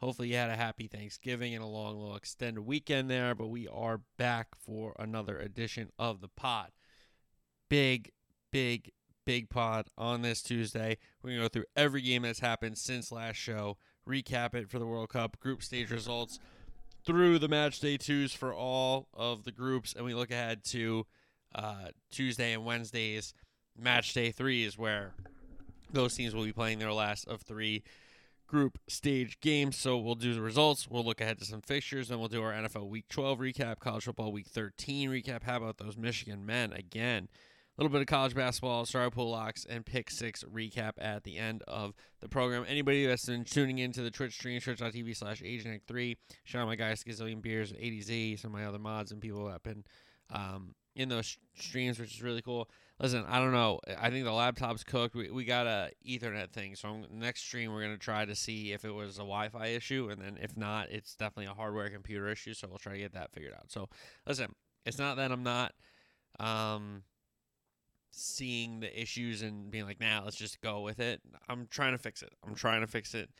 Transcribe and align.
Hopefully, 0.00 0.28
you 0.28 0.36
had 0.36 0.50
a 0.50 0.56
happy 0.56 0.86
Thanksgiving 0.86 1.54
and 1.54 1.62
a 1.62 1.66
long, 1.66 1.98
little 1.98 2.14
extended 2.14 2.60
weekend 2.60 3.10
there, 3.10 3.34
but 3.34 3.48
we 3.48 3.66
are 3.66 4.00
back 4.16 4.48
for 4.64 4.94
another 4.98 5.38
edition 5.38 5.90
of 5.98 6.20
the 6.20 6.28
pod. 6.28 6.70
Big, 7.68 8.12
big, 8.52 8.92
big 9.26 9.50
pod 9.50 9.88
on 9.98 10.22
this 10.22 10.40
Tuesday. 10.40 10.98
We're 11.20 11.30
going 11.30 11.40
to 11.40 11.44
go 11.44 11.48
through 11.48 11.64
every 11.74 12.00
game 12.00 12.22
that's 12.22 12.38
happened 12.38 12.78
since 12.78 13.10
last 13.10 13.36
show, 13.36 13.76
recap 14.08 14.54
it 14.54 14.70
for 14.70 14.78
the 14.78 14.86
World 14.86 15.08
Cup, 15.08 15.40
group 15.40 15.64
stage 15.64 15.90
results 15.90 16.38
through 17.04 17.40
the 17.40 17.48
match 17.48 17.80
day 17.80 17.96
twos 17.96 18.32
for 18.32 18.54
all 18.54 19.08
of 19.14 19.44
the 19.44 19.52
groups, 19.52 19.94
and 19.94 20.04
we 20.04 20.14
look 20.14 20.30
ahead 20.30 20.62
to 20.62 21.06
uh, 21.54 21.88
Tuesday 22.10 22.52
and 22.52 22.64
Wednesdays 22.64 23.34
match 23.76 24.12
day 24.14 24.30
threes, 24.30 24.78
where 24.78 25.12
those 25.92 26.14
teams 26.14 26.34
will 26.34 26.44
be 26.44 26.52
playing 26.52 26.78
their 26.78 26.92
last 26.92 27.26
of 27.26 27.42
three 27.42 27.82
group 28.48 28.78
stage 28.88 29.38
games. 29.40 29.76
So 29.76 29.96
we'll 29.96 30.16
do 30.16 30.34
the 30.34 30.40
results. 30.40 30.88
We'll 30.88 31.04
look 31.04 31.20
ahead 31.20 31.38
to 31.38 31.44
some 31.44 31.60
fixtures. 31.60 32.08
Then 32.08 32.18
we'll 32.18 32.28
do 32.28 32.42
our 32.42 32.52
NFL 32.52 32.88
Week 32.88 33.08
12 33.08 33.38
recap, 33.38 33.78
college 33.78 34.04
football 34.04 34.32
Week 34.32 34.48
13 34.48 35.10
recap. 35.10 35.44
How 35.44 35.58
about 35.58 35.78
those 35.78 35.96
Michigan 35.96 36.44
men 36.44 36.72
again? 36.72 37.28
A 37.76 37.80
little 37.80 37.92
bit 37.92 38.00
of 38.00 38.08
college 38.08 38.34
basketball, 38.34 38.84
star 38.86 39.08
pool 39.08 39.30
locks, 39.30 39.64
and 39.64 39.86
pick 39.86 40.10
six 40.10 40.42
recap 40.42 40.94
at 40.98 41.22
the 41.22 41.38
end 41.38 41.62
of 41.68 41.94
the 42.18 42.28
program. 42.28 42.64
Anybody 42.66 43.06
that's 43.06 43.26
been 43.26 43.44
tuning 43.44 43.78
into 43.78 44.02
the 44.02 44.10
Twitch 44.10 44.34
stream, 44.34 44.60
twitch.tv 44.60 45.16
slash 45.16 45.40
ajnick3, 45.42 46.16
shout 46.42 46.62
out 46.62 46.66
my 46.66 46.74
guys, 46.74 47.04
Gazillion 47.04 47.40
Beers, 47.40 47.72
ADZ, 47.72 48.40
some 48.40 48.52
of 48.52 48.60
my 48.60 48.66
other 48.66 48.80
mods, 48.80 49.12
and 49.12 49.20
people 49.20 49.44
that 49.44 49.52
have 49.52 49.62
been 49.62 49.84
um, 50.30 50.74
in 50.96 51.08
those 51.08 51.38
streams, 51.54 52.00
which 52.00 52.14
is 52.14 52.20
really 52.22 52.42
cool. 52.42 52.68
Listen, 53.00 53.24
I 53.28 53.38
don't 53.38 53.52
know. 53.52 53.78
I 53.96 54.10
think 54.10 54.24
the 54.24 54.32
laptop's 54.32 54.82
cooked. 54.82 55.14
We, 55.14 55.30
we 55.30 55.44
got 55.44 55.66
a 55.68 55.90
Ethernet 56.06 56.50
thing, 56.50 56.74
so 56.74 56.88
I'm, 56.88 57.06
next 57.12 57.42
stream 57.42 57.72
we're 57.72 57.82
gonna 57.82 57.96
try 57.96 58.24
to 58.24 58.34
see 58.34 58.72
if 58.72 58.84
it 58.84 58.90
was 58.90 59.16
a 59.16 59.20
Wi-Fi 59.20 59.68
issue, 59.68 60.08
and 60.10 60.20
then 60.20 60.36
if 60.40 60.56
not, 60.56 60.90
it's 60.90 61.14
definitely 61.14 61.50
a 61.50 61.54
hardware 61.54 61.88
computer 61.90 62.28
issue. 62.28 62.54
So 62.54 62.66
we'll 62.66 62.78
try 62.78 62.94
to 62.94 62.98
get 62.98 63.14
that 63.14 63.32
figured 63.32 63.54
out. 63.54 63.70
So 63.70 63.88
listen, 64.26 64.54
it's 64.84 64.98
not 64.98 65.16
that 65.16 65.30
I'm 65.30 65.44
not 65.44 65.74
um, 66.40 67.02
seeing 68.10 68.80
the 68.80 69.00
issues 69.00 69.42
and 69.42 69.70
being 69.70 69.84
like, 69.84 70.00
nah, 70.00 70.22
let's 70.24 70.36
just 70.36 70.60
go 70.60 70.80
with 70.80 70.98
it. 70.98 71.20
I'm 71.48 71.68
trying 71.70 71.92
to 71.92 71.98
fix 71.98 72.22
it. 72.22 72.32
I'm 72.44 72.54
trying 72.54 72.80
to 72.80 72.86
fix 72.86 73.14
it. 73.14 73.30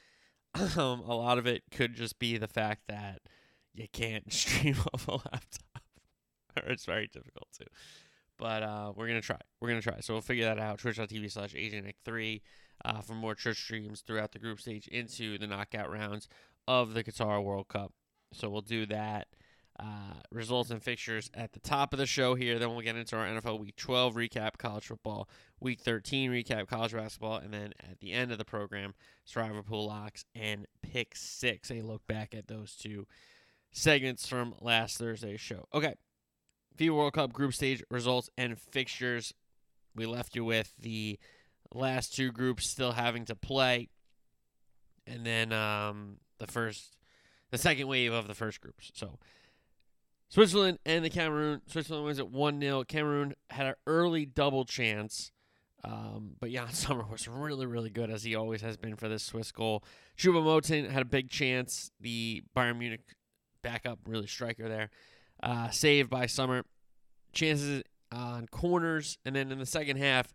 Um, 0.76 1.00
a 1.00 1.14
lot 1.14 1.36
of 1.38 1.46
it 1.46 1.62
could 1.70 1.94
just 1.94 2.18
be 2.18 2.38
the 2.38 2.48
fact 2.48 2.88
that 2.88 3.20
you 3.74 3.86
can't 3.92 4.32
stream 4.32 4.76
off 4.92 5.06
a 5.06 5.12
laptop, 5.12 5.82
or 6.56 6.72
it's 6.72 6.86
very 6.86 7.06
difficult 7.06 7.48
to. 7.58 7.66
But 8.38 8.62
uh, 8.62 8.92
we're 8.94 9.08
gonna 9.08 9.20
try. 9.20 9.38
We're 9.60 9.68
gonna 9.68 9.82
try. 9.82 10.00
So 10.00 10.14
we'll 10.14 10.20
figure 10.22 10.44
that 10.44 10.58
out. 10.58 10.78
Twitch.tv 10.78 11.30
slash 11.30 11.54
AJNick3 11.54 12.40
uh, 12.84 13.00
for 13.00 13.14
more 13.14 13.34
church 13.34 13.62
streams 13.62 14.00
throughout 14.00 14.32
the 14.32 14.38
group 14.38 14.60
stage 14.60 14.86
into 14.88 15.38
the 15.38 15.46
knockout 15.46 15.90
rounds 15.90 16.28
of 16.66 16.94
the 16.94 17.02
Qatar 17.02 17.42
World 17.42 17.68
Cup. 17.68 17.92
So 18.32 18.48
we'll 18.48 18.60
do 18.60 18.86
that. 18.86 19.28
Uh, 19.80 20.14
results 20.32 20.70
and 20.70 20.82
fixtures 20.82 21.30
at 21.34 21.52
the 21.52 21.60
top 21.60 21.92
of 21.92 22.00
the 22.00 22.06
show 22.06 22.34
here. 22.34 22.58
Then 22.58 22.70
we'll 22.70 22.80
get 22.80 22.96
into 22.96 23.16
our 23.16 23.24
NFL 23.24 23.60
Week 23.60 23.76
12 23.76 24.16
recap, 24.16 24.58
college 24.58 24.86
football, 24.86 25.28
Week 25.60 25.78
13 25.80 26.32
recap, 26.32 26.66
college 26.66 26.92
basketball, 26.92 27.36
and 27.36 27.54
then 27.54 27.72
at 27.88 28.00
the 28.00 28.10
end 28.10 28.32
of 28.32 28.38
the 28.38 28.44
program, 28.44 28.94
Survivor 29.24 29.62
Pool 29.62 29.86
Locks 29.86 30.24
and 30.34 30.66
Pick 30.82 31.14
Six. 31.14 31.70
A 31.70 31.80
look 31.82 32.04
back 32.08 32.34
at 32.34 32.48
those 32.48 32.74
two 32.74 33.06
segments 33.70 34.26
from 34.26 34.52
last 34.60 34.98
Thursday's 34.98 35.40
show. 35.40 35.68
Okay, 35.72 35.94
FIFA 36.78 36.96
World 36.96 37.12
Cup 37.14 37.32
group 37.32 37.54
stage 37.54 37.82
results 37.90 38.30
and 38.38 38.58
fixtures. 38.58 39.34
We 39.94 40.06
left 40.06 40.36
you 40.36 40.44
with 40.44 40.72
the 40.78 41.18
last 41.74 42.14
two 42.14 42.30
groups 42.30 42.68
still 42.68 42.92
having 42.92 43.24
to 43.26 43.34
play, 43.34 43.88
and 45.06 45.26
then 45.26 45.52
um, 45.52 46.18
the 46.38 46.46
first, 46.46 46.96
the 47.50 47.58
second 47.58 47.88
wave 47.88 48.12
of 48.12 48.28
the 48.28 48.34
first 48.34 48.60
groups. 48.60 48.90
So. 48.94 49.18
Switzerland 50.30 50.78
and 50.84 51.02
the 51.02 51.08
Cameroon. 51.10 51.62
Switzerland 51.66 52.04
wins 52.04 52.18
at 52.18 52.30
1 52.30 52.60
0. 52.60 52.84
Cameroon 52.84 53.34
had 53.48 53.66
an 53.66 53.74
early 53.86 54.26
double 54.26 54.66
chance, 54.66 55.32
um, 55.82 56.32
but 56.38 56.50
Yann 56.50 56.70
Sommer 56.72 57.06
was 57.10 57.26
really, 57.26 57.64
really 57.64 57.88
good, 57.90 58.10
as 58.10 58.24
he 58.24 58.34
always 58.34 58.60
has 58.60 58.76
been 58.76 58.94
for 58.94 59.08
this 59.08 59.22
Swiss 59.22 59.50
goal. 59.50 59.82
Choupo-Moting 60.18 60.90
had 60.90 61.00
a 61.00 61.06
big 61.06 61.30
chance. 61.30 61.90
The 61.98 62.42
Bayern 62.54 62.78
Munich 62.78 63.00
backup, 63.62 64.00
really 64.06 64.26
striker 64.26 64.68
there, 64.68 64.90
uh, 65.42 65.70
saved 65.70 66.10
by 66.10 66.26
Sommer. 66.26 66.64
Chances 67.32 67.82
on 68.10 68.46
corners, 68.46 69.18
and 69.24 69.36
then 69.36 69.52
in 69.52 69.58
the 69.58 69.66
second 69.66 69.98
half, 69.98 70.34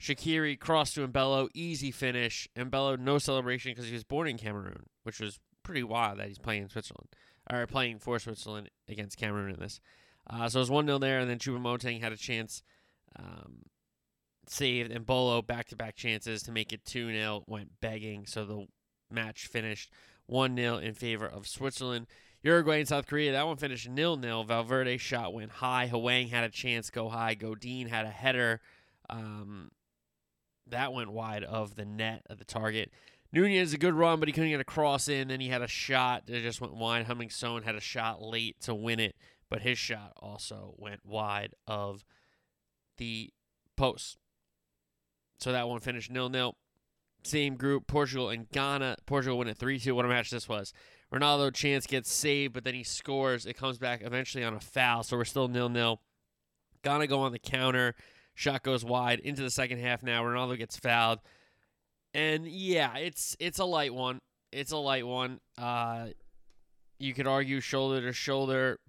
Shaqiri 0.00 0.58
crossed 0.58 0.94
to 0.94 1.06
Embolo, 1.06 1.48
easy 1.54 1.90
finish. 1.90 2.48
Embolo, 2.56 2.98
no 2.98 3.18
celebration 3.18 3.72
because 3.72 3.86
he 3.86 3.94
was 3.94 4.04
born 4.04 4.28
in 4.28 4.36
Cameroon, 4.36 4.86
which 5.04 5.20
was 5.20 5.38
pretty 5.62 5.82
wild 5.82 6.18
that 6.18 6.28
he's 6.28 6.38
playing 6.38 6.64
in 6.64 6.68
Switzerland 6.68 7.08
or 7.50 7.66
playing 7.66 7.98
for 7.98 8.18
Switzerland 8.18 8.70
against 8.88 9.16
Cameroon 9.16 9.54
in 9.54 9.60
this. 9.60 9.80
Uh, 10.28 10.48
so 10.48 10.58
it 10.58 10.62
was 10.62 10.70
1 10.70 10.86
0 10.86 10.98
there, 10.98 11.18
and 11.20 11.28
then 11.28 11.38
Choupo-Moting 11.38 12.00
had 12.00 12.12
a 12.12 12.16
chance 12.16 12.62
um, 13.18 13.62
saved, 14.46 14.90
and 14.90 15.04
Bolo 15.04 15.42
back 15.42 15.68
to 15.68 15.76
back 15.76 15.96
chances 15.96 16.42
to 16.44 16.52
make 16.52 16.72
it 16.72 16.84
2 16.84 17.12
0, 17.12 17.44
went 17.46 17.80
begging. 17.80 18.26
So 18.26 18.44
the 18.44 18.66
match 19.10 19.46
finished 19.46 19.90
1 20.26 20.56
0 20.56 20.78
in 20.78 20.94
favor 20.94 21.26
of 21.26 21.46
Switzerland. 21.46 22.06
Uruguay 22.44 22.80
and 22.80 22.88
South 22.88 23.06
Korea, 23.06 23.32
that 23.32 23.46
one 23.46 23.56
finished 23.56 23.88
0 23.94 24.20
0. 24.20 24.42
Valverde 24.42 24.98
shot 24.98 25.32
went 25.32 25.50
high. 25.50 25.88
Hwang 25.88 26.28
had 26.28 26.44
a 26.44 26.50
chance 26.50 26.90
go 26.90 27.08
high. 27.08 27.34
Godin 27.34 27.88
had 27.88 28.04
a 28.04 28.10
header. 28.10 28.60
Um, 29.08 29.70
that 30.66 30.92
went 30.92 31.10
wide 31.10 31.42
of 31.42 31.74
the 31.74 31.86
net 31.86 32.22
of 32.28 32.38
the 32.38 32.44
target. 32.44 32.90
Nunez 33.32 33.72
a 33.72 33.78
good 33.78 33.94
run, 33.94 34.20
but 34.20 34.28
he 34.28 34.32
couldn't 34.32 34.50
get 34.50 34.60
a 34.60 34.64
cross 34.64 35.08
in. 35.08 35.28
Then 35.28 35.40
he 35.40 35.48
had 35.48 35.62
a 35.62 35.66
shot 35.66 36.26
that 36.26 36.42
just 36.42 36.60
went 36.60 36.74
wide. 36.74 37.06
Heung-min 37.06 37.62
had 37.62 37.74
a 37.74 37.80
shot 37.80 38.22
late 38.22 38.60
to 38.60 38.74
win 38.74 39.00
it, 39.00 39.16
but 39.48 39.62
his 39.62 39.78
shot 39.78 40.12
also 40.18 40.74
went 40.76 41.04
wide 41.04 41.54
of 41.66 42.04
the 42.98 43.30
post. 43.76 44.18
So 45.38 45.50
that 45.50 45.66
one 45.66 45.80
finished 45.80 46.10
nil 46.10 46.28
nil. 46.28 46.56
Same 47.24 47.56
group, 47.56 47.86
Portugal 47.86 48.28
and 48.28 48.50
Ghana. 48.50 48.96
Portugal 49.06 49.38
win 49.38 49.48
at 49.48 49.56
3 49.56 49.78
2. 49.78 49.94
What 49.94 50.04
a 50.04 50.08
match 50.08 50.30
this 50.30 50.46
was. 50.46 50.74
Ronaldo 51.14 51.54
chance 51.54 51.86
gets 51.86 52.12
saved, 52.12 52.54
but 52.54 52.64
then 52.64 52.74
he 52.74 52.82
scores. 52.82 53.46
It 53.46 53.54
comes 53.54 53.78
back 53.78 54.02
eventually 54.02 54.42
on 54.42 54.54
a 54.54 54.60
foul, 54.60 55.04
so 55.04 55.16
we're 55.16 55.24
still 55.24 55.46
nil 55.46 55.68
nil. 55.68 56.00
Ghana 56.82 57.06
go 57.06 57.20
on 57.20 57.32
the 57.32 57.38
counter. 57.38 57.94
Shot 58.34 58.64
goes 58.64 58.84
wide 58.84 59.20
into 59.20 59.42
the 59.42 59.50
second 59.50 59.78
half 59.78 60.02
now. 60.02 60.24
Ronaldo 60.24 60.58
gets 60.58 60.76
fouled. 60.76 61.20
And 62.12 62.46
yeah, 62.48 62.96
it's 62.96 63.36
it's 63.38 63.60
a 63.60 63.64
light 63.64 63.94
one. 63.94 64.20
It's 64.52 64.72
a 64.72 64.76
light 64.76 65.06
one. 65.06 65.40
Uh, 65.56 66.08
you 66.98 67.14
could 67.14 67.26
argue 67.26 67.60
shoulder 67.60 68.00
to 68.00 68.12
shoulder. 68.12 68.80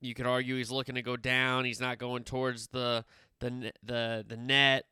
You 0.00 0.14
could 0.14 0.26
argue 0.26 0.56
he's 0.56 0.70
looking 0.70 0.94
to 0.94 1.02
go 1.02 1.16
down. 1.16 1.64
He's 1.64 1.80
not 1.80 1.98
going 1.98 2.22
towards 2.22 2.68
the 2.68 3.04
the 3.40 3.72
the 3.82 4.24
the 4.26 4.36
net 4.36 4.84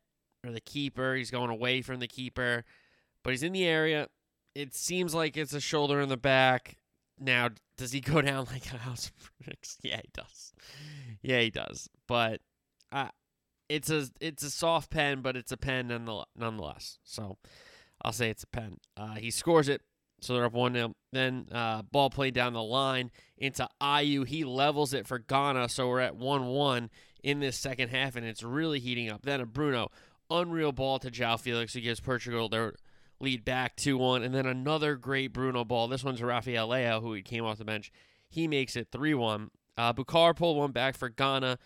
or 0.44 0.50
the 0.50 0.60
keeper. 0.60 1.14
He's 1.14 1.30
going 1.30 1.50
away 1.50 1.82
from 1.82 2.00
the 2.00 2.08
keeper, 2.08 2.64
but 3.22 3.30
he's 3.30 3.44
in 3.44 3.52
the 3.52 3.64
area. 3.64 4.08
It 4.56 4.74
seems 4.74 5.14
like 5.14 5.36
it's 5.36 5.52
a 5.52 5.60
shoulder 5.60 6.00
in 6.00 6.08
the 6.08 6.16
back. 6.16 6.76
Now, 7.20 7.50
does 7.76 7.92
he 7.92 8.00
go 8.00 8.20
down 8.22 8.46
like 8.50 8.72
a 8.72 8.78
house 8.78 9.08
of 9.08 9.30
bricks? 9.44 9.78
Yeah, 9.82 10.00
he 10.02 10.10
does. 10.12 10.52
Yeah, 11.22 11.40
he 11.40 11.50
does. 11.50 11.88
But 12.08 12.40
uh, 12.90 13.08
it's 13.68 13.90
a 13.90 14.08
it's 14.20 14.42
a 14.42 14.50
soft 14.50 14.90
pen, 14.90 15.22
but 15.22 15.36
it's 15.36 15.52
a 15.52 15.56
pen 15.56 15.88
nonetheless. 16.36 16.98
So 17.04 17.38
I'll 18.02 18.12
say 18.12 18.30
it's 18.30 18.44
a 18.44 18.48
pen. 18.48 18.78
Uh, 18.96 19.14
he 19.14 19.30
scores 19.30 19.68
it, 19.68 19.82
so 20.20 20.34
they're 20.34 20.44
up 20.44 20.52
1 20.52 20.74
0. 20.74 20.94
Then 21.12 21.46
uh, 21.52 21.82
ball 21.82 22.10
played 22.10 22.34
down 22.34 22.52
the 22.52 22.62
line 22.62 23.10
into 23.36 23.68
Ayew. 23.80 24.26
He 24.26 24.44
levels 24.44 24.94
it 24.94 25.06
for 25.06 25.18
Ghana, 25.18 25.68
so 25.68 25.88
we're 25.88 26.00
at 26.00 26.16
1 26.16 26.46
1 26.46 26.90
in 27.22 27.40
this 27.40 27.56
second 27.56 27.90
half, 27.90 28.16
and 28.16 28.26
it's 28.26 28.42
really 28.42 28.80
heating 28.80 29.10
up. 29.10 29.22
Then 29.22 29.40
a 29.40 29.46
Bruno, 29.46 29.90
unreal 30.30 30.72
ball 30.72 30.98
to 31.00 31.10
João 31.10 31.38
Felix, 31.38 31.74
who 31.74 31.80
gives 31.80 32.00
Portugal 32.00 32.48
their 32.48 32.74
lead 33.20 33.44
back 33.44 33.76
2 33.76 33.96
1. 33.98 34.22
And 34.22 34.34
then 34.34 34.46
another 34.46 34.96
great 34.96 35.32
Bruno 35.32 35.64
ball. 35.64 35.88
This 35.88 36.04
one's 36.04 36.22
Rafael 36.22 36.68
Leao, 36.68 37.00
who 37.02 37.20
came 37.22 37.44
off 37.44 37.58
the 37.58 37.64
bench. 37.64 37.92
He 38.28 38.48
makes 38.48 38.76
it 38.76 38.88
3 38.92 39.14
1. 39.14 39.50
Uh, 39.76 39.92
Bukar 39.92 40.36
pulled 40.36 40.56
one 40.56 40.72
back 40.72 40.96
for 40.96 41.08
Ghana. 41.08 41.58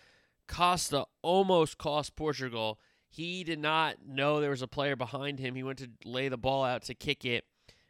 Costa 0.47 1.05
almost 1.21 1.77
cost 1.77 2.15
Portugal 2.15 2.79
he 3.15 3.45
did 3.45 3.59
not 3.59 4.05
know 4.05 4.41
there 4.41 4.49
was 4.49 4.61
a 4.61 4.67
player 4.67 4.97
behind 4.97 5.39
him. 5.39 5.55
He 5.55 5.63
went 5.63 5.79
to 5.79 5.89
lay 6.03 6.27
the 6.27 6.37
ball 6.37 6.65
out 6.65 6.83
to 6.83 6.93
kick 6.93 7.23
it, 7.23 7.45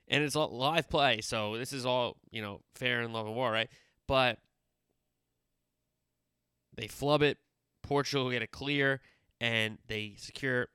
and 0.07 0.23
it's 0.23 0.35
a 0.35 0.41
live 0.41 0.87
play. 0.87 1.19
So 1.21 1.57
this 1.57 1.73
is 1.73 1.83
all 1.83 2.17
you 2.29 2.43
know, 2.43 2.61
fair 2.75 3.01
and 3.01 3.11
love 3.11 3.25
and 3.25 3.35
war, 3.35 3.51
right? 3.51 3.69
but 4.07 4.37
they 6.75 6.87
flub 6.87 7.23
it. 7.23 7.39
Portugal 7.81 8.29
get 8.29 8.43
a 8.43 8.47
clear, 8.47 9.01
and 9.41 9.79
they 9.87 10.13
secure 10.17 10.67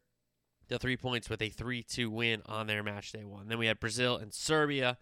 the 0.70 0.78
three 0.78 0.96
points 0.96 1.28
with 1.28 1.42
a 1.42 1.50
3 1.50 1.82
2 1.82 2.10
win 2.10 2.42
on 2.46 2.66
their 2.66 2.82
match 2.82 3.12
day 3.12 3.24
one. 3.24 3.48
Then 3.48 3.58
we 3.58 3.66
had 3.66 3.78
Brazil 3.78 4.16
and 4.16 4.32
Serbia. 4.32 4.96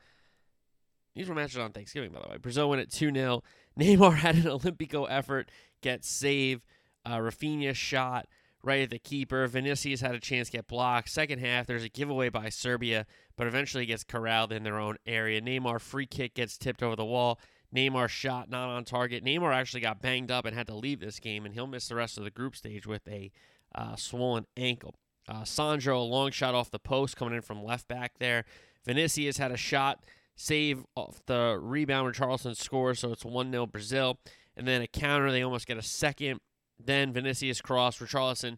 These 1.15 1.29
were 1.29 1.35
matches 1.35 1.59
on 1.59 1.73
Thanksgiving, 1.73 2.11
by 2.11 2.21
the 2.23 2.29
way. 2.29 2.37
Brazil 2.39 2.71
win 2.71 2.81
at 2.81 2.91
2 2.91 3.13
0. 3.13 3.43
Neymar 3.79 4.17
had 4.17 4.35
an 4.35 4.43
Olympico 4.43 5.07
effort, 5.09 5.51
get 5.83 6.05
save. 6.05 6.65
Uh, 7.05 7.19
Rafinha 7.19 7.75
shot 7.75 8.27
right 8.63 8.83
at 8.83 8.91
the 8.91 8.99
keeper. 8.99 9.47
Vinicius 9.47 10.01
had 10.01 10.15
a 10.15 10.21
chance 10.21 10.51
get 10.51 10.67
blocked. 10.67 11.09
Second 11.09 11.39
half, 11.39 11.67
there's 11.67 11.85
a 11.85 11.89
giveaway 11.89 12.29
by 12.29 12.49
Serbia, 12.49 13.07
but 13.37 13.47
eventually 13.47 13.87
gets 13.87 14.05
corralled 14.05 14.53
in 14.53 14.65
their 14.65 14.79
own 14.79 14.97
area. 15.07 15.41
Neymar 15.41 15.81
free 15.81 16.07
kick 16.07 16.35
gets 16.35 16.59
tipped 16.59 16.83
over 16.83 16.97
the 16.97 17.05
wall. 17.05 17.39
Neymar 17.75 18.09
shot 18.09 18.51
not 18.51 18.69
on 18.69 18.85
target. 18.85 19.25
Neymar 19.25 19.55
actually 19.55 19.81
got 19.81 20.01
banged 20.01 20.31
up 20.31 20.45
and 20.45 20.57
had 20.57 20.67
to 20.67 20.75
leave 20.75 21.01
this 21.01 21.21
game, 21.21 21.45
and 21.45 21.55
he'll 21.55 21.67
miss 21.67 21.89
the 21.89 21.95
rest 21.95 22.19
of 22.19 22.25
the 22.25 22.31
group 22.31 22.57
stage 22.57 22.87
with 22.87 23.07
a 23.07 23.31
uh, 23.75 23.97
swollen 23.97 24.47
ankle. 24.57 24.99
Uh, 25.29 25.45
Sandro, 25.45 26.01
a 26.01 26.03
long 26.03 26.31
shot 26.31 26.55
off 26.55 26.71
the 26.71 26.79
post 26.79 27.17
coming 27.17 27.35
in 27.35 27.43
from 27.43 27.63
left 27.63 27.87
back 27.87 28.13
there. 28.19 28.45
Vinicius 28.85 29.37
had 29.37 29.53
a 29.53 29.57
shot, 29.57 30.05
save 30.37 30.85
off 30.95 31.21
the 31.27 31.59
rebound 31.61 32.07
when 32.07 32.15
Richarlison 32.15 32.57
scores, 32.57 33.01
so 33.01 33.13
it's 33.13 33.25
1 33.25 33.51
0 33.51 33.67
Brazil. 33.67 34.19
And 34.57 34.67
then 34.67 34.81
a 34.81 34.87
counter, 34.87 35.31
they 35.31 35.43
almost 35.43 35.67
get 35.67 35.77
a 35.77 35.83
second. 35.83 36.41
Then 36.83 37.13
Vinicius 37.13 37.61
cross 37.61 37.97
for 37.97 38.07
Richarlison. 38.07 38.57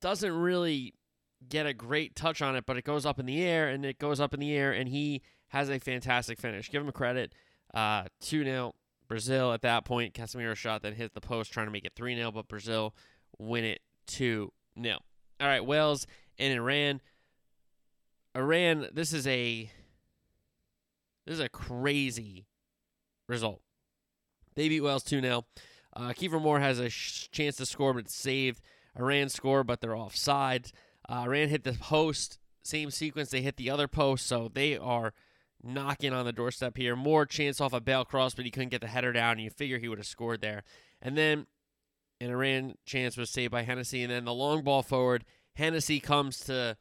Doesn't 0.00 0.32
really 0.32 0.94
get 1.46 1.66
a 1.66 1.74
great 1.74 2.16
touch 2.16 2.40
on 2.40 2.56
it, 2.56 2.64
but 2.66 2.76
it 2.76 2.84
goes 2.84 3.04
up 3.04 3.18
in 3.18 3.26
the 3.26 3.42
air, 3.42 3.68
and 3.68 3.84
it 3.84 3.98
goes 3.98 4.20
up 4.20 4.32
in 4.32 4.40
the 4.40 4.54
air, 4.54 4.72
and 4.72 4.88
he 4.88 5.22
has 5.48 5.68
a 5.68 5.78
fantastic 5.78 6.38
finish. 6.40 6.70
Give 6.70 6.82
him 6.82 6.90
credit. 6.92 7.34
Uh, 7.74 8.04
2 8.20 8.44
0 8.44 8.74
Brazil 9.08 9.52
at 9.52 9.62
that 9.62 9.84
point. 9.84 10.14
Casemiro 10.14 10.54
shot 10.54 10.82
that 10.82 10.94
hit 10.94 11.14
the 11.14 11.20
post, 11.20 11.52
trying 11.52 11.66
to 11.66 11.72
make 11.72 11.84
it 11.84 11.92
3 11.94 12.14
0, 12.14 12.32
but 12.32 12.48
Brazil 12.48 12.94
win 13.38 13.64
it 13.64 13.80
2 14.06 14.52
0. 14.80 14.98
All 15.40 15.46
right, 15.46 15.64
Wales 15.64 16.06
and 16.38 16.52
Iran. 16.52 17.00
Iran, 18.36 18.88
this 18.92 19.12
is 19.12 19.26
a 19.26 19.70
this 21.26 21.34
is 21.34 21.40
a 21.40 21.48
crazy 21.48 22.46
result. 23.28 23.60
They 24.54 24.68
beat 24.68 24.80
Wales 24.80 25.04
2 25.04 25.20
0. 25.20 25.46
Uh, 25.94 26.08
Kiefer 26.10 26.40
Moore 26.40 26.60
has 26.60 26.78
a 26.78 26.88
sh- 26.88 27.28
chance 27.30 27.56
to 27.56 27.66
score, 27.66 27.92
but 27.92 28.04
it's 28.04 28.16
saved. 28.16 28.60
Iran 28.98 29.28
score, 29.28 29.62
but 29.62 29.80
they're 29.80 29.96
offside. 29.96 30.72
Uh, 31.08 31.24
Iran 31.26 31.48
hit 31.48 31.64
the 31.64 31.72
post, 31.74 32.38
same 32.62 32.90
sequence. 32.90 33.30
They 33.30 33.42
hit 33.42 33.56
the 33.56 33.70
other 33.70 33.88
post, 33.88 34.26
so 34.26 34.50
they 34.52 34.76
are 34.76 35.12
knocking 35.62 36.12
on 36.12 36.24
the 36.24 36.32
doorstep 36.32 36.76
here. 36.76 36.96
Moore 36.96 37.26
chance 37.26 37.60
off 37.60 37.72
a 37.72 37.80
Bale 37.80 38.04
cross, 38.04 38.34
but 38.34 38.44
he 38.44 38.50
couldn't 38.50 38.70
get 38.70 38.80
the 38.80 38.88
header 38.88 39.12
down. 39.12 39.38
You 39.38 39.50
figure 39.50 39.78
he 39.78 39.88
would 39.88 39.98
have 39.98 40.06
scored 40.06 40.40
there. 40.40 40.62
And 41.00 41.16
then 41.16 41.46
an 42.20 42.30
Iran 42.30 42.74
chance 42.84 43.16
was 43.16 43.30
saved 43.30 43.52
by 43.52 43.62
Hennessy. 43.62 44.02
And 44.02 44.12
then 44.12 44.24
the 44.24 44.34
long 44.34 44.62
ball 44.62 44.82
forward, 44.82 45.24
Hennessy 45.54 46.00
comes 46.00 46.40
to 46.40 46.76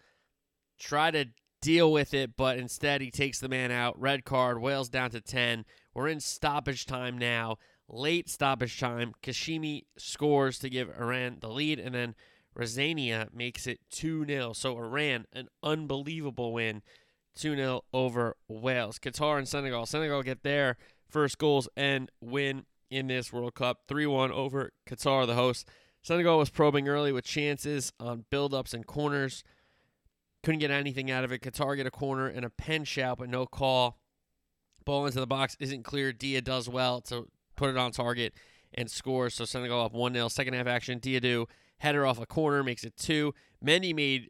try 0.79 1.11
to 1.11 1.25
deal 1.61 1.91
with 1.91 2.13
it, 2.13 2.37
but 2.37 2.57
instead 2.57 3.01
he 3.01 3.11
takes 3.11 3.39
the 3.39 3.49
man 3.49 3.71
out. 3.71 3.99
Red 3.99 4.25
card, 4.25 4.61
Wales 4.61 4.89
down 4.89 5.11
to 5.11 5.21
10. 5.21 5.65
We're 5.93 6.07
in 6.07 6.19
stoppage 6.19 6.85
time 6.85 7.17
now. 7.17 7.57
Late 7.89 8.29
stoppage 8.29 8.79
time. 8.79 9.13
Cheshmi 9.23 9.85
scores 9.97 10.59
to 10.59 10.69
give 10.69 10.89
Iran 10.89 11.37
the 11.39 11.49
lead, 11.49 11.79
and 11.79 11.95
then 11.95 12.15
Rezaeian 12.57 13.33
makes 13.33 13.65
it 13.65 13.79
2 13.91 14.25
0. 14.25 14.53
So 14.53 14.77
Iran, 14.77 15.25
an 15.31 15.47
unbelievable 15.63 16.53
win 16.53 16.81
2 17.35 17.55
0 17.55 17.81
over 17.93 18.35
Wales. 18.47 18.99
Qatar 18.99 19.37
and 19.37 19.47
Senegal. 19.47 19.85
Senegal 19.85 20.23
get 20.23 20.43
their 20.43 20.77
first 21.09 21.37
goals 21.37 21.69
and 21.77 22.11
win 22.19 22.65
in 22.89 23.07
this 23.07 23.31
World 23.33 23.55
Cup 23.55 23.81
3 23.87 24.05
1 24.05 24.31
over 24.31 24.71
Qatar, 24.87 25.25
the 25.25 25.35
host. 25.35 25.67
Senegal 26.01 26.37
was 26.37 26.49
probing 26.49 26.87
early 26.87 27.11
with 27.11 27.25
chances 27.25 27.91
on 27.99 28.25
build-ups 28.29 28.73
and 28.73 28.85
corners. 28.85 29.43
Couldn't 30.43 30.59
get 30.59 30.71
anything 30.71 31.11
out 31.11 31.23
of 31.23 31.31
it. 31.31 31.41
Qatar 31.41 31.75
get 31.75 31.85
a 31.85 31.91
corner 31.91 32.27
and 32.27 32.45
a 32.45 32.49
pen 32.49 32.85
shout, 32.85 33.17
but 33.17 33.29
no 33.29 33.45
call. 33.45 33.99
Ball 34.85 35.05
into 35.05 35.19
the 35.19 35.27
box 35.27 35.57
isn't 35.59 35.83
clear. 35.83 36.13
Dia 36.13 36.41
does 36.41 36.69
well 36.69 37.01
to 37.01 37.27
put 37.57 37.69
it 37.69 37.77
on 37.77 37.91
target 37.91 38.33
and 38.73 38.89
scores. 38.89 39.33
So 39.33 39.43
Senegal 39.43 39.83
up 39.83 39.93
1 39.93 40.13
0. 40.13 40.29
Second 40.29 40.53
half 40.53 40.67
action. 40.67 40.99
Diedhiou 40.99 41.47
header 41.79 42.05
off 42.05 42.21
a 42.21 42.25
corner 42.25 42.63
makes 42.63 42.83
it 42.85 42.95
2. 42.95 43.33
Mendy 43.63 43.93
made 43.93 44.29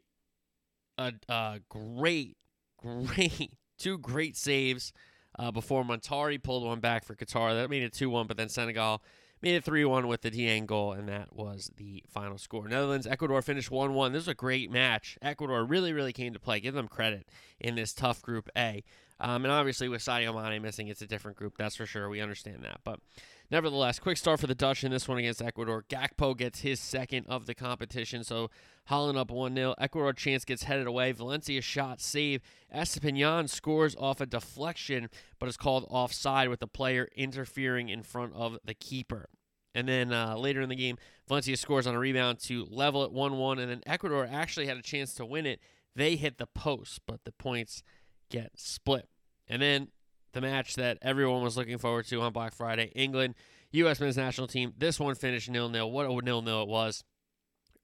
a, 0.96 1.12
a 1.28 1.60
great 1.68 2.36
great, 2.78 3.52
two 3.78 3.98
great 3.98 4.36
saves 4.36 4.92
uh, 5.38 5.50
before 5.50 5.84
Muntari 5.84 6.42
pulled 6.42 6.64
one 6.64 6.80
back 6.80 7.04
for 7.04 7.14
Qatar. 7.14 7.54
That 7.54 7.70
made 7.70 7.82
it 7.82 7.92
2 7.92 8.10
1, 8.10 8.26
but 8.26 8.36
then 8.36 8.48
Senegal 8.48 9.02
made 9.40 9.54
it 9.54 9.64
3 9.64 9.84
1 9.84 10.08
with 10.08 10.22
the 10.22 10.30
Dieng 10.30 10.66
goal, 10.66 10.92
and 10.92 11.08
that 11.08 11.34
was 11.34 11.70
the 11.76 12.02
final 12.08 12.38
score. 12.38 12.68
Netherlands, 12.68 13.06
Ecuador 13.06 13.40
finished 13.42 13.70
1 13.70 13.94
1. 13.94 14.12
This 14.12 14.22
was 14.22 14.28
a 14.28 14.34
great 14.34 14.70
match. 14.70 15.18
Ecuador 15.22 15.64
really, 15.64 15.92
really 15.92 16.12
came 16.12 16.32
to 16.32 16.40
play. 16.40 16.60
Give 16.60 16.74
them 16.74 16.88
credit 16.88 17.28
in 17.60 17.74
this 17.74 17.92
tough 17.92 18.22
Group 18.22 18.48
A. 18.56 18.82
Um, 19.20 19.44
and 19.44 19.52
obviously, 19.52 19.88
with 19.88 20.02
Sadio 20.02 20.34
Mane 20.34 20.62
missing, 20.62 20.88
it's 20.88 21.02
a 21.02 21.06
different 21.06 21.36
group. 21.36 21.54
That's 21.58 21.76
for 21.76 21.86
sure. 21.86 22.08
We 22.08 22.20
understand 22.20 22.62
that. 22.62 22.80
But 22.84 23.00
nevertheless, 23.50 23.98
quick 23.98 24.16
start 24.16 24.40
for 24.40 24.46
the 24.46 24.54
Dutch 24.54 24.84
in 24.84 24.90
this 24.90 25.08
one 25.08 25.18
against 25.18 25.42
Ecuador. 25.42 25.84
Gakpo 25.88 26.36
gets 26.36 26.60
his 26.60 26.80
second 26.80 27.26
of 27.26 27.46
the 27.46 27.54
competition. 27.54 28.24
So 28.24 28.50
Holland 28.86 29.18
up 29.18 29.30
1 29.30 29.54
0. 29.54 29.74
Ecuador 29.78 30.12
chance 30.12 30.44
gets 30.44 30.64
headed 30.64 30.86
away. 30.86 31.12
Valencia 31.12 31.60
shot 31.60 32.00
save. 32.00 32.40
Estupiñán 32.74 33.48
scores 33.48 33.94
off 33.96 34.20
a 34.20 34.26
deflection, 34.26 35.08
but 35.38 35.48
is 35.48 35.56
called 35.56 35.86
offside 35.88 36.48
with 36.48 36.60
the 36.60 36.66
player 36.66 37.08
interfering 37.16 37.88
in 37.88 38.02
front 38.02 38.32
of 38.34 38.58
the 38.64 38.74
keeper. 38.74 39.28
And 39.74 39.88
then 39.88 40.12
uh, 40.12 40.36
later 40.36 40.60
in 40.60 40.68
the 40.68 40.76
game, 40.76 40.96
Valencia 41.28 41.56
scores 41.56 41.86
on 41.86 41.94
a 41.94 41.98
rebound 41.98 42.40
to 42.40 42.66
level 42.70 43.04
it 43.04 43.12
1 43.12 43.38
1. 43.38 43.58
And 43.58 43.70
then 43.70 43.82
Ecuador 43.86 44.28
actually 44.30 44.66
had 44.66 44.76
a 44.76 44.82
chance 44.82 45.14
to 45.14 45.26
win 45.26 45.46
it. 45.46 45.60
They 45.94 46.16
hit 46.16 46.38
the 46.38 46.46
post, 46.46 47.00
but 47.06 47.24
the 47.24 47.32
points 47.32 47.82
get 48.30 48.52
split. 48.56 49.08
And 49.48 49.62
then 49.62 49.88
the 50.32 50.40
match 50.40 50.74
that 50.76 50.98
everyone 51.02 51.42
was 51.42 51.56
looking 51.56 51.78
forward 51.78 52.06
to 52.06 52.20
on 52.20 52.32
Black 52.32 52.54
Friday 52.54 52.92
England, 52.94 53.34
U.S. 53.72 54.00
men's 54.00 54.16
national 54.16 54.46
team. 54.46 54.72
This 54.76 54.98
one 54.98 55.14
finished 55.14 55.50
nil 55.50 55.68
nil. 55.68 55.90
What 55.90 56.06
a 56.06 56.24
nil 56.24 56.42
nil 56.42 56.62
it 56.62 56.68
was. 56.68 57.04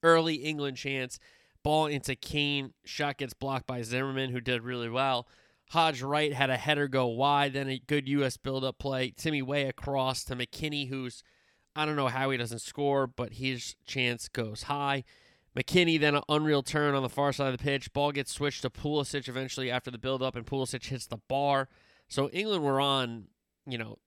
Early 0.02 0.36
England 0.36 0.76
chance. 0.76 1.18
Ball 1.62 1.86
into 1.86 2.14
Kane. 2.14 2.74
Shot 2.84 3.18
gets 3.18 3.34
blocked 3.34 3.66
by 3.66 3.82
Zimmerman, 3.82 4.30
who 4.30 4.40
did 4.40 4.62
really 4.62 4.90
well. 4.90 5.26
Haji 5.70 6.04
Wright 6.04 6.32
had 6.32 6.50
a 6.50 6.56
header 6.56 6.88
go 6.88 7.06
wide, 7.06 7.54
then 7.54 7.68
a 7.68 7.80
good 7.86 8.06
U.S. 8.08 8.36
build-up 8.36 8.78
play. 8.78 9.10
Timmy 9.10 9.40
Weah 9.42 9.68
across 9.68 10.22
to 10.24 10.36
McKennie, 10.36 10.88
who's 10.88 11.22
I 11.74 11.84
don't 11.86 11.96
know 11.96 12.08
how 12.08 12.30
he 12.30 12.36
doesn't 12.36 12.60
score, 12.60 13.06
but 13.06 13.34
his 13.34 13.74
chance 13.84 14.28
goes 14.28 14.64
high. 14.64 15.04
McKennie 15.56 15.98
then 15.98 16.14
an 16.14 16.22
unreal 16.28 16.62
turn 16.62 16.94
on 16.94 17.02
the 17.02 17.08
far 17.08 17.32
side 17.32 17.52
of 17.52 17.58
the 17.58 17.64
pitch. 17.64 17.92
Ball 17.92 18.12
gets 18.12 18.32
switched 18.32 18.62
to 18.62 18.70
Pulisic 18.70 19.28
eventually 19.28 19.70
after 19.70 19.90
the 19.90 19.98
build-up, 19.98 20.36
and 20.36 20.46
Pulisic 20.46 20.84
hits 20.84 21.06
the 21.06 21.18
bar. 21.28 21.68
So 22.08 22.28
England 22.30 22.62
were 22.62 22.80
on, 22.80 23.28
you 23.66 23.78
know, 23.78 23.98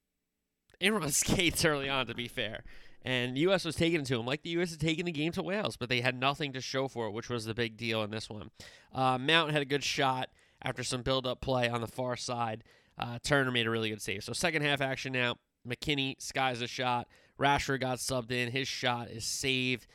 they 0.80 0.92
were 0.92 1.02
on 1.02 1.10
skates 1.12 1.66
early 1.66 1.90
on, 1.90 2.08
to 2.08 2.16
be 2.16 2.28
fair. 2.28 2.64
And 3.04 3.38
the 3.38 3.42
U.S. 3.42 3.64
was 3.64 3.76
taking 3.76 4.04
to 4.04 4.18
them, 4.18 4.26
like 4.26 4.44
the 4.44 4.50
U.S. 4.52 4.72
had 4.72 4.80
taken 4.80 5.06
the 5.06 5.12
game 5.12 5.32
to 5.34 5.44
Wales, 5.44 5.78
but 5.78 5.88
they 5.88 6.02
had 6.02 6.20
nothing 6.20 6.52
to 6.54 6.62
show 6.62 6.88
for 6.88 7.08
it, 7.08 7.12
which 7.12 7.30
was 7.30 7.46
the 7.46 7.54
big 7.54 7.78
deal 7.78 8.04
in 8.04 8.12
this 8.12 8.30
one. 8.30 8.50
Uh, 8.94 9.18
Mount 9.18 9.52
had 9.52 9.62
a 9.62 9.66
good 9.66 9.84
shot 9.84 10.30
after 10.62 10.84
some 10.84 11.04
build-up 11.04 11.40
play 11.40 11.70
on 11.70 11.82
the 11.82 11.88
far 11.88 12.16
side. 12.18 12.64
Uh, 12.98 13.20
Turner 13.24 13.52
made 13.52 13.68
a 13.68 13.70
really 13.70 13.90
good 13.90 14.02
save. 14.02 14.24
So 14.24 14.34
second 14.34 14.64
half 14.64 14.82
action 14.82 15.14
now. 15.14 15.36
McKennie 15.68 16.22
skies 16.22 16.62
a 16.62 16.68
shot. 16.68 17.08
Rashford 17.40 17.82
got 17.82 18.00
subbed 18.00 18.32
in. 18.32 18.52
His 18.52 18.68
shot 18.68 19.10
is 19.10 19.26
saved. 19.26 19.88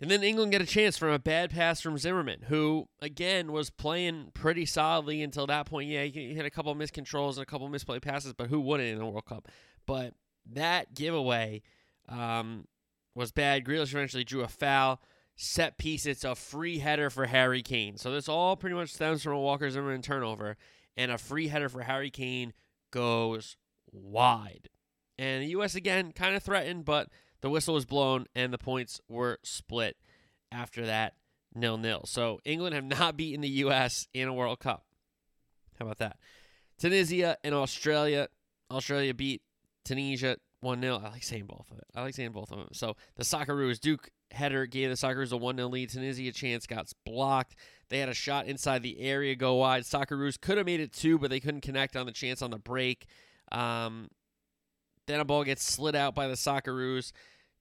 And 0.00 0.10
then 0.10 0.22
England 0.22 0.52
get 0.52 0.62
a 0.62 0.66
chance 0.66 0.96
from 0.96 1.10
a 1.10 1.18
bad 1.18 1.50
pass 1.50 1.80
from 1.80 1.98
Zimmerman, 1.98 2.42
who, 2.48 2.88
again, 3.00 3.50
was 3.50 3.68
playing 3.68 4.30
pretty 4.32 4.64
solidly 4.64 5.22
until 5.22 5.46
that 5.48 5.66
point. 5.66 5.88
Yeah, 5.88 6.04
he 6.04 6.34
had 6.34 6.46
a 6.46 6.50
couple 6.50 6.70
of 6.70 6.78
miscontrols 6.78 7.34
and 7.34 7.42
a 7.42 7.46
couple 7.46 7.66
of 7.66 7.72
misplay 7.72 7.98
passes, 7.98 8.32
but 8.32 8.48
who 8.48 8.60
wouldn't 8.60 8.88
in 8.88 9.00
a 9.00 9.08
World 9.08 9.24
Cup? 9.24 9.48
But 9.86 10.14
that 10.52 10.94
giveaway 10.94 11.62
um, 12.08 12.68
was 13.14 13.32
bad. 13.32 13.64
Grealish 13.64 13.92
eventually 13.92 14.24
drew 14.24 14.42
a 14.42 14.48
foul. 14.48 15.00
Set 15.34 15.78
piece, 15.78 16.06
it's 16.06 16.24
a 16.24 16.34
free 16.34 16.78
header 16.78 17.10
for 17.10 17.26
Harry 17.26 17.62
Kane. 17.62 17.96
So 17.96 18.12
this 18.12 18.28
all 18.28 18.56
pretty 18.56 18.76
much 18.76 18.92
stems 18.92 19.22
from 19.22 19.32
a 19.32 19.40
Walker 19.40 19.68
Zimmerman 19.68 20.02
turnover. 20.02 20.56
And 20.96 21.12
a 21.12 21.18
free 21.18 21.48
header 21.48 21.68
for 21.68 21.82
Harry 21.82 22.10
Kane 22.10 22.52
goes 22.92 23.56
wide. 23.92 24.68
And 25.18 25.42
the 25.42 25.48
U.S. 25.48 25.74
again 25.74 26.12
kind 26.12 26.36
of 26.36 26.42
threatened, 26.42 26.84
but 26.84 27.08
the 27.40 27.50
whistle 27.50 27.74
was 27.74 27.84
blown 27.84 28.26
and 28.34 28.52
the 28.52 28.58
points 28.58 29.00
were 29.08 29.38
split 29.42 29.96
after 30.50 30.86
that 30.86 31.14
nil 31.54 31.78
nil. 31.78 32.02
So 32.06 32.40
England 32.44 32.74
have 32.74 32.84
not 32.84 33.16
beaten 33.16 33.40
the 33.40 33.48
U.S. 33.48 34.08
in 34.12 34.28
a 34.28 34.32
World 34.32 34.60
Cup. 34.60 34.84
How 35.78 35.86
about 35.86 35.98
that? 35.98 36.16
Tunisia 36.78 37.36
and 37.44 37.54
Australia. 37.54 38.28
Australia 38.70 39.14
beat 39.14 39.42
Tunisia 39.84 40.36
1 40.60 40.80
0. 40.80 41.02
I 41.04 41.10
like 41.10 41.22
saying 41.22 41.46
both 41.46 41.70
of 41.70 41.78
it. 41.78 41.84
I 41.94 42.02
like 42.02 42.14
saying 42.14 42.32
both 42.32 42.50
of 42.50 42.58
them. 42.58 42.68
So 42.72 42.96
the 43.16 43.24
Socceroos, 43.24 43.80
Duke 43.80 44.10
header 44.30 44.66
gave 44.66 44.90
the 44.90 44.96
Socceroos 44.96 45.32
a 45.32 45.36
1 45.36 45.56
0 45.56 45.68
lead. 45.68 45.90
Tunisia 45.90 46.32
chance 46.32 46.66
got 46.66 46.92
blocked. 47.06 47.54
They 47.88 47.98
had 47.98 48.08
a 48.08 48.14
shot 48.14 48.46
inside 48.46 48.82
the 48.82 49.00
area 49.00 49.34
go 49.34 49.54
wide. 49.54 49.84
Socceroos 49.84 50.40
could 50.40 50.58
have 50.58 50.66
made 50.66 50.80
it 50.80 50.92
two, 50.92 51.18
but 51.18 51.30
they 51.30 51.40
couldn't 51.40 51.62
connect 51.62 51.96
on 51.96 52.06
the 52.06 52.12
chance 52.12 52.42
on 52.42 52.50
the 52.50 52.58
break. 52.58 53.06
Um, 53.50 54.08
Then 55.08 55.20
a 55.20 55.24
ball 55.24 55.42
gets 55.42 55.64
slid 55.64 55.96
out 55.96 56.14
by 56.14 56.28
the 56.28 56.34
Socceroos. 56.34 57.12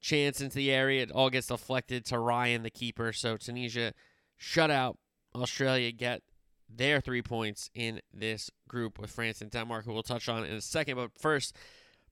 Chance 0.01 0.41
into 0.41 0.57
the 0.57 0.69
area. 0.69 1.01
It 1.01 1.11
all 1.11 1.29
gets 1.29 1.47
deflected 1.47 2.05
to 2.05 2.19
Ryan, 2.19 2.61
the 2.61 2.69
keeper. 2.69 3.11
So 3.13 3.37
Tunisia 3.37 3.93
shut 4.35 4.69
out. 4.69 4.97
Australia 5.33 5.91
get 5.91 6.21
their 6.69 6.99
three 6.99 7.21
points 7.21 7.69
in 7.73 8.01
this 8.13 8.51
group 8.67 8.99
with 8.99 9.09
France 9.09 9.41
and 9.41 9.49
Denmark, 9.49 9.85
who 9.85 9.93
we'll 9.93 10.03
touch 10.03 10.27
on 10.27 10.43
in 10.43 10.55
a 10.55 10.61
second. 10.61 10.97
But 10.97 11.11
first, 11.17 11.55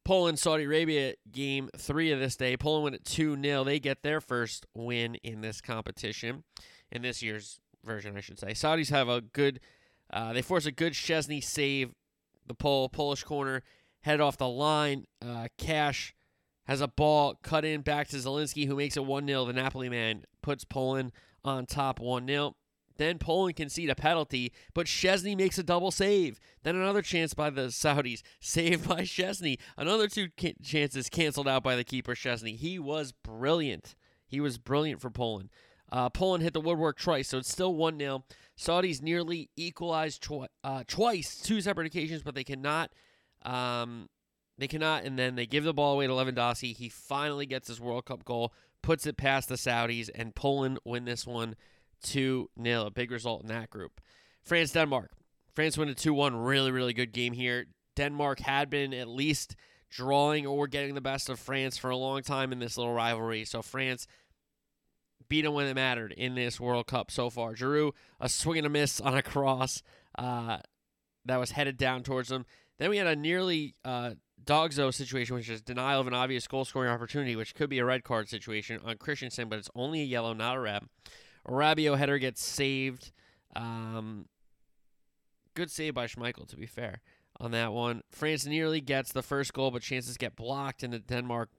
Poland, 0.05 0.39
Saudi 0.39 0.63
Arabia, 0.63 1.15
game 1.31 1.69
three 1.77 2.11
of 2.11 2.19
this 2.19 2.37
day. 2.37 2.55
Poland 2.55 2.85
win 2.85 2.93
at 2.93 3.03
2 3.03 3.39
0. 3.41 3.63
They 3.65 3.79
get 3.79 4.03
their 4.03 4.21
first 4.21 4.65
win 4.73 5.15
in 5.15 5.41
this 5.41 5.59
competition, 5.59 6.43
in 6.91 7.01
this 7.01 7.21
year's 7.21 7.59
version, 7.83 8.15
I 8.15 8.21
should 8.21 8.39
say. 8.39 8.51
Saudis 8.51 8.89
have 8.89 9.09
a 9.09 9.19
good, 9.19 9.59
uh, 10.13 10.31
they 10.31 10.41
force 10.41 10.65
a 10.65 10.71
good 10.71 10.93
Szczesny 10.93 11.43
save. 11.43 11.93
The 12.47 12.53
Pole, 12.53 12.89
Polish 12.89 13.23
corner 13.23 13.63
headed 14.05 14.21
off 14.21 14.37
the 14.37 14.47
line. 14.47 15.05
Uh, 15.19 15.47
Cash 15.57 16.13
has 16.65 16.79
a 16.79 16.87
ball 16.87 17.39
cut 17.41 17.65
in 17.65 17.81
back 17.81 18.07
to 18.09 18.17
Zielinski, 18.17 18.67
who 18.67 18.75
makes 18.75 18.95
it 18.95 19.03
1 19.03 19.27
0. 19.27 19.45
The 19.45 19.53
Napoli 19.53 19.89
man 19.89 20.25
puts 20.43 20.63
Poland 20.63 21.11
on 21.43 21.65
top 21.65 21.99
1 21.99 22.27
0. 22.27 22.55
Then 22.97 23.17
Poland 23.17 23.55
concede 23.55 23.89
a 23.89 23.95
penalty, 23.95 24.53
but 24.75 24.85
Szczesny 24.85 25.35
makes 25.35 25.57
a 25.57 25.63
double 25.63 25.89
save. 25.89 26.39
Then 26.63 26.75
another 26.75 27.01
chance 27.01 27.33
by 27.33 27.49
the 27.49 27.63
Saudis, 27.63 28.21
saved 28.39 28.87
by 28.87 29.01
Szczesny. 29.01 29.57
Another 29.75 30.07
two 30.07 30.27
chances 30.63 31.09
canceled 31.09 31.47
out 31.47 31.63
by 31.63 31.75
the 31.75 31.83
keeper, 31.83 32.13
Szczesny. 32.13 32.55
He 32.55 32.77
was 32.77 33.11
brilliant. 33.11 33.95
He 34.27 34.39
was 34.39 34.59
brilliant 34.59 35.01
for 35.01 35.09
Poland. 35.09 35.49
Uh, 35.91 36.09
Poland 36.09 36.43
hit 36.43 36.53
the 36.53 36.61
woodwork 36.61 36.99
twice, 36.99 37.29
so 37.29 37.39
it's 37.39 37.51
still 37.51 37.73
1 37.73 37.97
0. 37.97 38.23
Saudis 38.55 39.01
nearly 39.01 39.49
equalized 39.55 40.25
uh, 40.63 40.83
twice, 40.87 41.41
two 41.41 41.59
separate 41.59 41.87
occasions, 41.87 42.21
but 42.21 42.35
they 42.35 42.43
cannot. 42.43 42.91
Um, 43.45 44.09
they 44.57 44.67
cannot, 44.67 45.03
and 45.03 45.19
then 45.19 45.35
they 45.35 45.45
give 45.45 45.63
the 45.63 45.73
ball 45.73 45.93
away 45.93 46.07
to 46.07 46.13
Lewandowski. 46.13 46.75
He 46.75 46.89
finally 46.89 47.45
gets 47.45 47.67
his 47.67 47.79
World 47.79 48.05
Cup 48.05 48.23
goal, 48.25 48.53
puts 48.81 49.05
it 49.05 49.17
past 49.17 49.49
the 49.49 49.55
Saudis, 49.55 50.09
and 50.13 50.35
Poland 50.35 50.79
win 50.85 51.05
this 51.05 51.27
one 51.27 51.55
2 52.03 52.49
0. 52.61 52.85
A 52.85 52.91
big 52.91 53.11
result 53.11 53.41
in 53.41 53.47
that 53.49 53.69
group. 53.69 54.01
France 54.43 54.71
Denmark. 54.71 55.11
France 55.53 55.77
win 55.77 55.89
a 55.89 55.93
2 55.93 56.13
1. 56.13 56.35
Really, 56.35 56.71
really 56.71 56.93
good 56.93 57.11
game 57.11 57.33
here. 57.33 57.65
Denmark 57.95 58.39
had 58.39 58.69
been 58.69 58.93
at 58.93 59.07
least 59.07 59.55
drawing 59.89 60.45
or 60.45 60.67
getting 60.67 60.95
the 60.95 61.01
best 61.01 61.29
of 61.29 61.39
France 61.39 61.77
for 61.77 61.89
a 61.89 61.97
long 61.97 62.21
time 62.21 62.51
in 62.51 62.59
this 62.59 62.77
little 62.77 62.93
rivalry. 62.93 63.45
So 63.45 63.61
France 63.61 64.07
beat 65.29 65.43
them 65.43 65.53
when 65.53 65.67
it 65.67 65.73
mattered 65.73 66.11
in 66.11 66.35
this 66.35 66.59
World 66.59 66.87
Cup 66.87 67.09
so 67.11 67.29
far. 67.29 67.53
Giroud, 67.53 67.91
a 68.19 68.29
swing 68.29 68.57
and 68.59 68.67
a 68.67 68.69
miss 68.69 68.99
on 68.99 69.15
a 69.15 69.23
cross 69.23 69.81
uh, 70.17 70.57
that 71.25 71.37
was 71.37 71.51
headed 71.51 71.77
down 71.77 72.03
towards 72.03 72.29
them. 72.29 72.45
Then 72.77 72.89
we 72.89 72.97
had 72.97 73.07
a 73.07 73.15
nearly 73.15 73.75
uh, 73.85 74.11
DOGSO 74.43 74.93
situation, 74.93 75.35
which 75.35 75.49
is 75.49 75.61
denial 75.61 76.01
of 76.01 76.07
an 76.07 76.13
obvious 76.13 76.47
goal 76.47 76.65
scoring 76.65 76.91
opportunity, 76.91 77.35
which 77.35 77.55
could 77.55 77.69
be 77.69 77.79
a 77.79 77.85
red 77.85 78.03
card 78.03 78.29
situation 78.29 78.79
on 78.83 78.97
Christensen, 78.97 79.49
but 79.49 79.59
it's 79.59 79.69
only 79.75 80.01
a 80.01 80.05
yellow, 80.05 80.33
not 80.33 80.57
a 80.57 80.59
red. 80.59 80.83
A 81.45 81.51
Rabiot 81.51 81.97
header 81.97 82.17
gets 82.17 82.43
saved. 82.43 83.11
Um, 83.55 84.25
good 85.53 85.71
save 85.71 85.93
by 85.93 86.07
Schmeichel, 86.07 86.47
to 86.49 86.57
be 86.57 86.65
fair, 86.65 87.01
on 87.39 87.51
that 87.51 87.71
one. 87.71 88.01
France 88.11 88.45
nearly 88.45 88.81
gets 88.81 89.11
the 89.11 89.23
first 89.23 89.53
goal, 89.53 89.71
but 89.71 89.81
chances 89.81 90.17
get 90.17 90.35
blocked 90.35 90.83
in 90.83 90.91
the 90.91 90.99
Denmark 90.99 91.49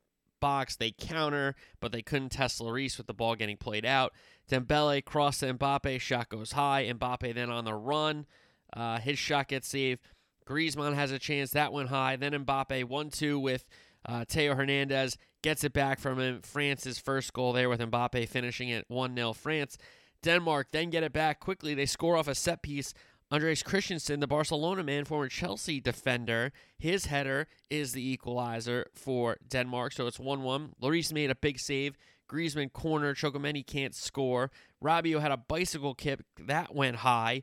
box. 0.41 0.77
They 0.77 0.93
counter, 0.93 1.55
but 1.81 1.93
they 1.93 2.03
couldn't 2.03 2.31
test 2.31 2.61
Lloris 2.61 2.99
with 2.99 3.07
the 3.07 3.15
ball 3.15 3.35
getting 3.35 3.57
played 3.57 3.87
out. 3.87 4.13
Dembele 4.51 5.05
cross 5.05 5.39
to 5.39 5.53
Mbappe, 5.55 6.01
shot 6.01 6.29
goes 6.29 6.53
high. 6.53 6.85
Mbappe 6.93 7.35
then 7.35 7.51
on 7.51 7.65
the 7.65 7.75
run. 7.75 8.27
Uh, 8.73 8.99
his 8.99 9.19
shot 9.19 9.49
gets 9.49 9.69
saved. 9.69 10.03
Griezmann 10.47 10.95
has 10.95 11.11
a 11.11 11.19
chance. 11.19 11.51
That 11.51 11.73
went 11.73 11.89
high. 11.89 12.17
Then 12.17 12.33
Mbappe 12.33 12.85
1 12.85 13.11
2 13.11 13.39
with 13.39 13.67
uh, 14.07 14.25
Theo 14.29 14.55
Hernandez. 14.55 15.17
Gets 15.43 15.65
it 15.65 15.73
back 15.73 16.01
from 16.01 16.19
him. 16.19 16.43
France's 16.43 16.99
first 16.99 17.33
goal 17.33 17.53
there 17.53 17.69
with 17.69 17.81
Mbappe 17.81 18.29
finishing 18.29 18.69
it 18.69 18.85
1 18.89 19.17
0 19.17 19.33
France. 19.33 19.79
Denmark 20.23 20.69
then 20.73 20.91
get 20.91 21.03
it 21.03 21.13
back 21.13 21.41
quickly. 21.41 21.75
They 21.75 21.87
score 21.87 22.17
off 22.17 22.29
a 22.29 22.35
set 22.35 22.63
piece. 22.63 22.95
Andreas 23.33 23.63
Christensen, 23.63 24.21
the 24.21 24.29
Barcelona 24.29 24.85
man, 24.85 25.05
former 25.05 25.29
Chelsea 25.29 25.81
defender, 25.81 26.53
his 26.79 27.07
header 27.07 27.49
is 27.69 27.93
the 27.93 28.09
equalizer 28.09 28.87
for 28.95 29.37
Denmark. 29.49 29.93
So 29.93 30.07
it's 30.07 30.21
1 30.21 30.43
1. 30.43 30.75
Lloris 30.81 31.13
made 31.13 31.31
a 31.31 31.35
big 31.35 31.59
save. 31.59 31.97
Griezmann 32.29 32.73
corner. 32.73 33.15
Chouameni 33.15 33.67
can't 33.67 33.95
score. 33.95 34.51
Rabiot 34.83 35.21
had 35.21 35.33
a 35.33 35.37
bicycle 35.37 35.95
kick. 35.95 36.21
That 36.39 36.75
went 36.75 36.97
high. 36.97 37.43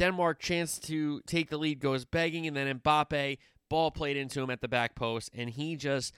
Denmark 0.00 0.40
chance 0.40 0.78
to 0.78 1.20
take 1.26 1.50
the 1.50 1.58
lead 1.58 1.78
goes 1.78 2.06
begging, 2.06 2.46
and 2.46 2.56
then 2.56 2.80
Mbappe 2.80 3.36
ball 3.68 3.90
played 3.90 4.16
into 4.16 4.40
him 4.40 4.48
at 4.48 4.62
the 4.62 4.66
back 4.66 4.94
post, 4.94 5.28
and 5.34 5.50
he 5.50 5.76
just 5.76 6.14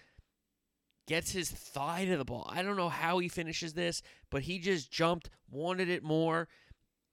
gets 1.09 1.33
his 1.33 1.51
thigh 1.51 2.05
to 2.05 2.17
the 2.17 2.25
ball. 2.25 2.49
I 2.49 2.63
don't 2.63 2.77
know 2.77 2.89
how 2.89 3.19
he 3.19 3.29
finishes 3.29 3.75
this, 3.75 4.01
but 4.31 4.43
he 4.43 4.61
just 4.61 4.93
jumped, 4.93 5.31
wanted 5.51 5.89
it 5.89 6.05
more, 6.05 6.47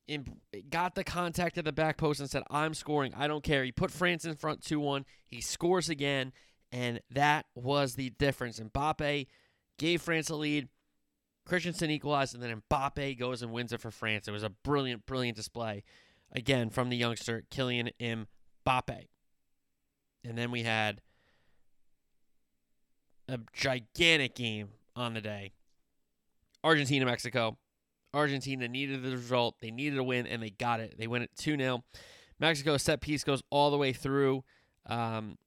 and 0.08 0.42
got 0.70 0.94
the 0.94 1.04
contact 1.04 1.58
at 1.58 1.66
the 1.66 1.72
back 1.72 1.98
post 1.98 2.20
and 2.20 2.30
said, 2.30 2.44
"I'm 2.52 2.76
scoring. 2.76 3.16
I 3.16 3.28
don't 3.28 3.44
care." 3.44 3.64
He 3.64 3.72
put 3.72 3.90
France 3.90 4.24
in 4.24 4.36
front 4.36 4.62
2-1. 4.62 5.06
He 5.26 5.42
scores 5.42 5.90
again, 5.90 6.34
and 6.72 7.02
that 7.10 7.48
was 7.56 7.96
the 7.96 8.12
difference. 8.12 8.60
Mbappe 8.60 9.26
gave 9.80 10.04
France 10.04 10.30
a 10.30 10.36
lead. 10.36 10.70
Christensen 11.46 11.90
equalized, 11.90 12.36
and 12.36 12.44
then 12.44 12.62
Mbappe 12.62 13.18
goes 13.18 13.42
and 13.42 13.52
wins 13.52 13.74
it 13.74 13.82
for 13.82 13.90
France. 13.90 14.28
It 14.28 14.32
was 14.32 14.44
a 14.44 14.52
brilliant, 14.52 15.08
brilliant 15.08 15.36
display 15.36 15.84
again 16.32 16.70
from 16.70 16.90
the 16.90 16.98
youngster 16.98 17.44
Kylian 17.52 17.92
Mbappe. 18.00 19.08
And 20.24 20.38
then 20.38 20.52
we 20.52 20.64
had 20.64 21.02
a 23.28 23.40
gigantic 23.54 24.36
game 24.36 24.70
on 24.96 25.14
the 25.14 25.22
day. 25.22 25.54
Argentina 26.64 27.06
Mexico. 27.06 27.58
Argentina 28.14 28.68
needed 28.68 29.04
the 29.04 29.12
result. 29.12 29.56
They 29.62 29.72
needed 29.72 30.00
a 30.00 30.04
win 30.04 30.26
and 30.26 30.42
they 30.42 30.50
got 30.50 30.80
it. 30.80 30.96
They 30.98 31.08
win 31.08 31.22
it 31.22 31.32
2 31.38 31.58
0. 31.58 31.84
Mexico 32.40 32.78
set 32.78 33.02
piece 33.02 33.24
goes 33.24 33.44
all 33.50 33.70
the 33.72 33.78
way 33.78 33.94
through. 33.94 34.44
Um, 34.86 35.38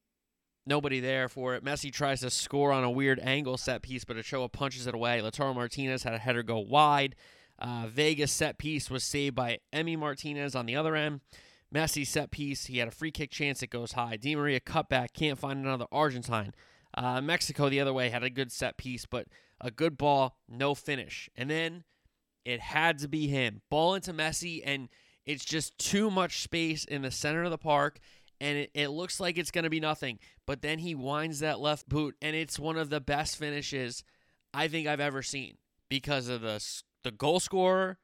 nobody 0.66 1.00
there 1.00 1.28
for 1.28 1.54
it. 1.54 1.64
Messi 1.64 1.92
tries 1.92 2.20
to 2.20 2.30
score 2.30 2.72
on 2.72 2.84
a 2.84 2.90
weird 2.90 3.18
angle 3.20 3.56
set 3.56 3.82
piece, 3.82 4.04
but 4.04 4.16
Ochoa 4.16 4.48
punches 4.48 4.86
it 4.86 4.94
away. 4.94 5.20
Lautaro 5.20 5.54
Martinez 5.54 6.02
had 6.02 6.14
a 6.14 6.18
header 6.18 6.42
go 6.42 6.58
wide. 6.58 7.16
Uh, 7.62 7.86
Vega's 7.86 8.32
set 8.32 8.58
piece 8.58 8.90
was 8.90 9.04
saved 9.04 9.36
by 9.36 9.58
Emi 9.72 9.96
Martinez 9.96 10.56
on 10.56 10.66
the 10.66 10.74
other 10.74 10.96
end. 10.96 11.20
Messi 11.72 12.04
set 12.04 12.32
piece, 12.32 12.66
he 12.66 12.78
had 12.78 12.88
a 12.88 12.90
free 12.90 13.12
kick 13.12 13.30
chance. 13.30 13.62
It 13.62 13.70
goes 13.70 13.92
high. 13.92 14.16
Di 14.16 14.34
Maria 14.34 14.58
cutback, 14.58 15.12
can't 15.14 15.38
find 15.38 15.64
another 15.64 15.86
Argentine. 15.92 16.52
Uh, 16.92 17.20
Mexico 17.20 17.68
the 17.68 17.80
other 17.80 17.92
way 17.92 18.10
had 18.10 18.24
a 18.24 18.30
good 18.30 18.50
set 18.50 18.76
piece, 18.76 19.06
but 19.06 19.28
a 19.60 19.70
good 19.70 19.96
ball, 19.96 20.36
no 20.48 20.74
finish. 20.74 21.30
And 21.36 21.48
then 21.48 21.84
it 22.44 22.60
had 22.60 22.98
to 22.98 23.08
be 23.08 23.28
him. 23.28 23.62
Ball 23.70 23.94
into 23.94 24.12
Messi, 24.12 24.60
and 24.64 24.88
it's 25.24 25.44
just 25.44 25.78
too 25.78 26.10
much 26.10 26.42
space 26.42 26.84
in 26.84 27.02
the 27.02 27.12
center 27.12 27.44
of 27.44 27.52
the 27.52 27.58
park, 27.58 28.00
and 28.40 28.58
it, 28.58 28.70
it 28.74 28.88
looks 28.88 29.20
like 29.20 29.38
it's 29.38 29.52
going 29.52 29.64
to 29.64 29.70
be 29.70 29.80
nothing. 29.80 30.18
But 30.46 30.62
then 30.62 30.80
he 30.80 30.96
winds 30.96 31.38
that 31.38 31.60
left 31.60 31.88
boot, 31.88 32.16
and 32.20 32.34
it's 32.34 32.58
one 32.58 32.76
of 32.76 32.90
the 32.90 33.00
best 33.00 33.36
finishes 33.36 34.02
I 34.52 34.66
think 34.66 34.88
I've 34.88 35.00
ever 35.00 35.22
seen 35.22 35.56
because 35.88 36.28
of 36.28 36.40
the 36.40 36.60
the 37.04 37.10
goal 37.10 37.40
scorer, 37.40 37.98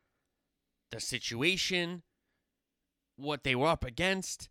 the 0.91 1.01
situation, 1.01 2.03
what 3.17 3.45
they 3.45 3.55
were 3.55 3.67
up 3.67 3.85
against. 3.85 4.49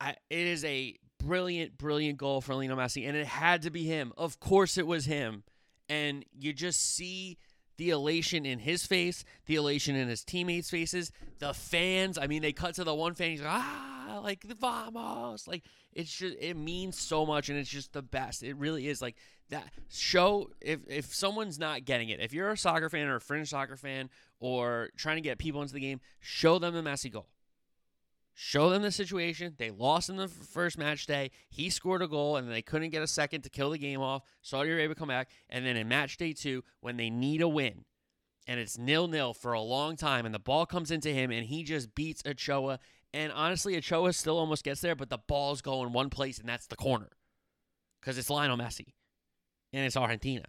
I, 0.00 0.16
it 0.30 0.46
is 0.46 0.64
a 0.64 0.96
brilliant, 1.18 1.78
brilliant 1.78 2.18
goal 2.18 2.40
for 2.40 2.54
Lionel 2.54 2.76
Messi, 2.76 3.06
and 3.06 3.16
it 3.16 3.26
had 3.26 3.62
to 3.62 3.70
be 3.70 3.84
him. 3.84 4.12
Of 4.16 4.40
course, 4.40 4.76
it 4.76 4.86
was 4.86 5.06
him. 5.06 5.44
And 5.88 6.24
you 6.32 6.52
just 6.52 6.94
see 6.94 7.38
the 7.76 7.90
elation 7.90 8.46
in 8.46 8.60
his 8.60 8.86
face, 8.86 9.24
the 9.46 9.56
elation 9.56 9.96
in 9.96 10.08
his 10.08 10.24
teammates' 10.24 10.70
faces, 10.70 11.10
the 11.38 11.54
fans. 11.54 12.18
I 12.18 12.26
mean, 12.26 12.42
they 12.42 12.52
cut 12.52 12.74
to 12.76 12.84
the 12.84 12.94
one 12.94 13.14
fan. 13.14 13.30
He's 13.30 13.40
like, 13.40 13.50
ah, 13.50 14.01
like 14.22 14.46
the 14.46 14.54
vamos, 14.54 15.46
like 15.46 15.64
it's 15.92 16.14
just 16.14 16.36
it 16.40 16.56
means 16.56 16.98
so 16.98 17.26
much, 17.26 17.48
and 17.48 17.58
it's 17.58 17.70
just 17.70 17.92
the 17.92 18.02
best. 18.02 18.42
It 18.42 18.56
really 18.56 18.88
is 18.88 19.02
like 19.02 19.16
that 19.50 19.70
show. 19.90 20.50
If 20.60 20.80
if 20.88 21.14
someone's 21.14 21.58
not 21.58 21.84
getting 21.84 22.08
it, 22.08 22.20
if 22.20 22.32
you're 22.32 22.50
a 22.50 22.56
soccer 22.56 22.88
fan 22.88 23.08
or 23.08 23.16
a 23.16 23.20
fringe 23.20 23.50
soccer 23.50 23.76
fan 23.76 24.10
or 24.40 24.90
trying 24.96 25.16
to 25.16 25.22
get 25.22 25.38
people 25.38 25.62
into 25.62 25.74
the 25.74 25.80
game, 25.80 26.00
show 26.20 26.58
them 26.58 26.74
the 26.74 26.82
Messi 26.82 27.12
goal. 27.12 27.28
Show 28.34 28.70
them 28.70 28.80
the 28.80 28.90
situation. 28.90 29.54
They 29.58 29.70
lost 29.70 30.08
in 30.08 30.16
the 30.16 30.26
first 30.26 30.78
match 30.78 31.06
day. 31.06 31.30
He 31.50 31.68
scored 31.68 32.00
a 32.00 32.08
goal, 32.08 32.36
and 32.36 32.50
they 32.50 32.62
couldn't 32.62 32.90
get 32.90 33.02
a 33.02 33.06
second 33.06 33.42
to 33.42 33.50
kill 33.50 33.70
the 33.70 33.78
game 33.78 34.00
off. 34.00 34.22
Saudi 34.40 34.70
Arabia 34.70 34.94
come 34.94 35.08
back, 35.08 35.28
and 35.50 35.66
then 35.66 35.76
in 35.76 35.86
match 35.86 36.16
day 36.16 36.32
two, 36.32 36.64
when 36.80 36.96
they 36.96 37.10
need 37.10 37.42
a 37.42 37.48
win, 37.48 37.84
and 38.46 38.58
it's 38.58 38.78
nil 38.78 39.06
nil 39.06 39.34
for 39.34 39.52
a 39.52 39.60
long 39.60 39.96
time, 39.96 40.24
and 40.24 40.34
the 40.34 40.38
ball 40.38 40.64
comes 40.64 40.90
into 40.90 41.10
him, 41.10 41.30
and 41.30 41.46
he 41.46 41.62
just 41.62 41.94
beats 41.94 42.22
Ochoa. 42.26 42.78
And 43.14 43.32
honestly, 43.32 43.76
Ochoa 43.76 44.12
still 44.12 44.38
almost 44.38 44.64
gets 44.64 44.80
there, 44.80 44.94
but 44.94 45.10
the 45.10 45.18
ball's 45.18 45.60
going 45.60 45.92
one 45.92 46.08
place, 46.10 46.38
and 46.38 46.48
that's 46.48 46.66
the 46.66 46.76
corner, 46.76 47.08
because 48.00 48.16
it's 48.16 48.30
Lionel 48.30 48.56
Messi, 48.56 48.94
and 49.72 49.84
it's 49.84 49.96
Argentina. 49.96 50.46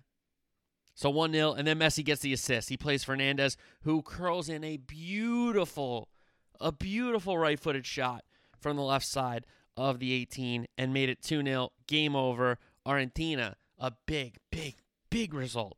So 0.95 1.09
1 1.09 1.33
0, 1.33 1.53
and 1.53 1.67
then 1.67 1.79
Messi 1.79 2.05
gets 2.05 2.21
the 2.21 2.33
assist. 2.33 2.69
He 2.69 2.77
plays 2.77 3.03
Fernandez, 3.03 3.57
who 3.81 4.01
curls 4.01 4.47
in 4.47 4.63
a 4.63 4.77
beautiful 4.77 6.09
a 6.61 6.71
beautiful 6.71 7.37
right 7.37 7.59
footed 7.59 7.85
shot 7.85 8.23
from 8.59 8.77
the 8.77 8.83
left 8.83 9.05
side 9.05 9.45
of 9.75 9.99
the 9.99 10.13
18 10.13 10.67
and 10.77 10.93
made 10.93 11.09
it 11.09 11.21
2 11.21 11.43
0. 11.43 11.69
Game 11.87 12.15
over. 12.15 12.59
Argentina, 12.85 13.55
a 13.77 13.91
big, 14.05 14.37
big, 14.51 14.75
big 15.09 15.33
result. 15.33 15.77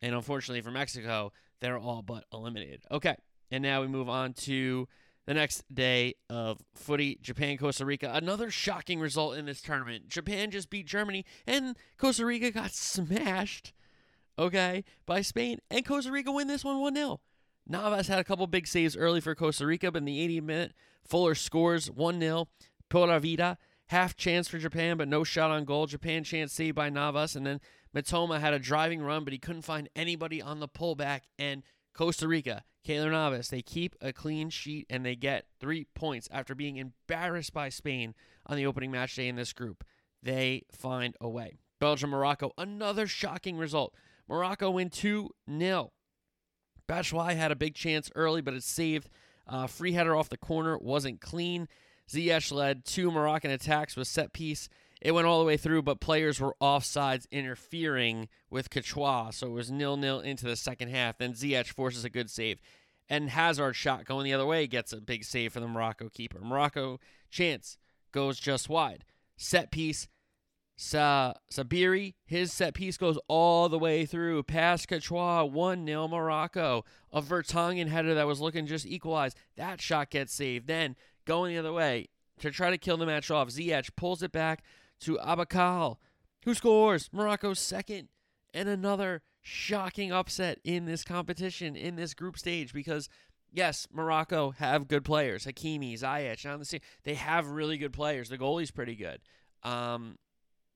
And 0.00 0.14
unfortunately 0.14 0.60
for 0.60 0.70
Mexico, 0.70 1.32
they're 1.60 1.78
all 1.78 2.02
but 2.02 2.24
eliminated. 2.32 2.82
Okay, 2.90 3.16
and 3.50 3.62
now 3.62 3.80
we 3.80 3.88
move 3.88 4.08
on 4.08 4.32
to 4.34 4.88
the 5.26 5.34
next 5.34 5.62
day 5.72 6.14
of 6.28 6.60
footy, 6.74 7.18
Japan, 7.20 7.56
Costa 7.56 7.84
Rica. 7.84 8.10
Another 8.12 8.50
shocking 8.50 9.00
result 9.00 9.36
in 9.36 9.46
this 9.46 9.60
tournament. 9.60 10.08
Japan 10.08 10.50
just 10.50 10.70
beat 10.70 10.86
Germany, 10.86 11.24
and 11.46 11.76
Costa 11.98 12.24
Rica 12.24 12.50
got 12.50 12.70
smashed, 12.72 13.72
okay, 14.38 14.84
by 15.06 15.22
Spain. 15.22 15.58
And 15.70 15.84
Costa 15.84 16.10
Rica 16.10 16.32
win 16.32 16.48
this 16.48 16.64
one 16.64 16.80
1 16.80 16.94
0. 16.94 17.20
Navas 17.66 18.08
had 18.08 18.18
a 18.18 18.24
couple 18.24 18.46
big 18.46 18.66
saves 18.66 18.96
early 18.96 19.20
for 19.20 19.34
Costa 19.34 19.66
Rica, 19.66 19.92
but 19.92 19.98
in 19.98 20.04
the 20.04 20.26
80th 20.26 20.42
minute, 20.42 20.72
Fuller 21.06 21.34
scores 21.34 21.90
1 21.90 22.20
0. 22.20 22.48
Pura 22.88 23.20
Vida, 23.20 23.56
half 23.86 24.16
chance 24.16 24.48
for 24.48 24.58
Japan, 24.58 24.96
but 24.96 25.08
no 25.08 25.24
shot 25.24 25.50
on 25.50 25.64
goal. 25.64 25.86
Japan 25.86 26.24
chance 26.24 26.52
saved 26.52 26.74
by 26.74 26.90
Navas, 26.90 27.36
and 27.36 27.46
then 27.46 27.60
Mitoma 27.94 28.40
had 28.40 28.52
a 28.52 28.58
driving 28.58 29.00
run, 29.00 29.24
but 29.24 29.32
he 29.32 29.38
couldn't 29.38 29.62
find 29.62 29.88
anybody 29.96 30.42
on 30.42 30.60
the 30.60 30.68
pullback. 30.68 31.20
And 31.38 31.62
Costa 31.94 32.28
Rica, 32.28 32.64
Keylor 32.86 33.10
Navas, 33.10 33.48
they 33.48 33.62
keep 33.62 33.94
a 34.00 34.12
clean 34.12 34.48
sheet 34.50 34.86
and 34.88 35.04
they 35.04 35.14
get 35.14 35.46
three 35.60 35.86
points 35.94 36.28
after 36.30 36.54
being 36.54 36.76
embarrassed 36.76 37.52
by 37.52 37.68
Spain 37.68 38.14
on 38.46 38.56
the 38.56 38.66
opening 38.66 38.90
match 38.90 39.16
day 39.16 39.28
in 39.28 39.36
this 39.36 39.52
group. 39.52 39.84
They 40.22 40.62
find 40.72 41.14
a 41.20 41.28
way. 41.28 41.58
Belgium, 41.78 42.10
Morocco, 42.10 42.52
another 42.58 43.06
shocking 43.06 43.56
result. 43.56 43.94
Morocco 44.28 44.70
win 44.70 44.90
2 44.90 45.30
0. 45.58 45.92
Batshuayi 46.88 47.36
had 47.36 47.52
a 47.52 47.56
big 47.56 47.74
chance 47.74 48.10
early, 48.14 48.40
but 48.40 48.54
it's 48.54 48.66
saved. 48.66 49.08
Uh, 49.46 49.66
free 49.66 49.92
header 49.92 50.14
off 50.14 50.28
the 50.28 50.36
corner 50.36 50.78
wasn't 50.78 51.20
clean. 51.20 51.68
Ziyech 52.08 52.52
led 52.52 52.84
two 52.84 53.10
Moroccan 53.10 53.50
attacks 53.50 53.96
with 53.96 54.08
set 54.08 54.32
piece. 54.32 54.68
It 55.00 55.12
went 55.12 55.26
all 55.26 55.38
the 55.38 55.46
way 55.46 55.56
through, 55.56 55.82
but 55.82 56.00
players 56.00 56.40
were 56.40 56.54
offsides 56.60 57.26
interfering 57.30 58.28
with 58.50 58.70
Courtois, 58.70 59.30
so 59.30 59.46
it 59.46 59.50
was 59.50 59.70
nil 59.70 59.96
nil 59.96 60.20
into 60.20 60.44
the 60.44 60.56
second 60.56 60.88
half. 60.90 61.18
Then 61.18 61.32
Ziyech 61.32 61.68
forces 61.72 62.04
a 62.04 62.10
good 62.10 62.30
save, 62.30 62.60
and 63.08 63.30
Hazard 63.30 63.76
shot 63.76 64.04
going 64.04 64.24
the 64.24 64.34
other 64.34 64.44
way 64.44 64.66
gets 64.66 64.92
a 64.92 65.00
big 65.00 65.24
save 65.24 65.54
for 65.54 65.60
the 65.60 65.68
Morocco 65.68 66.10
keeper. 66.10 66.40
Morocco 66.40 67.00
chance 67.30 67.78
goes 68.12 68.38
just 68.38 68.68
wide. 68.68 69.04
Set 69.36 69.70
piece. 69.70 70.08
Sa- 70.76 71.34
Sabiri, 71.52 72.14
his 72.24 72.54
set 72.54 72.72
piece 72.72 72.96
goes 72.96 73.18
all 73.28 73.68
the 73.68 73.78
way 73.78 74.06
through 74.06 74.42
past 74.44 74.88
Courtois, 74.88 75.44
1 75.44 75.86
0 75.86 76.08
Morocco. 76.08 76.84
A 77.12 77.20
Vertonghen 77.20 77.88
header 77.88 78.14
that 78.14 78.26
was 78.26 78.40
looking 78.40 78.66
just 78.66 78.86
equalized. 78.86 79.36
That 79.56 79.80
shot 79.80 80.10
gets 80.10 80.32
saved. 80.32 80.66
Then 80.66 80.96
going 81.26 81.52
the 81.52 81.58
other 81.58 81.72
way 81.72 82.08
to 82.38 82.50
try 82.50 82.70
to 82.70 82.78
kill 82.78 82.96
the 82.96 83.04
match 83.06 83.30
off. 83.30 83.48
Ziyech 83.48 83.90
pulls 83.94 84.22
it 84.22 84.32
back 84.32 84.62
to 85.00 85.18
Aboukhlal, 85.18 85.96
who 86.44 86.54
scores 86.54 87.08
Morocco's 87.12 87.58
second 87.58 88.08
and 88.52 88.68
another 88.68 89.22
shocking 89.42 90.12
upset 90.12 90.58
in 90.64 90.84
this 90.84 91.04
competition 91.04 91.76
in 91.76 91.96
this 91.96 92.14
group 92.14 92.38
stage 92.38 92.72
because 92.72 93.08
yes, 93.52 93.86
Morocco 93.92 94.50
have 94.52 94.88
good 94.88 95.04
players. 95.04 95.44
Hakimi, 95.44 95.94
Ziyech 95.94 96.50
on 96.50 96.58
the 96.58 96.64
scene. 96.64 96.80
They 97.04 97.14
have 97.14 97.48
really 97.48 97.78
good 97.78 97.92
players. 97.92 98.28
The 98.28 98.38
goalie's 98.38 98.70
pretty 98.70 98.96
good. 98.96 99.20
Um, 99.62 100.18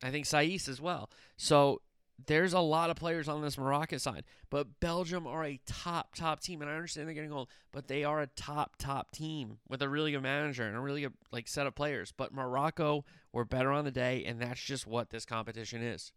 I 0.02 0.10
think 0.10 0.26
Saiss 0.26 0.68
as 0.68 0.80
well. 0.80 1.10
So 1.36 1.80
there's 2.26 2.52
a 2.52 2.60
lot 2.60 2.90
of 2.90 2.96
players 2.96 3.28
on 3.28 3.42
this 3.42 3.58
Moroccan 3.58 3.98
side, 3.98 4.24
but 4.50 4.80
Belgium 4.80 5.26
are 5.26 5.44
a 5.44 5.60
top, 5.66 6.14
top 6.14 6.40
team, 6.40 6.62
and 6.62 6.70
I 6.70 6.74
understand 6.74 7.08
they're 7.08 7.14
getting 7.14 7.32
old, 7.32 7.48
but 7.72 7.88
they 7.88 8.04
are 8.04 8.20
a 8.20 8.26
top, 8.28 8.76
top 8.76 9.10
team 9.10 9.58
with 9.68 9.82
a 9.82 9.88
really 9.88 10.12
good 10.12 10.22
manager 10.22 10.64
and 10.64 10.76
a 10.76 10.80
really 10.80 11.02
good 11.02 11.14
like 11.32 11.48
set 11.48 11.66
of 11.66 11.74
players. 11.74 12.12
But 12.16 12.32
Morocco 12.32 13.04
were 13.32 13.44
better 13.44 13.72
on 13.72 13.84
the 13.84 13.90
day, 13.90 14.24
and 14.24 14.40
that's 14.40 14.62
just 14.62 14.86
what 14.86 15.10
this 15.10 15.24
competition 15.24 15.82
is. 15.82 16.12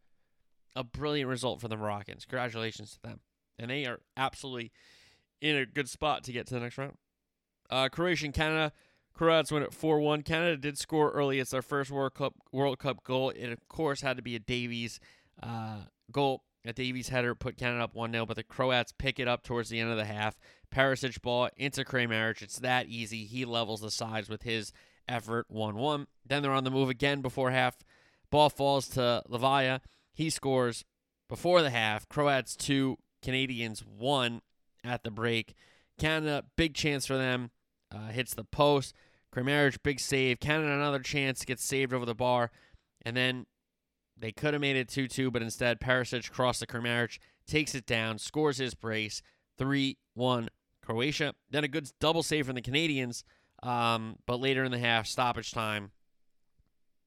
A 0.75 0.83
brilliant 0.83 1.29
result 1.29 1.59
for 1.59 1.67
the 1.67 1.77
Moroccans. 1.77 2.25
Congratulations 2.25 2.93
to 2.93 3.01
them, 3.01 3.19
and 3.57 3.71
they 3.71 3.85
are 3.85 3.99
absolutely 4.15 4.71
in 5.41 5.55
a 5.55 5.65
good 5.65 5.89
spot 5.89 6.23
to 6.25 6.31
get 6.31 6.45
to 6.47 6.53
the 6.53 6.59
next 6.59 6.77
round. 6.77 6.97
Uh, 7.69 7.89
Croatia 7.89 8.31
Canada. 8.31 8.71
Croats 9.13 9.51
win 9.51 9.63
at 9.63 9.73
4 9.73 9.99
1. 9.99 10.21
Canada 10.21 10.57
did 10.57 10.77
score 10.77 11.09
early. 11.09 11.39
It's 11.39 11.49
their 11.49 11.63
first 11.63 11.89
World 11.89 12.13
Cup 12.13 12.35
World 12.51 12.77
Cup 12.77 13.03
goal. 13.03 13.31
It, 13.31 13.51
of 13.51 13.67
course, 13.67 14.01
had 14.01 14.15
to 14.17 14.21
be 14.21 14.35
a 14.35 14.39
Davies 14.39 14.99
uh, 15.41 15.81
goal. 16.11 16.43
A 16.65 16.73
Davies 16.73 17.07
header 17.07 17.33
put 17.33 17.55
Canada 17.55 17.85
up 17.85 17.95
1 17.95 18.11
0, 18.11 18.25
but 18.25 18.35
the 18.35 18.43
Croats 18.43 18.93
pick 18.97 19.19
it 19.19 19.27
up 19.27 19.43
towards 19.43 19.69
the 19.69 19.79
end 19.79 19.89
of 19.89 19.95
the 19.95 20.03
half. 20.03 20.37
Perisic 20.73 21.21
ball 21.21 21.49
into 21.55 21.85
Kramaric. 21.85 22.41
It's 22.41 22.59
that 22.59 22.87
easy. 22.87 23.23
He 23.23 23.45
levels 23.45 23.79
the 23.79 23.89
sides 23.91 24.27
with 24.27 24.43
his 24.43 24.73
effort 25.07 25.45
1 25.47 25.75
1. 25.75 26.07
Then 26.25 26.43
they're 26.43 26.51
on 26.51 26.65
the 26.65 26.71
move 26.71 26.89
again 26.89 27.21
before 27.21 27.51
half. 27.51 27.77
Ball 28.29 28.49
falls 28.49 28.89
to 28.89 29.23
Livaja. 29.29 29.79
He 30.13 30.29
scores 30.29 30.83
before 31.29 31.61
the 31.61 31.69
half. 31.69 32.09
Croats 32.09 32.55
2, 32.57 32.97
Canadians 33.21 33.85
1 33.85 34.41
at 34.83 35.03
the 35.03 35.11
break. 35.11 35.53
Canada, 35.97 36.43
big 36.55 36.73
chance 36.73 37.05
for 37.05 37.17
them. 37.17 37.51
Uh, 37.91 38.07
hits 38.07 38.33
the 38.33 38.43
post. 38.43 38.93
Kramaric, 39.33 39.77
big 39.83 39.99
save. 39.99 40.39
Canada, 40.39 40.73
another 40.73 40.99
chance, 40.99 41.45
gets 41.45 41.63
saved 41.63 41.93
over 41.93 42.05
the 42.05 42.15
bar. 42.15 42.51
And 43.05 43.15
then 43.15 43.45
they 44.19 44.31
could 44.31 44.53
have 44.53 44.61
made 44.61 44.75
it 44.75 44.89
2 44.89 45.07
2, 45.07 45.31
but 45.31 45.41
instead, 45.41 45.79
Perisic 45.79 46.31
crossed 46.31 46.59
the 46.59 46.67
Kramaric, 46.67 47.19
takes 47.45 47.75
it 47.75 47.85
down, 47.85 48.17
scores 48.17 48.57
his 48.57 48.73
brace. 48.73 49.21
3 49.57 49.97
1 50.13 50.49
Croatia. 50.83 51.33
Then 51.49 51.63
a 51.63 51.67
good 51.67 51.89
double 51.99 52.23
save 52.23 52.45
from 52.45 52.55
the 52.55 52.61
Canadians. 52.61 53.23
Um, 53.63 54.17
but 54.25 54.39
later 54.39 54.63
in 54.63 54.71
the 54.71 54.77
half, 54.77 55.07
stoppage 55.07 55.51
time, 55.51 55.91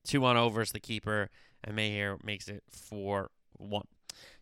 2 0.05 0.21
1 0.21 0.37
over 0.37 0.47
overs 0.47 0.73
the 0.73 0.81
keeper, 0.81 1.31
and 1.63 1.77
Majer 1.77 2.23
makes 2.25 2.49
it 2.49 2.63
4 2.71 3.31
1. 3.57 3.83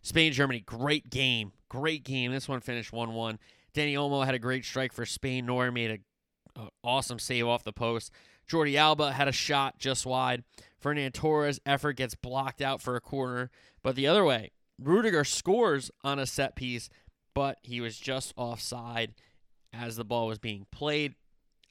Spain 0.01 0.33
Germany, 0.33 0.59
great 0.61 1.09
game. 1.09 1.51
Great 1.69 2.03
game. 2.03 2.31
This 2.31 2.47
one 2.47 2.61
finished 2.61 2.91
1 2.91 3.13
1. 3.13 3.39
Dani 3.75 3.93
Olmo 3.93 4.25
had 4.25 4.35
a 4.35 4.39
great 4.39 4.65
strike 4.65 4.91
for 4.91 5.05
Spain. 5.05 5.45
Neuer 5.45 5.71
made 5.71 5.91
a 5.91 6.59
uh, 6.59 6.67
awesome 6.83 7.19
save 7.19 7.47
off 7.47 7.63
the 7.63 7.71
post. 7.71 8.11
Jordi 8.49 8.75
Alba 8.75 9.13
had 9.13 9.27
a 9.27 9.33
shot 9.33 9.77
just 9.79 10.05
wide. 10.05 10.43
Ferran 10.83 11.13
Torres' 11.13 11.59
effort 11.65 11.93
gets 11.93 12.15
blocked 12.15 12.61
out 12.61 12.81
for 12.81 12.95
a 12.95 13.01
corner. 13.01 13.51
But 13.83 13.95
the 13.95 14.07
other 14.07 14.23
way, 14.23 14.51
Rudiger 14.81 15.23
scores 15.23 15.91
on 16.03 16.19
a 16.19 16.25
set 16.25 16.55
piece, 16.55 16.89
but 17.33 17.59
he 17.63 17.81
was 17.81 17.97
just 17.97 18.33
offside 18.35 19.13
as 19.73 19.95
the 19.95 20.05
ball 20.05 20.27
was 20.27 20.39
being 20.39 20.65
played. 20.71 21.15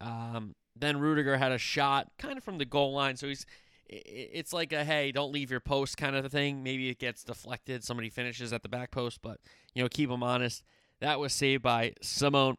Um, 0.01 0.55
then 0.77 0.99
Rudiger 0.99 1.37
had 1.37 1.53
a 1.53 1.59
shot 1.59 2.09
kind 2.19 2.39
of 2.39 2.45
from 2.45 2.59
the 2.59 2.65
goal 2.65 2.93
line. 2.93 3.17
So 3.17 3.27
he's 3.27 3.45
it's 3.91 4.53
like 4.53 4.73
a 4.73 4.85
hey, 4.85 5.13
don't 5.13 5.33
leave 5.33 5.51
your 5.51 5.61
post 5.61 5.97
kind 5.97 6.15
of 6.15 6.31
thing. 6.31 6.63
Maybe 6.63 6.89
it 6.91 6.99
gets 6.99 7.25
deflected. 7.25 7.83
Somebody 7.83 8.11
finishes 8.11 8.53
at 8.53 8.63
the 8.63 8.69
back 8.69 8.91
post, 8.91 9.21
but 9.23 9.41
you 9.75 9.83
know, 9.83 9.89
keep 9.89 10.11
them 10.11 10.23
honest. 10.23 10.63
That 11.01 11.19
was 11.19 11.33
saved 11.33 11.63
by 11.63 11.95
Simon. 12.03 12.57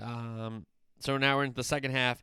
Um, 0.00 0.66
so 1.00 1.18
now 1.18 1.36
we're 1.36 1.44
in 1.44 1.52
the 1.54 1.64
second 1.64 1.90
half. 1.90 2.22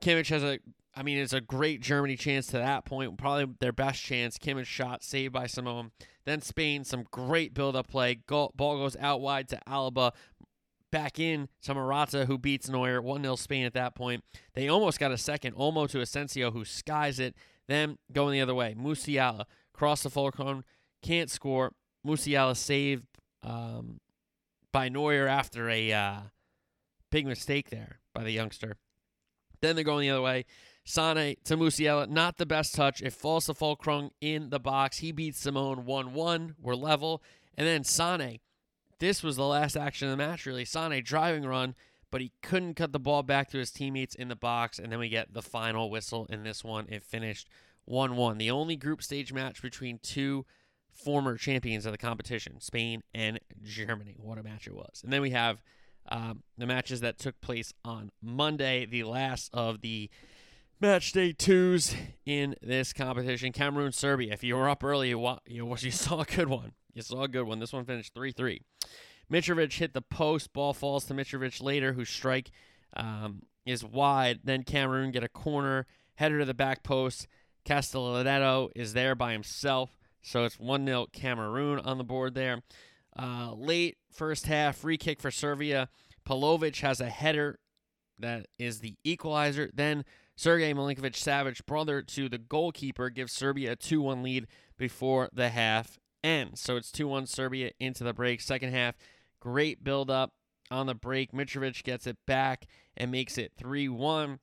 Kimmich 0.00 0.28
has 0.28 0.42
a, 0.42 0.58
I 0.94 1.02
mean, 1.02 1.18
it's 1.18 1.32
a 1.32 1.40
great 1.40 1.80
Germany 1.80 2.16
chance 2.16 2.46
to 2.48 2.58
that 2.58 2.84
point, 2.84 3.16
probably 3.18 3.54
their 3.60 3.72
best 3.72 4.02
chance. 4.02 4.38
Kimmich 4.38 4.66
shot 4.66 5.02
saved 5.02 5.32
by 5.32 5.46
Simone. 5.46 5.90
Then 6.24 6.40
Spain, 6.40 6.84
some 6.84 7.04
great 7.10 7.54
build-up 7.54 7.88
play. 7.88 8.16
Goal, 8.26 8.52
ball 8.56 8.78
goes 8.78 8.96
out 8.96 9.20
wide 9.20 9.48
to 9.48 9.60
Alba, 9.68 10.12
back 10.90 11.18
in 11.18 11.48
to 11.62 11.74
Morata, 11.74 12.26
who 12.26 12.38
beats 12.38 12.68
Neuer. 12.68 13.00
1 13.00 13.22
0 13.22 13.36
Spain 13.36 13.64
at 13.64 13.74
that 13.74 13.94
point. 13.94 14.24
They 14.54 14.68
almost 14.68 14.98
got 14.98 15.12
a 15.12 15.18
second. 15.18 15.54
Olmo 15.54 15.88
to 15.90 16.00
Asensio, 16.00 16.50
who 16.50 16.64
skies 16.64 17.20
it. 17.20 17.36
Then 17.68 17.98
going 18.12 18.32
the 18.32 18.40
other 18.40 18.54
way. 18.54 18.74
Musiala, 18.78 19.44
cross 19.72 20.02
the 20.02 20.10
full 20.10 20.32
can't 21.02 21.30
score. 21.30 21.72
Musiala 22.06 22.56
saved 22.56 23.04
um, 23.42 24.00
by 24.72 24.88
Neuer 24.88 25.26
after 25.26 25.68
a 25.68 25.92
uh, 25.92 26.20
big 27.10 27.26
mistake 27.26 27.70
there 27.70 28.00
by 28.14 28.22
the 28.22 28.32
youngster. 28.32 28.76
Then 29.60 29.74
they're 29.74 29.84
going 29.84 30.02
the 30.02 30.10
other 30.10 30.22
way. 30.22 30.44
Sane 30.84 31.36
to 31.44 31.56
Musiala, 31.56 32.08
not 32.08 32.36
the 32.36 32.46
best 32.46 32.74
touch. 32.74 33.02
It 33.02 33.12
falls 33.12 33.46
to 33.46 33.54
Füllkrug 33.54 34.10
in 34.20 34.50
the 34.50 34.60
box. 34.60 34.98
He 34.98 35.10
beats 35.10 35.40
Simone 35.40 35.84
1 35.84 36.14
1. 36.14 36.54
We're 36.60 36.74
level. 36.76 37.22
And 37.58 37.66
then 37.66 37.82
Sane, 37.82 38.38
this 39.00 39.22
was 39.22 39.36
the 39.36 39.46
last 39.46 39.76
action 39.76 40.08
of 40.08 40.12
the 40.12 40.24
match, 40.24 40.46
really. 40.46 40.64
Sane 40.64 41.02
driving 41.02 41.44
run, 41.44 41.74
but 42.12 42.20
he 42.20 42.30
couldn't 42.40 42.74
cut 42.74 42.92
the 42.92 43.00
ball 43.00 43.24
back 43.24 43.50
to 43.50 43.58
his 43.58 43.72
teammates 43.72 44.14
in 44.14 44.28
the 44.28 44.36
box. 44.36 44.78
And 44.78 44.92
then 44.92 45.00
we 45.00 45.08
get 45.08 45.34
the 45.34 45.42
final 45.42 45.90
whistle 45.90 46.26
in 46.30 46.44
this 46.44 46.62
one. 46.62 46.86
It 46.88 47.02
finished 47.02 47.48
1 47.86 48.14
1. 48.14 48.38
The 48.38 48.52
only 48.52 48.76
group 48.76 49.02
stage 49.02 49.32
match 49.32 49.60
between 49.62 49.98
two 49.98 50.46
former 50.92 51.36
champions 51.36 51.84
of 51.84 51.92
the 51.92 51.98
competition, 51.98 52.60
Spain 52.60 53.02
and 53.12 53.40
Germany. 53.62 54.14
What 54.18 54.38
a 54.38 54.42
match 54.42 54.66
it 54.66 54.74
was. 54.74 55.00
And 55.02 55.12
then 55.12 55.20
we 55.20 55.30
have 55.30 55.62
um, 56.08 56.42
the 56.56 56.66
matches 56.66 57.00
that 57.00 57.18
took 57.18 57.40
place 57.40 57.72
on 57.84 58.10
Monday, 58.22 58.86
the 58.86 59.04
last 59.04 59.50
of 59.52 59.80
the 59.80 60.10
match 60.80 61.12
day 61.12 61.32
twos 61.32 61.94
in 62.24 62.54
this 62.62 62.92
competition. 62.92 63.52
Cameroon, 63.52 63.92
Serbia. 63.92 64.32
If 64.32 64.44
you 64.44 64.56
were 64.56 64.68
up 64.68 64.84
early, 64.84 65.10
you, 65.10 65.36
you, 65.46 65.68
you 65.78 65.90
saw 65.90 66.20
a 66.20 66.24
good 66.24 66.48
one. 66.48 66.72
You 66.94 67.02
saw 67.02 67.22
a 67.22 67.28
good 67.28 67.44
one. 67.44 67.58
This 67.58 67.72
one 67.72 67.84
finished 67.84 68.14
3 68.14 68.32
3. 68.32 68.60
Mitrovic 69.30 69.72
hit 69.74 69.92
the 69.92 70.02
post. 70.02 70.52
Ball 70.52 70.72
falls 70.72 71.04
to 71.06 71.14
Mitrovic 71.14 71.62
later, 71.62 71.92
whose 71.92 72.08
strike 72.08 72.50
um, 72.96 73.42
is 73.64 73.84
wide. 73.84 74.40
Then 74.44 74.62
Cameroon 74.62 75.10
get 75.10 75.24
a 75.24 75.28
corner, 75.28 75.86
header 76.14 76.38
to 76.38 76.44
the 76.44 76.54
back 76.54 76.82
post. 76.82 77.26
Castelletto 77.66 78.70
is 78.76 78.92
there 78.92 79.14
by 79.14 79.32
himself. 79.32 79.98
So 80.22 80.44
it's 80.44 80.58
1 80.58 80.86
0 80.86 81.06
Cameroon 81.12 81.80
on 81.80 81.98
the 81.98 82.04
board 82.04 82.34
there. 82.34 82.62
Uh, 83.18 83.52
late 83.54 83.96
first 84.12 84.46
half, 84.46 84.76
free 84.76 84.98
kick 84.98 85.20
for 85.20 85.30
Serbia. 85.30 85.88
Pavlovic 86.28 86.80
has 86.80 87.00
a 87.00 87.08
header 87.08 87.58
that 88.18 88.46
is 88.58 88.80
the 88.80 88.96
equalizer. 89.04 89.70
Then 89.72 90.04
Sergei 90.36 90.74
Milinkovic 90.74 91.14
Savic, 91.14 91.64
brother 91.66 92.02
to 92.02 92.28
the 92.28 92.38
goalkeeper, 92.38 93.08
gives 93.10 93.32
Serbia 93.32 93.72
a 93.72 93.76
2 93.76 94.00
1 94.02 94.22
lead 94.22 94.46
before 94.76 95.30
the 95.32 95.48
half 95.48 95.98
ends. 96.22 96.60
So 96.60 96.76
it's 96.76 96.92
2 96.92 97.08
1 97.08 97.26
Serbia 97.26 97.70
into 97.80 98.04
the 98.04 98.12
break. 98.12 98.40
Second 98.40 98.72
half, 98.72 98.96
great 99.40 99.82
build 99.82 100.10
up 100.10 100.32
on 100.70 100.86
the 100.86 100.94
break. 100.94 101.32
Mitrovic 101.32 101.82
gets 101.84 102.06
it 102.06 102.18
back 102.26 102.66
and 102.96 103.10
makes 103.10 103.38
it 103.38 103.52
3 103.56 103.88
1. 103.88 104.40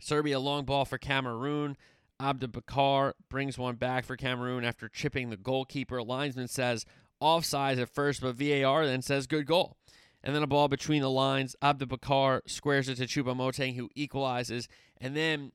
Serbia 0.00 0.38
long 0.38 0.64
ball 0.64 0.84
for 0.84 0.98
Cameroon. 0.98 1.76
Aboubakar 2.20 3.12
brings 3.28 3.58
one 3.58 3.76
back 3.76 4.04
for 4.04 4.16
Cameroon 4.16 4.64
after 4.64 4.88
chipping 4.88 5.30
the 5.30 5.36
goalkeeper. 5.36 6.02
Linesman 6.02 6.48
says 6.48 6.84
offsides 7.22 7.80
at 7.80 7.88
first, 7.88 8.20
but 8.20 8.36
VAR 8.36 8.86
then 8.86 9.02
says 9.02 9.26
good 9.26 9.46
goal. 9.46 9.76
And 10.22 10.34
then 10.34 10.42
a 10.42 10.48
ball 10.48 10.68
between 10.68 11.02
the 11.02 11.10
lines. 11.10 11.54
Aboubakar 11.62 12.40
squares 12.46 12.88
it 12.88 12.96
to 12.96 13.06
Choupo-Moting, 13.06 13.76
who 13.76 13.88
equalizes. 13.94 14.68
And 15.00 15.16
then 15.16 15.52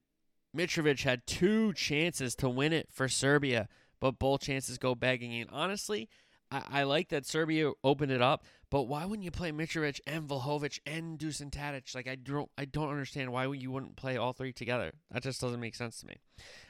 Mitrovic 0.56 1.04
had 1.04 1.28
two 1.28 1.74
chances 1.74 2.36
to 2.36 2.50
win 2.50 2.74
it 2.74 2.88
for 2.92 3.10
Serbia, 3.10 3.68
but 4.00 4.20
both 4.20 4.42
chances 4.42 4.78
go 4.78 4.96
begging. 4.96 5.34
And 5.42 5.50
honestly, 5.52 6.10
I, 6.52 6.64
I 6.70 6.84
like 6.84 7.10
that 7.10 7.26
Serbia 7.26 7.72
opened 7.84 8.12
it 8.12 8.22
up, 8.22 8.46
but 8.70 8.84
why 8.84 9.06
wouldn't 9.06 9.26
you 9.26 9.32
play 9.32 9.52
Mitrovic 9.52 10.00
and 10.06 10.28
Vlahovic 10.28 10.80
and 10.86 11.18
Dusan 11.18 11.50
Tadic? 11.50 11.94
Like 11.96 12.08
I 12.08 12.16
don't 12.16 12.50
I 12.58 12.66
don't 12.66 12.90
understand 12.90 13.32
why 13.32 13.46
you 13.52 13.72
wouldn't 13.72 13.96
play 13.96 14.18
all 14.18 14.34
three 14.34 14.54
together. 14.54 14.94
That 15.12 15.24
just 15.24 15.42
doesn't 15.42 15.60
make 15.60 15.76
sense 15.76 16.00
to 16.02 16.08
me. 16.08 16.18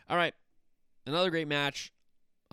All 0.09 0.17
right. 0.17 0.33
Another 1.05 1.29
great 1.29 1.47
match 1.47 1.91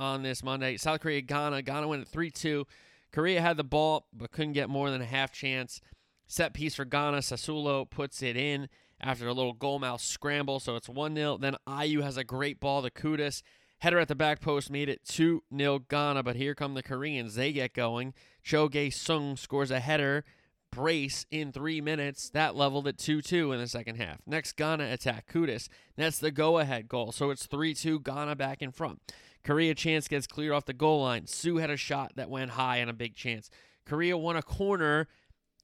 on 0.00 0.22
this 0.22 0.42
Monday. 0.42 0.76
South 0.76 1.00
Korea 1.00 1.20
Ghana. 1.20 1.62
Ghana 1.62 1.86
went 1.86 2.02
at 2.02 2.10
3-2. 2.10 2.64
Korea 3.12 3.40
had 3.40 3.56
the 3.56 3.64
ball 3.64 4.06
but 4.12 4.30
couldn't 4.30 4.54
get 4.54 4.68
more 4.68 4.90
than 4.90 5.02
a 5.02 5.06
half 5.06 5.32
chance. 5.32 5.80
Set 6.26 6.54
piece 6.54 6.74
for 6.74 6.84
Ghana. 6.84 7.18
Salisu 7.18 7.88
puts 7.90 8.22
it 8.22 8.36
in 8.36 8.68
after 9.00 9.28
a 9.28 9.32
little 9.32 9.52
goal 9.52 9.78
mouth 9.78 10.00
scramble, 10.00 10.60
so 10.60 10.76
it's 10.76 10.88
1-0. 10.88 11.40
Then 11.40 11.56
Ayew 11.66 12.02
has 12.02 12.16
a 12.16 12.24
great 12.24 12.60
ball 12.60 12.82
to 12.82 12.90
Kudus. 12.90 13.42
Header 13.80 13.98
at 13.98 14.08
the 14.08 14.14
back 14.14 14.40
post 14.40 14.70
made 14.70 14.88
it 14.88 15.04
2 15.06 15.42
0 15.56 15.78
Ghana, 15.88 16.22
but 16.22 16.36
here 16.36 16.54
come 16.54 16.74
the 16.74 16.82
Koreans. 16.82 17.34
They 17.34 17.52
get 17.52 17.72
going. 17.72 18.12
Cho 18.42 18.68
Gue 18.68 18.90
Sung 18.90 19.36
scores 19.36 19.70
a 19.70 19.80
header 19.80 20.24
brace 20.70 21.26
in 21.30 21.50
three 21.50 21.80
minutes. 21.80 22.30
That 22.30 22.54
leveled 22.54 22.86
at 22.86 22.98
2 22.98 23.22
2 23.22 23.52
in 23.52 23.58
the 23.58 23.66
second 23.66 23.96
half. 23.96 24.18
Next, 24.26 24.52
Ghana 24.52 24.92
attack. 24.92 25.32
Kudus. 25.32 25.68
That's 25.96 26.18
the 26.18 26.30
go 26.30 26.58
ahead 26.58 26.88
goal. 26.88 27.10
So 27.12 27.30
it's 27.30 27.46
3 27.46 27.74
2 27.74 28.00
Ghana 28.00 28.36
back 28.36 28.62
in 28.62 28.70
front. 28.70 29.00
Korea 29.42 29.74
chance 29.74 30.08
gets 30.08 30.26
cleared 30.26 30.52
off 30.52 30.66
the 30.66 30.72
goal 30.72 31.02
line. 31.02 31.26
Sue 31.26 31.56
had 31.56 31.70
a 31.70 31.76
shot 31.76 32.12
that 32.16 32.30
went 32.30 32.52
high 32.52 32.76
and 32.76 32.90
a 32.90 32.94
big 32.94 33.14
chance. 33.14 33.50
Korea 33.84 34.16
won 34.16 34.36
a 34.36 34.42
corner, 34.42 35.08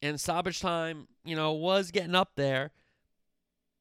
and 0.02 0.20
stoppage 0.20 0.60
time, 0.60 1.08
you 1.24 1.36
know, 1.36 1.52
was 1.52 1.90
getting 1.90 2.14
up 2.14 2.32
there. 2.36 2.72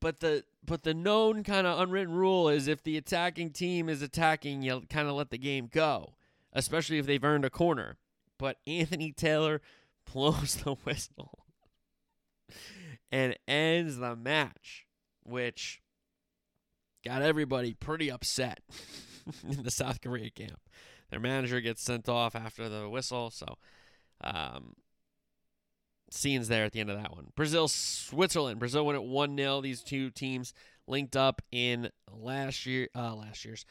But 0.02 0.20
the 0.20 0.44
but 0.64 0.84
the 0.84 0.94
known 0.94 1.44
kind 1.44 1.66
of 1.68 1.80
unwritten 1.80 2.14
rule 2.14 2.50
is 2.50 2.68
if 2.68 2.84
the 2.84 2.98
attacking 2.98 3.52
team 3.52 3.90
is 3.90 4.02
attacking, 4.02 4.62
you 4.62 4.84
kind 4.90 5.08
of 5.08 5.16
let 5.16 5.30
the 5.30 5.38
game 5.38 5.68
go, 5.72 6.16
especially 6.54 6.98
if 6.98 7.06
they've 7.06 7.24
earned 7.24 7.46
a 7.46 7.50
corner. 7.50 7.98
But 8.38 8.58
Anthony 8.68 9.12
Taylor 9.12 9.62
blows 10.12 10.58
the 10.58 10.74
whistle 10.74 11.46
and 13.12 13.38
ends 13.48 13.98
the 13.98 14.16
match, 14.16 14.86
which 15.24 15.82
got 17.04 17.22
everybody 17.22 17.74
pretty 17.74 18.12
upset 18.12 18.60
in 19.50 19.64
the 19.64 19.72
South 19.72 20.02
Korea 20.02 20.30
camp. 20.30 20.60
Their 21.10 21.20
manager 21.20 21.62
gets 21.62 21.82
sent 21.82 22.10
off 22.10 22.36
after 22.36 22.68
the 22.68 22.90
whistle, 22.90 23.30
so 23.30 23.58
um, 24.24 24.74
scenes 26.10 26.48
there 26.48 26.66
at 26.66 26.72
the 26.72 26.80
end 26.80 26.90
of 26.90 27.02
that 27.02 27.12
one. 27.12 27.28
Brazil, 27.36 27.68
Switzerland. 27.68 28.60
Brazil 28.60 28.86
went 28.86 28.98
at 28.98 29.04
1 29.04 29.38
0. 29.38 29.62
These 29.62 29.82
two 29.82 30.10
teams 30.10 30.54
linked 30.88 31.16
up 31.16 31.42
in 31.52 31.90
last 32.12 32.66
year, 32.66 32.90
uh, 32.96 33.16
last 33.16 33.46
year's 33.46 33.66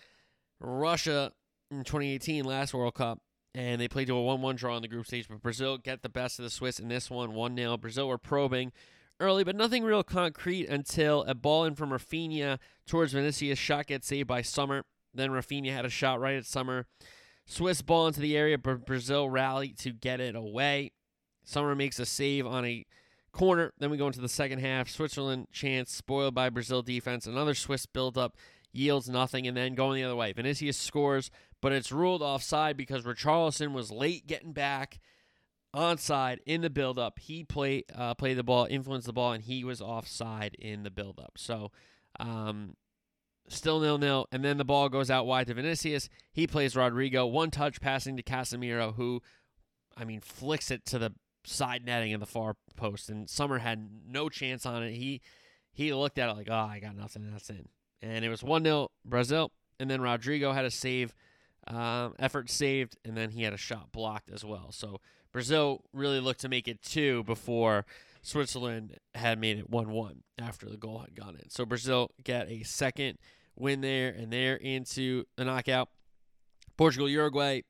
Russia 0.60 1.32
in 1.70 1.84
2018, 1.84 2.44
last 2.44 2.74
World 2.74 2.94
Cup, 2.94 3.20
and 3.54 3.80
they 3.80 3.88
played 3.88 4.06
to 4.08 4.16
a 4.16 4.22
1 4.22 4.42
1 4.42 4.56
draw 4.56 4.76
in 4.76 4.82
the 4.82 4.88
group 4.88 5.06
stage. 5.06 5.28
But 5.28 5.42
Brazil 5.42 5.78
get 5.78 6.02
the 6.02 6.08
best 6.08 6.38
of 6.38 6.44
the 6.44 6.50
Swiss 6.50 6.78
in 6.78 6.88
this 6.88 7.10
one, 7.10 7.34
1 7.34 7.56
0. 7.56 7.76
Brazil 7.78 8.08
were 8.08 8.18
probing 8.18 8.72
early, 9.20 9.44
but 9.44 9.56
nothing 9.56 9.84
real 9.84 10.02
concrete 10.02 10.68
until 10.68 11.22
a 11.24 11.34
ball 11.34 11.64
in 11.64 11.74
from 11.74 11.90
Rafinha 11.90 12.58
towards 12.86 13.12
Vinicius. 13.12 13.58
Shot 13.58 13.86
gets 13.86 14.06
saved 14.06 14.28
by 14.28 14.42
Sommer. 14.42 14.84
Then 15.14 15.30
Rafinha 15.30 15.72
had 15.72 15.84
a 15.84 15.90
shot 15.90 16.20
right 16.20 16.36
at 16.36 16.46
Sommer. 16.46 16.86
Swiss 17.46 17.82
ball 17.82 18.06
into 18.06 18.20
the 18.20 18.36
area, 18.36 18.58
but 18.58 18.86
Brazil 18.86 19.28
rallied 19.28 19.78
to 19.78 19.92
get 19.92 20.20
it 20.20 20.34
away. 20.34 20.92
Sommer 21.44 21.74
makes 21.74 21.98
a 21.98 22.06
save 22.06 22.46
on 22.46 22.64
a 22.64 22.86
corner. 23.32 23.72
Then 23.78 23.90
we 23.90 23.98
go 23.98 24.06
into 24.06 24.20
the 24.20 24.28
second 24.28 24.60
half. 24.60 24.88
Switzerland 24.88 25.48
chance 25.52 25.92
spoiled 25.92 26.34
by 26.34 26.48
Brazil 26.48 26.82
defense. 26.82 27.26
Another 27.26 27.54
Swiss 27.54 27.84
build-up 27.84 28.36
yields 28.72 29.08
nothing, 29.08 29.46
and 29.46 29.56
then 29.56 29.74
going 29.74 29.96
the 29.96 30.04
other 30.04 30.16
way. 30.16 30.32
Vinicius 30.32 30.76
scores, 30.76 31.30
but 31.60 31.72
it's 31.72 31.92
ruled 31.92 32.22
offside 32.22 32.76
because 32.76 33.04
Richarlison 33.04 33.72
was 33.72 33.90
late 33.90 34.26
getting 34.26 34.52
back 34.52 35.00
onside 35.74 36.38
in 36.46 36.62
the 36.62 36.70
build-up. 36.70 37.18
He 37.18 37.44
played 37.44 37.84
uh, 37.94 38.14
played 38.14 38.38
the 38.38 38.42
ball, 38.42 38.66
influenced 38.70 39.06
the 39.06 39.12
ball, 39.12 39.32
and 39.32 39.44
he 39.44 39.64
was 39.64 39.82
offside 39.82 40.56
in 40.58 40.82
the 40.82 40.90
build-up. 40.90 41.32
So. 41.36 41.70
Um, 42.20 42.76
Still 43.48 43.80
nil 43.80 43.98
nil, 43.98 44.26
and 44.32 44.44
then 44.44 44.56
the 44.56 44.64
ball 44.64 44.88
goes 44.88 45.10
out 45.10 45.26
wide 45.26 45.48
to 45.48 45.54
Vinicius. 45.54 46.08
He 46.32 46.46
plays 46.46 46.74
Rodrygo, 46.74 47.30
one 47.30 47.50
touch 47.50 47.80
passing 47.80 48.16
to 48.16 48.22
Casemiro, 48.22 48.94
who, 48.94 49.20
I 49.96 50.04
mean, 50.04 50.20
flicks 50.20 50.70
it 50.70 50.86
to 50.86 50.98
the 50.98 51.12
side 51.44 51.84
netting 51.84 52.12
in 52.12 52.20
the 52.20 52.26
far 52.26 52.56
post, 52.76 53.10
and 53.10 53.28
Sommer 53.28 53.58
had 53.58 53.88
no 54.06 54.28
chance 54.28 54.64
on 54.64 54.82
it. 54.82 54.94
He 54.94 55.20
he 55.72 55.92
looked 55.92 56.18
at 56.18 56.30
it 56.30 56.36
like, 56.36 56.48
oh, 56.50 56.54
I 56.54 56.78
got 56.78 56.96
nothing, 56.96 57.30
that's 57.30 57.50
in. 57.50 57.68
And 58.00 58.24
it 58.24 58.28
was 58.28 58.42
1 58.42 58.64
0 58.64 58.90
Brazil, 59.04 59.50
and 59.78 59.90
then 59.90 60.00
Rodrygo 60.00 60.54
had 60.54 60.64
a 60.64 60.70
save, 60.70 61.14
um, 61.66 62.14
effort 62.18 62.48
saved, 62.48 62.96
and 63.04 63.16
then 63.16 63.30
he 63.30 63.42
had 63.42 63.52
a 63.52 63.58
shot 63.58 63.92
blocked 63.92 64.30
as 64.30 64.44
well. 64.44 64.70
So 64.70 65.00
Brazil 65.32 65.82
really 65.92 66.20
looked 66.20 66.40
to 66.40 66.48
make 66.48 66.68
it 66.68 66.82
two 66.82 67.24
before 67.24 67.84
Switzerland 68.24 68.96
had 69.14 69.38
made 69.38 69.58
it 69.58 69.68
1 69.68 69.90
1 69.90 70.22
after 70.40 70.66
the 70.66 70.78
goal 70.78 71.00
had 71.00 71.14
gone 71.14 71.36
in. 71.40 71.50
So 71.50 71.66
Brazil 71.66 72.10
get 72.24 72.48
a 72.48 72.62
second 72.62 73.18
win 73.54 73.82
there, 73.82 74.08
and 74.08 74.32
they're 74.32 74.56
into 74.56 75.24
the 75.36 75.44
knockout. 75.44 75.90
Portugal, 76.76 77.08
Uruguay. 77.08 77.60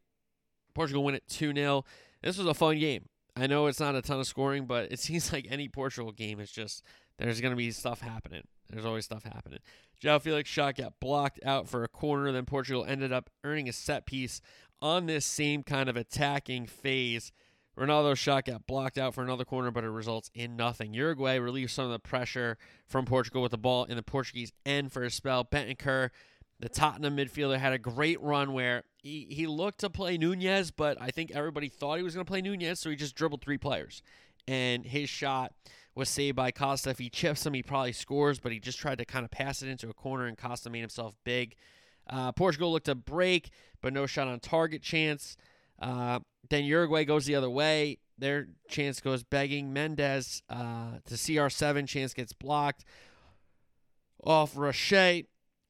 Portugal 0.74 1.04
win 1.04 1.16
it 1.16 1.24
2 1.28 1.52
0. 1.52 1.84
This 2.22 2.38
was 2.38 2.46
a 2.46 2.54
fun 2.54 2.78
game. 2.78 3.06
I 3.36 3.48
know 3.48 3.66
it's 3.66 3.80
not 3.80 3.96
a 3.96 4.02
ton 4.02 4.20
of 4.20 4.28
scoring, 4.28 4.66
but 4.66 4.92
it 4.92 4.98
seems 5.00 5.32
like 5.32 5.46
any 5.50 5.68
Portugal 5.68 6.12
game 6.12 6.38
is 6.38 6.52
just 6.52 6.84
there's 7.18 7.40
going 7.40 7.52
to 7.52 7.56
be 7.56 7.72
stuff 7.72 8.00
happening. 8.00 8.42
There's 8.70 8.86
always 8.86 9.04
stuff 9.04 9.24
happening. 9.24 9.58
João 10.02 10.20
Felix 10.20 10.48
shot 10.48 10.76
got 10.76 11.00
blocked 11.00 11.40
out 11.44 11.68
for 11.68 11.82
a 11.82 11.88
corner. 11.88 12.30
Then 12.30 12.44
Portugal 12.44 12.84
ended 12.84 13.12
up 13.12 13.28
earning 13.42 13.68
a 13.68 13.72
set 13.72 14.06
piece 14.06 14.40
on 14.80 15.06
this 15.06 15.26
same 15.26 15.64
kind 15.64 15.88
of 15.88 15.96
attacking 15.96 16.66
phase. 16.66 17.32
Ronaldo's 17.76 18.18
shot 18.18 18.44
got 18.44 18.66
blocked 18.66 18.98
out 18.98 19.14
for 19.14 19.22
another 19.22 19.44
corner, 19.44 19.70
but 19.70 19.84
it 19.84 19.90
results 19.90 20.30
in 20.34 20.56
nothing. 20.56 20.94
Uruguay 20.94 21.37
relieves 21.37 21.72
some 21.72 21.87
of 21.87 21.90
the 21.90 21.98
pressure 21.98 22.56
from 22.87 23.04
Portugal 23.04 23.42
with 23.42 23.50
the 23.50 23.58
ball 23.58 23.84
in 23.84 23.96
the 23.96 24.02
Portuguese 24.02 24.52
end 24.64 24.92
for 24.92 25.02
a 25.02 25.10
spell. 25.10 25.44
Bentancur, 25.44 26.10
the 26.60 26.68
Tottenham 26.68 27.16
midfielder, 27.16 27.58
had 27.58 27.72
a 27.72 27.78
great 27.78 28.20
run 28.22 28.52
where 28.52 28.84
he, 29.02 29.26
he 29.28 29.46
looked 29.46 29.80
to 29.80 29.90
play 29.90 30.16
Nunez, 30.16 30.70
but 30.70 30.96
I 31.00 31.10
think 31.10 31.32
everybody 31.32 31.68
thought 31.68 31.96
he 31.96 32.04
was 32.04 32.14
going 32.14 32.24
to 32.24 32.30
play 32.30 32.42
Nunez, 32.42 32.78
so 32.78 32.90
he 32.90 32.96
just 32.96 33.16
dribbled 33.16 33.42
three 33.42 33.58
players. 33.58 34.02
And 34.46 34.84
his 34.87 35.08
shot 35.08 35.52
was 35.96 36.08
saved 36.08 36.37
by 36.37 36.52
Costa. 36.52 36.90
If 36.90 36.98
he 36.98 37.10
chips 37.10 37.44
him, 37.44 37.54
he 37.54 37.62
probably 37.62 37.92
scores, 37.92 38.38
but 38.38 38.52
he 38.52 38.60
just 38.60 38.78
tried 38.78 38.98
to 38.98 39.04
kind 39.04 39.24
of 39.24 39.30
pass 39.30 39.62
it 39.62 39.68
into 39.68 39.88
a 39.88 39.94
corner, 39.94 40.26
and 40.26 40.38
Costa 40.38 40.70
made 40.70 40.80
himself 40.80 41.14
big. 41.24 41.56
Uh, 42.08 42.30
Portugal 42.32 42.72
looked 42.72 42.87
to 42.87 42.94
break, 42.94 43.50
but 43.80 43.92
no 43.92 44.06
shot 44.06 44.28
on 44.28 44.38
target 44.38 44.82
chance. 44.82 45.37
Uh, 45.85 46.20
then 46.49 46.64
Uruguay 46.64 47.05
goes 47.05 47.27
the 47.27 47.35
other 47.35 47.51
way. 47.51 47.99
Their 48.16 48.49
chance 48.68 49.01
goes 49.01 49.23
begging. 49.23 49.73
Mendez 49.73 50.42
uh, 50.49 50.99
to 51.07 51.14
CR7. 51.14 51.87
Chance 51.87 52.14
gets 52.14 52.33
blocked 52.33 52.85
off 54.23 54.57
Roche. 54.57 55.25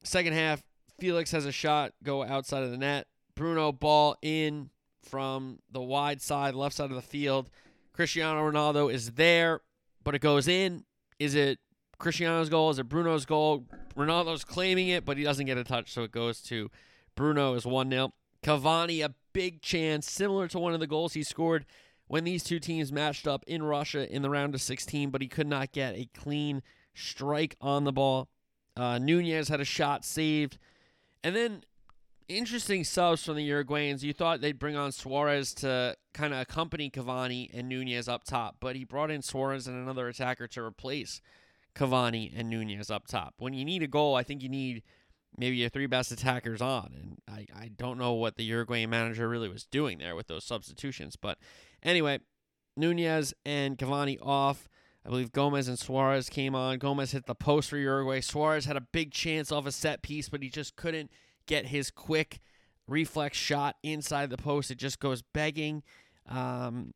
Second 0.04 0.32
half, 0.34 0.62
Felix 1.00 1.32
has 1.32 1.46
a 1.46 1.52
shot 1.52 1.92
go 2.02 2.22
outside 2.22 2.62
of 2.62 2.70
the 2.70 2.78
net. 2.78 3.08
Bruno 3.34 3.72
ball 3.72 4.16
in 4.22 4.70
from 5.02 5.58
the 5.70 5.80
wide 5.80 6.22
side, 6.22 6.54
left 6.54 6.76
side 6.76 6.90
of 6.90 6.96
the 6.96 7.02
field. 7.02 7.50
Cristiano 7.92 8.48
Ronaldo 8.48 8.92
is 8.92 9.12
there, 9.12 9.60
but 10.04 10.14
it 10.14 10.20
goes 10.20 10.46
in. 10.46 10.84
Is 11.18 11.34
it 11.34 11.58
Cristiano's 11.98 12.48
goal? 12.48 12.70
Is 12.70 12.78
it 12.78 12.88
Bruno's 12.88 13.26
goal? 13.26 13.66
Ronaldo's 13.96 14.44
claiming 14.44 14.88
it, 14.88 15.04
but 15.04 15.16
he 15.16 15.24
doesn't 15.24 15.46
get 15.46 15.58
a 15.58 15.64
touch, 15.64 15.92
so 15.92 16.02
it 16.02 16.12
goes 16.12 16.40
to 16.42 16.70
Bruno 17.16 17.54
is 17.54 17.66
1 17.66 17.90
0. 17.90 18.12
Cavani, 18.42 19.04
a 19.04 19.14
big 19.34 19.60
chance, 19.60 20.10
similar 20.10 20.48
to 20.48 20.58
one 20.58 20.72
of 20.72 20.80
the 20.80 20.86
goals 20.86 21.12
he 21.12 21.22
scored 21.22 21.66
when 22.06 22.24
these 22.24 22.42
two 22.42 22.58
teams 22.58 22.90
matched 22.90 23.26
up 23.26 23.44
in 23.46 23.62
Russia 23.62 24.10
in 24.10 24.22
the 24.22 24.30
round 24.30 24.54
of 24.54 24.62
16, 24.62 25.10
but 25.10 25.20
he 25.20 25.28
could 25.28 25.46
not 25.46 25.72
get 25.72 25.94
a 25.94 26.08
clean 26.14 26.62
strike 26.94 27.56
on 27.60 27.84
the 27.84 27.92
ball. 27.92 28.28
Uh, 28.76 28.98
Nunez 28.98 29.48
had 29.48 29.60
a 29.60 29.64
shot 29.64 30.04
saved. 30.04 30.58
And 31.22 31.34
then 31.34 31.64
interesting 32.28 32.84
subs 32.84 33.24
from 33.24 33.36
the 33.36 33.48
Uruguayans. 33.48 34.02
You 34.02 34.12
thought 34.12 34.40
they'd 34.40 34.58
bring 34.58 34.76
on 34.76 34.92
Suarez 34.92 35.54
to 35.54 35.96
kind 36.12 36.32
of 36.32 36.40
accompany 36.40 36.90
Cavani 36.90 37.50
and 37.52 37.68
Nunez 37.68 38.08
up 38.08 38.24
top, 38.24 38.56
but 38.60 38.76
he 38.76 38.84
brought 38.84 39.10
in 39.10 39.22
Suarez 39.22 39.66
and 39.66 39.76
another 39.76 40.08
attacker 40.08 40.46
to 40.48 40.62
replace 40.62 41.20
Cavani 41.74 42.32
and 42.36 42.48
Nunez 42.48 42.90
up 42.90 43.06
top. 43.06 43.34
When 43.38 43.54
you 43.54 43.64
need 43.64 43.82
a 43.82 43.88
goal, 43.88 44.14
I 44.14 44.22
think 44.22 44.42
you 44.42 44.48
need 44.48 44.82
maybe 45.36 45.56
your 45.56 45.68
three 45.68 45.86
best 45.86 46.12
attackers 46.12 46.60
on. 46.60 46.92
And 46.94 47.18
I, 47.28 47.46
I 47.58 47.68
don't 47.68 47.98
know 47.98 48.12
what 48.12 48.36
the 48.36 48.44
Uruguayan 48.44 48.90
manager 48.90 49.28
really 49.28 49.48
was 49.48 49.64
doing 49.64 49.98
there 49.98 50.14
with 50.14 50.26
those 50.26 50.44
substitutions. 50.44 51.16
But 51.16 51.38
anyway, 51.82 52.20
Nunez 52.76 53.34
and 53.44 53.78
Cavani 53.78 54.18
off. 54.22 54.68
I 55.06 55.10
believe 55.10 55.32
Gomez 55.32 55.68
and 55.68 55.78
Suarez 55.78 56.30
came 56.30 56.54
on. 56.54 56.78
Gomez 56.78 57.12
hit 57.12 57.26
the 57.26 57.34
post 57.34 57.68
for 57.68 57.76
Uruguay. 57.76 58.20
Suarez 58.20 58.64
had 58.64 58.76
a 58.76 58.80
big 58.80 59.12
chance 59.12 59.52
off 59.52 59.66
a 59.66 59.72
set 59.72 60.02
piece, 60.02 60.30
but 60.30 60.42
he 60.42 60.48
just 60.48 60.76
couldn't 60.76 61.10
get 61.46 61.66
his 61.66 61.90
quick 61.90 62.40
reflex 62.88 63.36
shot 63.36 63.76
inside 63.82 64.30
the 64.30 64.38
post. 64.38 64.70
It 64.70 64.78
just 64.78 65.00
goes 65.00 65.22
begging. 65.22 65.82
Um, 66.26 66.94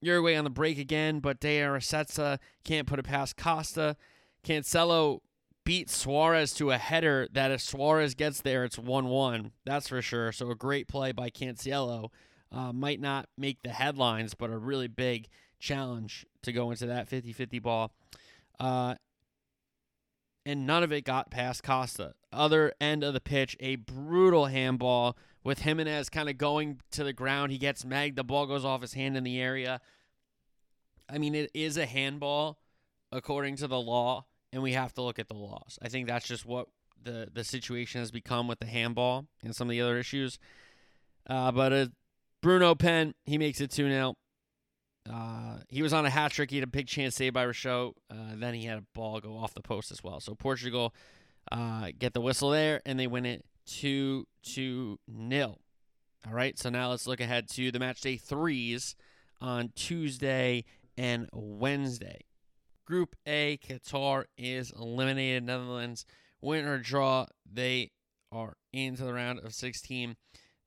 Uruguay 0.00 0.34
on 0.36 0.44
the 0.44 0.50
break 0.50 0.78
again, 0.78 1.20
but 1.20 1.40
De 1.40 1.60
Arrascaeta 1.60 2.38
can't 2.64 2.88
put 2.88 2.98
it 2.98 3.04
past 3.04 3.36
Costa. 3.36 3.96
Cancelo 4.44 5.20
beat 5.64 5.90
Suarez 5.90 6.52
to 6.54 6.70
a 6.70 6.78
header 6.78 7.28
that 7.32 7.50
if 7.50 7.60
Suarez 7.60 8.14
gets 8.14 8.40
there, 8.40 8.64
it's 8.64 8.78
1 8.78 9.06
1. 9.06 9.52
That's 9.64 9.88
for 9.88 10.02
sure. 10.02 10.32
So 10.32 10.50
a 10.50 10.54
great 10.54 10.88
play 10.88 11.12
by 11.12 11.30
Cancelo. 11.30 12.10
Uh, 12.52 12.72
might 12.72 13.00
not 13.00 13.28
make 13.38 13.62
the 13.62 13.70
headlines, 13.70 14.34
but 14.34 14.50
a 14.50 14.58
really 14.58 14.88
big 14.88 15.28
challenge 15.60 16.26
to 16.42 16.52
go 16.52 16.70
into 16.70 16.86
that 16.86 17.08
50 17.08 17.32
50 17.32 17.58
ball. 17.60 17.92
Uh, 18.58 18.96
and 20.44 20.66
none 20.66 20.82
of 20.82 20.92
it 20.92 21.04
got 21.04 21.30
past 21.30 21.62
Costa. 21.62 22.14
Other 22.32 22.72
end 22.80 23.04
of 23.04 23.14
the 23.14 23.20
pitch, 23.20 23.56
a 23.60 23.76
brutal 23.76 24.46
handball 24.46 25.16
with 25.44 25.60
Giménez 25.60 26.10
kind 26.10 26.28
of 26.28 26.38
going 26.38 26.80
to 26.92 27.04
the 27.04 27.12
ground. 27.12 27.52
He 27.52 27.58
gets 27.58 27.84
magged. 27.84 28.16
The 28.16 28.24
ball 28.24 28.46
goes 28.46 28.64
off 28.64 28.80
his 28.80 28.94
hand 28.94 29.16
in 29.16 29.24
the 29.24 29.40
area. 29.40 29.80
I 31.08 31.18
mean, 31.18 31.34
it 31.34 31.50
is 31.54 31.76
a 31.76 31.86
handball 31.86 32.58
according 33.12 33.56
to 33.56 33.66
the 33.66 33.80
law, 33.80 34.26
and 34.52 34.62
we 34.62 34.72
have 34.72 34.92
to 34.94 35.02
look 35.02 35.18
at 35.18 35.28
the 35.28 35.34
laws. 35.34 35.78
I 35.82 35.88
think 35.88 36.06
that's 36.06 36.26
just 36.26 36.44
what 36.44 36.68
the, 37.02 37.28
the 37.32 37.44
situation 37.44 38.00
has 38.00 38.10
become 38.10 38.48
with 38.48 38.58
the 38.58 38.66
handball 38.66 39.26
and 39.42 39.54
some 39.54 39.68
of 39.68 39.72
the 39.72 39.80
other 39.80 39.98
issues. 39.98 40.38
Uh, 41.28 41.52
but 41.52 41.72
uh, 41.72 41.86
Bruno 42.42 42.74
Pen, 42.74 43.14
he 43.24 43.38
makes 43.38 43.60
it 43.60 43.70
2 43.70 43.88
0. 43.88 44.14
Uh, 45.10 45.58
he 45.68 45.82
was 45.82 45.92
on 45.92 46.04
a 46.04 46.10
hat 46.10 46.32
trick. 46.32 46.50
He 46.50 46.56
had 46.56 46.64
a 46.64 46.70
big 46.70 46.86
chance 46.86 47.16
saved 47.16 47.34
by 47.34 47.46
Rochet. 47.46 47.92
Uh, 48.10 48.14
then 48.36 48.54
he 48.54 48.64
had 48.64 48.78
a 48.78 48.84
ball 48.94 49.20
go 49.20 49.36
off 49.36 49.54
the 49.54 49.62
post 49.62 49.90
as 49.90 50.02
well. 50.02 50.20
So 50.20 50.34
Portugal 50.34 50.94
uh, 51.50 51.88
get 51.98 52.12
the 52.12 52.20
whistle 52.20 52.50
there, 52.50 52.80
and 52.84 52.98
they 52.98 53.06
win 53.06 53.26
it 53.26 53.44
2 53.66 54.26
2 54.42 54.98
nil. 55.08 55.58
All 56.26 56.34
right, 56.34 56.58
so 56.58 56.68
now 56.68 56.90
let's 56.90 57.06
look 57.06 57.20
ahead 57.20 57.48
to 57.50 57.72
the 57.72 57.78
match 57.78 58.02
day 58.02 58.16
threes 58.18 58.94
on 59.40 59.72
Tuesday 59.74 60.64
and 60.98 61.28
Wednesday. 61.32 62.20
Group 62.90 63.14
A, 63.24 63.56
Qatar 63.58 64.24
is 64.36 64.72
eliminated. 64.72 65.44
Netherlands 65.44 66.04
win 66.42 66.64
or 66.64 66.78
draw, 66.78 67.26
they 67.48 67.92
are 68.32 68.54
into 68.72 69.04
the 69.04 69.12
round 69.12 69.38
of 69.38 69.54
16. 69.54 70.16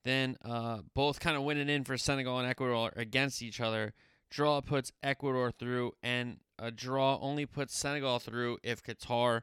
Then 0.05 0.37
uh, 0.45 0.79
both 0.95 1.19
kind 1.19 1.35
of 1.35 1.43
winning 1.43 1.67
in 1.67 1.83
for 1.83 1.97
Senegal 1.97 2.39
and 2.39 2.47
Ecuador 2.47 2.93
against 2.95 3.41
each 3.41 3.59
other. 3.59 3.93
Draw 4.31 4.61
puts 4.61 4.93
Ecuador 5.03 5.51
through, 5.51 5.91
and 6.01 6.37
a 6.57 6.71
draw 6.71 7.19
only 7.21 7.45
puts 7.45 7.77
Senegal 7.77 8.19
through 8.19 8.57
if 8.63 8.81
Qatar 8.81 9.41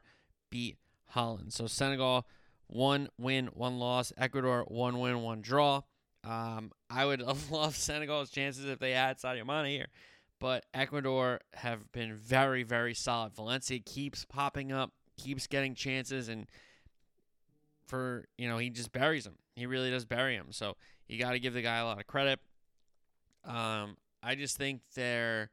beat 0.49 0.77
Holland. 1.09 1.53
So 1.53 1.67
Senegal 1.67 2.25
one 2.65 3.09
win, 3.19 3.51
one 3.53 3.77
loss. 3.77 4.11
Ecuador 4.17 4.65
one 4.67 4.99
win, 4.99 5.21
one 5.21 5.41
draw. 5.41 5.81
Um, 6.23 6.71
I 6.89 7.05
would 7.05 7.21
love 7.51 7.75
Senegal's 7.75 8.31
chances 8.31 8.65
if 8.65 8.79
they 8.79 8.93
had 8.93 9.19
Sadio 9.19 9.45
Mane 9.45 9.69
here, 9.69 9.87
but 10.41 10.65
Ecuador 10.73 11.39
have 11.53 11.91
been 11.91 12.15
very, 12.15 12.63
very 12.63 12.95
solid. 12.95 13.35
Valencia 13.35 13.77
keeps 13.79 14.25
popping 14.25 14.71
up, 14.71 14.91
keeps 15.15 15.45
getting 15.45 15.75
chances, 15.75 16.27
and 16.29 16.47
for 17.85 18.25
you 18.39 18.49
know 18.49 18.57
he 18.57 18.71
just 18.71 18.91
buries 18.91 19.23
them. 19.23 19.35
He 19.55 19.67
really 19.67 19.91
does 19.91 20.03
bury 20.03 20.35
them. 20.35 20.47
So 20.49 20.75
you 21.07 21.19
got 21.19 21.33
to 21.33 21.39
give 21.39 21.53
the 21.53 21.61
guy 21.61 21.77
a 21.77 21.85
lot 21.85 21.99
of 21.99 22.07
credit. 22.07 22.39
Um, 23.45 23.97
I 24.23 24.33
just 24.33 24.57
think 24.57 24.81
they're, 24.95 25.51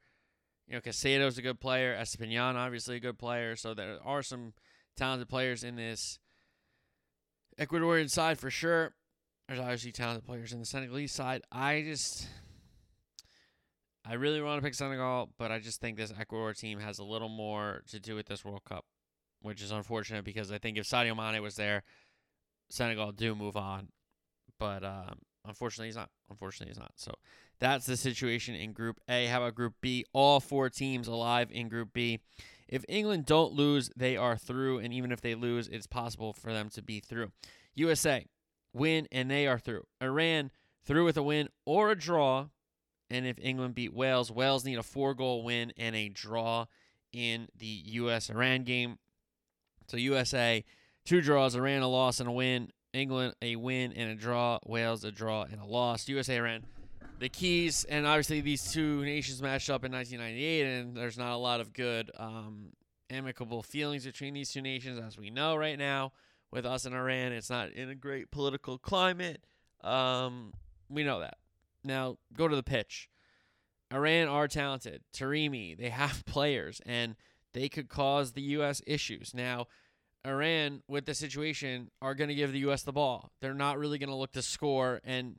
you 0.67 0.73
know, 0.73 0.81
Caicedo's 0.81 1.37
a 1.37 1.43
good 1.43 1.59
player. 1.59 1.95
Estupiñán 1.95 2.55
obviously 2.55 2.95
a 2.95 2.99
good 2.99 3.19
player. 3.19 3.55
So 3.55 3.75
there 3.75 3.97
are 4.03 4.23
some 4.23 4.53
talented 4.97 5.29
players 5.29 5.63
in 5.63 5.75
this 5.75 6.17
Ecuadorian 7.59 8.09
side 8.09 8.39
for 8.39 8.49
sure. 8.49 8.95
There's 9.47 9.59
obviously 9.59 9.91
talented 9.91 10.25
players 10.25 10.51
in 10.51 10.59
the 10.59 10.65
Senegalese 10.65 11.11
side. 11.11 11.43
I 11.51 11.81
just, 11.81 12.27
I 14.09 14.13
really 14.13 14.41
want 14.41 14.59
to 14.59 14.65
pick 14.65 14.73
Senegal, 14.73 15.29
but 15.37 15.51
I 15.51 15.59
just 15.59 15.81
think 15.81 15.95
this 15.95 16.11
Ecuador 16.19 16.51
team 16.55 16.79
has 16.79 16.97
a 16.97 17.03
little 17.03 17.29
more 17.29 17.83
to 17.91 17.99
do 17.99 18.15
with 18.15 18.25
this 18.25 18.43
World 18.43 18.63
Cup, 18.67 18.85
which 19.43 19.61
is 19.61 19.69
unfortunate 19.69 20.25
because 20.25 20.51
I 20.51 20.57
think 20.57 20.79
if 20.79 20.87
Sadio 20.87 21.15
Mane 21.15 21.43
was 21.43 21.57
there, 21.57 21.83
Senegal 22.71 23.11
do 23.11 23.35
move 23.35 23.55
on. 23.55 23.89
But 24.57 24.83
um, 24.83 25.19
unfortunately, 25.45 25.89
he's 25.89 25.95
not. 25.95 26.09
Unfortunately, 26.27 26.71
he's 26.71 26.79
not. 26.79 26.93
So 26.95 27.13
that's 27.59 27.85
the 27.85 27.95
situation 27.95 28.55
in 28.55 28.73
Group 28.73 28.99
A. 29.07 29.27
How 29.27 29.43
about 29.43 29.53
Group 29.53 29.75
B? 29.79 30.05
All 30.11 30.39
four 30.39 30.71
teams 30.71 31.07
alive 31.07 31.49
in 31.51 31.69
Group 31.69 31.93
B. 31.93 32.19
If 32.67 32.83
England 32.89 33.27
don't 33.27 33.53
lose, 33.53 33.91
they 33.95 34.17
are 34.17 34.37
through, 34.37 34.79
and 34.79 34.91
even 34.91 35.11
if 35.11 35.21
they 35.21 35.35
lose, 35.35 35.67
it's 35.67 35.87
possible 35.87 36.33
for 36.33 36.51
them 36.51 36.69
to 36.69 36.81
be 36.81 36.99
through. 36.99 37.31
USA 37.75 38.25
win 38.73 39.07
and 39.11 39.29
they 39.29 39.45
are 39.45 39.59
through. 39.59 39.83
Iran 40.01 40.49
through 40.83 41.05
with 41.05 41.17
a 41.17 41.23
win 41.23 41.49
or 41.65 41.91
a 41.91 41.95
draw, 41.95 42.47
and 43.09 43.25
if 43.25 43.37
England 43.39 43.75
beat 43.75 43.93
Wales, 43.93 44.31
Wales 44.31 44.65
need 44.65 44.77
a 44.77 44.83
four-goal 44.83 45.43
win 45.43 45.71
and 45.77 45.95
a 45.95 46.09
draw 46.09 46.65
in 47.11 47.47
the 47.57 47.65
U.S. 47.65 48.29
Iran 48.29 48.63
game. 48.63 48.97
So 49.87 49.97
USA 49.97 50.63
two 51.05 51.21
draws, 51.21 51.55
Iran 51.55 51.81
a 51.81 51.87
loss 51.87 52.19
and 52.19 52.29
a 52.29 52.31
win. 52.31 52.71
England 52.91 53.35
a 53.41 53.55
win 53.55 53.93
and 53.93 54.11
a 54.11 54.15
draw, 54.15 54.59
Wales 54.65 55.03
a 55.03 55.11
draw 55.11 55.43
and 55.43 55.61
a 55.61 55.65
loss. 55.65 56.07
USA 56.07 56.37
Iran 56.37 56.63
the 57.19 57.29
keys, 57.29 57.83
and 57.83 58.07
obviously 58.07 58.41
these 58.41 58.71
two 58.71 59.03
nations 59.03 59.41
matched 59.41 59.69
up 59.69 59.83
in 59.83 59.91
1998, 59.91 60.65
and 60.65 60.95
there's 60.95 61.17
not 61.17 61.33
a 61.33 61.37
lot 61.37 61.59
of 61.59 61.73
good 61.73 62.11
um, 62.17 62.69
amicable 63.09 63.61
feelings 63.61 64.05
between 64.05 64.33
these 64.33 64.51
two 64.51 64.61
nations, 64.61 64.99
as 64.99 65.17
we 65.17 65.29
know 65.29 65.55
right 65.55 65.77
now. 65.77 66.13
With 66.51 66.65
us 66.65 66.85
and 66.85 66.95
Iran, 66.95 67.31
it's 67.31 67.49
not 67.49 67.71
in 67.73 67.89
a 67.89 67.95
great 67.95 68.31
political 68.31 68.79
climate. 68.79 69.45
Um, 69.83 70.53
we 70.89 71.03
know 71.03 71.19
that. 71.19 71.37
Now 71.83 72.17
go 72.35 72.47
to 72.47 72.55
the 72.55 72.63
pitch. 72.63 73.09
Iran 73.93 74.27
are 74.27 74.47
talented. 74.47 75.01
Taremi, 75.13 75.77
they 75.77 75.89
have 75.89 76.25
players, 76.27 76.81
and 76.85 77.15
they 77.53 77.69
could 77.69 77.89
cause 77.89 78.33
the 78.33 78.41
U.S. 78.41 78.81
issues. 78.85 79.33
Now, 79.33 79.67
Iran, 80.25 80.83
with 80.87 81.05
the 81.05 81.13
situation, 81.13 81.89
are 82.01 82.13
going 82.13 82.27
to 82.27 82.35
give 82.35 82.51
the 82.51 82.59
U.S. 82.59 82.83
the 82.83 82.91
ball. 82.91 83.31
They're 83.41 83.53
not 83.53 83.79
really 83.79 83.97
going 83.97 84.09
to 84.09 84.15
look 84.15 84.33
to 84.33 84.41
score, 84.41 85.01
and 85.03 85.37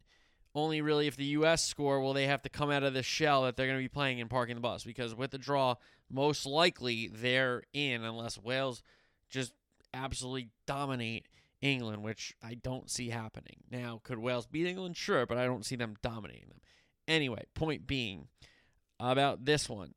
only 0.55 0.81
really 0.81 1.07
if 1.07 1.17
the 1.17 1.25
U.S. 1.25 1.65
score 1.65 2.01
will 2.01 2.13
they 2.13 2.27
have 2.27 2.43
to 2.43 2.49
come 2.49 2.71
out 2.71 2.83
of 2.83 2.95
the 2.95 3.03
shell 3.03 3.43
that 3.43 3.57
they're 3.57 3.67
going 3.67 3.79
to 3.79 3.85
be 3.85 3.89
playing 3.89 4.19
in 4.19 4.29
parking 4.29 4.57
the 4.57 4.61
bus 4.61 4.83
because 4.83 5.15
with 5.15 5.31
the 5.31 5.39
draw, 5.39 5.77
most 6.11 6.45
likely 6.45 7.09
they're 7.09 7.63
in 7.73 8.03
unless 8.03 8.37
Wales 8.37 8.83
just 9.29 9.53
absolutely 9.95 10.49
dominate 10.67 11.27
England, 11.63 12.03
which 12.03 12.35
I 12.43 12.55
don't 12.55 12.91
see 12.91 13.11
happening. 13.11 13.57
Now, 13.71 14.01
could 14.03 14.19
Wales 14.19 14.47
beat 14.47 14.67
England? 14.67 14.97
Sure, 14.97 15.27
but 15.27 15.39
I 15.39 15.45
don't 15.45 15.65
see 15.65 15.77
them 15.77 15.97
dominating 16.03 16.49
them. 16.49 16.61
Anyway, 17.07 17.45
point 17.55 17.87
being 17.87 18.29
about 18.99 19.45
this 19.45 19.69
one 19.69 19.95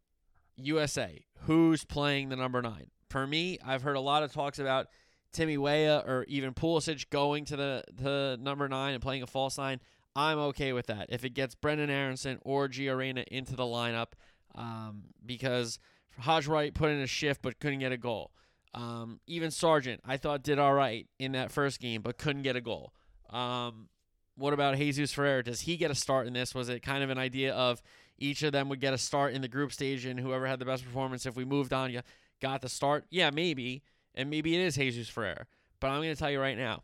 USA, 0.58 1.24
who's 1.42 1.86
playing 1.86 2.30
the 2.30 2.36
number 2.36 2.62
nine? 2.62 2.88
For 3.10 3.26
me, 3.28 3.60
I've 3.66 3.84
heard 3.84 3.96
a 3.96 4.02
lot 4.02 4.24
of 4.24 4.34
talks 4.34 4.60
about 4.60 4.88
Timmy 5.32 5.58
Weah 5.58 6.04
or 6.06 6.26
even 6.28 6.54
Pulisic 6.54 7.10
going 7.10 7.46
to 7.46 7.56
the, 7.56 7.84
the 7.94 8.38
number 8.42 8.68
nine 8.68 8.94
and 8.94 9.02
playing 9.02 9.24
a 9.24 9.28
false 9.28 9.58
nine. 9.58 9.80
I'm 10.16 10.38
okay 10.38 10.74
with 10.74 10.88
that. 10.88 11.08
If 11.10 11.26
it 11.26 11.32
gets 11.32 11.56
Brenden 11.56 11.90
Aaronson 11.90 12.40
or 12.44 12.68
Gio 12.68 12.96
Reyna 12.98 13.26
into 13.32 13.56
the 13.56 13.64
lineup, 13.64 14.14
um, 14.56 15.06
because 15.26 15.80
Haji 16.20 16.50
Wright 16.50 16.74
put 16.74 16.92
in 16.92 17.00
a 17.00 17.08
shift 17.08 17.42
but 17.42 17.60
couldn't 17.60 17.80
get 17.80 17.92
a 17.92 17.98
goal. 17.98 18.32
Um, 18.74 19.20
even 19.28 19.52
Sargent, 19.52 20.02
I 20.06 20.18
thought 20.18 20.44
did 20.44 20.58
all 20.58 20.74
right 20.74 21.08
in 21.20 21.34
that 21.34 21.52
first 21.52 21.80
game 21.80 22.02
but 22.02 22.18
couldn't 22.18 22.42
get 22.42 22.56
a 22.56 22.62
goal. 22.62 22.94
Um, 23.30 23.90
what 24.36 24.54
about 24.54 24.78
Jesus 24.78 25.14
Ferreira? 25.14 25.44
Does 25.44 25.62
he 25.62 25.78
get 25.78 25.92
a 25.92 25.96
start 25.96 26.28
in 26.28 26.34
this? 26.34 26.56
Was 26.56 26.70
it 26.70 26.82
kind 26.82 27.04
of 27.04 27.10
an 27.10 27.18
idea 27.18 27.54
of 27.54 27.82
each 28.18 28.42
of 28.44 28.52
them 28.52 28.70
would 28.70 28.80
get 28.80 28.94
a 28.94 28.98
start 28.98 29.34
in 29.34 29.42
the 29.42 29.48
group 29.48 29.72
stage 29.72 30.06
and 30.06 30.20
whoever 30.20 30.48
had 30.48 30.60
the 30.60 30.66
best 30.66 30.84
performance, 30.84 31.26
if 31.26 31.36
we 31.36 31.46
moved 31.46 31.74
on, 31.74 31.92
you 31.92 32.02
got 32.42 32.62
the 32.62 32.70
start? 32.70 33.06
Yeah, 33.10 33.30
maybe. 33.32 33.84
And 34.16 34.30
maybe 34.30 34.56
it 34.56 34.62
is 34.62 34.76
Jesus 34.76 35.10
Ferreira. 35.10 35.46
But 35.80 35.90
I'm 35.90 36.02
going 36.02 36.14
to 36.14 36.16
tell 36.16 36.32
you 36.32 36.40
right 36.40 36.58
now 36.58 36.84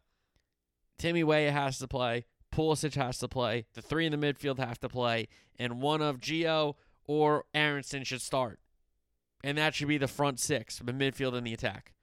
Timmy 0.98 1.24
Weah 1.24 1.52
has 1.52 1.80
to 1.80 1.88
play. 1.88 2.26
Pulisic 2.54 2.96
has 2.96 3.18
to 3.20 3.28
play. 3.28 3.66
The 3.74 3.82
three 3.82 4.06
in 4.06 4.12
the 4.12 4.18
midfield 4.18 4.60
have 4.60 4.80
to 4.80 4.90
play, 4.90 5.28
and 5.58 5.82
one 5.82 6.02
of 6.02 6.20
Gio 6.20 6.76
or 7.06 7.46
Aaronson 7.54 8.04
should 8.04 8.22
start, 8.22 8.60
and 9.44 9.58
that 9.58 9.74
should 9.74 9.88
be 9.88 9.98
the 9.98 10.08
front 10.08 10.40
six, 10.40 10.80
the 10.80 10.92
midfield 10.92 11.36
and 11.36 11.46
the 11.46 11.54
attack. 11.54 11.94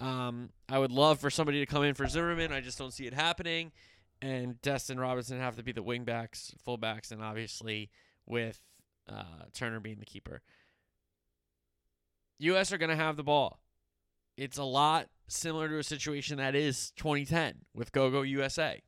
Um, 0.00 0.50
I 0.68 0.78
would 0.78 0.90
love 0.90 1.20
for 1.20 1.30
somebody 1.30 1.60
to 1.60 1.66
come 1.66 1.84
in 1.84 1.94
for 1.94 2.06
Zimmerman. 2.08 2.52
I 2.52 2.60
just 2.60 2.78
don't 2.78 2.92
see 2.92 3.06
it 3.06 3.14
happening. 3.14 3.72
And 4.20 4.60
Destin 4.62 4.98
Robinson 4.98 5.38
have 5.38 5.56
to 5.56 5.62
be 5.62 5.72
the 5.72 5.82
wingbacks, 5.82 6.54
fullbacks, 6.66 7.10
and 7.10 7.22
obviously 7.22 7.90
with 8.26 8.60
uh, 9.08 9.44
Turner 9.52 9.80
being 9.80 9.98
the 9.98 10.06
keeper. 10.06 10.42
U.S. 12.38 12.72
are 12.72 12.78
going 12.78 12.90
to 12.90 12.96
have 12.96 13.16
the 13.16 13.22
ball. 13.22 13.60
It's 14.36 14.58
a 14.58 14.64
lot 14.64 15.08
similar 15.28 15.68
to 15.68 15.78
a 15.78 15.82
situation 15.84 16.38
that 16.38 16.54
is 16.54 16.92
2010 16.96 17.54
with 17.74 17.92
GoGo 17.92 18.22
USA. 18.22 18.82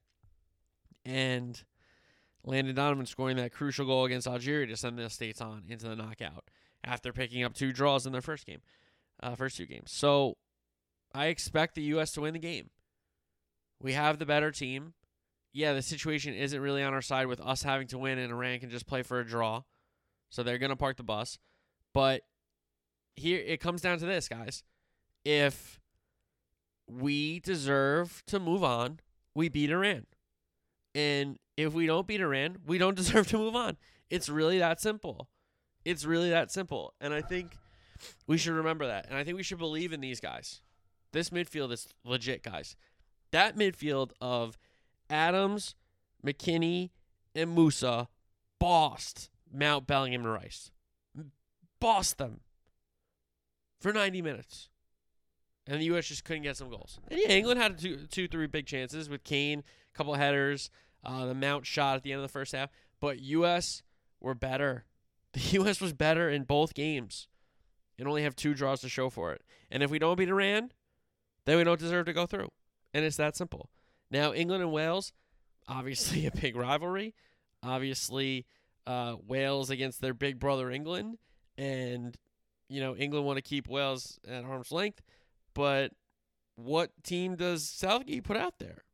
And 1.04 1.62
Landon 2.44 2.74
Donovan 2.74 3.06
scoring 3.06 3.36
that 3.36 3.52
crucial 3.52 3.86
goal 3.86 4.04
against 4.04 4.26
Algeria 4.26 4.66
to 4.66 4.76
send 4.76 4.98
the 4.98 5.10
States 5.10 5.40
on 5.40 5.64
into 5.68 5.88
the 5.88 5.96
knockout 5.96 6.44
after 6.84 7.12
picking 7.12 7.42
up 7.42 7.54
two 7.54 7.72
draws 7.72 8.06
in 8.06 8.12
their 8.12 8.22
first 8.22 8.46
game, 8.46 8.60
uh, 9.22 9.34
first 9.34 9.56
two 9.56 9.66
games. 9.66 9.90
So 9.90 10.36
I 11.14 11.26
expect 11.26 11.74
the 11.74 11.82
U.S. 11.82 12.12
to 12.12 12.20
win 12.20 12.34
the 12.34 12.40
game. 12.40 12.70
We 13.80 13.92
have 13.92 14.18
the 14.18 14.26
better 14.26 14.50
team. 14.50 14.94
Yeah, 15.52 15.72
the 15.72 15.82
situation 15.82 16.34
isn't 16.34 16.60
really 16.60 16.82
on 16.82 16.94
our 16.94 17.02
side 17.02 17.26
with 17.26 17.40
us 17.40 17.62
having 17.62 17.86
to 17.88 17.98
win 17.98 18.18
and 18.18 18.32
Iran 18.32 18.58
can 18.58 18.70
just 18.70 18.86
play 18.86 19.02
for 19.02 19.20
a 19.20 19.26
draw. 19.26 19.62
So 20.30 20.42
they're 20.42 20.58
going 20.58 20.70
to 20.70 20.76
park 20.76 20.96
the 20.96 21.04
bus. 21.04 21.38
But 21.92 22.22
here 23.14 23.40
it 23.44 23.60
comes 23.60 23.80
down 23.80 23.98
to 23.98 24.06
this, 24.06 24.28
guys. 24.28 24.64
If 25.24 25.80
we 26.88 27.40
deserve 27.40 28.22
to 28.26 28.40
move 28.40 28.64
on, 28.64 29.00
we 29.34 29.48
beat 29.48 29.70
Iran. 29.70 30.06
And 30.94 31.38
if 31.56 31.72
we 31.72 31.86
don't 31.86 32.06
beat 32.06 32.20
Iran, 32.20 32.58
we 32.66 32.78
don't 32.78 32.96
deserve 32.96 33.28
to 33.28 33.38
move 33.38 33.54
on. 33.54 33.76
It's 34.10 34.28
really 34.28 34.58
that 34.58 34.80
simple. 34.80 35.28
It's 35.84 36.04
really 36.04 36.30
that 36.30 36.50
simple. 36.50 36.94
And 37.00 37.12
I 37.12 37.20
think 37.20 37.58
we 38.26 38.38
should 38.38 38.54
remember 38.54 38.86
that. 38.86 39.06
And 39.08 39.16
I 39.16 39.24
think 39.24 39.36
we 39.36 39.42
should 39.42 39.58
believe 39.58 39.92
in 39.92 40.00
these 40.00 40.20
guys. 40.20 40.60
This 41.12 41.30
midfield 41.30 41.72
is 41.72 41.88
legit, 42.04 42.42
guys. 42.42 42.76
That 43.30 43.56
midfield 43.56 44.10
of 44.20 44.58
Adams, 45.10 45.74
McKennie, 46.24 46.90
and 47.34 47.56
Musah 47.56 48.08
bossed 48.58 49.30
Mount 49.52 49.86
Bellingham 49.86 50.22
and 50.22 50.32
Rice. 50.32 50.70
Bossed 51.80 52.18
them 52.18 52.40
for 53.80 53.92
90 53.92 54.22
minutes. 54.22 54.70
And 55.66 55.80
the 55.80 55.86
U.S. 55.86 56.06
just 56.06 56.24
couldn't 56.24 56.42
get 56.42 56.56
some 56.56 56.68
goals. 56.68 56.98
And 57.08 57.20
yeah, 57.20 57.28
England 57.28 57.60
had 57.60 57.78
two, 57.78 58.06
two 58.10 58.28
three 58.28 58.46
big 58.46 58.66
chances 58.66 59.08
with 59.08 59.24
Kane, 59.24 59.60
a 59.60 59.96
couple 59.96 60.14
of 60.14 60.20
headers, 60.20 60.70
uh, 61.04 61.26
the 61.26 61.34
Mount 61.34 61.66
shot 61.66 61.96
at 61.96 62.02
the 62.02 62.12
end 62.12 62.20
of 62.20 62.22
the 62.22 62.32
first 62.32 62.52
half. 62.52 62.70
But 63.00 63.20
U.S. 63.20 63.82
were 64.20 64.34
better. 64.34 64.84
The 65.34 65.40
U.S. 65.58 65.80
was 65.80 65.92
better 65.92 66.30
in 66.30 66.44
both 66.44 66.74
games 66.74 67.28
and 67.98 68.08
only 68.08 68.22
have 68.22 68.34
two 68.34 68.54
draws 68.54 68.80
to 68.80 68.88
show 68.88 69.10
for 69.10 69.32
it. 69.32 69.42
And 69.70 69.82
if 69.82 69.90
we 69.90 69.98
don't 69.98 70.16
beat 70.16 70.28
Iran, 70.28 70.70
then 71.44 71.58
we 71.58 71.64
don't 71.64 71.78
deserve 71.78 72.06
to 72.06 72.12
go 72.12 72.26
through. 72.26 72.48
And 72.92 73.04
it's 73.04 73.16
that 73.16 73.36
simple. 73.36 73.70
Now, 74.10 74.32
England 74.32 74.62
and 74.62 74.72
Wales, 74.72 75.12
obviously 75.68 76.26
a 76.26 76.30
big 76.30 76.56
rivalry. 76.56 77.14
Obviously, 77.62 78.46
uh, 78.86 79.16
Wales 79.26 79.70
against 79.70 80.00
their 80.00 80.14
big 80.14 80.38
brother 80.38 80.70
England. 80.70 81.18
And, 81.56 82.16
you 82.68 82.80
know, 82.80 82.96
England 82.96 83.26
want 83.26 83.36
to 83.36 83.42
keep 83.42 83.68
Wales 83.68 84.18
at 84.28 84.44
arm's 84.44 84.72
length. 84.72 85.02
But 85.54 85.92
what 86.56 86.90
team 87.02 87.36
does 87.36 87.68
Southgate 87.68 88.24
put 88.24 88.36
out 88.36 88.58
there? 88.58 88.84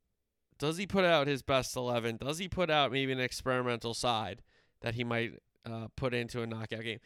Does 0.58 0.76
he 0.76 0.86
put 0.86 1.06
out 1.06 1.26
his 1.26 1.42
best 1.42 1.74
11? 1.74 2.18
Does 2.18 2.38
he 2.38 2.48
put 2.48 2.70
out 2.70 2.92
maybe 2.92 3.12
an 3.12 3.20
experimental 3.20 3.94
side 3.94 4.42
that 4.82 4.94
he 4.94 5.04
might 5.04 5.32
uh, 5.64 5.88
put 5.96 6.14
into 6.14 6.42
a 6.42 6.46
knockout 6.46 6.82
game? 6.82 7.00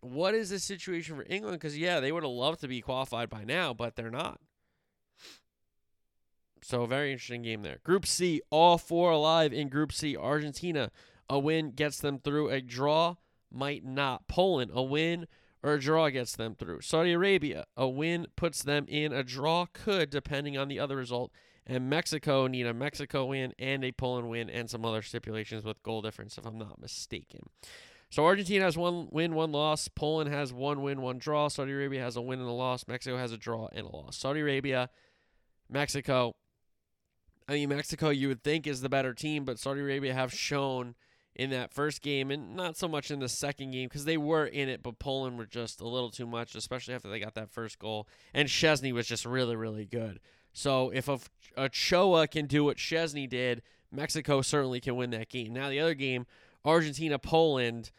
What 0.00 0.34
is 0.34 0.50
the 0.50 0.58
situation 0.58 1.16
for 1.16 1.26
England? 1.28 1.58
Because, 1.60 1.76
yeah, 1.76 2.00
they 2.00 2.12
would 2.12 2.22
have 2.22 2.32
loved 2.32 2.60
to 2.60 2.68
be 2.68 2.80
qualified 2.80 3.28
by 3.28 3.44
now, 3.44 3.74
but 3.74 3.96
they're 3.96 4.10
not. 4.10 4.40
So, 6.62 6.86
very 6.86 7.12
interesting 7.12 7.42
game 7.42 7.62
there. 7.62 7.80
Group 7.84 8.06
C, 8.06 8.40
all 8.50 8.78
four 8.78 9.10
alive 9.10 9.52
in 9.52 9.68
Group 9.68 9.92
C. 9.92 10.16
Argentina, 10.16 10.90
a 11.28 11.38
win 11.38 11.72
gets 11.72 11.98
them 11.98 12.18
through. 12.18 12.48
A 12.50 12.60
draw 12.60 13.16
might 13.50 13.84
not. 13.84 14.26
Poland, 14.28 14.70
a 14.74 14.82
win 14.82 15.26
or 15.62 15.74
a 15.74 15.80
draw 15.80 16.08
gets 16.08 16.36
them 16.36 16.54
through. 16.54 16.80
Saudi 16.80 17.12
Arabia, 17.12 17.64
a 17.76 17.88
win 17.88 18.26
puts 18.36 18.62
them 18.62 18.86
in. 18.88 19.12
A 19.12 19.22
draw 19.22 19.66
could, 19.72 20.10
depending 20.10 20.56
on 20.56 20.68
the 20.68 20.78
other 20.78 20.96
result 20.96 21.32
and 21.66 21.88
Mexico 21.88 22.46
need 22.46 22.66
a 22.66 22.74
Mexico 22.74 23.26
win 23.26 23.54
and 23.58 23.84
a 23.84 23.92
Poland 23.92 24.28
win 24.28 24.50
and 24.50 24.68
some 24.68 24.84
other 24.84 25.02
stipulations 25.02 25.64
with 25.64 25.82
goal 25.82 26.02
difference, 26.02 26.38
if 26.38 26.46
I'm 26.46 26.58
not 26.58 26.80
mistaken. 26.80 27.40
So 28.10 28.24
Argentina 28.24 28.64
has 28.64 28.76
one 28.76 29.08
win, 29.12 29.34
one 29.34 29.52
loss. 29.52 29.86
Poland 29.88 30.32
has 30.32 30.52
one 30.52 30.82
win, 30.82 31.00
one 31.00 31.18
draw. 31.18 31.46
Saudi 31.46 31.72
Arabia 31.72 32.02
has 32.02 32.16
a 32.16 32.20
win 32.20 32.40
and 32.40 32.48
a 32.48 32.52
loss. 32.52 32.88
Mexico 32.88 33.16
has 33.16 33.30
a 33.30 33.36
draw 33.36 33.68
and 33.72 33.86
a 33.86 33.90
loss. 33.90 34.16
Saudi 34.16 34.40
Arabia, 34.40 34.90
Mexico. 35.68 36.32
I 37.48 37.54
mean, 37.54 37.68
Mexico 37.68 38.10
you 38.10 38.28
would 38.28 38.42
think 38.42 38.66
is 38.66 38.80
the 38.80 38.88
better 38.88 39.14
team, 39.14 39.44
but 39.44 39.58
Saudi 39.58 39.80
Arabia 39.80 40.12
have 40.12 40.32
shown 40.32 40.96
in 41.36 41.50
that 41.50 41.72
first 41.72 42.02
game 42.02 42.30
and 42.30 42.56
not 42.56 42.76
so 42.76 42.88
much 42.88 43.10
in 43.10 43.20
the 43.20 43.28
second 43.28 43.70
game 43.70 43.88
because 43.88 44.04
they 44.04 44.16
were 44.16 44.44
in 44.44 44.68
it, 44.68 44.82
but 44.82 44.98
Poland 44.98 45.38
were 45.38 45.46
just 45.46 45.80
a 45.80 45.86
little 45.86 46.10
too 46.10 46.26
much, 46.26 46.54
especially 46.56 46.94
after 46.94 47.08
they 47.08 47.20
got 47.20 47.34
that 47.34 47.50
first 47.50 47.78
goal. 47.78 48.08
And 48.34 48.48
Szczesny 48.48 48.92
was 48.92 49.06
just 49.06 49.24
really, 49.24 49.54
really 49.54 49.86
good. 49.86 50.18
So 50.52 50.90
if 50.90 51.08
a, 51.08 51.18
Ochoa 51.56 52.26
can 52.28 52.46
do 52.46 52.64
what 52.64 52.76
Szczesny 52.76 53.28
did, 53.28 53.62
Mexico 53.92 54.42
certainly 54.42 54.80
can 54.80 54.96
win 54.96 55.10
that 55.10 55.28
game. 55.28 55.52
Now 55.52 55.68
the 55.68 55.80
other 55.80 55.94
game, 55.94 56.26
Argentina 56.64 57.18
Poland. 57.18 57.90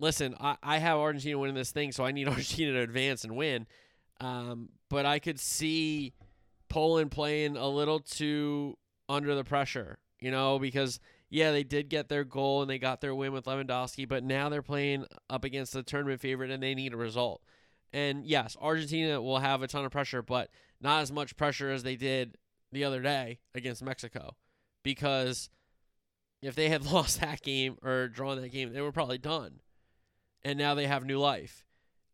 Listen, 0.00 0.34
I, 0.40 0.56
I 0.62 0.78
have 0.78 0.98
Argentina 0.98 1.38
winning 1.38 1.54
this 1.54 1.70
thing, 1.70 1.92
so 1.92 2.04
I 2.04 2.12
need 2.12 2.28
Argentina 2.28 2.72
to 2.72 2.80
advance 2.80 3.24
and 3.24 3.36
win. 3.36 3.66
Um, 4.20 4.70
but 4.88 5.06
I 5.06 5.18
could 5.18 5.40
see 5.40 6.14
Poland 6.68 7.10
playing 7.10 7.56
a 7.56 7.68
little 7.68 8.00
too 8.00 8.76
under 9.08 9.34
the 9.34 9.44
pressure, 9.44 9.98
you 10.20 10.30
know, 10.30 10.58
because 10.58 11.00
yeah, 11.30 11.50
they 11.50 11.64
did 11.64 11.88
get 11.88 12.08
their 12.08 12.24
goal 12.24 12.62
and 12.62 12.70
they 12.70 12.78
got 12.78 13.00
their 13.00 13.14
win 13.14 13.32
with 13.32 13.46
Lewandowski, 13.46 14.08
but 14.08 14.22
now 14.22 14.48
they're 14.48 14.62
playing 14.62 15.04
up 15.28 15.44
against 15.44 15.72
the 15.72 15.82
tournament 15.82 16.20
favorite 16.20 16.50
and 16.50 16.62
they 16.62 16.74
need 16.74 16.94
a 16.94 16.96
result. 16.96 17.42
And 17.92 18.24
yes, 18.24 18.56
Argentina 18.60 19.20
will 19.20 19.38
have 19.38 19.62
a 19.62 19.66
ton 19.68 19.84
of 19.84 19.92
pressure, 19.92 20.22
but 20.22 20.50
not 20.84 21.00
as 21.00 21.10
much 21.10 21.36
pressure 21.36 21.70
as 21.70 21.82
they 21.82 21.96
did 21.96 22.36
the 22.70 22.84
other 22.84 23.00
day 23.00 23.40
against 23.54 23.82
Mexico 23.82 24.36
because 24.82 25.48
if 26.42 26.54
they 26.54 26.68
had 26.68 26.84
lost 26.92 27.20
that 27.20 27.42
game 27.42 27.76
or 27.82 28.06
drawn 28.06 28.40
that 28.40 28.52
game, 28.52 28.72
they 28.72 28.82
were 28.82 28.92
probably 28.92 29.18
done. 29.18 29.60
And 30.44 30.58
now 30.58 30.74
they 30.74 30.86
have 30.86 31.06
new 31.06 31.18
life 31.18 31.64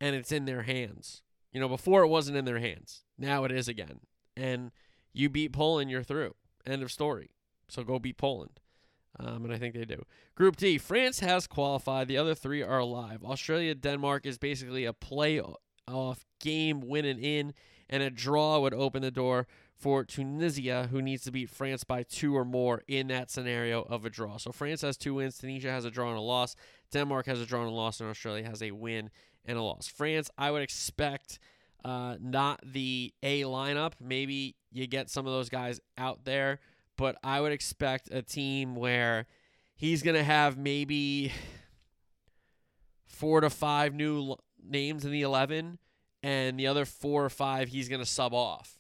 and 0.01 0.15
it's 0.15 0.33
in 0.33 0.45
their 0.45 0.63
hands. 0.63 1.23
You 1.53 1.61
know, 1.61 1.69
before 1.69 2.05
it 2.05 2.09
wasn't 2.09 2.39
in 2.39 2.45
their 2.45 2.61
hands. 2.61 3.03
Now 3.19 3.43
it 3.43 3.51
is 3.51 3.67
again. 3.67 4.01
And 4.37 4.71
you 5.13 5.29
beat 5.29 5.53
Poland, 5.53 5.91
you're 5.91 6.05
through. 6.05 6.37
End 6.65 6.83
of 6.83 6.93
story. 6.93 7.31
So 7.69 7.83
go 7.83 7.99
beat 7.99 8.19
Poland. 8.19 8.61
Um, 9.19 9.45
and 9.45 9.53
I 9.53 9.59
think 9.59 9.75
they 9.75 9.85
do. 9.85 10.05
Group 10.37 10.57
D, 10.57 10.79
France 10.79 11.19
has 11.19 11.49
qualified. 11.49 12.07
The 12.07 12.17
other 12.17 12.37
three 12.37 12.63
are 12.63 12.79
alive. 12.79 13.25
Australia, 13.25 13.75
Denmark 13.75 14.25
is 14.25 14.39
basically 14.39 14.85
a 14.85 14.93
playoff 14.93 15.57
game 16.39 16.81
winning 16.81 17.19
in 17.19 17.53
and 17.91 18.03
a 18.03 18.09
draw 18.09 18.61
would 18.61 18.73
open 18.73 19.03
the 19.03 19.11
door 19.11 19.47
for 19.75 20.05
Tunisia, 20.05 20.89
who 20.91 21.03
needs 21.03 21.25
to 21.25 21.33
beat 21.33 21.51
France 21.51 21.85
by 21.85 22.05
two 22.05 22.37
or 22.37 22.45
more 22.45 22.83
in 22.87 23.09
that 23.09 23.31
scenario 23.31 23.83
of 23.83 24.05
a 24.05 24.11
draw. 24.11 24.37
So 24.37 24.53
France 24.53 24.83
has 24.83 24.97
two 24.97 25.15
wins, 25.15 25.37
Tunisia 25.37 25.71
has 25.71 25.85
a 25.85 25.91
draw 25.91 26.09
and 26.09 26.19
a 26.19 26.23
loss, 26.23 26.55
Denmark 26.93 27.27
has 27.27 27.41
a 27.41 27.47
draw 27.47 27.61
and 27.61 27.71
a 27.71 27.75
loss, 27.75 28.01
and 28.01 28.09
Australia 28.09 28.45
has 28.45 28.63
a 28.63 28.71
win 28.71 29.11
and 29.45 29.59
a 29.59 29.63
loss. 29.63 29.89
France, 29.89 30.31
I 30.39 30.51
would 30.51 30.63
expect 30.63 31.41
uh, 31.85 32.17
not 32.21 32.61
the 32.65 33.13
A 33.23 33.43
lineup. 33.43 33.93
Maybe 34.01 34.55
you 34.71 34.87
get 34.87 35.11
some 35.11 35.27
of 35.27 35.33
those 35.33 35.49
guys 35.49 35.81
out 35.99 36.25
there, 36.25 36.61
but 36.97 37.17
I 37.25 37.41
would 37.41 37.53
expect 37.53 38.13
a 38.13 38.23
team 38.23 38.77
where 38.77 39.27
he's 39.75 40.03
going 40.03 40.17
to 40.17 40.25
have 40.25 40.57
maybe 40.57 41.33
four 43.09 43.41
to 43.41 43.51
five 43.51 43.95
new 43.95 44.37
names 44.63 45.05
in 45.05 45.11
the 45.11 45.23
11 45.23 45.79
and 46.23 46.59
the 46.59 46.67
other 46.67 46.85
four 46.85 47.25
or 47.25 47.31
five 47.31 47.69
he's 47.69 47.89
going 47.89 48.01
to 48.01 48.07
sub 48.07 48.35
off, 48.35 48.79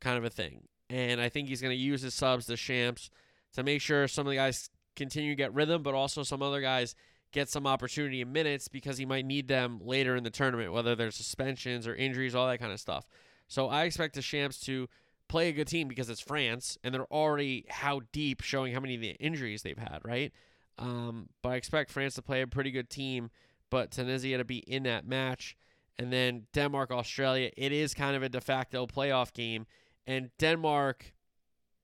kind 0.00 0.18
of 0.18 0.24
a 0.24 0.30
thing. 0.30 0.64
And 0.90 1.20
I 1.20 1.28
think 1.28 1.48
he's 1.48 1.62
going 1.62 1.74
to 1.74 1.82
use 1.82 2.02
his 2.02 2.14
subs, 2.14 2.46
the 2.46 2.56
Champs, 2.56 3.10
to 3.54 3.62
make 3.62 3.80
sure 3.80 4.06
some 4.08 4.26
of 4.26 4.30
the 4.30 4.36
guys 4.36 4.68
continue 4.94 5.30
to 5.30 5.36
get 5.36 5.54
rhythm, 5.54 5.82
but 5.82 5.94
also 5.94 6.22
some 6.22 6.42
other 6.42 6.60
guys 6.60 6.94
get 7.32 7.48
some 7.48 7.66
opportunity 7.66 8.20
in 8.20 8.30
minutes 8.30 8.68
because 8.68 8.98
he 8.98 9.06
might 9.06 9.24
need 9.24 9.48
them 9.48 9.80
later 9.82 10.16
in 10.16 10.22
the 10.22 10.30
tournament, 10.30 10.72
whether 10.72 10.94
there's 10.94 11.16
suspensions 11.16 11.86
or 11.86 11.94
injuries, 11.94 12.34
all 12.34 12.46
that 12.46 12.58
kind 12.58 12.72
of 12.72 12.80
stuff. 12.80 13.06
So 13.48 13.68
I 13.68 13.84
expect 13.84 14.14
the 14.14 14.22
Champs 14.22 14.60
to 14.66 14.88
play 15.28 15.48
a 15.48 15.52
good 15.52 15.66
team 15.66 15.88
because 15.88 16.10
it's 16.10 16.20
France 16.20 16.76
and 16.84 16.94
they're 16.94 17.10
already 17.10 17.64
how 17.70 18.02
deep, 18.12 18.42
showing 18.42 18.74
how 18.74 18.80
many 18.80 18.96
of 18.96 19.00
the 19.00 19.12
injuries 19.12 19.62
they've 19.62 19.78
had, 19.78 20.00
right? 20.04 20.30
Um, 20.78 21.30
but 21.42 21.50
I 21.50 21.56
expect 21.56 21.90
France 21.90 22.14
to 22.14 22.22
play 22.22 22.42
a 22.42 22.46
pretty 22.46 22.70
good 22.70 22.90
team, 22.90 23.30
but 23.70 23.90
Tunisia 23.90 24.36
to 24.36 24.44
be 24.44 24.58
in 24.58 24.82
that 24.82 25.06
match 25.06 25.56
and 25.98 26.12
then 26.12 26.46
Denmark, 26.52 26.90
Australia. 26.90 27.50
It 27.56 27.72
is 27.72 27.94
kind 27.94 28.16
of 28.16 28.22
a 28.22 28.28
de 28.28 28.40
facto 28.40 28.86
playoff 28.86 29.32
game, 29.32 29.66
and 30.06 30.30
Denmark 30.38 31.12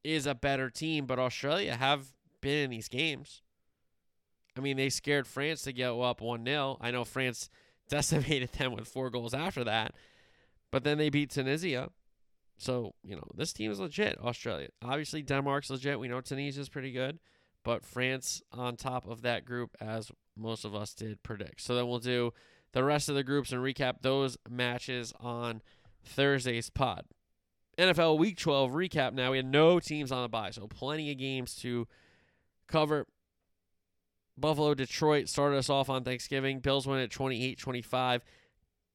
is 0.05 0.27
a 0.27 0.35
better 0.35 0.71
team, 0.71 1.07
but 1.07 1.19
Australia 1.19 1.77
have 1.77 2.13
been 2.41 2.65
in 2.65 2.71
these 2.71 2.89
games. 2.89 3.43
I 4.57 4.61
mean, 4.61 4.77
they 4.77 4.89
scared 4.89 5.27
France 5.27 5.63
to 5.63 5.73
go 5.73 6.03
up 6.03 6.21
1 6.21 6.45
0. 6.45 6.79
I 6.81 6.91
know 6.91 7.05
France 7.05 7.49
decimated 7.89 8.53
them 8.53 8.75
with 8.75 8.89
four 8.89 9.11
goals 9.11 9.35
after 9.35 9.65
that. 9.65 9.95
But 10.71 10.85
then 10.85 10.99
they 10.99 11.11
beat 11.11 11.31
Tunisia. 11.31 11.91
So, 12.59 12.95
you 13.03 13.15
know, 13.15 13.27
this 13.35 13.53
team 13.53 13.71
is 13.71 13.79
legit, 13.79 14.19
Australia. 14.19 14.69
Obviously, 14.83 15.23
Denmark's 15.23 15.71
legit. 15.71 16.01
We 16.01 16.09
know 16.09 16.21
Tunisia's 16.21 16.69
pretty 16.69 16.91
good. 16.91 17.21
But 17.65 17.85
France 17.85 18.43
on 18.53 18.77
top 18.77 19.07
of 19.07 19.23
that 19.23 19.45
group, 19.45 19.77
as 19.81 20.11
most 20.37 20.65
of 20.65 20.75
us 20.75 20.93
did 20.93 21.23
predict. 21.23 21.61
So 21.61 21.75
then 21.75 21.87
we'll 21.87 21.99
do 21.99 22.33
the 22.73 22.85
rest 22.85 23.09
of 23.09 23.15
the 23.15 23.25
groups 23.25 23.53
and 23.53 23.63
recap 23.63 24.03
those 24.03 24.37
matches 24.49 25.13
on 25.21 25.63
Thursday's 26.05 26.71
pod. 26.71 27.05
NFL 27.79 28.19
Week 28.19 28.37
12 28.37 28.73
recap 28.73 29.13
now. 29.13 29.31
We 29.31 29.37
had 29.37 29.47
no 29.47 29.79
teams 29.79 30.11
on 30.11 30.23
the 30.23 30.29
bye, 30.29 30.51
so 30.51 30.67
plenty 30.67 31.11
of 31.13 31.19
games 31.19 31.55
to 31.57 31.87
cover. 32.67 33.07
Buffalo, 34.37 34.75
Detroit 34.75 35.29
started 35.29 35.57
us 35.57 35.71
off 35.71 35.89
on 35.89 36.05
Thanksgiving. 36.05 36.61
Bills 36.61 36.87
win 36.87 37.01
at 37.01 37.11
28 37.11 37.59
25. 37.59 38.23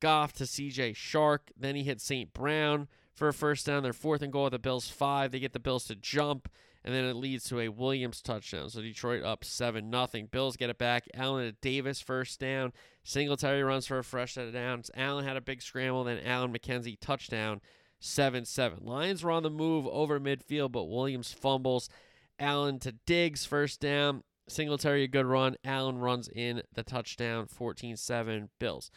Goff 0.02 0.34
to 0.34 0.44
CJ 0.44 0.96
Shark. 0.96 1.52
Then 1.58 1.76
he 1.76 1.84
hit 1.84 2.02
St. 2.02 2.34
Brown 2.34 2.88
for 3.14 3.30
a 3.30 3.34
first 3.34 3.66
down. 3.66 3.84
Their 3.84 3.94
fourth 3.94 4.22
and 4.22 4.34
goal 4.34 4.48
at 4.48 4.52
the 4.52 4.60
Bills' 4.60 4.90
five. 4.90 5.32
They 5.32 5.40
get 5.40 5.54
the 5.54 5.60
Bills 5.60 5.86
to 5.86 5.96
jump, 5.96 6.50
and 6.86 6.94
then 6.94 7.06
it 7.06 7.16
leads 7.16 7.46
to 7.46 7.60
a 7.60 7.70
Williams 7.70 8.22
touchdown. 8.22 8.70
So 8.70 8.82
Detroit 8.82 9.24
up 9.24 9.46
7 9.46 9.90
nothing. 9.90 10.28
Bills 10.28 10.58
get 10.58 10.70
it 10.70 10.78
back. 10.78 11.08
Allen 11.14 11.46
to 11.46 11.52
Davis, 11.62 12.02
first 12.02 12.40
down. 12.40 12.74
Singletary 13.04 13.64
runs 13.64 13.88
for 13.88 14.00
a 14.00 14.04
fresh 14.04 14.34
set 14.34 14.48
of 14.48 14.54
downs. 14.54 14.92
Allen 14.96 15.26
had 15.26 15.38
a 15.38 15.42
big 15.42 15.62
scramble. 15.62 16.04
Then 16.04 16.20
Allen 16.26 16.54
McKenzie 16.54 17.00
touchdown. 17.00 17.62
7 18.00 18.44
7. 18.44 18.80
Lions 18.84 19.24
were 19.24 19.32
on 19.32 19.44
the 19.44 19.50
move 19.50 19.88
over 19.88 20.20
midfield, 20.20 20.74
but 20.74 20.86
Williams 20.86 21.32
fumbles. 21.32 21.90
Allen 22.38 22.80
to 22.80 22.92
Diggs, 22.92 23.46
first 23.46 23.80
down. 23.80 24.24
Singletary, 24.50 25.04
a 25.04 25.08
good 25.08 25.26
run. 25.26 25.56
Allen 25.64 25.98
runs 26.00 26.28
in 26.28 26.64
the 26.74 26.84
touchdown, 26.84 27.46
14 27.48 27.96
7. 27.96 28.50
Bills. 28.60 28.92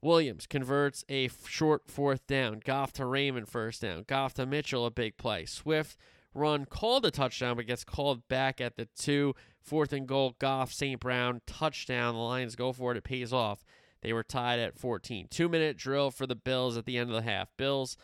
Williams 0.00 0.46
converts 0.46 1.04
a 1.10 1.28
short 1.46 1.90
fourth 1.90 2.26
down. 2.26 2.62
Goff 2.64 2.92
to 2.94 3.04
Raymond, 3.04 3.48
first 3.48 3.82
down. 3.82 4.04
Goff 4.06 4.32
to 4.34 4.46
Mitchell, 4.46 4.86
a 4.86 4.90
big 4.90 5.18
play. 5.18 5.44
Swift 5.44 5.98
run 6.38 6.64
called 6.64 7.04
a 7.04 7.10
touchdown, 7.10 7.56
but 7.56 7.66
gets 7.66 7.84
called 7.84 8.26
back 8.28 8.60
at 8.60 8.76
the 8.76 8.88
two. 8.96 9.34
Fourth 9.60 9.92
and 9.92 10.06
goal. 10.06 10.36
Goff, 10.38 10.72
St. 10.72 10.98
Brown, 10.98 11.42
touchdown. 11.46 12.14
The 12.14 12.20
Lions 12.20 12.56
go 12.56 12.72
for 12.72 12.92
it. 12.92 12.96
It 12.96 13.04
pays 13.04 13.32
off. 13.32 13.64
They 14.00 14.12
were 14.12 14.22
tied 14.22 14.58
at 14.58 14.78
14. 14.78 15.26
Two 15.30 15.48
minute 15.48 15.76
drill 15.76 16.10
for 16.10 16.26
the 16.26 16.36
Bills 16.36 16.76
at 16.76 16.86
the 16.86 16.96
end 16.96 17.10
of 17.10 17.16
the 17.16 17.30
half. 17.30 17.48
Bills 17.56 17.96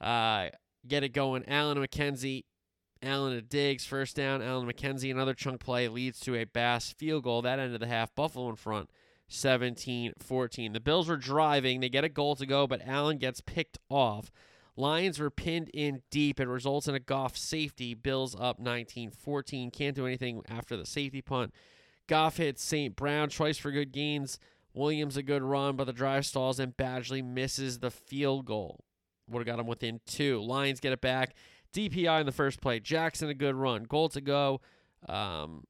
uh, 0.00 0.48
get 0.86 1.02
it 1.02 1.10
going. 1.10 1.44
Allen 1.48 1.78
McKenzie, 1.78 2.44
Allen 3.02 3.34
to 3.34 3.42
Diggs, 3.42 3.84
first 3.84 4.16
down. 4.16 4.42
Allen 4.42 4.70
McKenzie, 4.70 5.10
another 5.10 5.34
chunk 5.34 5.60
play 5.60 5.88
leads 5.88 6.20
to 6.20 6.36
a 6.36 6.44
Bass 6.44 6.92
field 6.92 7.24
goal. 7.24 7.42
That 7.42 7.58
end 7.58 7.74
of 7.74 7.80
the 7.80 7.86
half, 7.86 8.14
Buffalo 8.14 8.50
in 8.50 8.56
front, 8.56 8.90
17 9.28 10.14
14. 10.18 10.72
The 10.72 10.80
Bills 10.80 11.08
were 11.08 11.16
driving. 11.16 11.80
They 11.80 11.88
get 11.88 12.04
a 12.04 12.08
goal 12.08 12.36
to 12.36 12.46
go, 12.46 12.66
but 12.66 12.86
Allen 12.86 13.18
gets 13.18 13.40
picked 13.40 13.78
off. 13.88 14.30
Lions 14.76 15.18
were 15.18 15.30
pinned 15.30 15.70
in 15.74 16.02
deep. 16.10 16.40
It 16.40 16.48
results 16.48 16.88
in 16.88 16.94
a 16.94 17.00
Goff 17.00 17.36
safety. 17.36 17.94
Bills 17.94 18.34
up 18.38 18.58
19 18.58 19.10
14. 19.10 19.70
Can't 19.70 19.96
do 19.96 20.06
anything 20.06 20.42
after 20.48 20.76
the 20.76 20.86
safety 20.86 21.20
punt. 21.20 21.52
Goff 22.08 22.38
hits 22.38 22.62
St. 22.62 22.96
Brown 22.96 23.28
twice 23.28 23.58
for 23.58 23.70
good 23.70 23.92
gains. 23.92 24.38
Williams 24.74 25.16
a 25.18 25.22
good 25.22 25.42
run, 25.42 25.76
but 25.76 25.84
the 25.84 25.92
drive 25.92 26.24
stalls 26.24 26.58
and 26.58 26.76
Badgley 26.76 27.22
misses 27.22 27.78
the 27.78 27.90
field 27.90 28.46
goal 28.46 28.84
would 29.28 29.40
have 29.40 29.46
got 29.46 29.60
him 29.60 29.66
within 29.66 30.00
two. 30.06 30.40
Lions 30.42 30.80
get 30.80 30.92
it 30.92 31.00
back. 31.00 31.34
DPI 31.74 32.20
in 32.20 32.26
the 32.26 32.32
first 32.32 32.60
play. 32.60 32.80
Jackson 32.80 33.28
a 33.28 33.34
good 33.34 33.54
run. 33.54 33.84
Goal 33.84 34.08
to 34.10 34.20
go. 34.20 34.60
Um, 35.08 35.64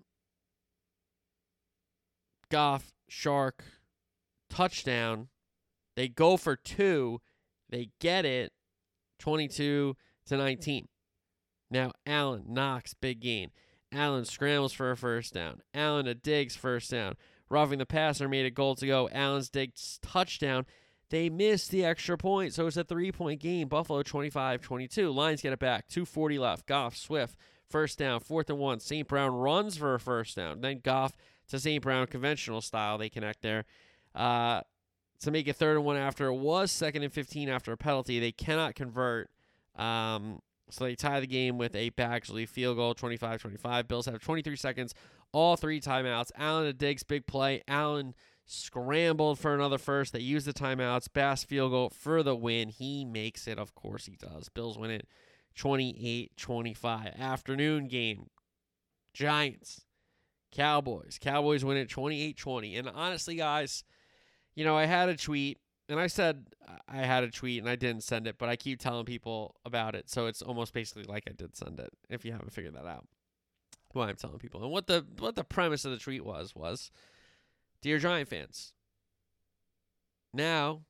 Goff, 2.51 2.93
Shark, 3.09 3.65
touchdown. 4.51 5.29
They 5.97 6.09
go 6.09 6.37
for 6.37 6.57
two. 6.57 7.21
They 7.71 7.91
get 8.01 8.25
it 8.25 8.53
22 9.23 9.97
to 10.27 10.37
19. 10.37 10.89
Now 11.71 11.93
Allen 12.07 12.45
Knox 12.49 12.93
big 12.93 13.21
gain. 13.21 13.51
Allen 13.93 14.25
scrambles 14.25 14.73
for 14.73 14.91
a 14.91 14.97
first 14.97 15.33
down. 15.33 15.63
Allen 15.73 16.09
a 16.09 16.15
Diggs 16.15 16.57
first 16.57 16.91
down. 16.91 17.15
Roughing 17.49 17.79
the 17.79 17.87
passer 17.87 18.29
made 18.29 18.47
a 18.47 18.51
goal 18.51 18.75
to 18.75 18.87
go. 18.87 19.09
Allen's 19.13 19.49
Diggs 19.49 20.01
touchdown. 20.03 20.67
They 21.11 21.29
missed 21.29 21.71
the 21.71 21.85
extra 21.85 22.17
point, 22.19 22.53
so 22.53 22.67
it's 22.67 22.77
a 22.77 22.85
three 22.85 23.13
point 23.13 23.41
game. 23.41 23.69
Buffalo 23.69 24.03
25 24.03 24.61
22. 24.61 25.11
Lions 25.11 25.43
get 25.43 25.53
it 25.53 25.59
back. 25.61 25.87
240 25.89 26.39
left. 26.41 26.67
Goff, 26.67 26.97
Swift, 26.97 27.37
first 27.69 27.99
down, 27.99 28.19
fourth 28.21 28.51
and 28.51 28.59
one. 28.59 28.81
St. 28.81 29.07
Brown 29.07 29.33
runs 29.35 29.77
for 29.77 29.95
a 29.95 30.01
first 30.01 30.35
down. 30.35 30.63
Then 30.63 30.81
Goff 30.83 31.13
to 31.49 31.61
St. 31.61 31.83
Brown, 31.83 32.09
conventional 32.09 32.61
style. 32.61 32.99
They 32.99 33.09
connect 33.09 33.43
there. 33.43 33.67
Uh, 34.15 34.63
to 35.23 35.31
make 35.31 35.49
it 35.49 35.57
third 35.57 35.77
and 35.77 35.85
one 35.85 35.97
after 35.97 36.27
it 36.27 36.35
was 36.35 36.71
second 36.71 37.03
and 37.03 37.13
15 37.13 37.49
after 37.49 37.73
a 37.73 37.77
penalty. 37.77 38.19
They 38.19 38.33
cannot 38.33 38.75
convert. 38.75 39.31
Um, 39.77 40.41
so 40.71 40.85
they 40.85 40.95
tie 40.95 41.21
the 41.21 41.27
game 41.27 41.59
with 41.59 41.75
a 41.75 41.91
Badgley 41.91 42.49
field 42.49 42.77
goal, 42.77 42.95
25 42.95 43.41
25. 43.41 43.89
Bills 43.89 44.07
have 44.07 44.21
23 44.21 44.57
seconds, 44.57 44.95
all 45.33 45.57
three 45.57 45.81
timeouts. 45.81 46.31
Allen 46.37 46.65
to 46.65 46.73
Diggs, 46.73 47.03
big 47.03 47.27
play. 47.27 47.63
Allen 47.69 48.15
scrambled 48.47 49.39
for 49.39 49.55
another 49.55 49.79
first. 49.79 50.13
They 50.13 50.21
use 50.21 50.45
the 50.45 50.53
timeouts. 50.53 51.09
Bass 51.13 51.45
field 51.45 51.73
goal 51.73 51.91
for 51.91 52.23
the 52.23 52.35
win. 52.35 52.69
He 52.69 53.05
makes 53.05 53.47
it. 53.47 53.59
Of 53.59 53.75
course 53.75 54.07
he 54.07 54.17
does. 54.17 54.49
Bills 54.49 54.79
win 54.79 54.91
it 54.91 55.07
28 55.57 56.37
25. 56.37 57.15
Afternoon 57.19 57.89
game. 57.89 58.31
Giants. 59.15 59.83
Cowboys. 60.51 61.19
Cowboys 61.21 61.65
win 61.65 61.77
it 61.77 61.89
28 61.89 62.37
20. 62.37 62.77
And 62.77 62.89
honestly, 62.89 63.37
guys, 63.37 63.85
you 64.55 64.65
know, 64.65 64.77
I 64.77 64.87
had 64.87 65.09
a 65.09 65.17
tweet 65.17 65.59
and 65.89 65.99
I 66.01 66.07
said 66.07 66.47
I 66.89 66.99
had 66.99 67.25
a 67.25 67.31
tweet 67.31 67.61
and 67.61 67.69
I 67.69 67.77
didn't 67.77 68.03
send 68.03 68.27
it, 68.27 68.37
but 68.39 68.49
I 68.49 68.57
keep 68.57 68.81
telling 68.81 69.05
people 69.05 69.57
about 69.65 69.95
it. 69.95 70.09
So 70.09 70.27
it's 70.27 70.43
almost 70.43 70.73
basically 70.73 71.05
like 71.05 71.25
I 71.29 71.33
did 71.33 71.57
send 71.57 71.81
it 71.81 71.91
if 72.09 72.25
you 72.25 72.33
haven't 72.33 72.53
figured 72.53 72.75
that 72.75 72.87
out. 72.87 73.07
Why 73.93 74.09
I'm 74.09 74.17
telling 74.17 74.39
people. 74.39 74.63
And 74.63 74.73
what 74.73 74.87
the 74.87 75.05
what 75.19 75.37
the 75.37 75.45
premise 75.45 75.85
of 75.85 75.91
the 75.93 75.99
tweet 75.99 76.25
was 76.25 76.55
was 76.55 76.91
Dear 77.83 77.99
Giant 77.99 78.29
fans, 78.29 78.73
now 80.33 80.83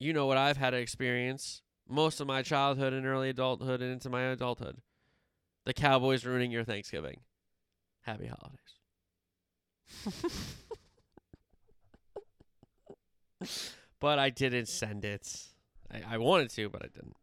you 0.00 0.12
know 0.12 0.26
what 0.26 0.38
I've 0.38 0.56
had 0.56 0.70
to 0.70 0.78
experience 0.78 1.62
most 1.88 2.20
of 2.20 2.26
my 2.26 2.42
childhood 2.42 2.92
and 2.92 3.06
early 3.06 3.30
adulthood 3.30 3.82
and 3.82 3.92
into 3.92 4.08
my 4.08 4.22
adulthood. 4.22 4.78
The 5.64 5.74
Cowboys 5.74 6.24
ruining 6.24 6.50
your 6.50 6.64
Thanksgiving. 6.64 7.20
Happy 8.02 8.28
holidays. 8.28 8.58
but 14.00 14.18
I 14.18 14.30
didn't 14.30 14.66
send 14.66 15.04
it. 15.04 15.44
I, 15.92 16.14
I 16.14 16.18
wanted 16.18 16.50
to, 16.50 16.68
but 16.68 16.82
I 16.82 16.88
didn't. 16.88 17.16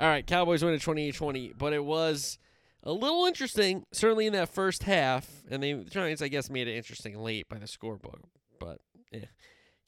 All 0.00 0.08
right, 0.08 0.26
Cowboys 0.26 0.64
win 0.64 0.74
at 0.74 0.80
28 0.80 1.14
20, 1.14 1.54
but 1.58 1.72
it 1.72 1.84
was 1.84 2.38
a 2.84 2.92
little 2.92 3.24
interesting, 3.24 3.84
certainly 3.92 4.26
in 4.26 4.32
that 4.34 4.48
first 4.48 4.84
half. 4.84 5.42
And 5.50 5.62
the 5.62 5.84
Giants, 5.84 6.22
I 6.22 6.28
guess, 6.28 6.50
made 6.50 6.68
it 6.68 6.76
interesting 6.76 7.18
late 7.18 7.48
by 7.48 7.58
the 7.58 7.66
scorebook. 7.66 8.20
But 8.60 8.80
yeah. 9.10 9.26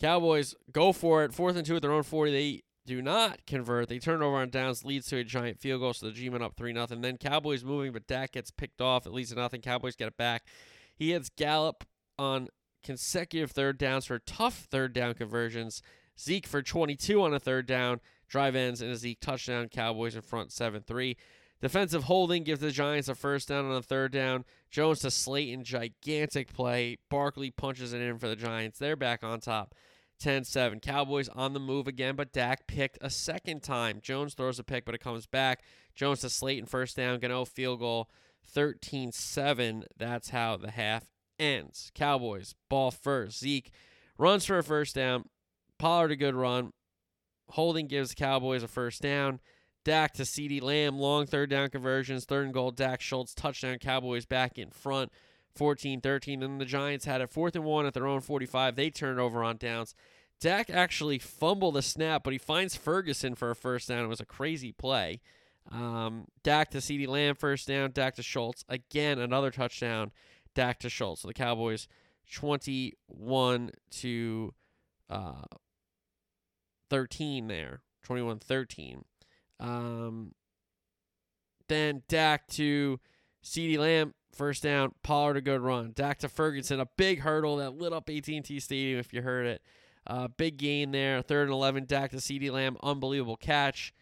Cowboys 0.00 0.54
go 0.72 0.92
for 0.92 1.24
it. 1.24 1.32
Fourth 1.32 1.56
and 1.56 1.64
two 1.64 1.76
at 1.76 1.82
their 1.82 1.92
own 1.92 2.02
40. 2.02 2.32
They 2.32 2.62
do 2.86 3.02
not 3.02 3.46
convert. 3.46 3.88
They 3.88 3.98
turn 3.98 4.22
over 4.22 4.36
on 4.36 4.50
downs, 4.50 4.84
leads 4.84 5.06
to 5.08 5.18
a 5.18 5.24
giant 5.24 5.60
field 5.60 5.80
goal. 5.80 5.92
So 5.92 6.06
the 6.06 6.12
G-Men 6.12 6.42
up 6.42 6.56
3 6.56 6.72
nothing. 6.72 7.02
Then 7.02 7.18
Cowboys 7.18 7.62
moving, 7.62 7.92
but 7.92 8.06
Dak 8.06 8.32
gets 8.32 8.50
picked 8.50 8.80
off. 8.80 9.06
It 9.06 9.12
leads 9.12 9.30
to 9.30 9.36
nothing. 9.36 9.60
Cowboys 9.60 9.94
get 9.94 10.08
it 10.08 10.16
back. 10.16 10.44
He 10.96 11.12
hits 11.12 11.30
Gallup 11.36 11.84
on 12.18 12.48
consecutive 12.82 13.50
third 13.50 13.78
downs 13.78 14.06
for 14.06 14.18
tough 14.18 14.66
third 14.70 14.92
down 14.92 15.14
conversions. 15.14 15.82
Zeke 16.18 16.46
for 16.46 16.62
22 16.62 17.22
on 17.22 17.34
a 17.34 17.40
third 17.40 17.66
down. 17.66 18.00
Drive 18.28 18.54
ends 18.54 18.80
and 18.80 18.90
a 18.90 18.96
Zeke 18.96 19.20
touchdown. 19.20 19.68
Cowboys 19.68 20.14
in 20.14 20.22
front 20.22 20.52
7 20.52 20.82
3. 20.82 21.16
Defensive 21.60 22.04
holding 22.04 22.42
gives 22.42 22.60
the 22.60 22.70
Giants 22.70 23.08
a 23.08 23.14
first 23.14 23.48
down 23.48 23.66
on 23.66 23.76
a 23.76 23.82
third 23.82 24.12
down. 24.12 24.44
Jones 24.70 25.00
to 25.00 25.10
Slayton, 25.10 25.64
gigantic 25.64 26.52
play. 26.52 26.98
Barkley 27.10 27.50
punches 27.50 27.92
it 27.92 28.00
in 28.00 28.18
for 28.18 28.28
the 28.28 28.36
Giants. 28.36 28.78
They're 28.78 28.96
back 28.96 29.22
on 29.22 29.40
top. 29.40 29.74
10 30.20 30.44
7. 30.44 30.80
Cowboys 30.80 31.28
on 31.30 31.52
the 31.52 31.60
move 31.60 31.86
again, 31.86 32.14
but 32.14 32.32
Dak 32.32 32.66
picked 32.66 32.98
a 33.00 33.10
second 33.10 33.62
time. 33.62 34.00
Jones 34.02 34.34
throws 34.34 34.58
a 34.58 34.64
pick, 34.64 34.84
but 34.84 34.94
it 34.94 35.00
comes 35.00 35.26
back. 35.26 35.62
Jones 35.94 36.20
to 36.20 36.30
Slayton, 36.30 36.66
first 36.66 36.96
down. 36.96 37.18
Gano 37.18 37.44
field 37.44 37.80
goal 37.80 38.08
13 38.46 39.12
7. 39.12 39.84
That's 39.96 40.30
how 40.30 40.56
the 40.56 40.70
half 40.70 41.04
ends. 41.40 41.90
Cowboys, 41.94 42.54
ball 42.68 42.90
first. 42.90 43.40
Zeke 43.40 43.72
runs 44.18 44.44
for 44.44 44.58
a 44.58 44.62
first 44.62 44.94
down. 44.94 45.24
Pollard, 45.78 46.12
a 46.12 46.16
good 46.16 46.34
run. 46.34 46.72
Holding 47.50 47.86
gives 47.86 48.10
the 48.10 48.16
Cowboys 48.16 48.62
a 48.62 48.68
first 48.68 49.02
down. 49.02 49.40
Dak 49.84 50.12
to 50.14 50.22
CeeDee 50.24 50.62
Lamb, 50.62 50.98
long 50.98 51.26
third 51.26 51.48
down 51.48 51.70
conversions, 51.70 52.24
third 52.24 52.44
and 52.44 52.54
goal. 52.54 52.70
Dak 52.70 53.00
Schultz, 53.00 53.34
touchdown. 53.34 53.78
Cowboys 53.78 54.26
back 54.26 54.58
in 54.58 54.70
front, 54.70 55.10
14 55.56 56.00
13. 56.00 56.40
Then 56.40 56.58
the 56.58 56.66
Giants 56.66 57.06
had 57.06 57.22
a 57.22 57.26
fourth 57.26 57.56
and 57.56 57.64
one 57.64 57.86
at 57.86 57.94
their 57.94 58.06
own 58.06 58.20
45. 58.20 58.76
They 58.76 58.90
turned 58.90 59.18
over 59.18 59.42
on 59.42 59.56
downs. 59.56 59.94
Dak 60.38 60.70
actually 60.70 61.18
fumbled 61.18 61.74
the 61.74 61.82
snap, 61.82 62.24
but 62.24 62.32
he 62.32 62.38
finds 62.38 62.76
Ferguson 62.76 63.34
for 63.34 63.50
a 63.50 63.56
first 63.56 63.88
down. 63.88 64.04
It 64.04 64.08
was 64.08 64.20
a 64.20 64.26
crazy 64.26 64.72
play. 64.72 65.20
Um, 65.70 66.26
Dak 66.42 66.70
to 66.70 66.78
CeeDee 66.78 67.08
Lamb, 67.08 67.34
first 67.34 67.68
down. 67.68 67.92
Dak 67.92 68.16
to 68.16 68.22
Schultz. 68.22 68.64
Again, 68.68 69.18
another 69.18 69.50
touchdown. 69.50 70.12
Dak 70.54 70.80
to 70.80 70.88
Schultz. 70.88 71.22
So 71.22 71.28
the 71.28 71.34
Cowboys 71.34 71.88
21 72.32 73.70
to 73.90 74.54
uh, 75.08 75.42
13 76.90 77.48
there 77.48 77.82
21-13. 78.06 79.02
Um, 79.58 80.34
then 81.68 82.02
Dak 82.08 82.46
to 82.48 82.98
CeeDee 83.44 83.78
Lamb, 83.78 84.14
first 84.34 84.62
down. 84.62 84.92
Pollard 85.02 85.36
a 85.36 85.40
good 85.40 85.60
run. 85.60 85.92
Dak 85.94 86.18
to 86.20 86.28
Ferguson, 86.28 86.80
a 86.80 86.86
big 86.96 87.20
hurdle 87.20 87.56
that 87.56 87.76
lit 87.76 87.92
up 87.92 88.08
AT&T 88.08 88.60
Stadium 88.60 88.98
if 88.98 89.12
you 89.12 89.22
heard 89.22 89.46
it. 89.46 89.62
Uh, 90.06 90.28
big 90.28 90.56
gain 90.56 90.90
there. 90.92 91.22
Third 91.22 91.44
and 91.44 91.52
11. 91.52 91.84
Dak 91.86 92.10
to 92.10 92.16
CeeDee 92.16 92.50
Lamb, 92.50 92.76
unbelievable 92.82 93.36
catch. 93.36 93.92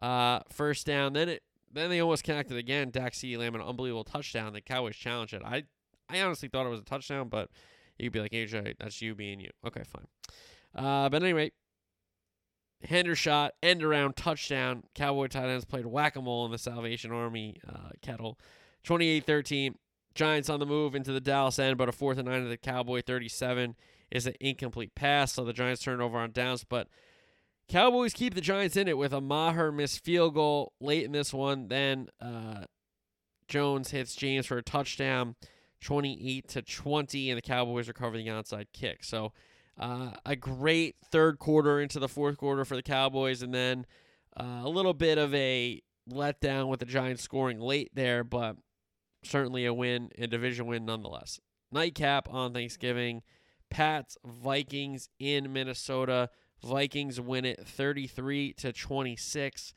Uh, 0.00 0.40
first 0.52 0.86
down. 0.86 1.14
Then 1.14 1.28
it 1.28 1.42
then 1.72 1.90
they 1.90 2.00
almost 2.00 2.24
connected 2.24 2.56
again. 2.56 2.90
Dak 2.90 3.12
CeeDee 3.12 3.38
Lamb, 3.38 3.54
an 3.54 3.60
unbelievable 3.60 4.04
touchdown. 4.04 4.52
The 4.52 4.60
Cowboys 4.60 4.96
challenged 4.96 5.34
it. 5.34 5.42
I 5.44 5.64
I 6.08 6.20
honestly 6.22 6.48
thought 6.48 6.66
it 6.66 6.70
was 6.70 6.80
a 6.80 6.84
touchdown, 6.84 7.28
but 7.28 7.50
you 7.98 8.06
could 8.06 8.12
be 8.12 8.20
like, 8.20 8.32
AJ, 8.32 8.76
that's 8.78 9.00
you 9.02 9.14
being 9.14 9.40
you. 9.40 9.50
Okay, 9.66 9.82
fine. 9.84 10.06
Uh, 10.74 11.08
but 11.08 11.22
anyway, 11.22 11.52
Hendershot, 12.86 13.50
end 13.62 13.82
around, 13.82 14.16
touchdown. 14.16 14.84
Cowboy 14.94 15.28
tight 15.28 15.48
ends 15.48 15.64
played 15.64 15.86
whack 15.86 16.16
a 16.16 16.22
mole 16.22 16.44
in 16.44 16.52
the 16.52 16.58
Salvation 16.58 17.12
Army 17.12 17.56
uh, 17.68 17.90
kettle. 18.02 18.38
28 18.84 19.24
13. 19.24 19.74
Giants 20.14 20.48
on 20.48 20.60
the 20.60 20.66
move 20.66 20.94
into 20.94 21.12
the 21.12 21.20
Dallas 21.20 21.58
end, 21.58 21.76
but 21.76 21.90
a 21.90 21.92
fourth 21.92 22.16
and 22.16 22.26
nine 22.26 22.42
of 22.42 22.48
the 22.48 22.56
Cowboy 22.56 23.02
37 23.02 23.76
is 24.10 24.26
an 24.26 24.34
incomplete 24.40 24.94
pass. 24.94 25.34
So 25.34 25.44
the 25.44 25.52
Giants 25.52 25.82
turn 25.82 26.00
over 26.00 26.16
on 26.16 26.32
downs, 26.32 26.64
but 26.64 26.88
Cowboys 27.68 28.14
keep 28.14 28.34
the 28.34 28.40
Giants 28.40 28.76
in 28.76 28.88
it 28.88 28.96
with 28.96 29.12
a 29.12 29.20
Maher 29.20 29.70
missed 29.70 30.04
field 30.04 30.34
goal 30.34 30.72
late 30.80 31.04
in 31.04 31.12
this 31.12 31.34
one. 31.34 31.68
Then 31.68 32.08
uh, 32.20 32.64
Jones 33.46 33.90
hits 33.90 34.14
James 34.14 34.46
for 34.46 34.56
a 34.56 34.62
touchdown, 34.62 35.36
28 35.86 36.48
to 36.48 36.62
20, 36.62 37.30
and 37.30 37.38
the 37.38 37.42
Cowboys 37.42 37.86
recover 37.86 38.16
the 38.16 38.26
onside 38.26 38.66
kick. 38.72 39.04
So 39.04 39.32
uh, 39.78 40.10
a 40.24 40.34
great 40.34 40.96
third 41.12 41.38
quarter 41.38 41.80
into 41.80 42.00
the 42.00 42.08
fourth 42.08 42.38
quarter 42.38 42.64
for 42.64 42.74
the 42.74 42.82
Cowboys, 42.82 43.40
and 43.40 43.54
then 43.54 43.86
uh, 44.36 44.62
a 44.64 44.68
little 44.68 44.94
bit 44.94 45.16
of 45.16 45.32
a 45.32 45.80
letdown 46.10 46.68
with 46.68 46.80
the 46.80 46.86
Giants 46.86 47.22
scoring 47.22 47.60
late 47.60 47.92
there, 47.94 48.24
but 48.24 48.56
certainly 49.22 49.64
a 49.64 49.72
win, 49.72 50.10
a 50.18 50.26
division 50.26 50.66
win 50.66 50.84
nonetheless. 50.86 51.38
Nightcap 51.70 52.28
on 52.34 52.52
Thanksgiving. 52.52 53.22
Pats 53.70 54.18
Vikings 54.24 55.08
in 55.20 55.52
Minnesota. 55.52 56.30
Vikings 56.64 57.20
win 57.20 57.44
it 57.44 57.64
33 57.64 58.54
to 58.54 58.72
26. 58.72 59.72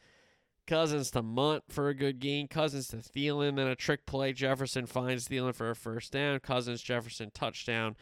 Cousins 0.69 1.09
to 1.11 1.23
Mundt 1.23 1.63
for 1.69 1.89
a 1.89 1.95
good 1.95 2.19
game. 2.19 2.47
Cousins 2.47 2.89
to 2.89 2.97
Thielen, 2.97 3.55
then 3.55 3.65
a 3.65 3.75
trick 3.75 4.05
play. 4.05 4.33
Jefferson 4.33 4.85
finds 4.85 5.27
Thielen 5.27 5.55
for 5.55 5.71
a 5.71 5.75
first 5.75 6.11
down. 6.11 6.39
Cousins 6.41 6.83
Jefferson 6.83 7.31
touchdown. 7.33 7.95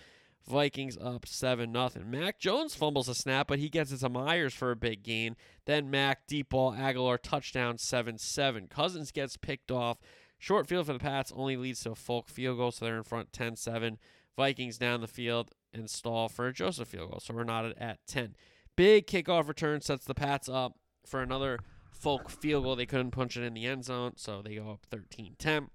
Vikings 0.45 0.97
up 0.97 1.26
7 1.26 1.72
nothing. 1.72 2.11
Mac 2.11 2.39
Jones 2.39 2.76
fumbles 2.76 3.07
a 3.07 3.15
snap, 3.15 3.47
but 3.47 3.59
he 3.59 3.70
gets 3.70 3.93
it 3.93 3.99
to 3.99 4.09
Meyers 4.09 4.53
for 4.53 4.72
a 4.72 4.76
big 4.76 5.01
gain. 5.01 5.38
Then 5.63 5.89
Mac 5.89 6.28
deep 6.28 6.49
ball 6.49 6.74
Agholor 6.74 7.18
touchdown 7.22 7.78
7 7.78 8.18
7. 8.18 8.68
Cousins 8.68 9.13
gets 9.13 9.38
picked 9.38 9.72
off. 9.72 9.97
Short 10.38 10.68
field 10.68 10.88
for 10.88 10.93
the 10.93 10.99
Pats 10.99 11.32
only 11.34 11.55
leads 11.55 11.82
to 11.84 11.91
a 11.91 11.95
Folk 11.95 12.28
field 12.28 12.57
goal, 12.57 12.72
so 12.72 12.84
they're 12.84 12.97
in 12.97 13.03
front 13.03 13.32
10 13.32 13.55
7. 13.55 13.97
Vikings 14.36 14.78
down 14.78 14.99
the 14.99 15.07
field 15.07 15.51
and 15.74 15.89
stall 15.89 16.28
for 16.28 16.47
a 16.47 16.53
Joseph 16.53 16.89
field 16.89 17.11
goal, 17.11 17.22
so 17.22 17.34
we're 17.34 17.45
not 17.45 17.78
at 17.78 18.05
10. 18.07 18.36
Big 18.76 19.07
kickoff 19.07 19.47
return 19.47 19.80
sets 19.80 20.03
the 20.03 20.13
Pats 20.13 20.49
up 20.49 20.74
for 21.05 21.22
another 21.22 21.59
Folk 21.99 22.29
field 22.29 22.63
goal. 22.63 22.75
They 22.75 22.85
couldn't 22.85 23.11
punch 23.11 23.37
it 23.37 23.43
in 23.43 23.53
the 23.53 23.65
end 23.65 23.85
zone, 23.85 24.13
so 24.15 24.41
they 24.41 24.55
go 24.55 24.71
up 24.71 24.85
13 24.89 25.35
10. 25.37 25.67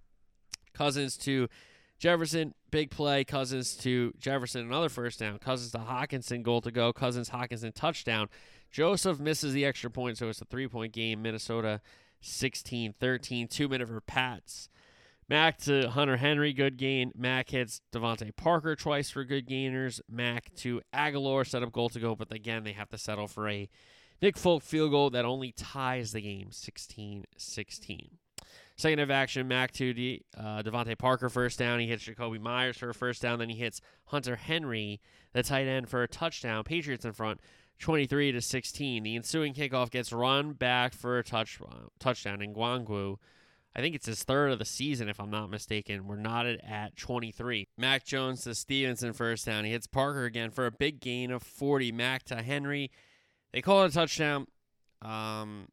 Cousins 0.72 1.16
to 1.18 1.48
Jefferson, 1.98 2.54
big 2.70 2.90
play. 2.90 3.24
Cousins 3.24 3.76
to 3.76 4.12
Jefferson, 4.18 4.62
another 4.62 4.88
first 4.88 5.20
down. 5.20 5.38
Cousins 5.38 5.72
to 5.72 5.78
Hockenson, 5.78 6.42
goal 6.42 6.60
to 6.60 6.70
go. 6.70 6.92
Cousins, 6.92 7.30
Hockenson, 7.30 7.72
touchdown. 7.74 8.28
Joseph 8.70 9.20
misses 9.20 9.52
the 9.52 9.64
extra 9.64 9.90
point, 9.90 10.18
so 10.18 10.28
it's 10.28 10.40
a 10.40 10.46
three 10.46 10.66
point 10.66 10.92
game. 10.92 11.22
Minnesota 11.22 11.80
16 12.20 12.94
13. 12.98 13.48
Two 13.48 13.68
minute 13.68 13.88
for 13.88 14.00
Pats. 14.00 14.68
Mac 15.28 15.58
to 15.58 15.88
Hunter 15.88 16.16
Henry, 16.16 16.52
good 16.52 16.76
gain. 16.76 17.12
Mac 17.16 17.50
hits 17.50 17.80
DeVante 17.92 18.34
Parker 18.36 18.74
twice 18.76 19.10
for 19.10 19.24
good 19.24 19.46
gainers. 19.46 20.00
Mac 20.10 20.54
to 20.56 20.82
Agholor, 20.92 21.46
set 21.46 21.62
up 21.62 21.72
goal 21.72 21.88
to 21.90 22.00
go, 22.00 22.14
but 22.14 22.32
again, 22.32 22.64
they 22.64 22.72
have 22.72 22.88
to 22.90 22.98
settle 22.98 23.28
for 23.28 23.48
a 23.48 23.68
Nick 24.22 24.38
Folk 24.38 24.62
field 24.62 24.92
goal 24.92 25.10
that 25.10 25.24
only 25.24 25.50
ties 25.50 26.12
the 26.12 26.20
game 26.20 26.52
16 26.52 27.24
16. 27.36 28.10
Second 28.76 29.00
of 29.00 29.10
action, 29.10 29.48
Mac 29.48 29.72
to 29.72 29.92
De, 29.92 30.22
uh, 30.38 30.62
DeVante 30.62 30.96
Parker 30.96 31.28
first 31.28 31.58
down. 31.58 31.80
He 31.80 31.88
hits 31.88 32.04
Jakobi 32.04 32.40
Meyers 32.40 32.78
for 32.78 32.88
a 32.88 32.94
first 32.94 33.20
down. 33.20 33.38
Then 33.40 33.48
he 33.48 33.56
hits 33.56 33.80
Hunter 34.06 34.36
Henry, 34.36 35.00
the 35.32 35.42
tight 35.42 35.66
end, 35.66 35.88
for 35.88 36.02
a 36.02 36.08
touchdown. 36.08 36.64
Patriots 36.64 37.04
in 37.04 37.12
front, 37.12 37.40
23 37.80 38.32
to 38.32 38.40
16. 38.40 39.02
The 39.02 39.16
ensuing 39.16 39.54
kickoff 39.54 39.90
gets 39.90 40.12
run 40.12 40.52
back 40.52 40.94
for 40.94 41.18
a 41.18 41.24
touch 41.24 41.58
uh, 41.60 41.86
touchdown. 41.98 42.38
Nwangwu, 42.38 43.16
I 43.74 43.80
think 43.80 43.94
it's 43.94 44.06
his 44.06 44.22
third 44.22 44.52
of 44.52 44.58
the 44.58 44.64
season, 44.64 45.08
if 45.08 45.20
I'm 45.20 45.30
not 45.30 45.50
mistaken. 45.50 46.06
We're 46.06 46.16
knotted 46.16 46.60
at 46.66 46.96
23. 46.96 47.68
Mac 47.76 48.04
Jones 48.04 48.44
to 48.44 48.54
Stevenson 48.54 49.12
first 49.12 49.46
down. 49.46 49.64
He 49.64 49.72
hits 49.72 49.86
Parker 49.86 50.24
again 50.24 50.50
for 50.50 50.66
a 50.66 50.72
big 50.72 51.00
gain 51.00 51.30
of 51.30 51.42
40. 51.42 51.92
Mac 51.92 52.22
to 52.24 52.36
Henry. 52.36 52.90
They 53.52 53.62
call 53.62 53.84
it 53.84 53.90
a 53.90 53.94
touchdown. 53.94 54.46
Um, 55.02 55.68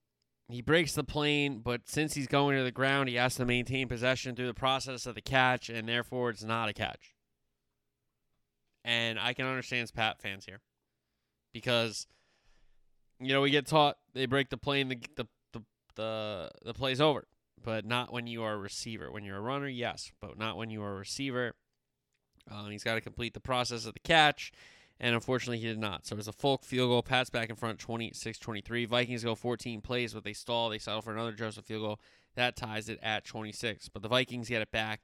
he 0.49 0.61
breaks 0.61 0.93
the 0.93 1.03
plane, 1.03 1.59
but 1.59 1.87
since 1.87 2.15
he's 2.15 2.27
going 2.27 2.57
to 2.57 2.63
the 2.63 2.71
ground, 2.71 3.07
he 3.07 3.15
has 3.15 3.35
to 3.35 3.45
maintain 3.45 3.87
possession 3.87 4.35
through 4.35 4.47
the 4.47 4.53
process 4.53 5.05
of 5.05 5.15
the 5.15 5.21
catch, 5.21 5.69
and 5.69 5.87
therefore 5.87 6.31
it's 6.31 6.43
not 6.43 6.69
a 6.69 6.73
catch. 6.73 7.13
And 8.83 9.19
I 9.19 9.33
can 9.33 9.45
understand 9.45 9.91
Pat 9.93 10.19
fans 10.19 10.45
here 10.45 10.61
because 11.53 12.07
you 13.19 13.33
know 13.33 13.41
we 13.41 13.51
get 13.51 13.67
taught 13.67 13.97
they 14.13 14.25
break 14.25 14.49
the 14.49 14.57
plane, 14.57 14.87
the 14.87 14.99
the 15.15 15.27
the 15.53 15.61
the, 15.95 16.51
the 16.65 16.73
play's 16.73 16.99
over, 16.99 17.27
but 17.63 17.85
not 17.85 18.11
when 18.11 18.25
you 18.25 18.41
are 18.41 18.53
a 18.53 18.57
receiver. 18.57 19.11
When 19.11 19.23
you're 19.23 19.37
a 19.37 19.41
runner, 19.41 19.67
yes, 19.67 20.11
but 20.19 20.37
not 20.37 20.57
when 20.57 20.71
you 20.71 20.81
are 20.81 20.93
a 20.93 20.99
receiver. 20.99 21.53
Um, 22.49 22.71
he's 22.71 22.83
got 22.83 22.95
to 22.95 23.01
complete 23.01 23.35
the 23.35 23.39
process 23.39 23.85
of 23.85 23.93
the 23.93 23.99
catch 23.99 24.51
and 24.99 25.15
unfortunately 25.15 25.59
he 25.59 25.67
did 25.67 25.79
not. 25.79 26.05
So 26.05 26.13
it 26.13 26.17
was 26.17 26.27
a 26.27 26.33
Folk 26.33 26.63
field 26.63 26.89
goal. 26.89 27.03
Pats 27.03 27.29
back 27.29 27.49
in 27.49 27.55
front 27.55 27.79
26-23. 27.79 28.87
Vikings 28.87 29.23
go 29.23 29.35
14 29.35 29.81
plays, 29.81 30.13
but 30.13 30.23
they 30.23 30.33
stall. 30.33 30.69
They 30.69 30.77
settle 30.77 31.01
for 31.01 31.13
another 31.13 31.31
Joseph 31.31 31.65
field 31.65 31.81
goal. 31.81 31.99
That 32.35 32.55
ties 32.55 32.89
it 32.89 32.99
at 33.01 33.25
26. 33.25 33.89
But 33.89 34.01
the 34.01 34.09
Vikings 34.09 34.49
get 34.49 34.61
it 34.61 34.71
back. 34.71 35.01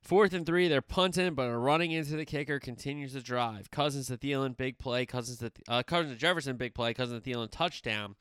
Fourth 0.00 0.34
and 0.34 0.46
three, 0.46 0.68
they're 0.68 0.82
punting, 0.82 1.34
but 1.34 1.48
are 1.48 1.58
running 1.58 1.90
into 1.90 2.16
the 2.16 2.24
kicker. 2.24 2.60
Continues 2.60 3.12
to 3.14 3.22
drive. 3.22 3.70
Cousins 3.70 4.06
to 4.08 4.16
Thielen, 4.16 4.56
big 4.56 4.78
play. 4.78 5.06
Cousins 5.06 5.38
to 5.38 5.50
uh, 5.68 5.82
Cousins 5.82 6.12
to 6.12 6.18
Jefferson, 6.18 6.56
big 6.56 6.74
play. 6.74 6.94
Cousins 6.94 7.22
to 7.22 7.30
Thielen, 7.30 7.48
touchdown. 7.50 8.14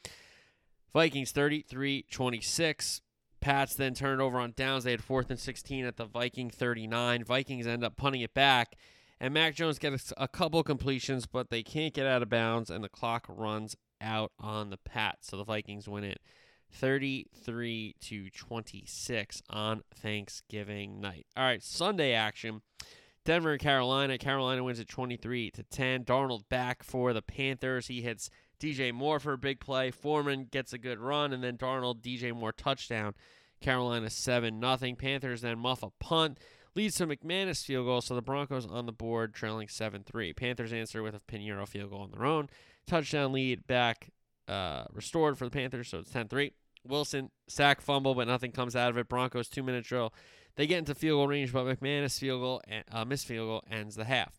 Vikings 0.94 1.34
33-26. 1.34 3.02
Pats 3.42 3.76
then 3.76 3.94
turn 3.94 4.20
it 4.20 4.24
over 4.24 4.40
on 4.40 4.54
downs. 4.56 4.86
They 4.86 4.92
had 4.92 5.04
fourth 5.04 5.30
and 5.30 5.40
16 5.40 5.86
at 5.86 5.98
the 5.98 6.06
Viking 6.06 6.50
39. 6.50 7.24
Vikings 7.24 7.68
end 7.68 7.84
up 7.84 7.98
punting 7.98 8.22
it 8.22 8.34
back 8.34 8.76
and 9.26 9.34
Mac 9.34 9.56
Jones 9.56 9.80
gets 9.80 10.14
a 10.18 10.28
couple 10.28 10.62
completions, 10.62 11.26
but 11.26 11.50
they 11.50 11.64
can't 11.64 11.96
get 11.96 12.06
out 12.06 12.22
of 12.22 12.30
bounds, 12.30 12.70
and 12.70 12.84
the 12.84 12.90
clock 12.90 13.26
runs 13.28 13.76
out 14.00 14.32
on 14.40 14.70
the 14.70 14.78
pat. 14.78 15.18
So 15.22 15.36
the 15.36 15.44
Vikings 15.44 15.90
win 15.90 16.04
it 16.04 16.20
33 16.72 17.96
to 18.02 18.30
26 18.30 19.42
on 19.50 19.82
Thanksgiving 19.96 21.02
night. 21.02 21.26
All 21.36 21.44
right, 21.44 21.64
Sunday 21.64 22.14
action. 22.14 22.62
Denver 23.24 23.54
and 23.54 23.60
Carolina. 23.60 24.20
Carolina 24.20 24.64
wins 24.64 24.80
at 24.80 24.88
23 24.88 25.50
to 25.50 25.64
10. 25.64 26.04
Darnold 26.04 26.48
back 26.48 26.84
for 26.84 27.12
the 27.12 27.24
Panthers. 27.24 27.88
He 27.88 28.04
hits 28.04 28.30
DJ 28.60 28.94
Moore 28.94 29.20
for 29.20 29.34
a 29.34 29.40
big 29.40 29.60
play. 29.60 29.90
Foreman 29.90 30.50
gets 30.52 30.72
a 30.72 30.78
good 30.78 31.00
run, 31.00 31.34
and 31.34 31.44
then 31.44 31.58
Darnold, 31.58 32.02
DJ 32.02 32.32
Moore 32.32 32.54
touchdown. 32.54 33.16
Carolina 33.60 34.12
7 34.12 34.62
0. 34.62 34.96
Panthers 35.00 35.42
then 35.42 35.58
muff 35.58 35.82
a 35.82 35.90
punt 36.00 36.38
leads 36.76 36.96
to 36.96 37.08
McManus 37.08 37.64
field 37.64 37.86
goal, 37.86 38.02
so 38.02 38.16
the 38.16 38.22
Broncos 38.22 38.66
on 38.66 38.86
the 38.86 38.92
board 38.92 39.34
trailing 39.34 39.68
7-3. 39.68 40.36
Panthers 40.36 40.74
answer 40.74 41.02
with 41.02 41.16
a 41.16 41.20
Piñeiro 41.20 41.68
field 41.68 41.90
goal 41.90 42.02
on 42.02 42.12
their 42.12 42.26
own. 42.26 42.50
Touchdown 42.86 43.32
lead 43.32 43.66
back 43.66 44.10
uh, 44.48 44.86
restored 44.92 45.38
for 45.38 45.46
the 45.46 45.52
Panthers, 45.52 45.90
so 45.90 46.00
it's 46.00 46.12
10-3. 46.12 46.52
Wilson 46.88 47.32
sack 47.48 47.82
fumble, 47.82 48.16
but 48.16 48.28
nothing 48.28 48.52
comes 48.52 48.76
out 48.76 48.90
of 48.90 48.98
it. 48.98 49.10
Broncos 49.10 49.50
two 49.50 49.64
minute 49.64 49.86
drill. 49.86 50.14
They 50.56 50.68
get 50.68 50.78
into 50.78 50.96
field 50.96 51.18
goal 51.18 51.28
range, 51.28 51.52
but 51.52 51.66
McManus 51.66 52.20
field 52.20 52.42
goal, 52.42 52.62
uh, 52.92 53.06
missed 53.06 53.26
field 53.26 53.48
goal 53.48 53.64
ends 53.70 53.96
the 53.96 54.06
half. 54.06 54.36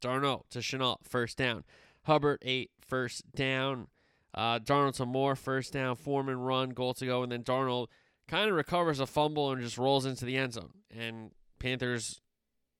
Darnold 0.00 0.48
to 0.50 0.60
Shenault, 0.60 0.98
first 1.02 1.36
down. 1.36 1.64
Hubbard 2.04 2.38
eight, 2.42 2.70
first 2.80 3.30
down. 3.34 3.88
Uh, 4.32 4.58
Darnold 4.58 4.94
to 4.96 5.06
Moore, 5.06 5.34
first 5.34 5.72
down. 5.72 5.96
Foreman 5.96 6.38
run, 6.38 6.70
goal 6.70 6.94
to 6.94 7.06
go, 7.06 7.22
and 7.22 7.32
then 7.32 7.42
Darnold 7.42 7.88
kind 8.28 8.48
of 8.48 8.56
recovers 8.56 9.00
a 9.00 9.06
fumble 9.06 9.50
and 9.50 9.60
just 9.60 9.78
rolls 9.78 10.06
into 10.06 10.24
the 10.24 10.36
end 10.36 10.52
zone. 10.52 10.70
And 10.96 11.30
Panthers 11.58 12.20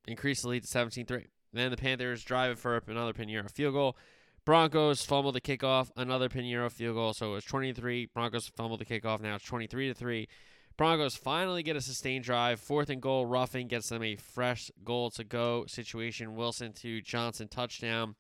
increase 0.07 0.42
the 0.42 0.49
lead 0.49 0.62
to 0.62 0.68
17 0.68 1.07
3. 1.07 1.26
Then 1.53 1.70
the 1.70 1.76
Panthers 1.76 2.22
drive 2.22 2.53
it 2.53 2.59
for 2.59 2.80
another 2.86 3.12
Piñeiro 3.12 3.51
field 3.51 3.74
goal. 3.74 3.96
Broncos 4.44 5.05
fumble 5.05 5.32
the 5.32 5.40
kickoff, 5.40 5.90
another 5.96 6.28
Piñeiro 6.28 6.70
field 6.70 6.94
goal. 6.94 7.12
So 7.12 7.32
it 7.32 7.34
was 7.34 7.44
23. 7.44 8.07
Broncos 8.14 8.49
fumble 8.49 8.76
the 8.76 8.84
kickoff. 8.84 9.20
Now 9.20 9.34
it's 9.34 9.44
23 9.44 9.88
to 9.88 9.94
3. 9.94 10.28
Broncos 10.76 11.16
finally 11.16 11.62
get 11.62 11.76
a 11.76 11.80
sustained 11.80 12.24
drive. 12.24 12.61
Fourth 12.61 12.88
and 12.88 13.03
goal. 13.03 13.26
Roughing 13.26 13.66
gets 13.66 13.88
them 13.88 14.03
a 14.03 14.16
fresh 14.16 14.70
goal 14.84 15.11
to 15.11 15.24
go 15.24 15.66
situation. 15.66 16.36
Wilson 16.36 16.72
to 16.74 17.01
Johnson 17.01 17.49
touchdown. 17.49 18.14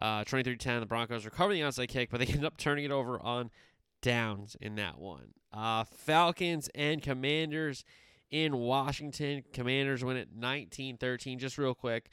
Uh, 0.00 0.22
23-10, 0.24 0.80
the 0.80 0.86
Broncos 0.86 1.24
recover 1.24 1.54
the 1.54 1.60
onside 1.60 1.88
kick, 1.88 2.10
but 2.10 2.20
they 2.20 2.26
end 2.32 2.44
up 2.44 2.58
turning 2.58 2.84
it 2.84 2.90
over 2.90 3.18
on 3.18 3.50
downs 4.02 4.56
in 4.60 4.76
that 4.76 4.98
one. 4.98 5.32
Uh, 5.52 5.84
Falcons 5.84 6.68
and 6.74 7.02
Commanders 7.02 7.84
in 8.30 8.56
Washington. 8.56 9.44
Commanders 9.52 10.04
win 10.04 10.16
it 10.16 10.38
19-13. 10.38 11.38
Just 11.38 11.58
real 11.58 11.74
quick, 11.74 12.10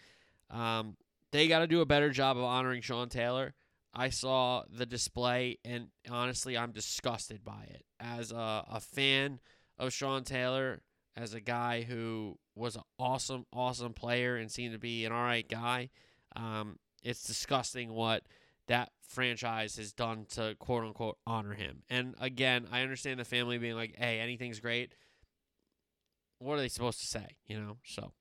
um, 0.50 0.96
they 1.32 1.48
got 1.48 1.60
to 1.60 1.68
do 1.68 1.82
a 1.82 1.86
better 1.86 2.10
job 2.10 2.38
of 2.38 2.44
honoring 2.44 2.82
Sean 2.82 3.10
Taylor. 3.10 3.54
I 3.94 4.10
saw 4.10 4.64
the 4.72 4.86
display, 4.86 5.60
and 5.64 5.88
honestly, 6.10 6.58
I'm 6.58 6.72
disgusted 6.72 7.44
by 7.44 7.66
it. 7.70 7.86
As 8.00 8.32
a, 8.32 8.66
a 8.72 8.80
fan 8.80 9.40
of 9.78 9.94
Sean 9.94 10.24
Taylor, 10.24 10.82
as 11.16 11.34
a 11.34 11.40
guy 11.40 11.84
who 11.84 12.40
was 12.56 12.76
an 12.76 12.82
awesome, 12.98 13.46
awesome 13.54 13.94
player 13.94 14.36
and 14.36 14.52
seemed 14.52 14.74
to 14.74 14.80
be 14.80 15.06
an 15.06 15.12
all 15.12 15.24
right 15.24 15.48
guy, 15.48 15.90
um, 16.36 16.80
it's 17.04 17.24
disgusting 17.24 17.94
what 17.94 18.24
that 18.68 18.92
franchise 19.08 19.76
has 19.78 19.94
done 19.94 20.26
to 20.32 20.56
quote 20.60 20.84
unquote 20.84 21.18
honor 21.28 21.54
him. 21.54 21.84
And 21.90 22.16
again, 22.20 22.68
I 22.72 22.82
understand 22.82 23.20
the 23.20 23.26
family 23.26 23.58
being 23.58 23.76
like, 23.76 23.96
hey, 23.98 24.20
anything's 24.20 24.60
great. 24.60 24.94
What 26.40 26.56
are 26.56 26.62
they 26.62 26.70
supposed 26.70 27.00
to 27.00 27.08
say? 27.08 27.38
You 27.46 27.60
know? 27.60 27.78
So, 27.86 28.02
all 28.02 28.14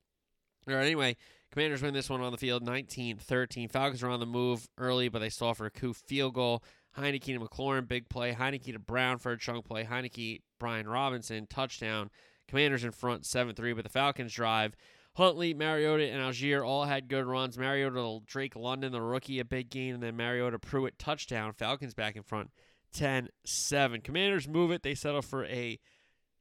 right, 0.75 0.85
anyway, 0.85 1.17
Commanders 1.51 1.81
win 1.81 1.93
this 1.93 2.09
one 2.09 2.21
on 2.21 2.31
the 2.31 2.37
field 2.37 2.63
19 2.63 3.17
13. 3.17 3.69
Falcons 3.69 4.03
are 4.03 4.09
on 4.09 4.19
the 4.19 4.25
move 4.25 4.67
early, 4.77 5.09
but 5.09 5.19
they 5.19 5.29
stall 5.29 5.53
for 5.53 5.65
a 5.65 5.71
Koo 5.71 5.93
field 5.93 6.33
goal. 6.33 6.63
Heinicke 6.97 7.25
to 7.25 7.39
McLaurin, 7.39 7.87
big 7.87 8.07
play. 8.07 8.33
Heinicke 8.33 8.71
to 8.73 8.79
Brown 8.79 9.17
for 9.17 9.31
a 9.31 9.37
chunk 9.37 9.65
play. 9.65 9.83
Heinicke, 9.83 10.41
Brian 10.59 10.87
Robinson, 10.87 11.47
touchdown. 11.49 12.09
Commanders 12.47 12.83
in 12.83 12.91
front 12.91 13.25
7 13.25 13.55
3, 13.55 13.73
but 13.73 13.83
the 13.83 13.89
Falcons 13.89 14.33
drive. 14.33 14.75
Huntley, 15.15 15.53
Mariota, 15.53 16.09
and 16.09 16.21
Allgeier 16.21 16.65
all 16.65 16.85
had 16.85 17.07
good 17.07 17.25
runs. 17.25 17.57
Mariota 17.57 18.19
Drake 18.25 18.55
London, 18.55 18.91
the 18.91 19.01
rookie, 19.01 19.39
a 19.39 19.45
big 19.45 19.69
gain, 19.69 19.93
and 19.93 20.03
then 20.03 20.17
Mariota 20.17 20.57
Pruitt 20.57 20.97
touchdown. 20.97 21.53
Falcons 21.53 21.93
back 21.93 22.15
in 22.15 22.23
front 22.23 22.49
10 22.93 23.29
7. 23.45 24.01
Commanders 24.01 24.47
move 24.47 24.71
it. 24.71 24.81
They 24.81 24.95
settle 24.95 25.21
for 25.21 25.45
a 25.45 25.79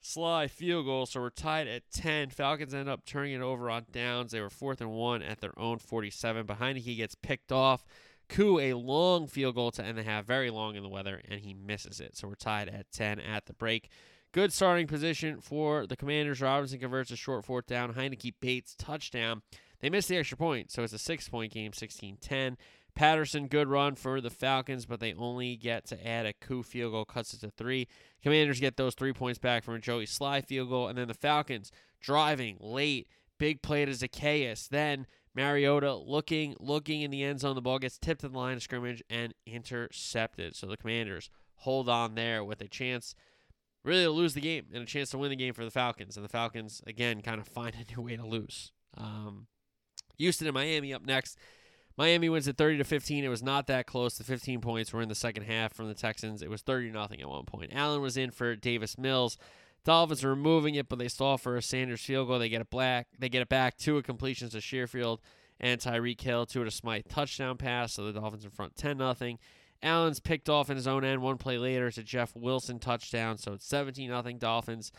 Slye 0.03 0.51
field 0.51 0.87
goal, 0.87 1.07
so 1.07 1.21
we're 1.21 1.31
tied 1.31 1.69
at 1.69 1.91
10. 1.93 2.31
Falcons 2.31 2.75
end 2.75 2.89
up 2.89 3.05
turning 3.05 3.35
it 3.35 3.43
over 3.43 3.71
on 3.71 3.87
downs. 3.93 4.33
They 4.33 4.41
were 4.41 4.51
fourth 4.51 4.81
and 4.81 4.91
one 4.91 5.23
at 5.23 5.41
their 5.41 5.59
own 5.59 5.79
47. 5.79 6.47
Behind 6.47 6.79
he 6.79 6.97
gets 6.97 7.15
picked 7.15 7.53
off. 7.53 7.85
Koo, 8.29 8.59
a 8.59 8.73
long 8.73 9.27
field 9.27 9.55
goal 9.55 9.71
to 9.73 9.85
end 9.85 9.99
the 9.99 10.03
half, 10.03 10.25
very 10.25 10.49
long 10.49 10.75
in 10.75 10.83
the 10.83 10.89
weather, 10.89 11.21
and 11.29 11.41
he 11.41 11.53
misses 11.53 12.01
it. 12.01 12.17
So 12.17 12.29
we're 12.29 12.35
tied 12.35 12.69
at 12.69 12.91
10 12.91 13.21
at 13.21 13.45
the 13.45 13.53
break. 13.53 13.91
Good 14.33 14.51
starting 14.51 14.87
position 14.87 15.43
for 15.43 15.87
the 15.87 15.95
Commanders. 15.95 16.41
Robinson 16.41 16.79
converts 16.79 17.11
a 17.11 17.17
short 17.17 17.45
fourth 17.45 17.67
down. 17.67 17.93
Heinicke 17.93 18.33
Bates 18.41 18.75
touchdown. 18.75 19.43
They 19.81 19.91
missed 19.91 20.09
the 20.09 20.17
extra 20.17 20.39
point, 20.39 20.71
so 20.71 20.83
it's 20.83 20.95
a 20.95 20.99
six 20.99 21.29
point 21.29 21.53
game, 21.53 21.75
16 21.75 22.17
10. 22.19 22.57
Patterson, 22.95 23.47
good 23.47 23.69
run 23.69 23.95
for 23.95 24.23
the 24.23 24.31
Falcons, 24.31 24.87
but 24.87 25.01
they 25.01 25.13
only 25.13 25.57
get 25.57 25.85
to 25.87 26.07
add 26.07 26.25
a 26.25 26.33
Koo 26.33 26.63
field 26.63 26.93
goal, 26.93 27.05
cuts 27.05 27.35
it 27.35 27.41
to 27.41 27.51
three. 27.51 27.89
Commanders 28.23 28.59
get 28.59 28.79
those 28.79 28.95
three 28.95 29.13
points 29.13 29.39
back 29.39 29.65
from 29.65 29.75
a 29.75 29.79
Joey 29.79 30.07
Slye 30.07 30.43
field 30.43 30.71
goal, 30.71 30.89
and 30.89 30.97
then 30.97 31.09
the 31.09 31.15
Falcons 31.15 31.71
driving 32.01 32.57
late, 32.59 33.09
big 33.39 33.61
play 33.61 33.85
to 33.85 33.93
Zaccheaus. 33.93 34.67
Then 34.69 35.07
Mariota 35.35 35.95
looking, 35.95 36.57
looking 36.59 37.03
in 37.03 37.11
the 37.11 37.23
end 37.23 37.41
zone. 37.41 37.55
The 37.55 37.61
ball 37.61 37.79
gets 37.79 37.99
tipped 37.99 38.25
in 38.25 38.33
the 38.33 38.39
line 38.39 38.57
of 38.57 38.63
scrimmage 38.63 39.03
and 39.11 39.35
intercepted. 39.47 40.57
So 40.57 40.67
the 40.67 40.79
Commanders 40.79 41.29
hold 41.57 41.91
on 41.91 42.15
there 42.15 42.43
with 42.43 42.63
a 42.63 42.69
chance 42.69 43.15
really 43.85 44.05
to 44.05 44.11
lose 44.11 44.35
the 44.35 44.41
game 44.41 44.67
and 44.73 44.83
a 44.83 44.87
chance 44.87 45.11
to 45.11 45.19
win 45.19 45.31
the 45.31 45.37
game 45.37 45.55
for 45.55 45.65
the 45.65 45.71
Falcons. 45.71 46.17
And 46.17 46.25
the 46.25 46.29
Falcons, 46.29 46.83
again, 46.87 47.21
kind 47.23 47.41
of 47.41 47.49
find 47.55 47.75
a 47.75 47.95
new 47.95 48.03
way 48.05 48.17
to 48.17 48.27
lose. 48.27 48.73
Um, 48.97 49.47
Houston 50.19 50.47
and 50.47 50.55
Miami 50.55 50.93
up 50.95 51.05
next. 51.05 51.39
Miami 51.97 52.29
wins 52.29 52.49
at 52.49 52.57
30 52.57 52.79
to 52.79 52.85
15. 52.85 53.25
It 53.25 53.29
was 53.29 53.43
not 53.43 53.67
that 53.67 53.87
close. 53.87 54.17
The 54.17 54.25
15 54.25 54.61
points 54.61 54.93
were 54.93 55.03
in 55.03 55.09
the 55.09 55.15
second 55.15 55.45
half 55.45 55.75
from 55.75 55.89
the 55.89 55.95
Texans. 55.95 56.43
It 56.43 56.49
was 56.49 56.63
30 56.63 56.91
nothing 56.91 57.21
at 57.21 57.29
one 57.29 57.45
point. 57.45 57.73
Allen 57.75 58.01
was 58.01 58.17
in 58.17 58.31
for 58.31 58.57
Davis 58.57 58.97
Mills. 58.97 59.37
Dolphins 59.85 60.25
are 60.25 60.31
removing 60.31 60.75
it, 60.77 60.89
but 60.89 60.99
they 60.99 61.09
stall 61.09 61.37
for 61.37 61.57
a 61.57 61.63
Sanders 61.63 62.01
field 62.01 62.29
goal. 62.29 62.39
They 62.39 62.49
get 62.49 62.61
it 62.61 62.71
back. 62.71 63.09
They 63.19 63.29
get 63.29 63.43
it 63.43 63.49
back. 63.49 63.77
Two 63.77 64.01
completions 64.03 64.53
to 64.53 64.59
Sherfield 64.59 65.19
and 65.61 65.81
Tyreek 65.81 66.21
Hill. 66.21 66.47
Two 66.47 66.65
to 66.65 66.71
Smythe 66.71 67.09
touchdown 67.09 67.57
pass. 67.57 67.95
So 67.95 68.05
the 68.05 68.19
Dolphins 68.19 68.45
in 68.45 68.51
front 68.51 68.77
10 68.77 68.97
nothing. 68.97 69.39
Allen's 69.83 70.21
picked 70.21 70.49
off 70.49 70.71
in 70.71 70.77
his 70.77 70.87
own 70.87 71.05
end. 71.05 71.23
One 71.23 71.39
play 71.39 71.59
later, 71.59 71.89
it's 71.89 71.99
a 71.99 72.03
Jeff 72.03 72.35
Wilson 72.37 72.79
touchdown. 72.79 73.39
So 73.39 73.53
it's 73.53 73.67
17 73.67 74.09
nothing 74.09 74.39
Dolphins. 74.39 74.93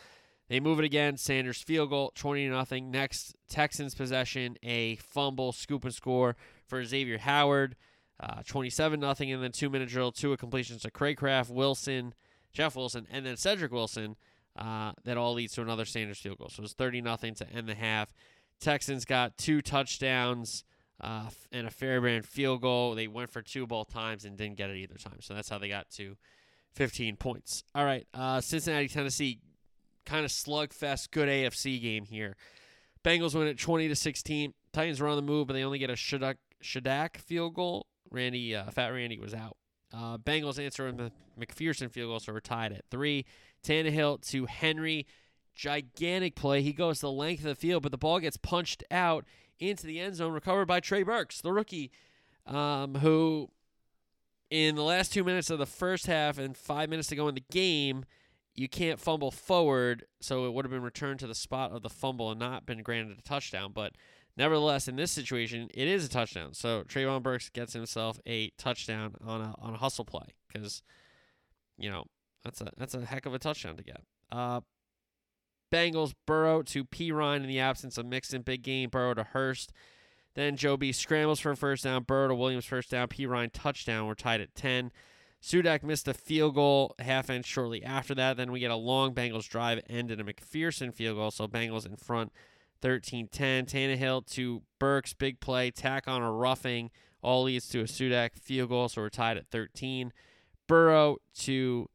They 0.48 0.60
move 0.60 0.78
it 0.78 0.84
again. 0.84 1.16
Sanders 1.16 1.62
field 1.62 1.90
goal, 1.90 2.12
20 2.14 2.48
nothing. 2.48 2.90
Next, 2.90 3.34
Texans 3.48 3.94
possession, 3.94 4.56
a 4.62 4.96
fumble, 4.96 5.52
scoop 5.52 5.84
and 5.84 5.94
score 5.94 6.36
for 6.66 6.84
Xavier 6.84 7.18
Howard, 7.18 7.76
uh, 8.20 8.42
27 8.46 9.00
nothing, 9.00 9.32
and 9.32 9.42
then 9.42 9.52
two 9.52 9.70
minute 9.70 9.88
drill, 9.88 10.12
two 10.12 10.36
completions 10.36 10.82
to 10.82 10.90
Cracraft, 10.90 11.50
Wilson, 11.50 12.14
Jeff 12.52 12.76
Wilson, 12.76 13.06
and 13.10 13.24
then 13.24 13.36
Cedric 13.36 13.72
Wilson. 13.72 14.16
Uh, 14.56 14.92
that 15.02 15.16
all 15.16 15.34
leads 15.34 15.52
to 15.54 15.62
another 15.62 15.84
Sanders 15.84 16.18
field 16.18 16.38
goal. 16.38 16.48
So 16.48 16.62
it's 16.62 16.74
30 16.74 17.00
nothing 17.00 17.34
to 17.34 17.50
end 17.50 17.68
the 17.68 17.74
half. 17.74 18.14
Texans 18.60 19.04
got 19.04 19.36
two 19.36 19.60
touchdowns 19.60 20.62
uh, 21.04 21.28
and 21.52 21.66
a 21.66 21.70
Fairbairn 21.70 22.22
field 22.22 22.62
goal. 22.62 22.94
They 22.94 23.06
went 23.06 23.30
for 23.30 23.42
two 23.42 23.66
both 23.66 23.92
times 23.92 24.24
and 24.24 24.36
didn't 24.36 24.56
get 24.56 24.70
it 24.70 24.76
either 24.76 24.96
time. 24.96 25.20
So 25.20 25.34
that's 25.34 25.48
how 25.48 25.58
they 25.58 25.68
got 25.68 25.90
to 25.92 26.16
15 26.74 27.16
points. 27.16 27.62
All 27.74 27.84
right, 27.84 28.06
uh, 28.14 28.40
Cincinnati, 28.40 28.88
Tennessee, 28.88 29.40
kind 30.06 30.24
of 30.24 30.30
slugfest, 30.30 31.10
good 31.10 31.28
AFC 31.28 31.80
game 31.80 32.04
here. 32.04 32.36
Bengals 33.04 33.34
win 33.34 33.48
at 33.48 33.58
20 33.58 33.88
to 33.88 33.96
16. 33.96 34.54
Titans 34.72 35.00
were 35.00 35.08
on 35.08 35.16
the 35.16 35.22
move, 35.22 35.46
but 35.46 35.52
they 35.52 35.62
only 35.62 35.78
get 35.78 35.90
a 35.90 35.94
Shudak, 35.94 36.36
Shudak 36.62 37.18
field 37.18 37.54
goal. 37.54 37.86
Randy, 38.10 38.56
uh, 38.56 38.70
Fat 38.70 38.88
Randy 38.88 39.18
was 39.18 39.34
out. 39.34 39.56
Uh, 39.92 40.18
Bengals 40.18 40.58
answer 40.58 40.90
the 40.90 41.12
McPherson 41.38 41.90
field 41.90 42.10
goal, 42.10 42.20
so 42.20 42.32
we're 42.32 42.40
tied 42.40 42.72
at 42.72 42.84
three. 42.90 43.26
Tannehill 43.62 44.26
to 44.30 44.46
Henry, 44.46 45.06
gigantic 45.54 46.34
play. 46.34 46.62
He 46.62 46.72
goes 46.72 47.00
the 47.00 47.12
length 47.12 47.40
of 47.40 47.48
the 47.48 47.54
field, 47.54 47.82
but 47.82 47.92
the 47.92 47.98
ball 47.98 48.18
gets 48.18 48.36
punched 48.36 48.82
out 48.90 49.24
into 49.58 49.86
the 49.86 50.00
end 50.00 50.16
zone, 50.16 50.32
recovered 50.32 50.66
by 50.66 50.80
Trey 50.80 51.02
Burks, 51.02 51.40
the 51.40 51.52
rookie, 51.52 51.90
um, 52.46 52.96
who 52.96 53.50
in 54.50 54.76
the 54.76 54.82
last 54.82 55.12
two 55.12 55.24
minutes 55.24 55.50
of 55.50 55.58
the 55.58 55.66
first 55.66 56.06
half 56.06 56.38
and 56.38 56.56
five 56.56 56.88
minutes 56.88 57.08
to 57.08 57.16
go 57.16 57.28
in 57.28 57.34
the 57.34 57.44
game, 57.50 58.04
you 58.54 58.68
can't 58.68 59.00
fumble 59.00 59.30
forward, 59.30 60.04
so 60.20 60.46
it 60.46 60.52
would 60.52 60.64
have 60.64 60.70
been 60.70 60.82
returned 60.82 61.18
to 61.20 61.26
the 61.26 61.34
spot 61.34 61.72
of 61.72 61.82
the 61.82 61.88
fumble 61.88 62.30
and 62.30 62.38
not 62.38 62.64
been 62.64 62.82
granted 62.82 63.18
a 63.18 63.22
touchdown. 63.22 63.72
But 63.74 63.94
nevertheless, 64.36 64.86
in 64.86 64.96
this 64.96 65.10
situation, 65.10 65.68
it 65.74 65.88
is 65.88 66.04
a 66.04 66.08
touchdown. 66.08 66.54
So 66.54 66.84
Treylon 66.84 67.22
Burks 67.22 67.48
gets 67.48 67.72
himself 67.72 68.20
a 68.26 68.50
touchdown 68.50 69.14
on 69.24 69.40
a 69.40 69.54
on 69.58 69.74
a 69.74 69.78
hustle 69.78 70.04
play 70.04 70.26
because 70.46 70.82
you 71.76 71.90
know 71.90 72.04
that's 72.44 72.60
a 72.60 72.70
that's 72.76 72.94
a 72.94 73.04
heck 73.04 73.26
of 73.26 73.34
a 73.34 73.38
touchdown 73.38 73.76
to 73.76 73.82
get. 73.82 74.02
Uh, 74.30 74.60
Bengals 75.74 76.14
Burrow 76.24 76.62
to 76.62 76.84
Perine 76.84 77.42
in 77.42 77.48
the 77.48 77.58
absence 77.58 77.98
of 77.98 78.06
Mixon, 78.06 78.42
big 78.42 78.62
game. 78.62 78.90
Burrow 78.90 79.14
to 79.14 79.24
Hurst. 79.24 79.72
Then 80.34 80.56
Joby 80.56 80.92
scrambles 80.92 81.40
for 81.40 81.50
a 81.50 81.56
first 81.56 81.82
down. 81.82 82.04
Burrow 82.04 82.28
to 82.28 82.34
Williams 82.36 82.64
first 82.64 82.90
down. 82.90 83.08
Perine 83.08 83.50
touchdown. 83.52 84.06
We're 84.06 84.14
tied 84.14 84.40
at 84.40 84.54
ten. 84.54 84.92
Shudak 85.42 85.82
missed 85.82 86.06
a 86.06 86.14
field 86.14 86.54
goal 86.54 86.94
half 87.00 87.28
inch 87.28 87.46
shortly 87.46 87.82
after 87.82 88.14
that. 88.14 88.36
Then 88.36 88.52
we 88.52 88.60
get 88.60 88.70
a 88.70 88.76
long 88.76 89.14
Bengals 89.14 89.48
drive 89.48 89.80
ended 89.90 90.20
a 90.20 90.24
McPherson 90.24 90.94
field 90.94 91.16
goal. 91.16 91.32
So 91.32 91.48
Bengals 91.48 91.86
in 91.86 91.96
front 91.96 92.32
13 92.80 93.26
10. 93.26 93.66
Tannehill 93.66 94.26
to 94.34 94.62
Burks, 94.78 95.12
big 95.12 95.40
play, 95.40 95.72
tack 95.72 96.06
on 96.06 96.22
a 96.22 96.30
roughing, 96.30 96.92
all 97.20 97.42
leads 97.42 97.68
to 97.70 97.80
a 97.80 97.84
Shudak 97.84 98.36
field 98.36 98.68
goal. 98.68 98.88
So 98.88 99.02
we're 99.02 99.08
tied 99.08 99.38
at 99.38 99.48
13. 99.48 100.12
Burrow 100.68 101.16
to 101.40 101.90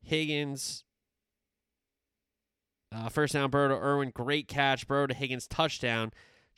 Higgins. 0.00 0.84
Uh, 2.90 3.08
first 3.08 3.34
down, 3.34 3.50
Burrow 3.50 3.68
to 3.68 3.74
Irwin. 3.74 4.10
Great 4.10 4.48
catch. 4.48 4.86
Burrow 4.86 5.06
to 5.06 5.14
Higgins, 5.14 5.46
touchdown. 5.46 6.12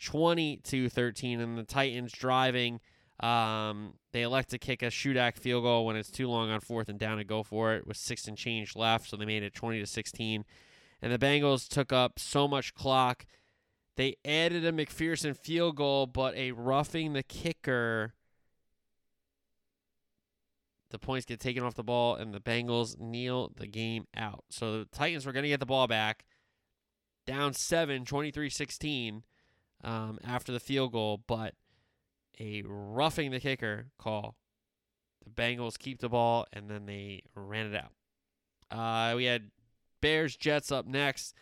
20 0.04 0.58
to 0.58 0.88
13. 0.88 1.40
And 1.40 1.58
the 1.58 1.64
Titans 1.64 2.12
driving 2.12 2.80
um, 3.20 3.94
they 4.12 4.22
elect 4.22 4.50
to 4.50 4.58
kick 4.58 4.82
a 4.82 4.86
shootout 4.86 5.36
field 5.36 5.64
goal 5.64 5.84
when 5.84 5.96
it's 5.96 6.10
too 6.10 6.28
long 6.28 6.50
on 6.50 6.60
fourth 6.60 6.88
and 6.88 6.98
down 6.98 7.18
to 7.18 7.24
go 7.24 7.42
for 7.42 7.74
it 7.74 7.86
with 7.86 7.96
six 7.96 8.26
and 8.26 8.36
change 8.36 8.74
left, 8.74 9.08
so 9.08 9.16
they 9.16 9.26
made 9.26 9.42
it 9.42 9.54
20 9.54 9.78
to 9.78 9.86
16. 9.86 10.44
And 11.02 11.12
the 11.12 11.18
Bengals 11.18 11.68
took 11.68 11.92
up 11.92 12.18
so 12.18 12.48
much 12.48 12.74
clock. 12.74 13.26
They 13.96 14.16
added 14.24 14.64
a 14.64 14.72
McPherson 14.72 15.36
field 15.36 15.76
goal, 15.76 16.06
but 16.06 16.34
a 16.34 16.52
roughing 16.52 17.12
the 17.12 17.22
kicker. 17.22 18.14
The 20.90 20.98
points 20.98 21.24
get 21.24 21.40
taken 21.40 21.62
off 21.62 21.74
the 21.74 21.84
ball, 21.84 22.16
and 22.16 22.34
the 22.34 22.40
Bengals 22.40 22.98
kneel 22.98 23.52
the 23.56 23.66
game 23.66 24.06
out. 24.16 24.44
So 24.50 24.80
the 24.80 24.84
Titans 24.86 25.24
were 25.24 25.32
going 25.32 25.44
to 25.44 25.48
get 25.48 25.60
the 25.60 25.66
ball 25.66 25.86
back, 25.86 26.24
down 27.26 27.52
7, 27.52 28.04
23 28.04 28.50
16 28.50 29.22
um, 29.84 30.18
after 30.24 30.52
the 30.52 30.60
field 30.60 30.92
goal, 30.92 31.22
but 31.26 31.54
a 32.38 32.62
roughing 32.66 33.30
the 33.30 33.40
kicker 33.40 33.86
call. 33.98 34.36
The 35.24 35.30
Bengals 35.30 35.78
keep 35.78 36.00
the 36.00 36.08
ball 36.08 36.46
and 36.52 36.68
then 36.68 36.86
they 36.86 37.22
ran 37.34 37.72
it 37.72 37.76
out. 37.76 37.92
Uh, 38.70 39.16
we 39.16 39.24
had 39.24 39.50
Bears 40.00 40.36
Jets 40.36 40.72
up 40.72 40.86
next. 40.86 41.34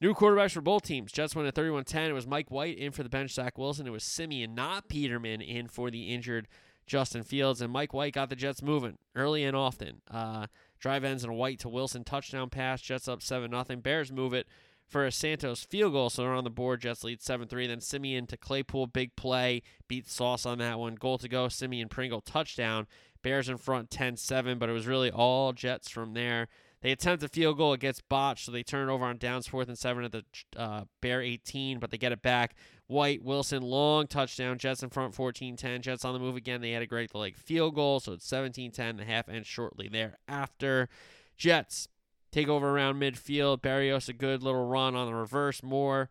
New 0.00 0.14
quarterbacks 0.14 0.52
for 0.52 0.62
both 0.62 0.82
teams. 0.82 1.12
Jets 1.12 1.36
went 1.36 1.46
at 1.46 1.54
31 1.54 1.84
10. 1.84 2.10
It 2.10 2.14
was 2.14 2.26
Mike 2.26 2.50
White 2.50 2.78
in 2.78 2.90
for 2.92 3.02
the 3.02 3.10
bench, 3.10 3.32
Zach 3.32 3.58
Wilson. 3.58 3.86
It 3.86 3.90
was 3.90 4.02
Siemian, 4.02 4.54
not 4.54 4.88
Peterman, 4.88 5.42
in 5.42 5.68
for 5.68 5.90
the 5.90 6.14
injured 6.14 6.48
Justin 6.90 7.22
Fields, 7.22 7.60
and 7.60 7.72
Mike 7.72 7.94
White 7.94 8.14
got 8.14 8.30
the 8.30 8.34
Jets 8.34 8.62
moving 8.62 8.98
early 9.14 9.44
and 9.44 9.56
often. 9.56 10.02
Uh, 10.10 10.48
drive 10.80 11.04
ends 11.04 11.22
and 11.22 11.36
White 11.36 11.60
to 11.60 11.68
Wilson 11.68 12.02
touchdown 12.02 12.50
pass. 12.50 12.80
Jets 12.80 13.06
up 13.06 13.22
7 13.22 13.48
0. 13.48 13.64
Bears 13.80 14.10
move 14.10 14.34
it 14.34 14.48
for 14.88 15.06
a 15.06 15.12
Santos 15.12 15.62
field 15.62 15.92
goal, 15.92 16.10
so 16.10 16.22
they're 16.22 16.32
on 16.32 16.42
the 16.42 16.50
board. 16.50 16.80
Jets 16.80 17.04
lead 17.04 17.22
7 17.22 17.46
3. 17.46 17.68
Then 17.68 17.80
Siemian 17.80 18.26
to 18.26 18.36
Claypool, 18.36 18.88
big 18.88 19.14
play, 19.14 19.62
beat 19.86 20.08
Sauce 20.08 20.44
on 20.44 20.58
that 20.58 20.80
one. 20.80 20.96
Goal 20.96 21.16
to 21.18 21.28
go, 21.28 21.46
Siemian 21.46 21.88
Pringle 21.88 22.22
touchdown. 22.22 22.88
Bears 23.22 23.48
in 23.48 23.56
front 23.56 23.88
10 23.92 24.16
7, 24.16 24.58
but 24.58 24.68
it 24.68 24.72
was 24.72 24.88
really 24.88 25.12
all 25.12 25.52
Jets 25.52 25.88
from 25.88 26.14
there. 26.14 26.48
They 26.82 26.90
attempt 26.90 27.22
a 27.22 27.28
field 27.28 27.58
goal, 27.58 27.74
it 27.74 27.80
gets 27.80 28.00
botched, 28.00 28.46
so 28.46 28.52
they 28.52 28.64
turn 28.64 28.88
it 28.88 28.92
over 28.92 29.04
on 29.04 29.18
downs, 29.18 29.46
fourth 29.46 29.68
and 29.68 29.78
seven 29.78 30.02
at 30.02 30.12
the 30.12 30.24
uh, 30.56 30.84
Bear 31.00 31.20
18, 31.20 31.78
but 31.78 31.90
they 31.92 31.98
get 31.98 32.10
it 32.10 32.22
back. 32.22 32.56
White, 32.90 33.22
Wilson, 33.22 33.62
long 33.62 34.08
touchdown. 34.08 34.58
Jets 34.58 34.82
in 34.82 34.90
front 34.90 35.14
14 35.14 35.56
10. 35.56 35.82
Jets 35.82 36.04
on 36.04 36.12
the 36.12 36.18
move 36.18 36.34
again. 36.34 36.60
They 36.60 36.72
had 36.72 36.82
a 36.82 36.86
great 36.86 37.14
like 37.14 37.36
field 37.36 37.76
goal, 37.76 38.00
so 38.00 38.12
it's 38.12 38.26
17 38.26 38.72
10. 38.72 38.96
The 38.96 39.04
half 39.04 39.28
ends 39.28 39.46
shortly 39.46 39.88
thereafter. 39.88 40.88
Jets 41.36 41.86
take 42.32 42.48
over 42.48 42.68
around 42.68 43.00
midfield. 43.00 43.62
Barrios, 43.62 44.08
a 44.08 44.12
good 44.12 44.42
little 44.42 44.66
run 44.66 44.96
on 44.96 45.06
the 45.06 45.14
reverse. 45.14 45.62
More 45.62 46.10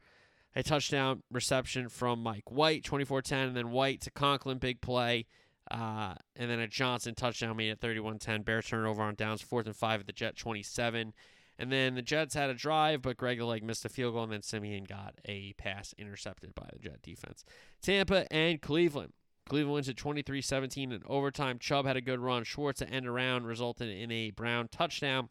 a 0.55 0.63
touchdown 0.63 1.21
reception 1.29 1.89
from 1.89 2.23
Mike 2.23 2.49
White, 2.49 2.85
24 2.85 3.23
10. 3.23 3.47
And 3.49 3.57
then 3.57 3.71
White 3.71 4.01
to 4.01 4.11
Conklin, 4.11 4.57
big 4.57 4.79
play. 4.79 5.25
Uh, 5.69 6.15
and 6.35 6.49
then 6.49 6.59
a 6.59 6.67
Johnson 6.67 7.13
touchdown 7.13 7.57
made 7.57 7.71
at 7.71 7.81
31-10. 7.81 8.43
Bear 8.45 8.61
turnover 8.61 9.03
on 9.03 9.15
downs, 9.15 9.41
fourth 9.41 9.67
and 9.67 9.75
five 9.75 9.99
at 9.99 10.07
the 10.07 10.13
Jet 10.13 10.35
27. 10.35 11.13
And 11.59 11.69
then 11.69 11.95
the 11.95 12.01
Jets 12.01 12.35
had 12.35 12.49
a 12.49 12.53
drive, 12.53 13.01
but 13.01 13.17
Greg 13.17 13.41
like 13.41 13.63
missed 13.63 13.83
a 13.83 13.89
field 13.89 14.13
goal, 14.13 14.23
and 14.23 14.31
then 14.31 14.41
Siemian 14.41 14.85
got 14.85 15.15
a 15.25 15.51
pass 15.53 15.93
intercepted 15.97 16.55
by 16.55 16.69
the 16.71 16.79
Jet 16.79 17.01
defense. 17.01 17.43
Tampa 17.81 18.31
and 18.31 18.61
Cleveland. 18.61 19.11
Cleveland 19.49 19.73
wins 19.73 19.89
at 19.89 19.97
23-17 19.97 20.93
in 20.93 21.01
overtime. 21.05 21.59
Chubb 21.59 21.85
had 21.85 21.97
a 21.97 22.01
good 22.01 22.19
run. 22.19 22.45
Schwartz 22.45 22.79
to 22.79 22.89
end 22.89 23.05
around 23.05 23.45
resulted 23.45 23.89
in 23.89 24.09
a 24.09 24.31
Brown 24.31 24.69
touchdown. 24.69 25.27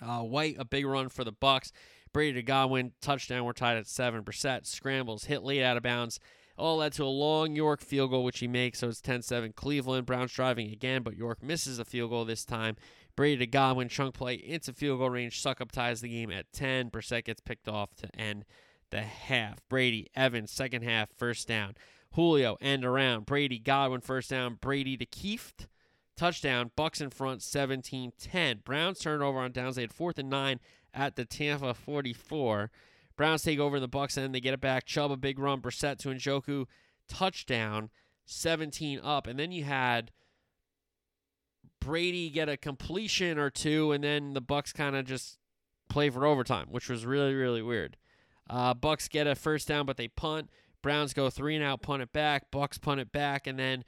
Uh, 0.00 0.20
White 0.20 0.56
a 0.58 0.64
big 0.64 0.86
run 0.86 1.10
for 1.10 1.22
the 1.22 1.32
Bucks. 1.32 1.70
Brady 2.14 2.34
to 2.34 2.42
Godwin 2.42 2.92
touchdown. 3.02 3.44
We're 3.44 3.52
tied 3.52 3.76
at 3.76 3.84
7%. 3.84 4.66
scrambles, 4.66 5.24
hit 5.24 5.42
late 5.42 5.62
out 5.62 5.76
of 5.76 5.82
bounds 5.82 6.18
all 6.56 6.78
led 6.78 6.92
to 6.92 7.04
a 7.04 7.06
long 7.06 7.56
York 7.56 7.80
field 7.80 8.10
goal, 8.10 8.24
which 8.24 8.38
he 8.38 8.48
makes. 8.48 8.78
So 8.78 8.88
it's 8.88 9.00
10 9.00 9.22
7 9.22 9.52
Cleveland. 9.52 10.06
Browns 10.06 10.32
driving 10.32 10.70
again, 10.72 11.02
but 11.02 11.16
York 11.16 11.42
misses 11.42 11.78
a 11.78 11.84
field 11.84 12.10
goal 12.10 12.24
this 12.24 12.44
time. 12.44 12.76
Brady 13.14 13.38
to 13.38 13.46
Godwin, 13.46 13.88
chunk 13.88 14.14
play 14.14 14.34
into 14.34 14.72
field 14.72 14.98
goal 14.98 15.10
range. 15.10 15.42
Succop 15.42 15.70
ties 15.70 16.00
the 16.00 16.08
game 16.08 16.30
at 16.30 16.52
10. 16.52 16.90
Brissett 16.90 17.24
gets 17.24 17.40
picked 17.40 17.68
off 17.68 17.94
to 17.96 18.08
end 18.18 18.44
the 18.90 19.02
half. 19.02 19.58
Brady, 19.68 20.08
Evans, 20.14 20.50
second 20.50 20.82
half, 20.82 21.10
first 21.16 21.46
down. 21.48 21.74
Julio, 22.14 22.56
end 22.60 22.84
around. 22.84 23.26
Brady, 23.26 23.58
Godwin, 23.58 24.00
first 24.00 24.30
down. 24.30 24.58
Brady 24.60 24.96
to 24.96 25.06
Kieft, 25.06 25.66
touchdown. 26.16 26.70
Bucks 26.76 27.00
in 27.00 27.10
front, 27.10 27.42
17 27.42 28.12
10. 28.18 28.60
Browns 28.64 28.98
turnover 28.98 29.38
on 29.38 29.52
downs. 29.52 29.76
They 29.76 29.82
had 29.82 29.92
fourth 29.92 30.18
and 30.18 30.30
nine 30.30 30.60
at 30.94 31.16
the 31.16 31.24
Tampa 31.24 31.74
44. 31.74 32.70
Browns 33.16 33.42
take 33.42 33.58
over 33.58 33.76
in 33.76 33.82
the 33.82 33.88
Bucks 33.88 34.16
end. 34.16 34.34
They 34.34 34.40
get 34.40 34.54
it 34.54 34.60
back. 34.60 34.84
Chubb 34.86 35.10
a 35.10 35.16
big 35.16 35.38
run. 35.38 35.60
Brissett 35.60 35.98
to 35.98 36.08
Njoku 36.08 36.66
touchdown, 37.08 37.90
17 38.26 39.00
up, 39.02 39.26
and 39.26 39.38
then 39.38 39.52
you 39.52 39.64
had 39.64 40.10
Brady 41.84 42.30
get 42.30 42.48
a 42.48 42.56
completion 42.56 43.38
or 43.38 43.50
two, 43.50 43.92
and 43.92 44.02
then 44.04 44.34
the 44.34 44.40
Bucks 44.40 44.72
kind 44.72 44.96
of 44.96 45.04
just 45.04 45.38
play 45.88 46.10
for 46.10 46.24
overtime, 46.24 46.66
which 46.70 46.88
was 46.88 47.04
really 47.04 47.34
really 47.34 47.62
weird. 47.62 47.96
Uh, 48.48 48.74
Bucks 48.74 49.08
get 49.08 49.26
a 49.26 49.34
first 49.34 49.68
down, 49.68 49.86
but 49.86 49.96
they 49.96 50.08
punt. 50.08 50.50
Browns 50.82 51.14
go 51.14 51.30
three 51.30 51.54
and 51.54 51.64
out, 51.64 51.82
punt 51.82 52.02
it 52.02 52.12
back. 52.12 52.50
Bucks 52.50 52.78
punt 52.78 53.00
it 53.00 53.12
back, 53.12 53.46
and 53.46 53.58
then 53.58 53.84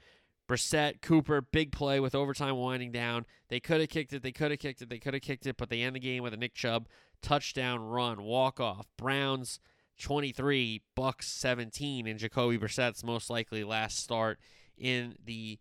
Brissett, 0.47 1.01
Cooper, 1.01 1.41
big 1.41 1.71
play 1.71 1.99
with 1.99 2.15
overtime 2.15 2.55
winding 2.55 2.91
down. 2.91 3.25
They 3.49 3.59
could 3.59 3.81
have 3.81 3.89
kicked 3.89 4.13
it. 4.13 4.23
They 4.23 4.31
could 4.31 4.51
have 4.51 4.59
kicked 4.59 4.81
it. 4.81 4.89
They 4.89 4.99
could 4.99 5.13
have 5.13 5.23
kicked 5.23 5.45
it, 5.45 5.57
but 5.57 5.69
they 5.69 5.81
end 5.81 5.95
the 5.95 5.99
game 5.99 6.23
with 6.23 6.33
a 6.33 6.37
Nick 6.37 6.53
Chubb 6.53 6.87
touchdown 7.21 7.81
run, 7.81 8.21
walk 8.21 8.59
off. 8.59 8.87
Browns 8.97 9.59
23, 9.99 10.81
Bucks 10.95 11.27
17, 11.27 12.07
and 12.07 12.19
Jacoby 12.19 12.57
Brissett's 12.57 13.03
most 13.03 13.29
likely 13.29 13.63
last 13.63 13.99
start 13.99 14.39
in 14.77 15.15
the 15.23 15.59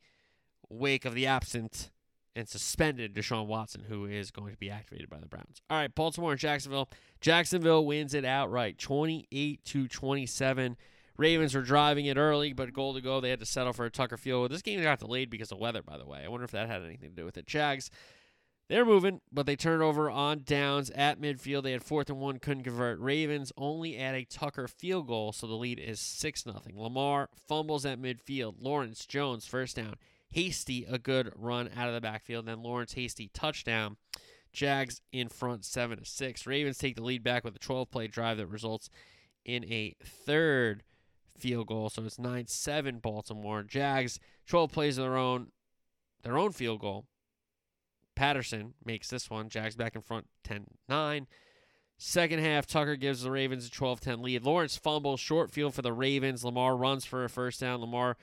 wake 0.68 1.04
of 1.04 1.14
the 1.14 1.26
absent 1.26 1.90
and 2.36 2.48
suspended 2.48 3.14
Deshaun 3.14 3.46
Watson, 3.46 3.84
who 3.88 4.06
is 4.06 4.30
going 4.30 4.52
to 4.52 4.58
be 4.58 4.70
activated 4.70 5.08
by 5.08 5.18
the 5.18 5.26
Browns. 5.26 5.62
All 5.70 5.78
right, 5.78 5.94
Baltimore 5.94 6.32
and 6.32 6.40
Jacksonville. 6.40 6.88
Jacksonville 7.20 7.86
wins 7.86 8.14
it 8.14 8.24
outright, 8.24 8.78
28 8.78 9.64
to 9.64 9.88
27. 9.88 10.76
Ravens 11.16 11.54
were 11.54 11.62
driving 11.62 12.06
it 12.06 12.16
early, 12.16 12.52
but 12.52 12.72
goal 12.72 12.94
to 12.94 13.00
go. 13.00 13.20
They 13.20 13.30
had 13.30 13.40
to 13.40 13.46
settle 13.46 13.72
for 13.72 13.84
a 13.84 13.90
Tucker 13.90 14.16
field. 14.16 14.50
This 14.50 14.62
game 14.62 14.82
got 14.82 14.98
delayed 14.98 15.30
because 15.30 15.52
of 15.52 15.58
weather, 15.58 15.82
by 15.82 15.96
the 15.96 16.06
way. 16.06 16.22
I 16.24 16.28
wonder 16.28 16.44
if 16.44 16.50
that 16.50 16.68
had 16.68 16.82
anything 16.82 17.10
to 17.10 17.16
do 17.16 17.24
with 17.24 17.36
it. 17.36 17.46
Jags 17.46 17.90
they're 18.68 18.86
moving, 18.86 19.20
but 19.30 19.44
they 19.44 19.56
turn 19.56 19.82
over 19.82 20.08
on 20.08 20.42
downs 20.44 20.88
at 20.90 21.20
midfield. 21.20 21.64
They 21.64 21.72
had 21.72 21.84
fourth 21.84 22.08
and 22.08 22.18
one, 22.18 22.38
couldn't 22.38 22.64
convert. 22.64 22.98
Ravens 22.98 23.52
only 23.58 23.98
at 23.98 24.14
a 24.14 24.24
Tucker 24.24 24.68
field 24.68 25.06
goal, 25.06 25.32
so 25.32 25.46
the 25.46 25.54
lead 25.54 25.78
is 25.78 26.00
6 26.00 26.44
0. 26.44 26.60
Lamar 26.74 27.28
fumbles 27.46 27.84
at 27.84 28.00
midfield. 28.00 28.54
Lawrence 28.58 29.04
Jones, 29.04 29.44
first 29.44 29.76
down. 29.76 29.96
Hasty, 30.34 30.84
a 30.88 30.98
good 30.98 31.32
run 31.36 31.70
out 31.76 31.88
of 31.88 31.94
the 31.94 32.00
backfield. 32.00 32.46
Then 32.46 32.62
Lawrence 32.62 32.94
Hasty, 32.94 33.30
touchdown. 33.32 33.96
Jags 34.52 35.00
in 35.12 35.28
front 35.28 35.64
7 35.64 35.98
to 35.98 36.04
6. 36.04 36.46
Ravens 36.46 36.78
take 36.78 36.96
the 36.96 37.02
lead 37.02 37.24
back 37.24 37.44
with 37.44 37.56
a 37.56 37.58
12 37.58 37.90
play 37.90 38.06
drive 38.06 38.36
that 38.36 38.46
results 38.46 38.88
in 39.44 39.64
a 39.64 39.96
third 40.04 40.84
field 41.36 41.66
goal. 41.66 41.90
So 41.90 42.04
it's 42.04 42.18
9 42.18 42.46
7 42.46 42.98
Baltimore. 42.98 43.62
Jags, 43.62 44.20
12 44.46 44.72
plays 44.72 44.98
of 44.98 45.04
their 45.04 45.16
own, 45.16 45.48
their 46.22 46.38
own 46.38 46.52
field 46.52 46.80
goal 46.80 47.06
Patterson 48.14 48.74
makes 48.84 49.08
this 49.08 49.28
one. 49.28 49.48
Jags 49.48 49.76
back 49.76 49.94
in 49.94 50.02
front 50.02 50.26
10 50.44 50.66
9. 50.88 51.26
Second 51.96 52.40
half, 52.40 52.66
Tucker 52.66 52.96
gives 52.96 53.22
the 53.22 53.30
Ravens 53.30 53.66
a 53.66 53.70
12 53.70 54.00
10 54.00 54.22
lead. 54.22 54.44
Lawrence 54.44 54.76
fumbles, 54.76 55.20
short 55.20 55.50
field 55.50 55.74
for 55.74 55.82
the 55.82 55.92
Ravens. 55.92 56.44
Lamar 56.44 56.76
runs 56.76 57.04
for 57.04 57.24
a 57.24 57.28
first 57.28 57.60
down. 57.60 57.80
Lamar 57.80 58.16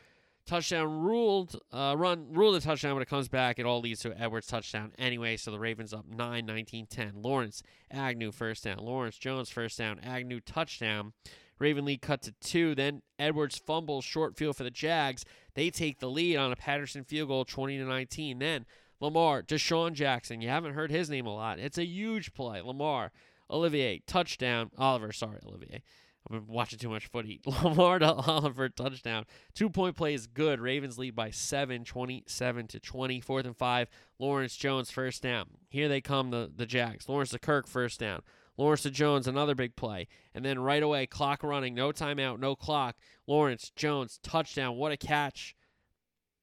touchdown 0.45 1.01
ruled, 1.01 1.59
uh, 1.71 1.95
run 1.97 2.27
ruled 2.31 2.55
a 2.55 2.61
touchdown, 2.61 2.95
but 2.95 3.01
it 3.01 3.09
comes 3.09 3.27
back. 3.27 3.59
It 3.59 3.65
all 3.65 3.81
leads 3.81 4.01
to 4.01 4.19
Edwards 4.19 4.47
touchdown 4.47 4.91
anyway. 4.97 5.37
So 5.37 5.51
the 5.51 5.59
Ravens 5.59 5.93
up 5.93 6.05
9 6.07 6.45
19 6.45 6.87
10. 6.87 7.21
Lawrence, 7.21 7.63
Agnew 7.89 8.31
first 8.31 8.63
down. 8.63 8.79
Lawrence 8.79 9.17
Jones 9.17 9.49
first 9.49 9.77
down. 9.77 9.99
Agnew 9.99 10.39
touchdown. 10.39 11.13
Raven 11.59 11.85
lead 11.85 12.01
cut 12.01 12.23
to 12.23 12.31
two. 12.41 12.73
Then 12.73 13.03
Edwards 13.19 13.57
fumbles 13.57 14.03
short 14.03 14.35
field 14.35 14.57
for 14.57 14.63
the 14.63 14.71
Jags. 14.71 15.23
They 15.53 15.69
take 15.69 15.99
the 15.99 16.09
lead 16.09 16.37
on 16.37 16.51
a 16.51 16.55
Patterson 16.55 17.03
field 17.03 17.29
goal, 17.29 17.45
20 17.45 17.77
to 17.77 17.85
19. 17.85 18.39
Then 18.39 18.65
Lamar, 18.99 19.43
DeSean 19.43 19.93
Jackson. 19.93 20.41
You 20.41 20.49
haven't 20.49 20.73
heard 20.73 20.91
his 20.91 21.09
name 21.09 21.25
a 21.25 21.33
lot. 21.33 21.59
It's 21.59 21.77
a 21.77 21.85
huge 21.85 22.33
play. 22.33 22.61
Lamar, 22.61 23.11
Olivier, 23.49 24.01
touchdown. 24.07 24.71
Oliver, 24.77 25.11
sorry, 25.11 25.39
Olivier. 25.45 25.83
I've 26.31 26.45
been 26.45 26.53
watching 26.53 26.79
too 26.79 26.89
much 26.89 27.07
footy. 27.07 27.41
Lamar 27.45 27.99
to 27.99 28.13
Oliver, 28.13 28.69
touchdown. 28.69 29.25
Two 29.53 29.69
point 29.69 29.97
play 29.97 30.13
is 30.13 30.27
good. 30.27 30.61
Ravens 30.61 30.97
lead 30.97 31.15
by 31.15 31.31
7, 31.31 31.83
27 31.83 32.67
to 32.67 32.79
20. 32.79 33.19
Fourth 33.19 33.45
and 33.45 33.57
five. 33.57 33.89
Lawrence 34.17 34.55
Jones, 34.55 34.91
first 34.91 35.21
down. 35.21 35.49
Here 35.69 35.89
they 35.89 35.99
come, 35.99 36.31
the, 36.31 36.51
the 36.55 36.65
Jags. 36.65 37.09
Lawrence 37.09 37.31
to 37.31 37.39
Kirk, 37.39 37.67
first 37.67 37.99
down. 37.99 38.21
Lawrence 38.57 38.83
to 38.83 38.91
Jones, 38.91 39.27
another 39.27 39.55
big 39.55 39.75
play. 39.75 40.07
And 40.33 40.45
then 40.45 40.59
right 40.59 40.83
away, 40.83 41.07
clock 41.07 41.43
running, 41.43 41.73
no 41.73 41.91
timeout, 41.91 42.39
no 42.39 42.55
clock. 42.55 42.95
Lawrence 43.27 43.71
Jones, 43.75 44.19
touchdown. 44.23 44.77
What 44.77 44.91
a 44.91 44.97
catch 44.97 45.55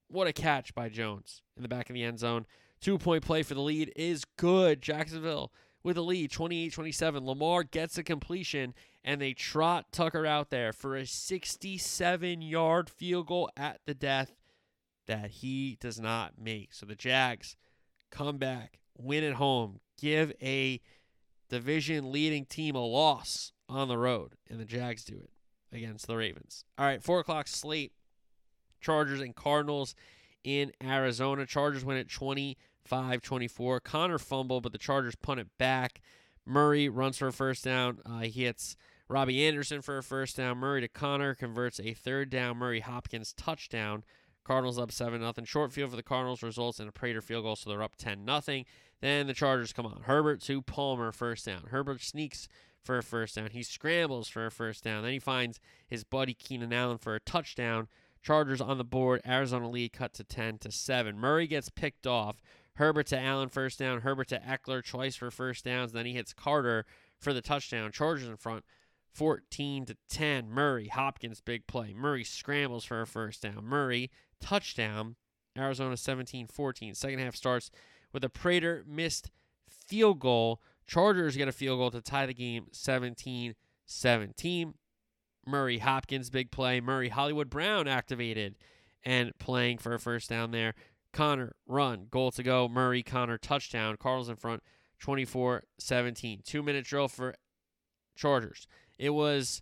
what 0.09 0.27
a 0.27 0.33
catch 0.33 0.75
by 0.75 0.89
Jones 0.89 1.43
in 1.57 1.63
the 1.63 1.69
back 1.69 1.89
of 1.91 1.95
the 1.95 2.03
end 2.03 2.19
zone. 2.19 2.47
Two 2.81 2.99
point 2.99 3.25
play 3.25 3.43
for 3.43 3.55
the 3.55 3.61
lead 3.61 3.93
is 3.97 4.25
good. 4.37 4.81
Jacksonville 4.81 5.53
with 5.83 5.97
a 5.97 6.03
lead 6.03 6.31
28 6.31 6.73
27. 6.73 7.25
Lamar 7.25 7.65
gets 7.65 7.99
a 7.99 8.03
completion 8.03 8.75
and 9.05 9.21
they 9.21 9.33
trot 9.33 9.87
Tucker 9.93 10.27
out 10.27 10.51
there 10.51 10.73
for 10.73 10.97
a 10.97 11.07
67 11.07 12.43
yard 12.43 12.91
field 12.91 13.27
goal 13.27 13.51
at 13.57 13.81
the 13.87 13.95
death 13.95 14.35
that 15.07 15.31
he 15.31 15.77
does 15.81 15.99
not 15.99 16.35
make. 16.39 16.75
So 16.75 16.87
the 16.87 16.95
Jags 16.95 17.57
come 18.11 18.39
back, 18.39 18.81
win 18.97 19.25
at 19.25 19.35
home, 19.35 19.81
give 19.99 20.33
a 20.43 20.81
division 21.49 22.13
leading 22.13 22.45
team 22.45 22.75
a 22.75 22.85
loss 22.85 23.53
on 23.69 23.89
the 23.89 23.99
road, 23.99 24.35
and 24.51 24.61
the 24.61 24.65
Jags 24.65 25.05
do 25.05 25.15
it 25.15 25.31
against 25.75 26.07
the 26.07 26.17
Ravens. 26.17 26.65
All 26.77 26.85
right, 26.85 27.03
four 27.03 27.21
o'clock 27.21 27.49
slate. 27.49 27.93
Chargers 28.81 29.21
and 29.21 29.35
Cardinals 29.35 29.95
in 30.45 30.73
Arizona. 30.83 31.47
Chargers 31.47 31.85
win 31.85 31.97
at 31.97 32.09
25 32.89 33.23
24. 33.23 33.81
Conner 33.81 34.19
fumble, 34.19 34.61
but 34.61 34.73
the 34.73 34.79
Chargers 34.79 35.15
punt 35.15 35.41
it 35.41 35.49
back. 35.59 36.01
Murray 36.47 36.89
runs 36.89 37.19
for 37.19 37.29
a 37.29 37.33
first 37.33 37.65
down. 37.65 37.99
Uh, 38.07 38.21
he 38.21 38.45
hits 38.45 38.77
Robbie 39.09 39.47
Anderson 39.47 39.83
for 39.83 39.99
a 39.99 40.03
first 40.03 40.37
down. 40.37 40.59
Murray 40.59 40.81
to 40.81 40.89
Conner 40.89 41.35
converts 41.35 41.79
a 41.81 41.93
third 41.93 42.31
down. 42.31 42.57
Murray 42.57 42.81
Hopkins 42.81 43.35
touchdown. 43.35 44.05
Cardinals 44.45 44.79
up 44.79 44.91
7 44.91 45.21
0. 45.21 45.33
Short 45.45 45.73
field 45.73 45.91
for 45.91 45.97
the 45.97 46.03
Cardinals 46.03 46.43
results 46.43 46.81
in 46.81 46.89
a 46.89 46.93
Prater 46.93 47.21
field 47.21 47.45
goal, 47.45 47.57
so 47.57 47.69
they're 47.69 47.83
up 47.83 47.97
10 47.97 48.27
0. 48.27 48.65
Then 49.03 49.27
the 49.27 49.35
Chargers 49.35 49.75
come 49.75 49.85
on. 49.85 50.03
Herbert 50.07 50.41
to 50.43 50.63
Palmer, 50.63 51.13
first 51.13 51.45
down. 51.45 51.65
Herbert 51.71 52.01
sneaks 52.01 52.49
for 52.83 52.97
a 52.97 53.03
first 53.03 53.37
down. 53.37 53.51
He 53.51 53.63
scrambles 53.63 54.29
for 54.29 54.47
a 54.47 54.51
first 54.51 54.85
down. 54.85 55.03
Then 55.03 55.13
he 55.13 55.19
finds 55.19 55.61
his 55.87 56.05
buddy 56.05 56.33
Keenan 56.33 56.73
Allen 56.73 56.97
for 56.97 57.15
a 57.15 57.21
touchdown. 57.21 57.89
Chargers 58.23 58.61
on 58.61 58.79
the 58.79 58.85
board. 58.85 59.21
Arizona 59.27 59.69
lead 59.69 59.93
cut 59.93 60.15
to 60.15 60.25
10 60.25 60.59
to 60.59 60.73
7. 60.73 61.19
Murray 61.19 61.47
gets 61.47 61.69
picked 61.69 62.07
off. 62.07 62.41
Herbert 62.79 63.09
to 63.09 63.19
Allen 63.21 63.49
first 63.49 63.81
down. 63.81 64.03
Herbert 64.03 64.29
to 64.29 64.39
Ekeler 64.39 64.85
twice 64.85 65.17
for 65.17 65.33
first 65.33 65.65
downs. 65.65 65.91
Then 65.91 66.07
he 66.07 66.13
hits 66.13 66.33
Carter 66.33 66.87
for 67.19 67.33
the 67.33 67.43
touchdown. 67.43 67.91
Chargers 67.91 68.29
in 68.29 68.37
front 68.37 68.65
14 69.13 69.85
to 69.87 69.97
10. 70.09 70.49
Murray, 70.49 70.87
Hopkins 70.87 71.41
big 71.41 71.67
play. 71.67 71.93
Murray 71.93 72.23
scrambles 72.23 72.85
for 72.85 73.01
a 73.01 73.07
first 73.07 73.43
down. 73.43 73.65
Murray 73.65 74.13
touchdown. 74.41 75.17
Arizona 75.59 75.97
17-14. 75.97 76.95
Second 76.95 77.19
half 77.19 77.35
starts 77.35 77.73
with 78.13 78.23
a 78.23 78.29
Prater 78.29 78.85
missed 78.87 79.33
field 79.69 80.21
goal. 80.21 80.63
Chargers 80.87 81.37
get 81.37 81.49
a 81.49 81.53
field 81.53 81.81
goal 81.81 81.91
to 81.91 82.01
tie 82.01 82.27
the 82.27 82.35
game 82.35 82.67
17 82.71 83.57
17. 83.87 84.75
Murray 85.45 85.79
Hopkins, 85.79 86.31
big 86.31 86.53
play. 86.53 86.81
Murray 86.81 87.09
Hollywood 87.09 87.51
Brown 87.51 87.89
activated 87.89 88.55
and 89.03 89.37
playing 89.39 89.79
for 89.79 89.95
a 89.95 89.99
first 89.99 90.31
down 90.31 90.53
there. 90.53 90.75
Conner, 91.19 91.57
run, 91.67 92.07
goal 92.13 92.31
to 92.31 92.45
go. 92.45 92.69
Murray, 92.69 93.03
Conner, 93.03 93.39
touchdown. 93.39 93.97
Carl's 93.99 94.29
in 94.29 94.37
front 94.37 94.63
24 95.01 95.65
17. 95.77 96.43
Two 96.45 96.63
minute 96.63 96.85
drill 96.85 97.09
for 97.09 97.35
Chargers. 98.15 98.69
It 99.01 99.11
was, 99.11 99.61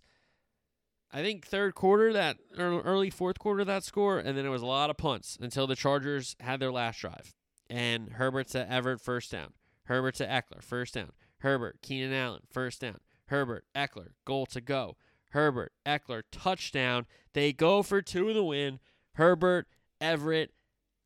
I 1.11 1.23
think, 1.23 1.47
third 1.47 1.73
quarter, 1.73 2.13
that 2.13 2.37
early 2.59 3.09
fourth 3.09 3.39
quarter, 3.39 3.65
that 3.65 3.83
score, 3.83 4.19
and 4.19 4.37
then 4.37 4.45
it 4.45 4.49
was 4.49 4.61
a 4.61 4.67
lot 4.67 4.91
of 4.91 4.97
punts 4.97 5.35
until 5.41 5.65
the 5.65 5.75
Chargers 5.75 6.35
had 6.41 6.59
their 6.59 6.71
last 6.71 6.99
drive. 6.99 7.33
And 7.67 8.11
Herbert 8.13 8.49
to 8.49 8.71
Everett, 8.71 9.01
first 9.01 9.31
down. 9.31 9.53
Herbert 9.85 10.13
to 10.15 10.27
Ekeler, 10.27 10.61
first 10.61 10.93
down. 10.93 11.11
Herbert, 11.39 11.81
Keenan 11.81 12.13
Allen, 12.13 12.43
first 12.51 12.81
down. 12.81 12.99
Herbert, 13.29 13.65
Ekeler, 13.75 14.09
goal 14.25 14.45
to 14.45 14.61
go. 14.61 14.95
Herbert, 15.31 15.71
Ekeler, 15.87 16.21
touchdown. 16.31 17.07
They 17.33 17.51
go 17.51 17.81
for 17.81 18.03
two 18.03 18.29
of 18.29 18.35
the 18.35 18.43
win. 18.43 18.79
Herbert, 19.13 19.67
Everett, 19.99 20.51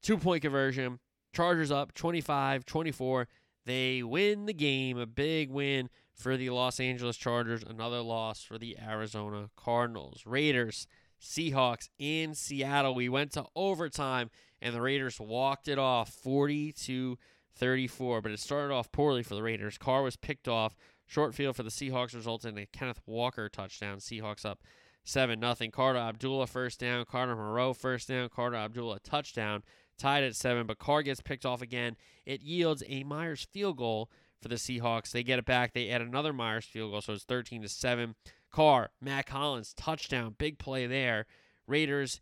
two 0.02 0.18
point 0.18 0.42
conversion. 0.42 1.00
Chargers 1.34 1.72
up 1.72 1.94
25 1.94 2.66
24. 2.66 3.28
They 3.66 4.04
win 4.04 4.46
the 4.46 4.54
game. 4.54 4.98
A 4.98 5.06
big 5.06 5.50
win 5.50 5.90
for 6.14 6.36
the 6.38 6.50
Los 6.50 6.80
Angeles 6.80 7.18
Chargers. 7.18 7.64
Another 7.64 8.02
loss 8.02 8.44
for 8.44 8.58
the 8.58 8.78
Arizona 8.80 9.50
Cardinals. 9.56 10.24
Raiders, 10.26 10.88
Seahawks 11.22 11.90
in 12.00 12.34
Seattle. 12.34 12.96
We 12.96 13.10
went 13.10 13.32
to 13.34 13.46
overtime 13.56 14.30
and 14.62 14.76
the 14.76 14.82
Raiders 14.82 15.20
walked 15.20 15.68
it 15.68 15.80
off 15.80 16.10
40 16.10 16.72
to 16.74 17.18
34. 17.56 18.22
But 18.22 18.32
it 18.32 18.40
started 18.40 18.74
off 18.74 18.92
poorly 18.92 19.24
for 19.24 19.36
the 19.36 19.44
Raiders. 19.44 19.78
Carr 19.78 20.04
was 20.04 20.16
picked 20.16 20.48
off. 20.48 20.76
Short 21.06 21.36
field 21.36 21.56
for 21.58 21.64
the 21.64 21.70
Seahawks 21.70 22.16
resulted 22.16 22.54
in 22.54 22.58
a 22.58 22.66
Kenneth 22.66 23.02
Walker 23.06 23.50
touchdown. 23.50 23.98
Seahawks 23.98 24.46
up 24.46 24.62
7 25.04 25.42
0. 25.42 25.72
Carter 25.72 26.00
Abdullah 26.00 26.48
first 26.48 26.80
down. 26.80 27.06
Carter 27.06 27.36
Moreau 27.36 27.74
first 27.74 28.08
down. 28.08 28.30
Carter 28.30 28.56
Abdullah 28.56 29.00
touchdown. 29.00 29.64
Tied 30.02 30.24
at 30.24 30.36
7, 30.36 30.66
but 30.66 30.80
Carr 30.80 31.04
gets 31.04 31.22
picked 31.22 31.46
off 31.46 31.62
again. 31.62 31.96
It 32.26 32.42
yields 32.42 32.82
a 32.88 33.04
Myers 33.04 33.48
field 33.52 33.78
goal 33.78 34.10
for 34.42 34.48
the 34.48 34.56
Seahawks. 34.56 35.12
They 35.12 35.22
get 35.22 35.38
it 35.38 35.46
back. 35.46 35.74
They 35.74 35.90
add 35.90 36.02
another 36.02 36.34
Myers 36.34 36.66
field 36.66 36.92
goal, 36.92 37.02
so 37.02 37.14
it's 37.14 37.24
13 37.24 37.62
to 37.62 37.70
7. 37.70 38.16
Carr, 38.52 38.90
Mack 39.00 39.30
Hollins, 39.30 39.76
touchdown. 39.76 40.34
Big 40.40 40.58
play 40.58 40.88
there. 40.88 41.28
Raiders 41.68 42.20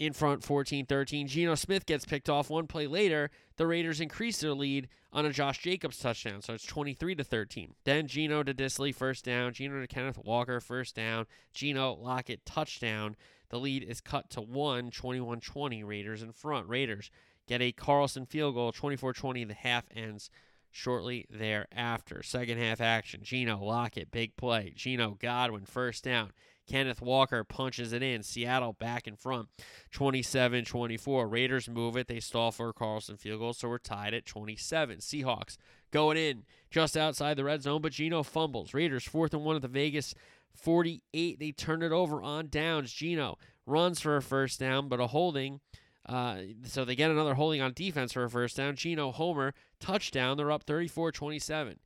in 0.00 0.12
front 0.14 0.42
14-13. 0.42 1.28
Geno 1.28 1.54
Smith 1.54 1.86
gets 1.86 2.04
picked 2.04 2.28
off 2.28 2.50
one 2.50 2.66
play 2.66 2.88
later. 2.88 3.30
The 3.56 3.68
Raiders 3.68 4.00
increase 4.00 4.40
their 4.40 4.52
lead 4.52 4.88
on 5.12 5.24
a 5.24 5.32
Josh 5.32 5.60
Jacobs 5.60 6.00
touchdown, 6.00 6.42
so 6.42 6.54
it's 6.54 6.66
23 6.66 7.14
to 7.14 7.22
13. 7.22 7.74
Then 7.84 8.08
Geno 8.08 8.42
to 8.42 8.52
Dissly 8.52 8.92
first 8.92 9.24
down, 9.24 9.52
Geno 9.52 9.80
to 9.80 9.86
Kenneth 9.86 10.18
Walker 10.18 10.60
first 10.60 10.96
down, 10.96 11.26
Geno 11.54 11.92
Lockett 11.92 12.44
touchdown. 12.44 13.14
The 13.48 13.58
lead 13.58 13.82
is 13.82 14.00
cut 14.00 14.30
to 14.30 14.40
1, 14.40 14.90
21-20 14.90 15.84
Raiders 15.84 16.22
in 16.22 16.32
front. 16.32 16.68
Raiders 16.68 17.10
get 17.46 17.62
a 17.62 17.72
Carlson 17.72 18.26
field 18.26 18.54
goal 18.54 18.72
24-20 18.72 19.48
the 19.48 19.54
half 19.54 19.84
ends 19.94 20.30
shortly 20.70 21.26
thereafter. 21.30 22.22
Second 22.22 22.58
half 22.58 22.80
action. 22.80 23.20
Geno 23.22 23.58
Lockett 23.62 24.10
big 24.10 24.36
play. 24.36 24.72
Geno 24.76 25.16
Godwin 25.20 25.64
first 25.64 26.04
down. 26.04 26.32
Kenneth 26.66 27.00
Walker 27.00 27.44
punches 27.44 27.92
it 27.92 28.02
in. 28.02 28.22
Seattle 28.22 28.72
back 28.72 29.06
in 29.06 29.16
front, 29.16 29.48
27 29.92 30.64
24. 30.64 31.28
Raiders 31.28 31.68
move 31.68 31.96
it. 31.96 32.08
They 32.08 32.20
stall 32.20 32.50
for 32.50 32.70
a 32.70 32.72
Carlson 32.72 33.16
field 33.16 33.40
goal, 33.40 33.52
so 33.52 33.68
we're 33.68 33.78
tied 33.78 34.14
at 34.14 34.26
27. 34.26 34.98
Seahawks 34.98 35.56
going 35.92 36.16
in 36.16 36.44
just 36.70 36.96
outside 36.96 37.36
the 37.36 37.44
red 37.44 37.62
zone, 37.62 37.82
but 37.82 37.92
Geno 37.92 38.22
fumbles. 38.22 38.74
Raiders 38.74 39.04
fourth 39.04 39.32
and 39.32 39.44
one 39.44 39.56
at 39.56 39.62
the 39.62 39.68
Vegas 39.68 40.14
48. 40.54 41.38
They 41.38 41.52
turn 41.52 41.82
it 41.82 41.92
over 41.92 42.22
on 42.22 42.48
downs. 42.48 42.92
Geno 42.92 43.38
runs 43.66 44.00
for 44.00 44.16
a 44.16 44.22
first 44.22 44.60
down, 44.60 44.88
but 44.88 45.00
a 45.00 45.08
holding. 45.08 45.60
Uh, 46.08 46.38
so 46.64 46.84
they 46.84 46.94
get 46.94 47.10
another 47.10 47.34
holding 47.34 47.60
on 47.60 47.72
defense 47.72 48.12
for 48.12 48.24
a 48.24 48.30
first 48.30 48.56
down. 48.56 48.76
Geno 48.76 49.10
Homer 49.12 49.54
touchdown. 49.80 50.36
They're 50.36 50.52
up 50.52 50.62
34 50.62 51.12
27. 51.12 51.80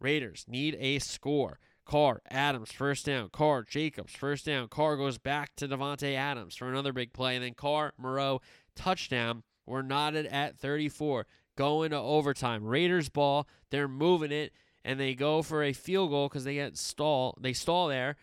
Raiders 0.00 0.44
need 0.48 0.76
a 0.78 0.98
score. 0.98 1.58
Carr, 1.84 2.22
Adams, 2.30 2.70
first 2.70 3.06
down. 3.06 3.28
Carr, 3.30 3.64
Jacobs, 3.64 4.14
first 4.14 4.46
down. 4.46 4.68
Carr 4.68 4.96
goes 4.96 5.18
back 5.18 5.56
to 5.56 5.66
Davante 5.66 6.14
Adams 6.14 6.54
for 6.54 6.68
another 6.68 6.92
big 6.92 7.12
play. 7.12 7.34
And 7.34 7.44
then 7.44 7.54
Carr, 7.54 7.92
Moreau, 7.98 8.40
touchdown. 8.76 9.42
We're 9.66 9.82
knotted 9.82 10.26
at 10.26 10.56
34. 10.58 11.26
Going 11.56 11.90
to 11.90 11.98
overtime. 11.98 12.64
Raiders 12.64 13.08
ball. 13.08 13.46
They're 13.70 13.88
moving 13.88 14.32
it. 14.32 14.52
And 14.84 14.98
they 14.98 15.14
go 15.14 15.42
for 15.42 15.62
a 15.62 15.72
field 15.72 16.10
goal 16.10 16.28
because 16.28 16.44
they 16.44 16.54
get 16.54 16.76
stall. 16.76 17.38
They 17.40 17.52
stall 17.52 17.88
there. 17.88 18.16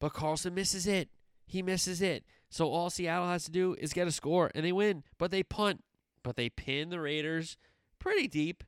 But 0.00 0.12
Carlson 0.12 0.54
misses 0.54 0.86
it. 0.86 1.08
He 1.46 1.62
misses 1.62 2.00
it. 2.00 2.24
So 2.48 2.70
all 2.70 2.90
Seattle 2.90 3.28
has 3.28 3.44
to 3.44 3.50
do 3.50 3.74
is 3.78 3.92
get 3.92 4.06
a 4.06 4.12
score 4.12 4.50
and 4.54 4.64
they 4.64 4.72
win. 4.72 5.02
But 5.18 5.30
they 5.30 5.42
punt. 5.42 5.82
But 6.22 6.36
they 6.36 6.48
pin 6.48 6.90
the 6.90 7.00
Raiders 7.00 7.56
pretty 7.98 8.28
deep, 8.28 8.64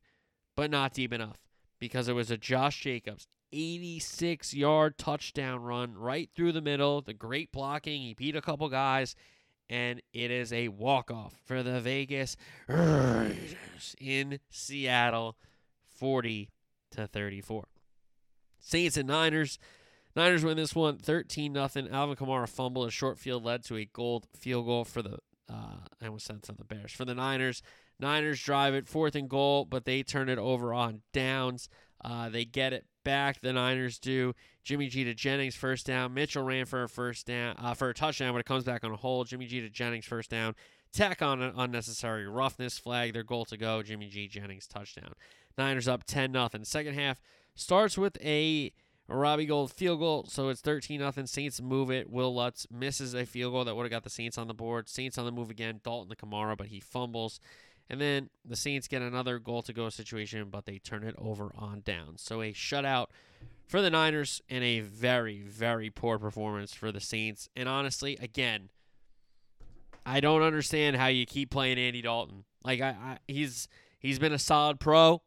but 0.57 0.71
not 0.71 0.93
deep 0.93 1.13
enough 1.13 1.39
because 1.79 2.09
it 2.09 2.15
was 2.15 2.31
a 2.31 2.37
Josh 2.37 2.81
Jacobs 2.81 3.27
86 3.53 4.55
yard 4.55 4.99
touchdown 4.99 5.63
run 5.63 5.95
right 5.95 6.29
through 6.35 6.53
the 6.53 6.61
middle. 6.61 7.01
The 7.01 7.15
great 7.15 7.53
blocking. 7.53 8.03
He 8.03 8.15
beat 8.15 8.37
a 8.37 8.43
couple 8.43 8.69
guys. 8.69 9.15
And 9.71 10.01
it 10.15 10.31
is 10.31 10.51
a 10.53 10.69
walk 10.69 11.11
off 11.11 11.35
for 11.45 11.63
the 11.63 11.81
Vegas 11.81 12.37
Raiders 12.69 13.95
in 14.01 14.41
Seattle, 14.49 15.37
40 15.99 16.49
to 16.93 17.07
34. 17.07 17.65
Saints 18.61 18.97
and 18.97 19.09
Niners. 19.09 19.59
Niners 20.17 20.45
win 20.45 20.57
this 20.57 20.75
one 20.75 20.99
13 20.99 21.53
nothing. 21.53 21.89
Alvin 21.89 22.17
Kamara 22.17 22.49
fumble. 22.49 22.85
A 22.85 22.91
short 22.91 23.19
field 23.19 23.45
led 23.45 23.65
to 23.65 23.77
a 23.77 23.85
Gould 23.85 24.27
field 24.37 24.67
goal 24.67 24.85
for 24.85 25.03
the, 25.03 25.19
uh, 25.49 25.77
I 26.01 26.07
almost 26.07 26.27
said 26.27 26.43
the 26.43 26.65
Bears. 26.65 26.93
For 26.93 27.05
the 27.05 27.15
Niners, 27.15 27.63
Niners 28.01 28.43
drive 28.43 28.75
it 28.75 28.89
fourth 28.89 29.15
and 29.15 29.29
goal, 29.29 29.65
but 29.65 29.85
they 29.85 30.03
turn 30.03 30.29
it 30.29 30.39
over 30.39 30.73
on 30.73 31.03
downs. 31.13 31.69
Uh, 32.05 32.29
they 32.29 32.45
get 32.45 32.73
it 32.73 32.87
back. 33.05 33.41
The 33.41 33.53
Niners 33.53 33.99
do. 33.99 34.35
Jimmy 34.65 34.89
G 34.89 35.05
to 35.05 35.15
Jennings 35.15 35.57
first 35.57 35.87
down. 35.87 36.15
Mitchell 36.15 36.43
ran 36.43 36.67
for 36.67 36.83
a 36.83 36.89
first 36.89 37.27
down 37.27 37.57
uh, 37.59 37.75
for 37.75 37.89
a 37.89 37.95
touchdown, 37.95 38.33
but 38.33 38.41
it 38.41 38.47
comes 38.47 38.65
back 38.65 38.85
on 38.85 38.93
a 38.93 38.97
hold. 38.97 39.29
Jimmy 39.29 39.47
G 39.47 39.61
to 39.61 39.71
Jennings 39.71 40.05
first 40.05 40.31
down. 40.31 40.55
Tack 40.93 41.23
on 41.23 41.43
an 41.43 41.53
unnecessary 41.57 42.27
roughness 42.27 42.79
flag. 42.79 43.13
Their 43.13 43.23
goal 43.23 43.45
to 43.47 43.57
go. 43.57 43.83
Jimmy 43.83 44.09
G 44.09 44.29
Jennings 44.29 44.67
touchdown. 44.67 45.13
Niners 45.57 45.89
up 45.89 46.05
10 46.05 46.33
nothing. 46.33 46.65
Second 46.65 46.95
half 46.95 47.21
starts 47.55 47.99
with 47.99 48.17
a 48.25 48.73
Robbie 49.09 49.47
Gould 49.47 49.73
field 49.73 50.01
goal, 50.01 50.27
so 50.29 50.49
it's 50.49 50.61
13 50.61 51.01
nothing. 51.01 51.27
Saints 51.27 51.61
move 51.61 51.91
it. 51.91 52.11
Wil 52.11 52.35
Lutz 52.35 52.67
misses 52.71 53.15
a 53.15 53.25
field 53.25 53.53
goal 53.53 53.65
that 53.65 53.75
would 53.75 53.85
have 53.85 53.91
got 53.91 54.05
the 54.05 54.11
Saints 54.11 54.37
on 54.37 54.49
the 54.49 54.55
board. 54.55 54.89
Saints 54.89 55.17
on 55.17 55.25
the 55.25 55.33
move 55.33 55.51
again. 55.51 55.81
Dalton 55.83 56.11
to 56.11 56.17
Kamara, 56.17 56.57
but 56.57 56.69
he 56.69 56.79
fumbles. 56.79 57.41
And 57.91 58.01
then 58.01 58.29
the 58.45 58.57
Saints 58.57 58.87
get 58.87 59.01
another 59.01 59.39
goal 59.39 59.63
to 59.63 59.73
go 59.73 59.89
situation, 59.89 60.51
but 60.51 60.67
they 60.67 60.79
turn 60.79 61.05
it 61.05 61.15
over 61.17 61.53
on 61.57 61.81
down. 61.81 62.19
So 62.19 62.43
a 62.43 62.53
shutout 62.53 63.07
for 63.67 63.81
the 63.81 63.91
Niners 63.91 64.43
and 64.49 64.63
a 64.63 64.81
very, 64.81 65.41
very 65.41 65.89
poor 65.89 66.19
performance 66.19 66.75
for 66.75 66.93
the 66.93 67.01
Saints. 67.01 67.49
And 67.57 67.67
honestly, 67.67 68.19
again, 68.21 68.69
I 70.09 70.21
don't 70.21 70.41
understand 70.41 70.97
how 70.97 71.09
you 71.09 71.27
keep 71.27 71.51
playing 71.51 71.79
Andy 71.79 72.01
Dalton. 72.01 72.45
Like 72.65 72.81
I, 72.81 72.89
I 72.89 73.19
he's 73.29 73.69
he's 73.99 74.19
been 74.19 74.33
a 74.33 74.39
solid 74.39 74.81
pro. 74.81 75.23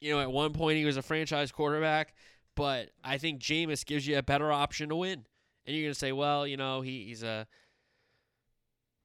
You 0.00 0.12
know, 0.12 0.20
at 0.20 0.30
one 0.30 0.52
point 0.52 0.78
he 0.78 0.84
was 0.84 0.96
a 0.96 1.02
franchise 1.02 1.50
quarterback, 1.50 2.14
but 2.54 2.90
I 3.02 3.18
think 3.18 3.40
Jameis 3.40 3.84
gives 3.84 4.06
you 4.06 4.16
a 4.16 4.22
better 4.22 4.52
option 4.52 4.90
to 4.90 4.96
win. 4.96 5.24
And 5.66 5.76
you're 5.76 5.86
gonna 5.86 5.94
say, 5.94 6.12
well, 6.12 6.46
you 6.46 6.56
know, 6.56 6.80
he, 6.80 7.06
he's 7.06 7.24
a 7.24 7.48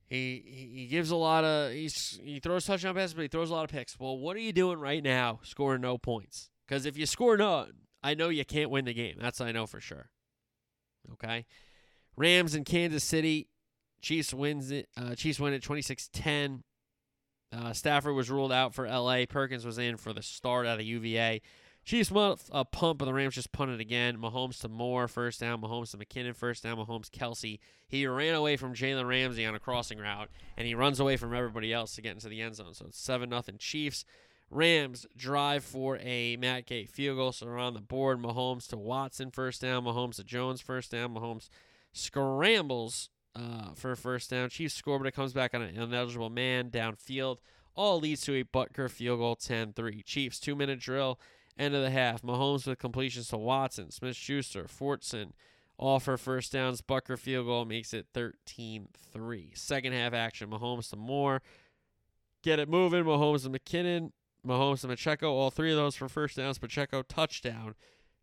he 0.05 0.43
he 0.75 0.85
gives 0.85 1.09
a 1.09 1.15
lot 1.15 1.43
of 1.43 1.71
he's 1.71 2.19
he 2.23 2.39
throws 2.39 2.67
touchdown 2.67 2.93
passes, 2.93 3.15
but 3.15 3.23
he 3.23 3.27
throws 3.29 3.49
a 3.49 3.53
lot 3.53 3.63
of 3.63 3.71
picks. 3.71 3.99
Well, 3.99 4.19
what 4.19 4.37
are 4.37 4.41
you 4.41 4.53
doing 4.53 4.79
right 4.79 5.03
now, 5.03 5.39
scoring 5.41 5.81
no 5.81 5.97
points? 5.97 6.51
Because 6.67 6.85
if 6.85 6.97
you 6.97 7.07
score 7.07 7.35
no, 7.35 7.65
I 8.03 8.13
know 8.13 8.29
you 8.29 8.45
can't 8.45 8.69
win 8.69 8.85
the 8.85 8.93
game. 8.93 9.15
That's 9.19 9.41
I 9.41 9.51
know 9.51 9.65
for 9.65 9.81
sure. 9.81 10.11
Okay, 11.13 11.47
Rams 12.15 12.53
in 12.53 12.63
Kansas 12.63 13.03
City. 13.03 13.47
Chiefs 14.03 14.33
wins 14.33 14.69
it. 14.69 14.89
Uh, 14.95 15.15
Chiefs 15.15 15.39
win 15.39 15.53
it 15.53 15.63
26-10. 15.63 16.61
Uh, 17.51 17.71
Stafford 17.71 18.15
was 18.15 18.29
ruled 18.29 18.51
out 18.51 18.75
for 18.75 18.85
L.A. 18.85 19.25
Perkins 19.25 19.65
was 19.65 19.77
in 19.77 19.95
for 19.97 20.11
the 20.11 20.21
start 20.21 20.67
out 20.67 20.79
of 20.79 20.85
UVA. 20.85 21.41
Chiefs 21.85 22.11
muff 22.11 22.49
a 22.51 22.65
pump, 22.65 22.99
but 22.99 23.05
the 23.05 23.13
Rams 23.13 23.35
just 23.35 23.51
punted 23.51 23.79
again. 23.79 24.17
Mahomes 24.17 24.59
to 24.61 24.69
Moore, 24.69 25.07
first 25.07 25.39
down. 25.39 25.61
Mahomes 25.61 25.91
to 25.91 25.97
McKinnon, 25.97 26.35
first 26.35 26.63
down. 26.63 26.77
Mahomes 26.77 27.11
Kelsey. 27.11 27.59
He 27.87 28.05
ran 28.05 28.35
away 28.35 28.57
from 28.57 28.73
Jalen 28.73 29.07
Ramsey 29.07 29.45
on 29.45 29.55
a 29.55 29.59
crossing 29.59 29.99
route, 29.99 30.29
and 30.57 30.67
he 30.67 30.75
runs 30.75 30.99
away 30.99 31.17
from 31.17 31.33
everybody 31.33 31.71
else 31.73 31.95
to 31.95 32.01
get 32.01 32.13
into 32.13 32.29
the 32.29 32.41
end 32.41 32.55
zone. 32.55 32.73
So 32.73 32.85
it's 32.87 32.99
seven 32.99 33.29
nothing 33.29 33.57
Chiefs. 33.57 34.05
Rams 34.49 35.05
drive 35.15 35.63
for 35.63 35.97
a 36.01 36.37
Matt 36.37 36.65
Gay 36.65 36.85
field 36.85 37.17
goal, 37.17 37.31
so 37.31 37.45
they're 37.45 37.57
on 37.57 37.73
the 37.73 37.81
board. 37.81 38.21
Mahomes 38.21 38.67
to 38.69 38.77
Watson, 38.77 39.31
first 39.31 39.61
down. 39.61 39.83
Mahomes 39.83 40.15
to 40.17 40.23
Jones, 40.23 40.61
first 40.61 40.91
down. 40.91 41.13
Mahomes 41.13 41.49
scrambles 41.91 43.09
uh, 43.35 43.73
for 43.75 43.91
a 43.91 43.97
first 43.97 44.29
down. 44.29 44.49
Chiefs 44.49 44.73
score, 44.73 44.97
but 44.97 45.07
it 45.07 45.15
comes 45.15 45.33
back 45.33 45.53
on 45.53 45.61
an 45.61 45.75
ineligible 45.75 46.29
man 46.29 46.69
downfield. 46.69 47.37
All 47.75 47.99
leads 47.99 48.21
to 48.21 48.35
a 48.35 48.43
Butker 48.43 48.89
field 48.89 49.19
goal, 49.19 49.35
10-3. 49.35 50.05
Chiefs 50.05 50.39
two 50.39 50.55
minute 50.55 50.79
drill, 50.79 51.19
end 51.57 51.73
of 51.73 51.81
the 51.81 51.89
half. 51.89 52.21
Mahomes 52.21 52.67
with 52.67 52.77
completions 52.77 53.29
to 53.29 53.37
Watson, 53.37 53.89
Smith 53.89 54.15
Schuster, 54.15 54.65
Fortson, 54.65 55.31
all 55.77 55.99
for 55.99 56.17
first 56.17 56.53
downs. 56.53 56.81
Butker 56.81 57.17
field 57.17 57.47
goal 57.47 57.65
makes 57.65 57.93
it 57.93 58.07
13-3. 58.13 58.85
Second 59.57 59.93
half 59.93 60.13
action. 60.13 60.49
Mahomes 60.49 60.89
to 60.91 60.95
Moore. 60.95 61.41
Get 62.43 62.59
it 62.59 62.69
moving. 62.69 63.03
Mahomes 63.03 63.43
to 63.43 63.49
McKinnon. 63.49 64.11
Mahomes 64.45 64.81
to 64.81 64.87
Pacheco. 64.87 65.33
All 65.33 65.49
three 65.49 65.71
of 65.71 65.77
those 65.77 65.95
for 65.95 66.07
first 66.07 66.37
downs. 66.37 66.57
Pacheco 66.59 67.01
touchdown. 67.01 67.75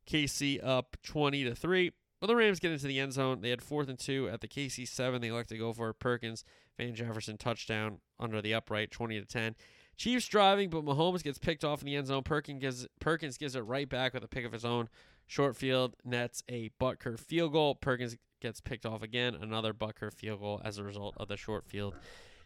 KC 0.06 0.64
up 0.64 0.96
20 1.02 1.44
to 1.44 1.54
3. 1.54 1.92
Well, 2.20 2.28
the 2.28 2.36
Rams 2.36 2.60
get 2.60 2.72
into 2.72 2.86
the 2.86 3.00
end 3.00 3.14
zone. 3.14 3.40
They 3.40 3.48
had 3.48 3.62
fourth 3.62 3.88
and 3.88 3.98
two 3.98 4.28
at 4.28 4.42
the 4.42 4.48
KC 4.48 4.86
seven. 4.86 5.22
They 5.22 5.28
elect 5.28 5.48
to 5.50 5.56
go 5.56 5.72
for 5.72 5.92
Perkins, 5.94 6.44
Van 6.76 6.94
Jefferson 6.94 7.38
touchdown 7.38 8.00
under 8.18 8.42
the 8.42 8.52
upright, 8.52 8.90
twenty 8.90 9.18
to 9.18 9.26
ten. 9.26 9.56
Chiefs 9.96 10.28
driving, 10.28 10.70
but 10.70 10.84
Mahomes 10.84 11.22
gets 11.22 11.38
picked 11.38 11.64
off 11.64 11.80
in 11.80 11.86
the 11.86 11.96
end 11.96 12.08
zone. 12.08 12.22
Perkins 12.22 12.60
gives 12.60 12.86
Perkins 13.00 13.38
gives 13.38 13.54
it 13.54 13.60
right 13.60 13.88
back 13.88 14.12
with 14.12 14.24
a 14.24 14.28
pick 14.28 14.44
of 14.44 14.52
his 14.52 14.64
own. 14.64 14.88
Short 15.26 15.56
field 15.56 15.96
nets 16.04 16.42
a 16.48 16.70
Butker 16.80 17.18
field 17.18 17.52
goal. 17.52 17.74
Perkins 17.74 18.16
gets 18.40 18.60
picked 18.60 18.84
off 18.84 19.02
again. 19.02 19.34
Another 19.34 19.72
Butker 19.72 20.12
field 20.12 20.40
goal 20.40 20.60
as 20.64 20.76
a 20.76 20.84
result 20.84 21.14
of 21.16 21.28
the 21.28 21.36
short 21.36 21.66
field. 21.66 21.94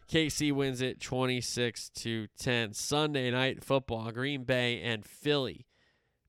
KC 0.09 0.51
wins 0.51 0.81
it 0.81 1.01
26 1.01 1.89
to 1.89 2.27
10. 2.37 2.73
Sunday 2.73 3.31
night 3.31 3.63
football, 3.63 4.11
Green 4.11 4.43
Bay 4.43 4.79
and 4.81 5.03
Philly 5.05 5.65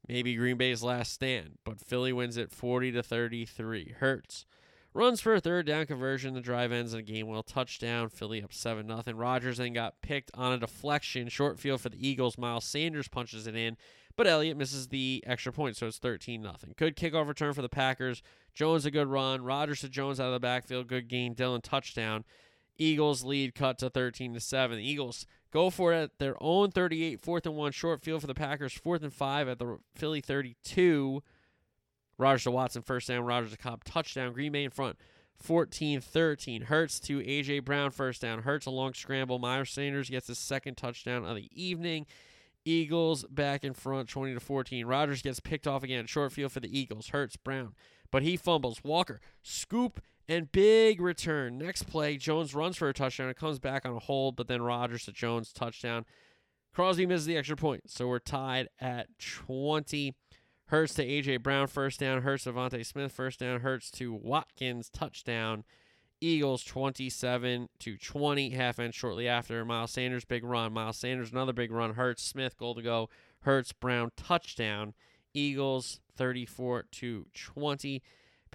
maybe 0.09 0.35
Green 0.35 0.57
Bay's 0.57 0.83
last 0.83 1.13
stand, 1.13 1.59
but 1.65 1.81
Philly 1.81 2.13
wins 2.13 2.37
it 2.37 2.53
40 2.53 2.93
to 2.93 3.03
33. 3.03 3.95
Hurts 3.99 4.47
runs 4.97 5.21
for 5.21 5.35
a 5.35 5.41
third 5.41 5.67
down 5.67 5.87
conversion. 5.87 6.35
The 6.35 6.41
drive 6.41 6.73
ends 6.73 6.95
in 6.95 7.01
a 7.01 7.03
Gainwell 7.03 7.45
touchdown. 7.47 8.09
Philly 8.09 8.43
up 8.43 8.53
7 8.53 8.87
nothing. 8.87 9.17
Rodgers 9.17 9.59
then 9.59 9.73
got 9.73 10.01
picked 10.01 10.31
on 10.35 10.53
a 10.53 10.59
deflection, 10.59 11.29
short 11.29 11.59
field 11.59 11.81
for 11.81 11.91
the 11.91 12.09
Eagles. 12.09 12.39
Miles 12.39 12.65
Sanders 12.65 13.09
punches 13.09 13.47
it 13.47 13.55
in, 13.55 13.77
but 14.17 14.27
Elliott 14.27 14.57
misses 14.57 14.89
the 14.89 15.23
extra 15.27 15.53
point, 15.53 15.77
so 15.77 15.87
it's 15.87 15.99
13 15.99 16.41
nothing. 16.43 16.73
Good 16.77 16.97
kickoff 16.97 17.29
return 17.29 17.53
for 17.53 17.63
the 17.63 17.69
Packers. 17.69 18.23
Jones 18.55 18.87
a 18.87 18.91
good 18.91 19.09
run. 19.09 19.43
Rodgers 19.43 19.81
to 19.83 19.89
Jones 19.89 20.19
out 20.19 20.29
of 20.29 20.33
the 20.33 20.41
backfield, 20.41 20.89
good 20.89 21.09
game. 21.09 21.35
Dillon 21.35 21.61
touchdown. 21.61 22.25
Eagles 22.79 23.25
lead 23.25 23.55
cut 23.55 23.79
to 23.79 23.91
13 23.91 24.35
to 24.35 24.41
7. 24.41 24.77
The 24.77 24.89
Eagles 24.89 25.27
go 25.57 25.71
for 25.71 25.95
it 25.95 26.03
at 26.03 26.19
their 26.19 26.37
own 26.39 26.71
38, 26.71 27.19
fourth 27.19 27.47
and 27.47 27.57
one, 27.57 27.73
short 27.73 28.03
field 28.03 28.21
for 28.21 28.27
the 28.27 28.35
Packers, 28.35 28.75
fourth 28.75 29.03
and 29.03 29.13
five 29.13 29.49
at 29.49 29.59
the 29.59 29.79
Philly 29.95 30.21
32. 30.21 31.23
Rodgers 32.19 32.45
to 32.45 32.51
Watson, 32.51 32.83
first 32.83 33.09
down. 33.09 33.25
Rodgers 33.25 33.53
to 33.53 33.57
Cobb, 33.57 33.83
touchdown. 33.83 34.35
Green 34.35 34.53
Bay 34.53 34.65
in 34.65 34.71
front, 34.71 34.99
14 35.37 36.03
13. 36.03 36.63
Hurts 36.63 37.01
to 37.01 37.27
A.J. 37.27 37.61
Brown, 37.61 37.91
first 37.91 38.21
down. 38.21 38.43
Hurts 38.43 38.67
a 38.67 38.71
long 38.71 38.93
scramble. 38.93 39.39
Miles 39.39 39.71
Sanders 39.71 40.11
gets 40.11 40.27
his 40.27 40.39
second 40.39 40.77
touchdown 40.77 41.25
of 41.25 41.37
the 41.37 41.49
evening. 41.51 42.05
Eagles 42.67 43.25
back 43.31 43.65
in 43.65 43.73
front, 43.73 44.11
20 44.11 44.35
to 44.35 44.41
14. 44.41 44.85
Rodgers 44.85 45.23
gets 45.23 45.41
picked 45.41 45.67
off 45.67 45.83
again, 45.83 46.05
short 46.05 46.33
field 46.33 46.53
for 46.53 46.61
the 46.61 46.79
Eagles. 46.79 47.09
Hurts 47.09 47.37
Brown, 47.37 47.75
but 48.11 48.23
he 48.23 48.37
fumbles. 48.37 48.85
Walker, 48.85 49.21
scoop 49.43 50.03
and 50.29 50.51
big 50.51 51.01
return. 51.01 51.59
Next 51.59 51.85
play, 51.85 52.17
Jones 52.17 52.55
runs 52.55 52.77
for 52.77 52.89
a 52.89 52.95
touchdown. 52.95 53.29
It 53.29 53.37
comes 53.37 53.59
back 53.59 53.87
on 53.87 53.97
a 53.97 54.01
hold, 54.01 54.37
but 54.37 54.49
then 54.49 54.63
Rodgers 54.63 55.05
to 55.05 55.13
Jones 55.13 55.53
touchdown. 55.53 56.05
Crosby 56.75 57.07
misses 57.07 57.27
the 57.27 57.37
extra 57.37 57.57
point, 57.57 57.91
so 57.91 58.07
we're 58.07 58.19
tied 58.19 58.69
at 58.81 59.07
20. 59.19 60.15
Hurts 60.67 60.95
to 60.95 61.07
AJ 61.07 61.43
Brown 61.43 61.69
first 61.69 62.01
down. 62.01 62.23
Hurts 62.23 62.45
to 62.45 62.53
DeVonta 62.53 62.85
Smith 62.85 63.13
first 63.13 63.41
down. 63.41 63.61
Hurts 63.61 63.91
to 63.93 64.13
Watkins 64.13 64.91
touchdown. 64.91 65.65
Eagles 66.21 66.65
27 66.65 67.69
to 67.79 67.97
20. 67.97 68.51
Half 68.51 68.79
end 68.79 68.95
shortly 68.95 69.29
after. 69.29 69.65
Miles 69.65 69.93
Sanders 69.93 70.25
big 70.25 70.45
run. 70.45 70.73
Miles 70.73 70.97
Sanders 70.97 71.31
another 71.31 71.53
big 71.53 71.71
run. 71.71 71.95
Hurts 71.95 72.23
Smith 72.23 72.57
goal 72.57 72.75
to 72.75 72.83
go. 72.83 73.09
Hurts 73.41 73.73
Brown 73.73 74.11
touchdown. 74.17 74.95
Eagles 75.35 76.01
34 76.17 76.87
to 76.91 77.27
20. 77.33 78.03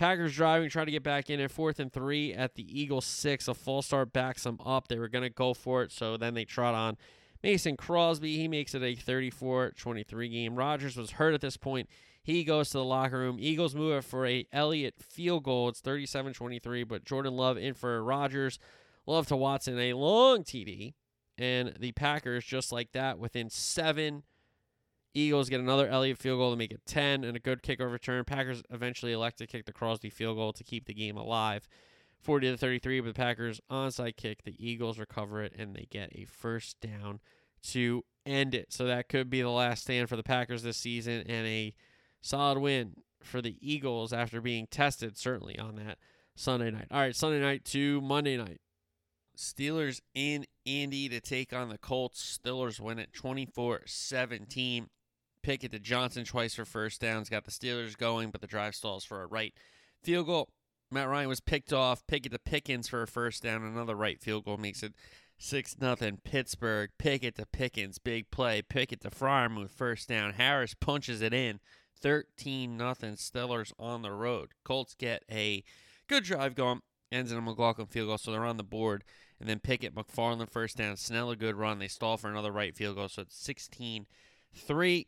Packers 0.02 0.36
driving, 0.36 0.68
trying 0.68 0.88
to 0.88 0.92
get 0.92 1.04
back 1.04 1.30
in 1.30 1.40
at 1.40 1.52
fourth 1.52 1.80
and 1.80 1.94
three 1.94 2.34
at 2.34 2.56
the 2.56 2.82
Eagles 2.82 3.06
six. 3.06 3.48
A 3.48 3.54
full 3.54 3.84
start 3.84 4.12
backs 4.12 4.42
them 4.46 4.58
up. 4.66 4.88
They 4.88 4.98
were 4.98 5.08
going 5.08 5.22
to 5.22 5.30
go 5.30 5.54
for 5.54 5.84
it, 5.84 5.92
so 5.92 6.18
then 6.18 6.34
they 6.34 6.44
trot 6.44 6.74
on 6.74 6.98
Mason 7.44 7.78
Crosby. 7.78 8.36
He 8.36 8.48
makes 8.48 8.74
it 8.74 8.82
a 8.82 8.96
34 8.96 9.74
23 9.78 10.30
game. 10.30 10.56
Rodgers 10.56 10.98
was 10.98 11.12
hurt 11.12 11.36
at 11.36 11.42
this 11.42 11.56
point. 11.56 11.88
He 12.24 12.44
goes 12.44 12.72
to 12.72 12.80
the 12.80 12.84
locker 12.84 13.20
room. 13.20 13.38
Eagles 13.40 13.76
move 13.76 13.96
it 13.96 14.04
for 14.04 14.26
a 14.26 14.48
Elliott 14.52 14.96
field 15.00 15.44
goal. 15.44 15.70
It's 15.70 15.82
37 15.82 16.34
23, 16.34 16.84
but 16.84 17.06
Jordan 17.06 17.36
Love 17.36 17.60
in 17.60 17.76
for 17.76 18.04
Rodgers. 18.04 18.58
Love 19.06 19.28
to 19.28 19.36
Watson, 19.36 19.78
a 19.78 19.94
long 19.94 20.44
TD. 20.44 20.96
And 21.38 21.76
the 21.80 21.92
Packers, 21.92 22.44
just 22.44 22.72
like 22.72 22.94
that, 22.94 23.20
within 23.20 23.52
seven 23.52 24.24
Eagles 25.14 25.50
get 25.50 25.60
another 25.60 25.88
Elliott 25.88 26.18
field 26.18 26.40
goal 26.40 26.52
to 26.52 26.58
make 26.58 26.72
it 26.72 26.82
10 26.86 27.24
and 27.24 27.36
a 27.36 27.40
good 27.40 27.62
kickoff 27.62 27.92
return. 27.92 28.24
Packers 28.24 28.64
eventually 28.70 29.12
elect 29.12 29.38
to 29.40 29.48
kick 29.48 29.66
the 29.66 29.74
Crosby 29.74 30.10
field 30.10 30.38
goal 30.38 30.54
to 30.54 30.64
keep 30.64 30.86
the 30.86 30.94
game 30.94 31.18
alive. 31.18 31.68
40 32.22 32.52
to 32.52 32.58
33, 32.58 33.02
but 33.02 33.08
the 33.08 33.14
Packers 33.14 33.60
onside 33.70 34.16
kick. 34.16 34.44
The 34.44 34.56
Eagles 34.58 35.00
recover 35.00 35.42
it 35.42 35.54
and 35.58 35.76
they 35.76 35.88
get 35.90 36.12
a 36.16 36.26
first 36.26 36.80
down 36.80 37.20
to 37.64 38.04
end 38.26 38.56
it. 38.56 38.72
So 38.72 38.86
that 38.86 39.10
could 39.10 39.30
be 39.30 39.42
the 39.42 39.50
last 39.50 39.84
stand 39.84 40.08
for 40.08 40.16
the 40.16 40.24
Packers 40.24 40.64
this 40.64 40.78
season 40.78 41.24
and 41.28 41.48
a 41.48 41.74
solid 42.22 42.60
win 42.60 42.96
for 43.22 43.42
the 43.42 43.58
Eagles 43.60 44.14
after 44.14 44.42
being 44.42 44.68
tested, 44.68 45.18
certainly, 45.18 45.60
on 45.60 45.76
that 45.76 45.98
Sunday 46.36 46.72
night. 46.72 46.88
All 46.92 47.00
right, 47.00 47.16
Sunday 47.16 47.40
night 47.40 47.66
to 47.66 48.02
Monday 48.02 48.38
night. 48.38 48.62
Steelers 49.38 50.02
in 50.14 50.46
Indy 50.66 51.10
to 51.10 51.20
take 51.20 51.54
on 51.54 51.70
the 51.70 51.78
Colts. 51.78 52.40
Steelers 52.44 52.80
win 52.80 53.00
it 53.00 53.14
24 53.14 53.82
17. 53.86 54.88
Pickett 55.42 55.72
to 55.72 55.80
Johnson 55.80 56.26
twice 56.26 56.56
for 56.56 56.66
first 56.66 57.02
downs. 57.02 57.30
Got 57.30 57.46
the 57.46 57.52
Steelers 57.52 57.98
going, 57.98 58.30
but 58.30 58.42
the 58.42 58.48
drive 58.48 58.76
stalls 58.76 59.04
for 59.04 59.24
a 59.24 59.28
Wright 59.28 59.54
field 60.04 60.28
goal. 60.28 60.50
Matt 60.92 61.08
Ryan 61.08 61.30
was 61.30 61.40
picked 61.40 61.72
off. 61.72 62.06
Pickett 62.08 62.34
to 62.34 62.40
Pickens 62.40 62.90
for 62.90 63.02
a 63.02 63.08
first 63.08 63.44
down. 63.44 63.64
Another 63.64 63.96
Wright 63.96 64.20
field 64.20 64.46
goal 64.46 64.58
makes 64.58 64.84
it 64.84 64.94
6 65.38 65.78
nothing. 65.80 66.20
Pittsburgh. 66.24 66.90
Pickett 66.98 67.36
to 67.36 67.46
Pickens. 67.46 67.98
Big 67.98 68.30
play. 68.30 68.62
Pickett 68.62 69.02
to 69.02 69.10
Freiermuth. 69.10 69.72
First 69.72 70.10
down. 70.10 70.34
Harris 70.34 70.74
punches 70.74 71.22
it 71.22 71.34
in. 71.34 71.60
13 72.00 72.78
nothing. 72.78 73.14
Steelers 73.14 73.72
on 73.80 74.02
the 74.02 74.12
road. 74.12 74.50
Colts 74.64 74.94
get 74.94 75.24
a 75.32 75.64
good 76.08 76.24
drive 76.24 76.56
going. 76.56 76.82
Ends 77.12 77.32
in 77.32 77.38
a 77.38 77.42
McLaughlin 77.42 77.88
field 77.88 78.08
goal, 78.08 78.18
so 78.18 78.32
they're 78.32 78.46
on 78.46 78.58
the 78.58 78.64
board. 78.64 79.04
And 79.40 79.50
then 79.50 79.60
Pickett, 79.60 79.96
McFarland 79.96 80.50
first 80.50 80.78
down. 80.78 80.96
Snell 80.98 81.32
a 81.32 81.36
good 81.36 81.56
run. 81.56 81.80
They 81.80 81.88
stall 81.88 82.18
for 82.18 82.30
another 82.30 82.52
Wright 82.52 82.76
field 82.76 82.96
goal, 82.96 83.10
so 83.10 83.24
it's 83.24 83.36
16 83.36 84.06
3 84.54 85.08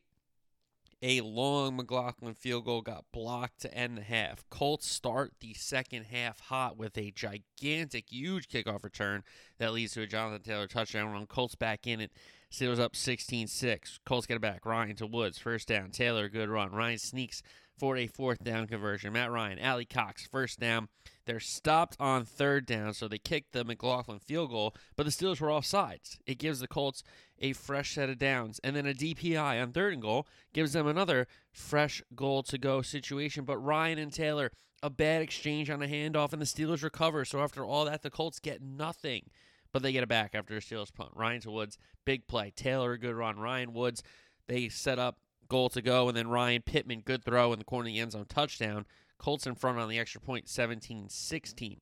a 1.04 1.20
long 1.20 1.76
McLaughlin 1.76 2.34
field 2.34 2.64
goal 2.64 2.82
got 2.82 3.04
blocked 3.12 3.60
to 3.60 3.74
end 3.78 3.97
the 3.97 4.01
half. 4.01 4.45
Colts 4.49 4.89
start 4.89 5.34
the 5.41 5.54
second 5.54 6.06
half 6.06 6.39
hot 6.39 6.78
with 6.78 6.97
a 6.97 7.12
gigantic, 7.12 8.06
huge 8.10 8.47
kickoff 8.47 8.86
return 8.86 9.24
that 9.60 9.74
leads 9.74 9.93
to 9.93 10.01
a 10.01 10.08
Jonathan 10.08 10.41
Taylor 10.41 10.66
touchdown 10.66 11.12
run. 11.12 11.26
Colts 11.28 11.56
back 11.56 11.86
in 11.86 11.99
it. 11.99 12.12
Steelers 12.49 12.80
up 12.80 12.95
16 12.95 13.47
6. 13.47 13.99
Colts 14.06 14.26
get 14.26 14.36
it 14.36 14.41
back. 14.41 14.66
Ryan 14.66 14.95
to 14.95 15.06
Woods. 15.06 15.38
First 15.38 15.68
down. 15.68 15.91
Taylor, 15.91 16.30
good 16.30 16.49
run. 16.49 16.72
Ryan 16.72 16.97
sneaks 16.97 17.43
for 17.78 17.97
a 17.97 18.08
fourth 18.08 18.41
down 18.41 18.68
conversion. 18.68 19.12
Matt 19.12 19.32
Ryan, 19.32 19.60
Alie-Cox, 19.60 20.28
first 20.28 20.60
down. 20.60 20.88
They're 21.26 21.39
stopped 21.39 21.97
on 21.99 22.26
third 22.26 22.66
down, 22.66 22.93
so 22.93 23.08
they 23.08 23.18
kicked 23.18 23.54
the 23.54 23.64
McLaughlin 23.64 24.20
field 24.20 24.51
goal, 24.51 24.76
but 24.95 25.06
the 25.06 25.12
Steelers 25.12 25.39
were 25.39 25.51
off 25.51 25.66
sides. 25.66 26.20
It 26.26 26.38
gives 26.38 26.60
the 26.60 26.68
Colts 26.68 27.04
a 27.43 27.53
fresh 27.53 27.93
set 27.93 28.09
of 28.09 28.17
downs. 28.17 28.59
And 28.63 28.75
then 28.75 28.87
a 28.87 28.93
DPI 28.93 29.61
on 29.61 29.73
third 29.73 29.93
and 29.93 30.01
goal 30.01 30.25
gives 30.53 30.73
them 30.73 30.87
another 30.87 31.27
fresh 31.51 32.01
goal 32.15 32.41
to 32.43 32.57
go 32.57 32.81
situation. 32.81 33.43
But 33.43 33.57
Ryan 33.57 33.99
and 33.99 34.11
Taylor, 34.11 34.51
a 34.81 34.89
bad 34.89 35.21
exchange 35.21 35.69
on 35.69 35.83
a 35.83 35.87
handoff, 35.87 36.31
and 36.31 36.41
the 36.41 36.45
Steelers 36.45 36.83
recover. 36.83 37.25
So 37.25 37.41
after 37.41 37.63
all 37.63 37.85
that, 37.85 38.01
the 38.01 38.09
Colts 38.09 38.39
get 38.39 38.61
nothing. 38.61 39.29
But 39.73 39.83
they 39.83 39.91
get 39.91 40.03
it 40.03 40.09
back 40.09 40.33
after 40.33 40.55
a 40.55 40.61
Steelers 40.61 40.93
punt. 40.93 41.11
Ryan 41.15 41.41
to 41.41 41.51
Woods, 41.51 41.77
big 42.05 42.27
play. 42.27 42.53
Taylor, 42.55 42.93
a 42.93 42.99
good 42.99 43.15
run. 43.15 43.37
Ryan 43.37 43.73
Woods, 43.73 44.03
they 44.47 44.69
set 44.69 44.97
up 44.97 45.17
goal 45.49 45.69
to 45.69 45.81
go, 45.81 46.07
and 46.07 46.15
then 46.15 46.29
Ryan 46.29 46.61
Pittman, 46.61 47.01
good 47.01 47.23
throw 47.23 47.51
in 47.51 47.59
the 47.59 47.65
corner 47.65 47.89
of 47.89 47.93
the 47.93 47.99
end 47.99 48.13
zone, 48.13 48.25
touchdown. 48.29 48.85
Colts 49.17 49.45
in 49.45 49.55
front 49.55 49.79
on 49.79 49.89
the 49.89 49.99
extra 49.99 50.21
point, 50.21 50.47
17 50.47 51.09
16. 51.09 51.81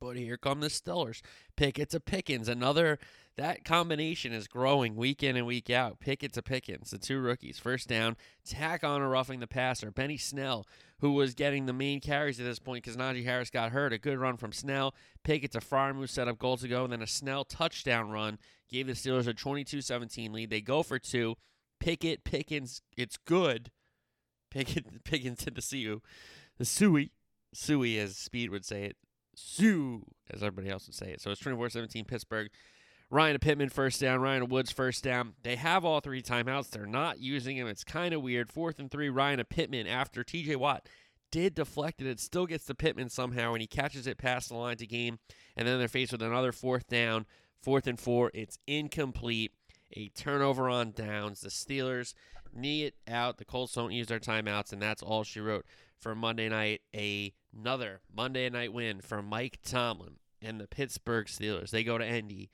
But 0.00 0.16
here 0.16 0.36
come 0.36 0.60
the 0.60 0.68
Steelers. 0.68 1.22
Pickett 1.56 1.90
to 1.90 2.00
Pickens, 2.00 2.48
another 2.48 2.98
that 3.38 3.64
combination 3.64 4.32
is 4.32 4.48
growing 4.48 4.96
week 4.96 5.22
in 5.22 5.36
and 5.36 5.46
week 5.46 5.70
out. 5.70 6.00
Pickett 6.00 6.32
to 6.32 6.42
Pickens, 6.42 6.90
the 6.90 6.98
two 6.98 7.20
rookies. 7.20 7.58
First 7.58 7.88
down, 7.88 8.16
tack 8.44 8.82
on 8.82 9.00
a 9.00 9.08
roughing 9.08 9.38
the 9.38 9.46
passer. 9.46 9.92
Benny 9.92 10.16
Snell, 10.16 10.66
who 10.98 11.12
was 11.12 11.34
getting 11.34 11.66
the 11.66 11.72
main 11.72 12.00
carries 12.00 12.40
at 12.40 12.44
this 12.44 12.58
point 12.58 12.82
because 12.82 12.96
Najee 12.96 13.24
Harris 13.24 13.48
got 13.48 13.70
hurt. 13.70 13.92
A 13.92 13.98
good 13.98 14.18
run 14.18 14.36
from 14.36 14.52
Snell. 14.52 14.92
Pickett 15.22 15.52
to 15.52 15.60
Freiermuth 15.60 16.10
set 16.10 16.26
up 16.26 16.38
goal 16.38 16.56
to 16.56 16.66
go, 16.66 16.82
and 16.82 16.92
then 16.92 17.00
a 17.00 17.06
Snell 17.06 17.44
touchdown 17.44 18.10
run 18.10 18.38
gave 18.68 18.88
the 18.88 18.94
Steelers 18.94 19.28
a 19.28 19.34
22-17 19.34 20.32
lead. 20.32 20.50
They 20.50 20.60
go 20.60 20.82
for 20.82 20.98
two. 20.98 21.36
Pickett, 21.78 22.24
Pickens, 22.24 22.82
it's 22.96 23.16
good. 23.16 23.70
Pickett, 24.50 25.04
Pickens 25.04 25.38
to 25.44 25.52
the 25.52 25.62
Sioux. 25.62 26.02
The 26.58 26.64
Suey. 26.64 27.12
Suey, 27.54 27.98
as 27.98 28.16
Speed 28.16 28.50
would 28.50 28.64
say 28.64 28.82
it. 28.84 28.96
Sue, 29.36 30.02
as 30.28 30.42
everybody 30.42 30.68
else 30.68 30.88
would 30.88 30.96
say 30.96 31.12
it. 31.12 31.20
So 31.20 31.30
it's 31.30 31.40
24-17 31.40 32.04
Pittsburgh. 32.04 32.50
Ryan 33.10 33.38
Pittman 33.38 33.70
first 33.70 34.00
down, 34.00 34.20
Ryan 34.20 34.48
Woods 34.48 34.70
first 34.70 35.02
down. 35.02 35.32
They 35.42 35.56
have 35.56 35.84
all 35.84 36.00
three 36.00 36.20
timeouts. 36.20 36.70
They're 36.70 36.84
not 36.84 37.20
using 37.20 37.56
them. 37.56 37.66
It's 37.66 37.84
kind 37.84 38.12
of 38.12 38.22
weird. 38.22 38.50
Fourth 38.50 38.78
and 38.78 38.90
three, 38.90 39.08
Ryan 39.08 39.42
Pittman 39.48 39.86
after 39.86 40.22
TJ 40.22 40.56
Watt 40.56 40.86
did 41.30 41.54
deflect 41.54 42.02
it. 42.02 42.06
It 42.06 42.20
still 42.20 42.44
gets 42.44 42.66
to 42.66 42.74
Pittman 42.74 43.08
somehow, 43.08 43.52
and 43.54 43.62
he 43.62 43.66
catches 43.66 44.06
it 44.06 44.18
past 44.18 44.50
the 44.50 44.56
line 44.56 44.76
to 44.76 44.86
game. 44.86 45.18
And 45.56 45.66
then 45.66 45.78
they're 45.78 45.88
faced 45.88 46.12
with 46.12 46.22
another 46.22 46.52
fourth 46.52 46.86
down, 46.86 47.24
fourth 47.62 47.86
and 47.86 47.98
four. 47.98 48.30
It's 48.34 48.58
incomplete. 48.66 49.52
A 49.94 50.08
turnover 50.08 50.68
on 50.68 50.92
downs. 50.92 51.40
The 51.40 51.48
Steelers 51.48 52.12
knee 52.54 52.84
it 52.84 52.94
out. 53.08 53.38
The 53.38 53.46
Colts 53.46 53.72
don't 53.72 53.90
use 53.90 54.08
their 54.08 54.20
timeouts, 54.20 54.70
and 54.70 54.82
that's 54.82 55.02
all 55.02 55.24
she 55.24 55.40
wrote 55.40 55.64
for 55.98 56.14
Monday 56.14 56.50
night. 56.50 56.82
Another 57.58 58.00
Monday 58.14 58.50
night 58.50 58.74
win 58.74 59.00
for 59.00 59.22
Mike 59.22 59.60
Tomlin 59.64 60.16
and 60.42 60.60
the 60.60 60.68
Pittsburgh 60.68 61.26
Steelers. 61.26 61.70
They 61.70 61.84
go 61.84 61.96
to 61.96 62.06
Indy 62.06 62.50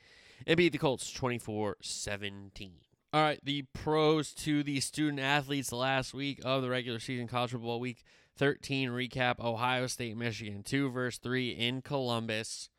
and 0.46 0.56
beat 0.56 0.72
the 0.72 0.78
Colts 0.78 1.12
24 1.12 1.76
17. 1.80 2.72
All 3.12 3.22
right, 3.22 3.38
the 3.44 3.62
pros 3.72 4.32
to 4.34 4.62
the 4.62 4.80
student 4.80 5.20
athletes 5.20 5.70
last 5.72 6.14
week 6.14 6.40
of 6.44 6.62
the 6.62 6.68
regular 6.68 6.98
season 6.98 7.28
college 7.28 7.52
football 7.52 7.78
week 7.78 8.02
13 8.36 8.90
recap 8.90 9.38
Ohio 9.38 9.86
State, 9.86 10.16
Michigan, 10.16 10.62
2 10.64 10.90
verse 10.90 11.18
3 11.18 11.50
in 11.50 11.82
Columbus. 11.82 12.70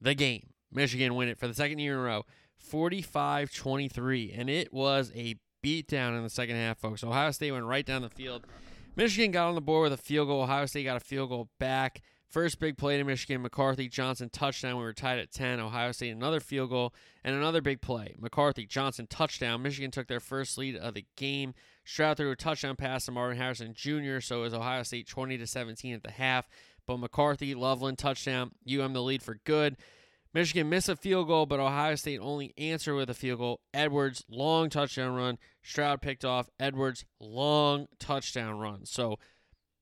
The 0.00 0.14
game. 0.14 0.50
Michigan 0.72 1.14
win 1.14 1.28
it 1.28 1.38
for 1.38 1.48
the 1.48 1.54
second 1.54 1.78
year 1.78 1.94
in 1.94 2.00
a 2.00 2.02
row, 2.02 2.24
45 2.56 3.52
23. 3.52 4.32
And 4.36 4.48
it 4.48 4.72
was 4.72 5.12
a 5.14 5.36
beatdown 5.62 6.16
in 6.16 6.22
the 6.22 6.30
second 6.30 6.56
half, 6.56 6.78
folks. 6.78 7.04
Ohio 7.04 7.30
State 7.32 7.52
went 7.52 7.64
right 7.64 7.84
down 7.84 8.02
the 8.02 8.08
field. 8.08 8.46
Michigan 8.96 9.30
got 9.30 9.48
on 9.48 9.54
the 9.54 9.60
board 9.60 9.90
with 9.90 9.98
a 9.98 10.02
field 10.02 10.28
goal. 10.28 10.42
Ohio 10.42 10.66
State 10.66 10.84
got 10.84 10.96
a 10.96 11.00
field 11.04 11.28
goal 11.28 11.48
back. 11.58 12.02
First 12.30 12.60
big 12.60 12.78
play 12.78 12.96
to 12.96 13.02
Michigan, 13.02 13.42
McCarthy 13.42 13.88
Johnson 13.88 14.30
touchdown. 14.30 14.76
We 14.76 14.84
were 14.84 14.92
tied 14.92 15.18
at 15.18 15.32
10. 15.32 15.58
Ohio 15.58 15.90
State 15.90 16.10
another 16.10 16.38
field 16.38 16.70
goal 16.70 16.94
and 17.24 17.34
another 17.34 17.60
big 17.60 17.80
play. 17.80 18.14
McCarthy 18.20 18.66
Johnson 18.66 19.08
touchdown. 19.08 19.62
Michigan 19.62 19.90
took 19.90 20.06
their 20.06 20.20
first 20.20 20.56
lead 20.56 20.76
of 20.76 20.94
the 20.94 21.04
game. 21.16 21.54
Stroud 21.84 22.16
threw 22.16 22.30
a 22.30 22.36
touchdown 22.36 22.76
pass 22.76 23.06
to 23.06 23.12
Marvin 23.12 23.36
Harrison 23.36 23.74
Jr. 23.74 24.20
So 24.20 24.38
it 24.38 24.42
was 24.42 24.54
Ohio 24.54 24.84
State 24.84 25.08
20 25.08 25.38
to 25.38 25.46
17 25.46 25.92
at 25.92 26.04
the 26.04 26.12
half. 26.12 26.48
But 26.86 26.98
McCarthy 26.98 27.52
Loveland 27.56 27.98
touchdown. 27.98 28.52
UM 28.64 28.92
the 28.92 29.02
lead 29.02 29.24
for 29.24 29.40
good. 29.44 29.76
Michigan 30.32 30.68
missed 30.68 30.88
a 30.88 30.94
field 30.94 31.26
goal, 31.26 31.46
but 31.46 31.58
Ohio 31.58 31.96
State 31.96 32.20
only 32.20 32.54
answered 32.56 32.94
with 32.94 33.10
a 33.10 33.14
field 33.14 33.40
goal. 33.40 33.60
Edwards 33.74 34.24
long 34.30 34.70
touchdown 34.70 35.16
run. 35.16 35.36
Stroud 35.62 36.00
picked 36.00 36.24
off. 36.24 36.48
Edwards 36.60 37.04
long 37.18 37.88
touchdown 37.98 38.56
run. 38.56 38.86
So 38.86 39.18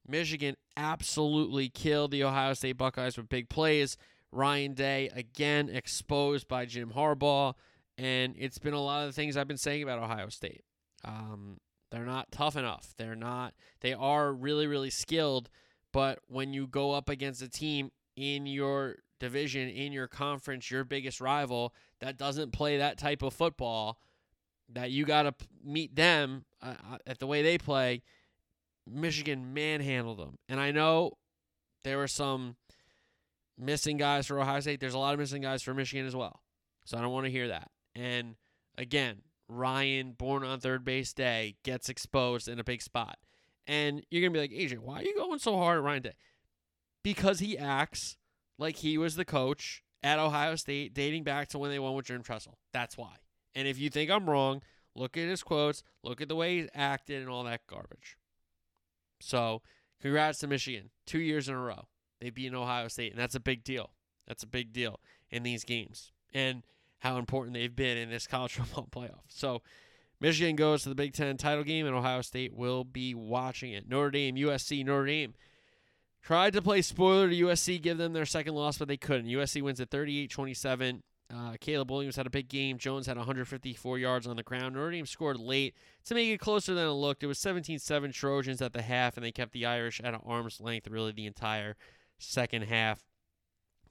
Michigan 0.09 0.57
absolutely 0.77 1.69
killed 1.69 2.11
the 2.11 2.25
Ohio 2.25 2.55
State 2.55 2.79
Buckeyes 2.79 3.17
with 3.17 3.29
big 3.29 3.49
plays. 3.49 3.97
Ryan 4.33 4.75
Day 4.75 5.11
again 5.15 5.69
exposed 5.69 6.49
by 6.49 6.67
Jim 6.67 6.93
Harbaugh, 6.95 7.55
and 7.97 8.35
it's 8.39 8.59
been 8.59 8.75
a 8.75 8.81
lot 8.81 9.03
of 9.03 9.09
the 9.09 9.13
things 9.13 9.37
I've 9.37 9.49
been 9.49 9.57
saying 9.57 9.83
about 9.83 9.99
Ohio 9.99 10.29
State. 10.29 10.63
Um, 11.05 11.59
they're 11.91 12.05
not 12.05 12.31
tough 12.31 12.57
enough. 12.57 12.95
They're 12.99 13.17
not. 13.17 13.55
They 13.81 13.95
are 13.95 14.33
really, 14.33 14.67
really 14.67 14.91
skilled, 14.91 15.49
but 15.93 16.19
when 16.27 16.53
you 16.53 16.67
go 16.67 16.93
up 16.93 17.09
against 17.09 17.41
a 17.43 17.49
team 17.49 17.91
in 18.17 18.47
your 18.47 18.97
division, 19.21 19.69
in 19.69 19.93
your 19.93 20.09
conference, 20.09 20.71
your 20.71 20.85
biggest 20.85 21.21
rival 21.21 21.75
that 22.01 22.17
doesn't 22.17 22.53
play 22.53 22.79
that 22.79 22.99
type 22.99 23.23
of 23.23 23.33
football, 23.33 23.99
that 24.69 24.91
you 24.91 25.05
got 25.05 25.23
to 25.23 25.35
meet 25.65 25.97
them 25.97 26.45
uh, 26.63 26.75
uh, 26.93 26.99
at 27.07 27.19
the 27.19 27.27
way 27.27 27.43
they 27.43 27.57
play 27.57 28.03
Michigan 28.91 29.53
manhandled 29.55 30.19
them. 30.19 30.39
And 30.49 30.61
I 30.61 30.71
know 30.71 31.13
there 31.85 31.99
were 31.99 32.09
some 32.09 32.57
missing 33.59 33.97
guys 33.97 34.27
for 34.27 34.41
Ohio 34.41 34.61
State. 34.61 34.81
There's 34.81 34.95
a 34.95 34.99
lot 34.99 35.15
of 35.15 35.21
missing 35.21 35.43
guys 35.43 35.63
for 35.63 35.75
Michigan 35.75 36.07
as 36.07 36.17
well. 36.17 36.41
So 36.85 36.97
I 36.97 37.01
don't 37.01 37.13
want 37.13 37.27
to 37.27 37.33
hear 37.33 37.49
that. 37.49 37.71
And 37.95 38.37
again, 38.77 39.23
Ryan, 39.49 40.13
born 40.13 40.45
on 40.45 40.61
third 40.61 40.85
base 40.85 41.13
day, 41.13 41.57
gets 41.65 41.89
exposed 41.89 42.49
in 42.49 42.59
a 42.59 42.65
big 42.65 42.83
spot. 42.83 43.19
And 43.67 44.03
you're 44.11 44.23
going 44.23 44.33
to 44.33 44.39
be 44.39 44.41
like, 44.41 44.71
AJ, 44.71 44.79
why 44.79 45.01
are 45.01 45.05
you 45.05 45.15
going 45.15 45.39
so 45.39 45.57
hard 45.57 45.79
at 45.79 45.85
Ryan 45.85 46.03
Day? 46.03 46.15
Because 47.03 47.41
he 47.41 47.59
acts 47.59 48.17
like 48.59 48.77
he 48.77 48.97
was 48.97 49.17
the 49.17 49.25
coach 49.25 49.83
at 50.03 50.19
Ohio 50.19 50.57
State 50.57 50.95
dating 50.95 51.25
back 51.25 51.49
to 51.49 51.59
when 51.59 51.71
they 51.71 51.79
won 51.79 51.95
with 51.95 52.07
Jim 52.07 52.23
Tressel. 52.23 52.59
That's 52.73 52.97
why. 52.97 53.17
And 53.55 53.69
if 53.69 53.79
you 53.79 53.91
think 53.91 54.11
I'm 54.11 54.29
wrong, 54.29 54.63
look 54.95 55.17
at 55.17 55.29
his 55.29 55.43
quotes, 55.43 55.83
look 56.03 56.21
at 56.21 56.29
the 56.29 56.37
way 56.37 56.63
he 56.63 56.69
acted 56.75 57.21
and 57.21 57.31
all 57.31 57.45
that 57.45 57.67
garbage. 57.67 58.17
So, 59.21 59.63
congrats 60.01 60.39
to 60.41 60.47
Michigan. 60.47 60.91
Two 61.07 61.21
years 61.21 61.49
in 61.49 61.55
a 61.55 61.61
row. 61.61 61.87
They 62.21 62.31
beat 62.31 62.53
Ohio 62.55 62.89
State, 62.89 63.13
and 63.13 63.21
that's 63.21 63.35
a 63.35 63.41
big 63.41 63.65
deal. 63.65 63.91
That's 64.27 64.43
a 64.43 64.47
big 64.47 64.73
deal 64.73 65.01
in 65.31 65.43
these 65.43 65.65
games 65.65 66.13
and 66.35 66.63
how 66.99 67.17
important 67.17 67.55
they've 67.55 67.75
been 67.75 67.97
in 67.97 68.11
this 68.11 68.27
college 68.29 68.55
football 68.55 68.89
playoff. 68.91 69.23
So, 69.29 69.63
Michigan 70.21 70.57
goes 70.57 70.83
to 70.83 70.89
the 70.89 70.95
Big 70.95 71.13
Ten 71.13 71.37
title 71.37 71.65
game, 71.65 71.87
and 71.87 71.95
Ohio 71.95 72.23
State 72.23 72.55
will 72.55 72.85
be 72.85 73.15
watching 73.15 73.73
it. 73.73 73.89
Notre 73.89 74.11
Dame, 74.11 74.35
USC, 74.37 74.85
Notre 74.85 75.07
Dame 75.07 75.35
tried 76.23 76.53
to 76.55 76.63
play 76.63 76.83
spoiler 76.83 77.29
to 77.29 77.37
USC, 77.37 77.81
give 77.81 77.99
them 77.99 78.13
their 78.13 78.27
second 78.27 78.55
loss, 78.55 78.79
but 78.79 78.89
they 78.89 78.97
couldn't. 78.97 79.31
USC 79.31 79.63
wins 79.63 79.81
at 79.81 79.91
38 79.91 80.31
27. 80.31 81.03
Uh, 81.33 81.55
Caleb 81.61 81.91
Williams 81.91 82.17
had 82.17 82.27
a 82.27 82.31
big 82.31 82.49
game. 82.49 82.79
Jones 82.79 83.07
had 83.07 83.19
154 83.19 83.99
yards 83.99 84.27
on 84.27 84.37
the 84.37 84.43
ground. 84.43 84.75
Notre 84.75 84.93
Dame 84.93 85.05
scored 85.05 85.39
late 85.39 85.75
to 86.07 86.15
make 86.15 86.29
it 86.29 86.41
closer 86.41 86.75
than 86.75 86.87
it 86.87 86.93
looked. 86.93 87.23
It 87.23 87.27
was 87.27 87.39
17 87.39 87.79
7 87.79 88.13
Trojans 88.13 88.63
at 88.63 88.73
the 88.73 88.83
half, 88.83 89.17
and 89.17 89.25
they 89.25 89.33
kept 89.33 89.53
the 89.53 89.67
Irish 89.67 90.01
at 90.01 90.19
arm's 90.25 90.61
length 90.61 90.89
really 90.89 91.13
the 91.13 91.27
entire 91.27 91.77
second 92.19 92.63
half. 92.63 93.05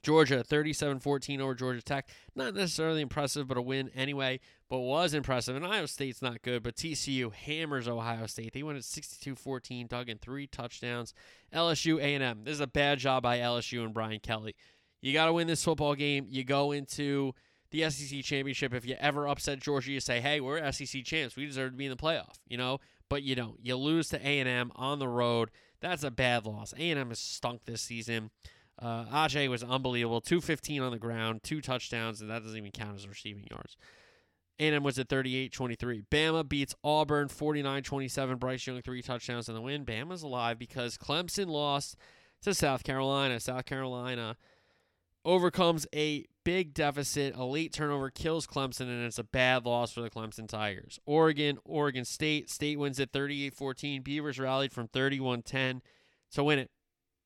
Georgia 0.03 0.43
37 0.43 0.99
14 0.99 1.41
over 1.41 1.53
Georgia 1.53 1.81
Tech. 1.81 2.07
Not 2.35 2.53
necessarily 2.55 3.01
impressive, 3.01 3.47
but 3.47 3.57
a 3.57 3.61
win 3.61 3.89
anyway. 3.93 4.39
But 4.69 4.79
was 4.79 5.13
impressive. 5.13 5.55
And 5.55 5.65
Iowa 5.65 5.87
State's 5.87 6.21
not 6.21 6.41
good, 6.41 6.63
but 6.63 6.75
TCU 6.75 7.33
hammers 7.33 7.87
Ohio 7.87 8.25
State. 8.25 8.53
They 8.53 8.63
win 8.63 8.77
at 8.77 8.83
62 8.83 9.35
14, 9.35 9.87
Duggan 9.87 10.19
three 10.19 10.47
touchdowns. 10.47 11.13
LSU 11.53 11.99
A&M. 11.99 12.43
This 12.43 12.53
is 12.53 12.61
a 12.61 12.67
bad 12.67 12.99
job 12.99 13.23
by 13.23 13.39
LSU 13.39 13.83
and 13.83 13.93
Brian 13.93 14.19
Kelly. 14.19 14.55
You 15.01 15.13
got 15.13 15.25
to 15.25 15.33
win 15.33 15.47
this 15.47 15.63
football 15.63 15.95
game. 15.95 16.25
You 16.29 16.43
go 16.43 16.71
into 16.71 17.33
the 17.71 17.89
SEC 17.89 18.23
championship. 18.23 18.73
If 18.73 18.85
you 18.85 18.95
ever 18.99 19.27
upset 19.27 19.59
Georgia, 19.59 19.91
you 19.91 19.99
say, 19.99 20.21
"Hey, 20.21 20.39
we're 20.39 20.71
SEC 20.71 21.03
champs. 21.03 21.35
We 21.35 21.45
deserve 21.45 21.71
to 21.71 21.77
be 21.77 21.85
in 21.85 21.91
the 21.91 21.97
playoff." 21.97 22.35
You 22.47 22.57
know, 22.57 22.79
but 23.09 23.23
you 23.23 23.35
don't. 23.35 23.57
You 23.61 23.75
lose 23.75 24.09
to 24.09 24.27
A 24.27 24.39
and 24.39 24.49
M 24.49 24.71
on 24.75 24.99
the 24.99 25.07
road. 25.07 25.51
That's 25.79 26.03
a 26.03 26.11
bad 26.11 26.45
loss. 26.45 26.73
A 26.73 26.89
and 26.91 26.99
M 26.99 27.09
has 27.09 27.19
stunk 27.19 27.65
this 27.65 27.81
season. 27.81 28.31
Uh, 28.79 29.05
Achane 29.05 29.49
was 29.49 29.63
unbelievable. 29.63 30.21
215 30.21 30.81
on 30.81 30.91
the 30.91 30.99
ground, 30.99 31.41
two 31.43 31.61
touchdowns, 31.61 32.21
and 32.21 32.29
that 32.29 32.43
doesn't 32.43 32.57
even 32.57 32.71
count 32.71 32.95
as 32.95 33.07
receiving 33.07 33.45
yards. 33.49 33.75
A&M 34.59 34.83
was 34.83 34.97
at 34.97 35.07
38-23. 35.07 36.05
Bama 36.09 36.47
beats 36.47 36.75
Auburn 36.83 37.27
49-27. 37.27 38.39
Bryce 38.39 38.65
Young 38.65 38.81
three 38.81 39.01
touchdowns 39.01 39.47
in 39.47 39.55
the 39.55 39.61
win. 39.61 39.85
Bama's 39.85 40.23
alive 40.23 40.57
because 40.57 40.97
Clemson 40.97 41.47
lost 41.47 41.95
to 42.41 42.53
South 42.53 42.83
Carolina. 42.83 43.39
South 43.39 43.65
Carolina 43.65 44.35
overcomes 45.25 45.85
a 45.93 46.25
big 46.43 46.73
deficit. 46.73 47.35
A 47.35 47.43
late 47.43 47.73
turnover 47.73 48.09
kills 48.09 48.47
Clemson, 48.47 48.81
and 48.81 49.05
it's 49.05 49.19
a 49.19 49.23
bad 49.23 49.65
loss 49.65 49.91
for 49.91 50.01
the 50.01 50.09
Clemson 50.09 50.47
Tigers. 50.47 50.99
Oregon, 51.05 51.57
Oregon 51.65 52.05
State. 52.05 52.49
State 52.49 52.79
wins 52.79 52.99
at 52.99 53.11
38 53.11 53.53
14. 53.53 54.01
Beavers 54.01 54.39
rallied 54.39 54.73
from 54.73 54.87
31 54.87 55.41
10 55.41 55.81
to 56.31 56.43
win 56.43 56.59
it. 56.59 56.71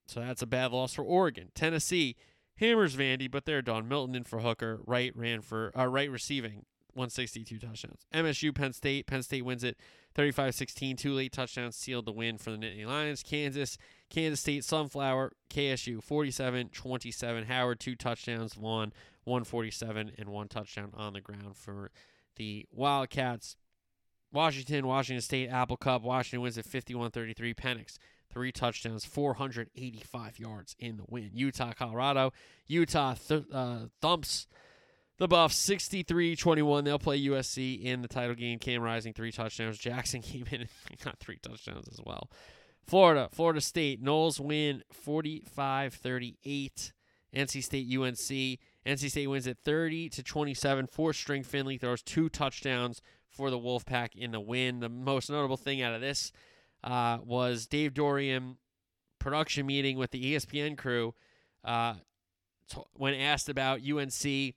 So 0.07 0.19
that's 0.19 0.41
a 0.41 0.47
bad 0.47 0.72
loss 0.72 0.93
for 0.93 1.03
Oregon. 1.03 1.49
Tennessee 1.55 2.15
hammers 2.55 2.95
Vandy, 2.95 3.30
but 3.30 3.45
they're 3.45 3.61
done. 3.61 3.88
Milton 3.88 4.15
in 4.15 4.23
for 4.23 4.39
Hooker. 4.39 4.80
Wright 4.85 5.15
ran 5.15 5.41
for 5.41 5.72
uh, 5.77 5.88
Wright 5.88 6.09
receiving 6.09 6.65
162 6.93 7.59
touchdowns. 7.59 8.05
MSU, 8.13 8.53
Penn 8.53 8.73
State. 8.73 9.07
Penn 9.07 9.23
State 9.23 9.45
wins 9.45 9.63
it 9.63 9.77
35 10.14 10.56
16. 10.56 10.98
Two 10.98 11.14
late 11.14 11.32
touchdowns 11.32 11.76
sealed 11.76 12.06
the 12.06 12.12
win 12.12 12.38
for 12.38 12.52
the 12.52 12.58
Nittany 12.58 12.86
Lions. 12.86 13.24
Kansas, 13.24 13.78
Kansas 14.10 14.40
State, 14.40 14.64
Sunflower, 14.64 15.34
KSU 15.50 16.04
47 16.04 16.70
27. 16.70 17.46
Howard, 17.46 17.80
two 17.80 17.96
touchdowns, 17.96 18.54
Vaughn 18.54 18.92
147, 19.24 20.14
and 20.18 20.30
one 20.30 20.48
touchdown 20.48 20.92
on 20.96 21.14
the 21.14 21.22
ground 21.22 21.56
for 21.56 21.92
the 22.36 22.66
Wildcats. 22.72 23.56
Washington, 24.34 24.88
Washington 24.88 25.22
State, 25.22 25.50
Apple 25.50 25.78
Cup. 25.78 26.02
Washington 26.02 26.42
wins 26.42 26.58
at 26.58 26.66
51 26.66 27.12
33. 27.12 27.54
Penix, 27.54 27.98
three 28.32 28.52
touchdowns, 28.52 29.06
485 29.06 30.40
yards 30.40 30.76
in 30.80 30.98
the 30.98 31.04
win. 31.08 31.32
Utah, 31.34 31.74
Colorado. 31.74 32.32
Utah 32.68 33.16
th- 33.16 33.46
uh, 33.54 33.80
thumps 34.02 34.48
The 35.18 35.28
Buffs 35.28 35.56
63-21. 35.70 36.84
They'll 36.84 36.98
play 36.98 37.22
USC 37.22 37.84
in 37.84 38.02
the 38.02 38.08
title 38.08 38.36
game. 38.36 38.58
Cam 38.60 38.82
Rising 38.82 39.14
three 39.14 39.32
touchdowns. 39.32 39.78
Jackson 39.78 40.22
came 40.24 40.46
in 40.52 40.62
and 40.62 40.70
got 41.04 41.20
three 41.20 41.38
touchdowns 41.42 41.88
as 41.88 42.00
well. 42.04 42.30
Florida, 42.88 43.30
Florida 43.32 43.62
State. 43.62 44.04
Noles 44.04 44.40
win 44.40 44.84
45-38. 45.06 46.92
NC 47.36 47.64
State 47.64 47.88
UNC. 47.98 48.60
NC 48.86 49.10
State 49.10 49.28
wins 49.28 49.48
at 49.48 49.60
30 49.64 50.10
to 50.10 50.24
27. 50.24 50.88
Four 50.88 51.14
string 51.14 51.44
Finley 51.44 51.78
throws 51.78 52.02
two 52.02 52.30
touchdowns 52.30 53.02
for 53.30 53.50
the 53.50 53.60
Wolfpack 53.60 54.16
in 54.16 54.32
the 54.32 54.40
win. 54.40 54.80
The 54.80 54.90
most 54.90 55.30
notable 55.30 55.58
thing 55.58 55.82
out 55.82 55.94
of 55.94 56.02
this 56.02 56.32
uh, 56.84 57.20
was 57.24 57.68
Dave 57.68 57.94
Doeren 57.94 58.58
production 59.20 59.66
meeting 59.66 59.98
with 59.98 60.12
the 60.12 60.34
ESPN 60.34 60.78
crew. 60.78 61.14
Uh, 61.64 61.96
when 62.94 63.14
asked 63.14 63.50
about 63.50 63.82
UNC, 63.82 64.56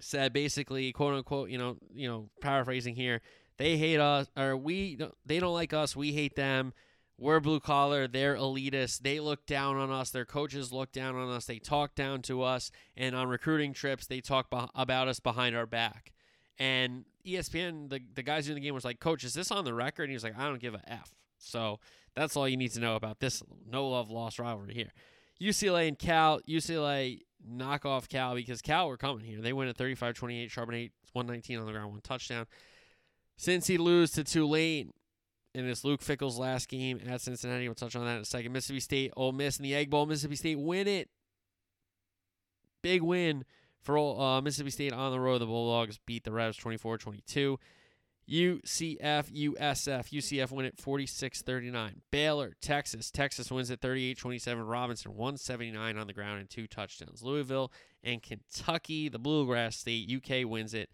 said 0.00 0.32
basically, 0.32 0.92
quote 0.92 1.14
unquote, 1.14 1.50
you 1.50 1.58
know, 1.58 1.76
you 1.94 2.08
know, 2.08 2.28
paraphrasing 2.40 2.94
here, 2.94 3.20
they 3.56 3.76
hate 3.76 4.00
us 4.00 4.28
or 4.36 4.56
we 4.56 4.98
they 5.24 5.38
don't 5.38 5.54
like 5.54 5.72
us, 5.72 5.94
we 5.94 6.12
hate 6.12 6.36
them. 6.36 6.72
We're 7.18 7.40
blue 7.40 7.60
collar, 7.60 8.08
they're 8.08 8.34
elitist. 8.34 9.00
They 9.00 9.20
look 9.20 9.44
down 9.44 9.76
on 9.76 9.90
us. 9.90 10.08
Their 10.08 10.24
coaches 10.24 10.72
look 10.72 10.90
down 10.90 11.16
on 11.16 11.28
us. 11.28 11.44
They 11.44 11.58
talk 11.58 11.94
down 11.94 12.22
to 12.22 12.42
us, 12.42 12.70
and 12.96 13.14
on 13.14 13.28
recruiting 13.28 13.74
trips, 13.74 14.06
they 14.06 14.22
talk 14.22 14.46
about 14.50 15.06
us 15.06 15.20
behind 15.20 15.54
our 15.54 15.66
back. 15.66 16.12
And 16.58 17.04
ESPN, 17.26 17.90
the 17.90 18.00
the 18.14 18.22
guys 18.22 18.48
in 18.48 18.54
the 18.54 18.60
game 18.62 18.72
was 18.72 18.86
like, 18.86 19.00
"Coach, 19.00 19.22
is 19.24 19.34
this 19.34 19.50
on 19.50 19.66
the 19.66 19.74
record?" 19.74 20.04
And 20.04 20.12
he 20.12 20.14
was 20.14 20.24
like, 20.24 20.38
"I 20.38 20.44
don't 20.44 20.60
give 20.60 20.74
a 20.74 20.82
f." 20.90 21.14
So 21.36 21.78
that's 22.14 22.36
all 22.36 22.48
you 22.48 22.56
need 22.56 22.72
to 22.72 22.80
know 22.80 22.96
about 22.96 23.20
this 23.20 23.42
no 23.66 23.88
love 23.88 24.10
lost 24.10 24.38
rivalry 24.38 24.74
here. 24.74 24.92
UCLA 25.40 25.88
and 25.88 25.98
Cal. 25.98 26.40
UCLA 26.48 27.20
knock 27.46 27.86
off 27.86 28.08
Cal 28.08 28.34
because 28.34 28.60
Cal 28.60 28.88
were 28.88 28.96
coming 28.96 29.24
here. 29.24 29.40
They 29.40 29.52
win 29.52 29.68
at 29.68 29.76
35-28. 29.76 30.50
Charbonnet 30.50 30.90
119 31.12 31.58
on 31.58 31.66
the 31.66 31.72
ground, 31.72 31.90
one 31.90 32.00
touchdown. 32.00 32.46
Cincy 33.38 33.78
lose 33.78 34.12
to 34.12 34.24
Tulane. 34.24 34.92
And 35.52 35.68
it's 35.68 35.82
Luke 35.82 36.00
Fickell's 36.00 36.38
last 36.38 36.68
game 36.68 37.00
at 37.08 37.20
Cincinnati. 37.20 37.66
We'll 37.66 37.74
touch 37.74 37.96
on 37.96 38.04
that 38.04 38.16
in 38.16 38.22
a 38.22 38.24
second. 38.24 38.52
Mississippi 38.52 38.78
State, 38.78 39.12
Ole 39.16 39.32
Miss 39.32 39.58
in 39.58 39.64
the 39.64 39.74
Egg 39.74 39.90
Bowl. 39.90 40.06
Mississippi 40.06 40.36
State 40.36 40.60
win 40.60 40.86
it. 40.86 41.08
Big 42.82 43.02
win 43.02 43.44
for 43.82 43.98
uh, 43.98 44.40
Mississippi 44.40 44.70
State 44.70 44.92
on 44.92 45.10
the 45.10 45.18
road. 45.18 45.38
The 45.38 45.46
Bulldogs 45.46 45.98
beat 46.06 46.22
the 46.22 46.30
Revs 46.30 46.56
24-22. 46.56 47.56
UCF, 48.30 49.54
USF. 49.56 50.10
UCF 50.10 50.50
win 50.52 50.66
it 50.66 50.76
46-39. 50.76 51.94
Baylor, 52.10 52.54
Texas. 52.60 53.10
Texas 53.10 53.50
wins 53.50 53.70
it 53.70 53.80
38-27. 53.80 54.68
Robinson 54.68 55.12
179 55.16 55.98
on 55.98 56.06
the 56.06 56.12
ground 56.12 56.40
and 56.40 56.48
two 56.48 56.66
touchdowns. 56.66 57.22
Louisville 57.22 57.72
and 58.04 58.22
Kentucky, 58.22 59.08
the 59.08 59.18
Bluegrass 59.18 59.76
State. 59.76 60.10
UK 60.10 60.48
wins 60.48 60.74
it 60.74 60.90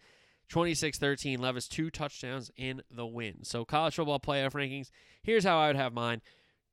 26-13. 0.51 1.39
Levis 1.39 1.67
two 1.67 1.91
touchdowns 1.91 2.49
in 2.55 2.81
the 2.89 3.05
win. 3.05 3.43
So 3.43 3.65
college 3.65 3.95
football 3.95 4.19
playoff 4.19 4.53
rankings. 4.53 4.89
Here's 5.21 5.43
how 5.43 5.59
I 5.59 5.67
would 5.67 5.75
have 5.75 5.93
mine. 5.93 6.21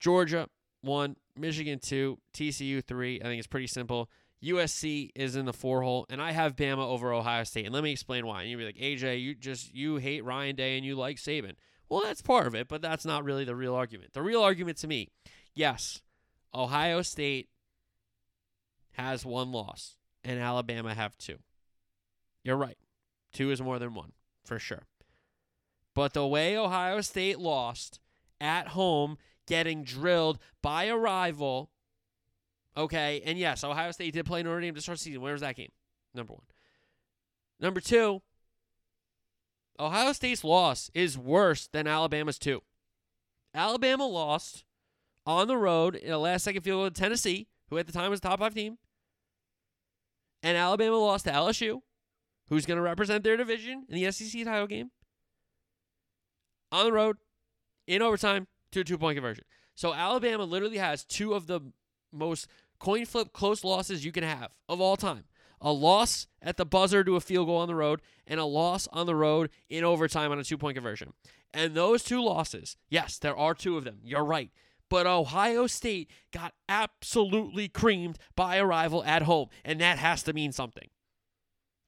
Georgia 0.01 0.49
one, 0.81 1.17
Michigan 1.37 1.79
two, 1.79 2.19
TCU 2.33 2.83
three. 2.83 3.21
I 3.21 3.25
think 3.25 3.39
it's 3.39 3.47
pretty 3.47 3.67
simple. 3.67 4.09
USC 4.45 5.11
is 5.15 5.37
in 5.37 5.47
the 5.47 5.53
four 5.53 5.83
hole, 5.83 6.07
and 6.11 6.21
I 6.21 6.33
have 6.33 6.57
Bama 6.57 6.87
over 6.87 7.13
Ohio 7.13 7.45
State. 7.45 7.65
And 7.65 7.75
let 7.75 7.83
me 7.83 7.93
explain 7.93 8.27
why. 8.27 8.43
And 8.43 8.51
you'll 8.51 8.59
be 8.59 8.67
like, 8.67 8.77
AJ, 8.77 9.21
you 9.23 9.35
just 9.35 9.75
you 9.75 9.97
hate 9.97 10.25
Ryan 10.25 10.57
Day 10.57 10.77
and 10.77 10.85
you 10.85 10.97
like 10.97 11.17
Saban. 11.17 11.55
Well, 11.89 12.03
that's 12.03 12.23
part 12.23 12.47
of 12.47 12.55
it, 12.55 12.69
but 12.69 12.83
that's 12.83 13.05
not 13.05 13.25
really 13.25 13.45
the 13.45 13.57
real 13.57 13.75
argument. 13.75 14.13
The 14.13 14.23
real 14.23 14.43
argument 14.43 14.79
to 14.79 14.87
me, 14.87 15.09
yes, 15.55 16.03
Ohio 16.55 17.03
State 17.03 17.49
has 18.93 19.25
one 19.25 19.53
loss, 19.53 19.97
and 20.23 20.39
Alabama 20.39 20.95
have 20.95 21.17
two. 21.19 21.39
You're 22.43 22.57
right. 22.57 22.79
Two 23.33 23.51
is 23.51 23.61
more 23.61 23.79
than 23.79 23.95
one, 23.95 24.13
for 24.45 24.59
sure. 24.59 24.85
But 25.95 26.13
the 26.13 26.27
way 26.27 26.57
Ohio 26.57 27.01
State 27.01 27.39
lost 27.39 28.01
at 28.41 28.69
home, 28.69 29.17
getting 29.47 29.85
drilled 29.85 30.39
by 30.63 30.85
a 30.85 30.97
rival 30.97 31.71
Okay, 32.77 33.23
and 33.25 33.39
yes, 33.39 33.63
Ohio 33.63 33.93
State 33.93 34.15
did 34.15 34.27
play 34.27 34.43
Notre 34.43 34.61
Dame 34.61 34.75
to 34.75 34.81
start 34.81 34.99
the 34.99 35.05
season. 35.05 35.21
Where 35.21 35.33
was 35.33 35.43
that 35.43 35.57
game? 35.57 35.71
Number 36.13 36.33
one. 36.33 36.47
Number 37.61 37.81
two, 37.81 38.23
Ohio 39.79 40.13
State's 40.13 40.45
loss 40.45 40.91
is 40.95 41.17
worse 41.17 41.69
than 41.69 41.87
Alabama's 41.87 42.39
two. 42.39 42.63
Alabama 43.55 44.07
lost 44.07 44.65
on 45.27 45.49
the 45.49 45.57
road 45.57 45.95
in 45.95 46.13
a 46.13 46.19
last 46.19 46.45
second 46.45 46.63
field 46.63 46.81
goal 46.81 46.91
to 46.91 47.01
Tennessee, 47.01 47.49
who 47.71 47.79
at 47.79 47.87
the 47.87 47.93
time 47.93 48.11
was 48.11 48.19
a 48.19 48.23
top 48.23 48.41
five 48.41 48.55
team. 48.55 48.79
And 50.43 50.57
Alabama 50.57 50.99
lost 50.99 51.25
to 51.25 51.33
LSU, 51.33 51.81
who's 52.49 52.67
going 52.67 52.77
to 52.77 52.83
represent 52.83 53.25
their 53.25 53.37
division 53.37 53.87
in 53.89 53.95
the 53.95 54.11
SEC 54.11 54.45
title 54.45 54.67
game. 54.67 54.91
On 56.71 56.85
the 56.85 56.93
road, 56.93 57.17
in 57.87 58.03
overtime, 58.03 58.49
to 58.73 58.81
a 58.81 58.85
two 58.85 58.99
point 58.99 59.17
conversion. 59.17 59.45
So 59.75 59.95
Alabama 59.95 60.45
literally 60.45 60.79
has 60.79 61.05
two 61.05 61.35
of 61.35 61.47
the 61.47 61.61
most 62.13 62.47
coin 62.85 63.07
flip 63.07 63.33
close 63.33 63.65
losses 63.65 64.05
you 64.05 64.13
can 64.13 64.25
have 64.25 64.51
of 64.69 64.79
all 64.79 64.97
time. 64.97 65.25
A 65.61 65.73
loss 65.73 66.27
at 66.43 66.59
the 66.59 66.67
buzzer 66.67 67.03
to 67.03 67.17
a 67.17 67.21
field 67.21 67.47
goal 67.47 67.57
on 67.57 67.69
the 67.69 67.75
road, 67.75 68.03
and 68.27 68.39
a 68.39 68.45
loss 68.45 68.87
on 68.93 69.07
the 69.07 69.15
road 69.15 69.49
in 69.71 69.83
overtime 69.85 70.31
on 70.31 70.39
a 70.39 70.45
two 70.45 70.59
point 70.59 70.75
conversion. 70.75 71.15
And 71.55 71.75
those 71.75 72.05
two 72.05 72.23
losses, 72.23 72.77
yes, 72.91 73.19
there 73.19 73.37
are 73.37 73.55
two 73.55 73.79
of 73.79 73.85
them. 73.85 74.01
You're 74.03 74.25
right. 74.25 74.51
But 74.91 75.07
Ohio 75.07 75.67
State 75.67 76.11
got 76.31 76.53
absolutely 76.69 77.69
creamed 77.69 78.19
by 78.37 78.57
a 78.57 78.67
rival 78.67 79.03
at 79.05 79.23
home, 79.23 79.49
and 79.65 79.81
that 79.81 79.99
has 79.99 80.23
to 80.25 80.35
mean 80.35 80.53
something. 80.53 80.89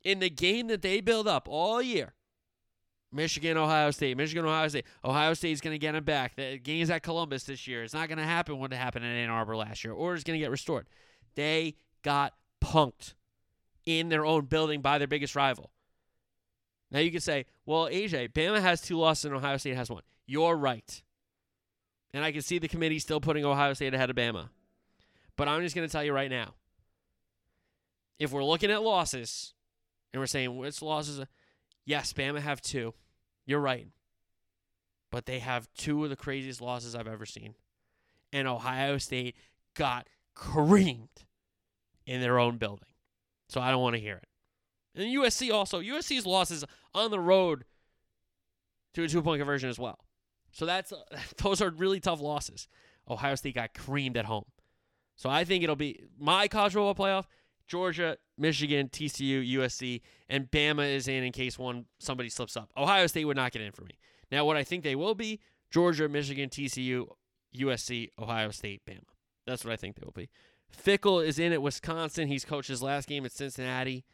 In 0.02 0.20
the 0.20 0.30
game 0.30 0.68
that 0.68 0.80
they 0.80 1.02
build 1.02 1.28
up 1.28 1.46
all 1.46 1.82
year, 1.82 2.14
Michigan, 3.12 3.56
Ohio 3.56 3.90
State, 3.90 4.16
Michigan, 4.16 4.44
Ohio 4.44 4.68
State. 4.68 4.84
Ohio 5.04 5.34
State's 5.34 5.60
going 5.60 5.74
to 5.74 5.78
get 5.78 5.94
him 5.94 6.04
back. 6.04 6.36
The 6.36 6.58
game's 6.58 6.90
at 6.90 7.02
Columbus 7.02 7.44
this 7.44 7.66
year. 7.66 7.82
It's 7.82 7.94
not 7.94 8.08
going 8.08 8.18
to 8.18 8.24
happen 8.24 8.58
what 8.58 8.72
happened 8.72 9.04
in 9.04 9.10
Ann 9.10 9.30
Arbor 9.30 9.56
last 9.56 9.84
year, 9.84 9.92
or 9.92 10.14
it's 10.14 10.24
going 10.24 10.38
to 10.38 10.44
get 10.44 10.50
restored. 10.50 10.86
They 11.34 11.76
got 12.02 12.34
punked 12.62 13.14
in 13.84 14.08
their 14.08 14.26
own 14.26 14.46
building 14.46 14.80
by 14.80 14.98
their 14.98 15.06
biggest 15.06 15.36
rival. 15.36 15.70
Now 16.90 17.00
you 17.00 17.10
can 17.10 17.20
say, 17.20 17.46
well, 17.64 17.86
AJ, 17.86 18.32
Bama 18.32 18.60
has 18.60 18.80
two 18.80 18.98
losses 18.98 19.26
and 19.26 19.34
Ohio 19.34 19.56
State 19.56 19.76
has 19.76 19.90
one. 19.90 20.02
You're 20.26 20.56
right. 20.56 21.02
And 22.12 22.24
I 22.24 22.32
can 22.32 22.42
see 22.42 22.58
the 22.58 22.68
committee 22.68 22.98
still 22.98 23.20
putting 23.20 23.44
Ohio 23.44 23.72
State 23.74 23.94
ahead 23.94 24.10
of 24.10 24.16
Bama. 24.16 24.48
But 25.36 25.48
I'm 25.48 25.62
just 25.62 25.74
going 25.74 25.86
to 25.86 25.92
tell 25.92 26.04
you 26.04 26.12
right 26.12 26.30
now 26.30 26.54
if 28.18 28.32
we're 28.32 28.44
looking 28.44 28.70
at 28.70 28.82
losses 28.82 29.54
and 30.12 30.20
we're 30.20 30.26
saying 30.26 30.56
which 30.56 30.80
losses, 30.80 31.20
yes, 31.86 32.12
Bama 32.12 32.40
have 32.40 32.60
two. 32.60 32.92
You're 33.46 33.60
right. 33.60 33.86
But 35.10 35.24
they 35.24 35.38
have 35.38 35.68
two 35.74 36.04
of 36.04 36.10
the 36.10 36.16
craziest 36.16 36.60
losses 36.60 36.94
I've 36.94 37.08
ever 37.08 37.24
seen. 37.24 37.54
And 38.32 38.46
Ohio 38.46 38.98
State 38.98 39.36
got 39.74 40.08
creamed 40.34 41.24
in 42.04 42.20
their 42.20 42.38
own 42.38 42.58
building. 42.58 42.88
So 43.48 43.60
I 43.60 43.70
don't 43.70 43.82
want 43.82 43.94
to 43.94 44.00
hear 44.00 44.16
it. 44.16 44.28
And 45.00 45.14
USC 45.14 45.52
also, 45.52 45.80
USC's 45.80 46.26
losses 46.26 46.64
on 46.94 47.10
the 47.10 47.20
road 47.20 47.64
to 48.94 49.04
a 49.04 49.08
two 49.08 49.22
point 49.22 49.40
conversion 49.40 49.70
as 49.70 49.78
well. 49.78 49.98
So 50.52 50.66
that's 50.66 50.92
uh, 50.92 50.96
those 51.42 51.62
are 51.62 51.70
really 51.70 52.00
tough 52.00 52.20
losses. 52.20 52.68
Ohio 53.08 53.36
State 53.36 53.54
got 53.54 53.74
creamed 53.74 54.16
at 54.16 54.24
home. 54.24 54.44
So 55.14 55.30
I 55.30 55.44
think 55.44 55.62
it'll 55.62 55.76
be 55.76 56.02
my 56.18 56.48
college 56.48 56.72
football 56.72 56.94
playoff 56.94 57.26
Georgia, 57.66 58.16
Michigan, 58.38 58.88
TCU, 58.88 59.54
USC, 59.54 60.00
and 60.28 60.50
Bama 60.50 60.88
is 60.94 61.08
in 61.08 61.24
in 61.24 61.32
case 61.32 61.58
one 61.58 61.86
somebody 61.98 62.28
slips 62.28 62.56
up. 62.56 62.70
Ohio 62.76 63.06
State 63.06 63.24
would 63.24 63.36
not 63.36 63.52
get 63.52 63.62
in 63.62 63.72
for 63.72 63.82
me. 63.82 63.98
Now, 64.30 64.44
what 64.44 64.56
I 64.56 64.64
think 64.64 64.82
they 64.82 64.94
will 64.94 65.14
be 65.14 65.40
Georgia, 65.70 66.08
Michigan, 66.08 66.48
TCU, 66.48 67.06
USC, 67.56 68.10
Ohio 68.18 68.50
State, 68.50 68.82
Bama. 68.86 69.00
That's 69.46 69.64
what 69.64 69.72
I 69.72 69.76
think 69.76 69.96
they 69.96 70.04
will 70.04 70.12
be. 70.12 70.28
Fickell 70.74 71.24
is 71.24 71.38
in 71.38 71.52
at 71.52 71.62
Wisconsin. 71.62 72.28
He's 72.28 72.44
coached 72.44 72.68
his 72.68 72.82
last 72.82 73.08
game 73.08 73.24
at 73.24 73.32
Cincinnati. 73.32 74.04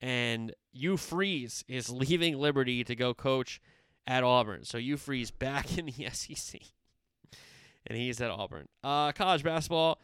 And 0.00 0.54
Hugh 0.72 0.96
Freeze 0.96 1.64
is 1.68 1.90
leaving 1.90 2.38
Liberty 2.38 2.84
to 2.84 2.94
go 2.94 3.14
coach 3.14 3.60
at 4.06 4.24
Auburn. 4.24 4.64
So 4.64 4.78
Hugh 4.78 4.96
Freeze 4.96 5.30
back 5.30 5.78
in 5.78 5.86
the 5.86 6.08
SEC. 6.12 6.60
and 7.86 7.96
he's 7.98 8.20
at 8.20 8.30
Auburn. 8.30 8.68
Uh, 8.82 9.12
college 9.12 9.42
basketball. 9.42 10.00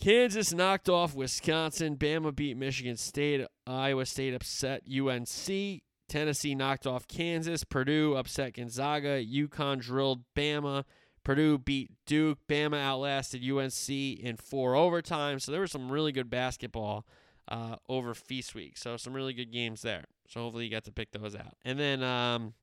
Kansas 0.00 0.54
knocked 0.54 0.88
off 0.88 1.14
Wisconsin. 1.14 1.96
Bama 1.96 2.34
beat 2.34 2.56
Michigan 2.56 2.96
State. 2.96 3.46
Iowa 3.66 4.06
State 4.06 4.32
upset 4.32 4.82
UNC. 4.88 5.82
Tennessee 6.08 6.54
knocked 6.54 6.86
off 6.86 7.06
Kansas. 7.06 7.64
Purdue 7.64 8.16
upset 8.16 8.54
Gonzaga. 8.54 9.22
UConn 9.22 9.80
drilled 9.80 10.22
Bama. 10.34 10.84
Purdue 11.22 11.58
beat 11.58 11.90
Duke. 12.06 12.38
Bama 12.48 12.80
outlasted 12.80 13.42
UNC 13.44 13.90
in 13.90 14.36
four 14.36 14.72
overtimes. 14.72 15.42
So 15.42 15.52
there 15.52 15.60
was 15.60 15.70
some 15.70 15.92
really 15.92 16.12
good 16.12 16.30
basketball 16.30 17.06
uh, 17.48 17.76
over 17.86 18.14
Feast 18.14 18.54
Week. 18.54 18.78
So 18.78 18.96
some 18.96 19.12
really 19.12 19.34
good 19.34 19.52
games 19.52 19.82
there. 19.82 20.04
So 20.28 20.40
hopefully 20.40 20.64
you 20.64 20.70
got 20.70 20.84
to 20.84 20.92
pick 20.92 21.12
those 21.12 21.36
out. 21.36 21.56
And 21.62 21.78
then, 21.78 22.02
um, 22.02 22.54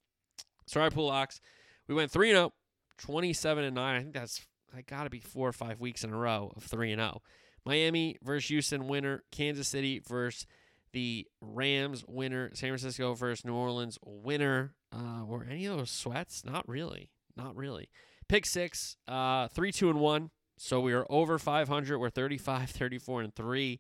sorry, 0.65 0.89
Pool 0.89 1.09
Ox. 1.09 1.39
We 1.88 1.93
went 1.93 2.09
3 2.09 2.31
0, 2.31 2.51
27 2.97 3.64
and 3.64 3.76
9. 3.76 3.95
I 3.95 3.99
think 3.99 4.14
that's 4.14 4.41
I 4.76 4.81
got 4.81 5.03
to 5.03 5.10
be 5.10 5.19
four 5.19 5.48
or 5.48 5.53
five 5.53 5.80
weeks 5.80 6.03
in 6.03 6.11
a 6.11 6.18
row 6.18 6.53
of 6.56 6.64
3 6.64 6.91
and 6.91 7.02
0. 7.02 7.22
Miami 7.65 8.18
versus 8.22 8.49
Houston 8.49 8.88
winner. 8.88 9.23
Kansas 9.31 9.68
City 9.68 9.99
versus 9.99 10.45
the 10.94 11.27
Rams 11.41 12.03
winner, 12.07 12.49
San 12.53 12.69
Francisco 12.69 13.14
versus 13.14 13.45
New 13.45 13.53
Orleans 13.53 13.99
winner. 14.06 14.73
Uh, 14.91 15.26
were 15.26 15.45
any 15.49 15.65
of 15.65 15.77
those 15.77 15.91
sweats? 15.91 16.44
Not 16.45 16.68
really. 16.68 17.11
Not 17.35 17.56
really. 17.56 17.89
Pick 18.27 18.45
six, 18.45 18.98
uh, 19.07 19.48
three, 19.49 19.72
two, 19.72 19.89
and 19.89 19.99
one. 19.99 20.31
So 20.57 20.80
we 20.80 20.94
are 20.94 21.06
over 21.10 21.38
500. 21.38 21.99
We're 21.99 22.10
35, 22.10 22.69
34, 22.72 23.22
and 23.22 23.35
three. 23.35 23.80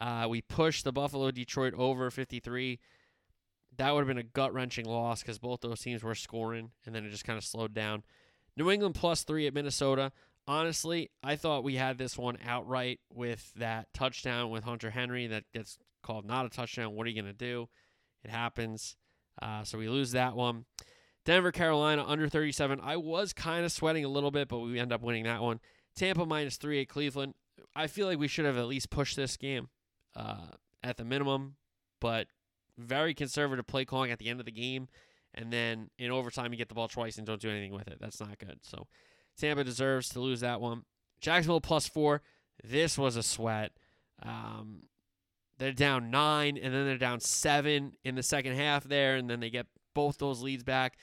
Uh, 0.00 0.26
we 0.28 0.42
pushed 0.42 0.84
the 0.84 0.92
Buffalo 0.92 1.30
Detroit 1.30 1.74
over 1.74 2.10
53. 2.10 2.78
That 3.76 3.94
would 3.94 4.00
have 4.00 4.08
been 4.08 4.18
a 4.18 4.22
gut 4.22 4.52
wrenching 4.52 4.84
loss 4.84 5.22
because 5.22 5.38
both 5.38 5.60
those 5.60 5.80
teams 5.80 6.02
were 6.02 6.14
scoring, 6.14 6.72
and 6.84 6.94
then 6.94 7.04
it 7.04 7.10
just 7.10 7.24
kind 7.24 7.38
of 7.38 7.44
slowed 7.44 7.74
down. 7.74 8.02
New 8.56 8.70
England 8.70 8.96
plus 8.96 9.22
three 9.22 9.46
at 9.46 9.54
Minnesota. 9.54 10.12
Honestly, 10.48 11.10
I 11.22 11.36
thought 11.36 11.62
we 11.62 11.74
had 11.74 11.98
this 11.98 12.16
one 12.16 12.38
outright 12.42 13.00
with 13.12 13.52
that 13.56 13.92
touchdown 13.92 14.48
with 14.48 14.64
Hunter 14.64 14.88
Henry 14.88 15.26
that 15.26 15.44
gets 15.52 15.76
called 16.02 16.24
not 16.24 16.46
a 16.46 16.48
touchdown. 16.48 16.94
What 16.94 17.06
are 17.06 17.10
you 17.10 17.20
going 17.20 17.32
to 17.32 17.38
do? 17.38 17.68
It 18.24 18.30
happens. 18.30 18.96
Uh, 19.42 19.62
so 19.62 19.76
we 19.76 19.90
lose 19.90 20.12
that 20.12 20.34
one. 20.34 20.64
Denver, 21.26 21.52
Carolina, 21.52 22.02
under 22.06 22.30
37. 22.30 22.80
I 22.82 22.96
was 22.96 23.34
kind 23.34 23.66
of 23.66 23.72
sweating 23.72 24.06
a 24.06 24.08
little 24.08 24.30
bit, 24.30 24.48
but 24.48 24.60
we 24.60 24.78
end 24.78 24.90
up 24.90 25.02
winning 25.02 25.24
that 25.24 25.42
one. 25.42 25.60
Tampa 25.94 26.24
minus 26.24 26.56
three 26.56 26.80
at 26.80 26.88
Cleveland. 26.88 27.34
I 27.76 27.86
feel 27.86 28.06
like 28.06 28.18
we 28.18 28.28
should 28.28 28.46
have 28.46 28.56
at 28.56 28.66
least 28.66 28.88
pushed 28.88 29.16
this 29.16 29.36
game 29.36 29.68
uh, 30.16 30.46
at 30.82 30.96
the 30.96 31.04
minimum, 31.04 31.56
but 32.00 32.28
very 32.78 33.12
conservative 33.12 33.66
play 33.66 33.84
calling 33.84 34.10
at 34.10 34.18
the 34.18 34.30
end 34.30 34.40
of 34.40 34.46
the 34.46 34.52
game. 34.52 34.88
And 35.34 35.52
then 35.52 35.90
in 35.98 36.10
overtime, 36.10 36.52
you 36.52 36.58
get 36.58 36.68
the 36.68 36.74
ball 36.74 36.88
twice 36.88 37.18
and 37.18 37.26
don't 37.26 37.40
do 37.40 37.50
anything 37.50 37.72
with 37.72 37.88
it. 37.88 37.98
That's 38.00 38.18
not 38.18 38.38
good. 38.38 38.60
So 38.62 38.86
Tampa 39.38 39.64
deserves 39.64 40.08
to 40.10 40.20
lose 40.20 40.40
that 40.40 40.60
one. 40.60 40.84
Jacksonville 41.20 41.60
plus 41.60 41.88
four. 41.88 42.22
This 42.62 42.98
was 42.98 43.16
a 43.16 43.22
sweat. 43.22 43.72
Um, 44.22 44.82
they're 45.58 45.72
down 45.72 46.10
nine, 46.10 46.58
and 46.60 46.72
then 46.74 46.86
they're 46.86 46.98
down 46.98 47.20
seven 47.20 47.92
in 48.04 48.14
the 48.14 48.22
second 48.22 48.54
half 48.56 48.84
there, 48.84 49.16
and 49.16 49.28
then 49.28 49.40
they 49.40 49.50
get 49.50 49.66
both 49.94 50.18
those 50.18 50.42
leads 50.42 50.64
back. 50.64 50.96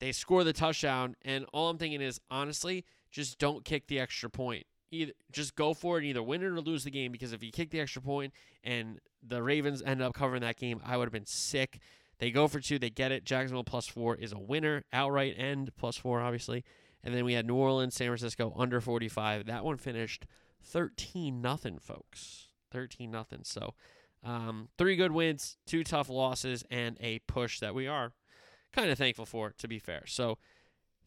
They 0.00 0.12
score 0.12 0.44
the 0.44 0.52
touchdown, 0.52 1.16
and 1.22 1.44
all 1.52 1.70
I'm 1.70 1.78
thinking 1.78 2.00
is 2.00 2.20
honestly, 2.30 2.84
just 3.10 3.38
don't 3.38 3.64
kick 3.64 3.88
the 3.88 3.98
extra 3.98 4.30
point. 4.30 4.66
Either 4.90 5.12
just 5.32 5.54
go 5.56 5.74
for 5.74 5.96
it, 5.96 6.00
and 6.00 6.10
either 6.10 6.22
win 6.22 6.42
it 6.42 6.46
or 6.46 6.60
lose 6.60 6.84
the 6.84 6.90
game. 6.90 7.12
Because 7.12 7.32
if 7.32 7.42
you 7.42 7.50
kick 7.50 7.70
the 7.70 7.80
extra 7.80 8.00
point 8.00 8.32
and 8.62 9.00
the 9.26 9.42
Ravens 9.42 9.82
end 9.82 10.00
up 10.00 10.14
covering 10.14 10.42
that 10.42 10.56
game, 10.56 10.80
I 10.84 10.96
would 10.96 11.06
have 11.06 11.12
been 11.12 11.26
sick. 11.26 11.80
They 12.18 12.30
go 12.30 12.48
for 12.48 12.60
two, 12.60 12.78
they 12.78 12.90
get 12.90 13.12
it. 13.12 13.24
Jacksonville 13.24 13.64
plus 13.64 13.86
four 13.86 14.16
is 14.16 14.32
a 14.32 14.38
winner, 14.38 14.84
outright 14.92 15.36
and 15.38 15.74
plus 15.76 15.96
four, 15.96 16.20
obviously. 16.20 16.64
And 17.04 17.14
then 17.14 17.24
we 17.24 17.34
had 17.34 17.46
New 17.46 17.54
Orleans, 17.54 17.94
San 17.94 18.08
Francisco 18.08 18.52
under 18.56 18.80
45. 18.80 19.46
That 19.46 19.64
one 19.64 19.76
finished 19.76 20.26
13 20.62 21.40
nothing, 21.40 21.78
folks. 21.78 22.48
13 22.70 23.10
nothing. 23.10 23.40
So, 23.44 23.74
um, 24.24 24.68
three 24.76 24.96
good 24.96 25.12
wins, 25.12 25.56
two 25.66 25.84
tough 25.84 26.08
losses, 26.08 26.64
and 26.70 26.96
a 27.00 27.20
push 27.20 27.60
that 27.60 27.74
we 27.74 27.86
are 27.86 28.12
kind 28.72 28.90
of 28.90 28.98
thankful 28.98 29.26
for, 29.26 29.52
to 29.58 29.68
be 29.68 29.78
fair. 29.78 30.02
So, 30.06 30.38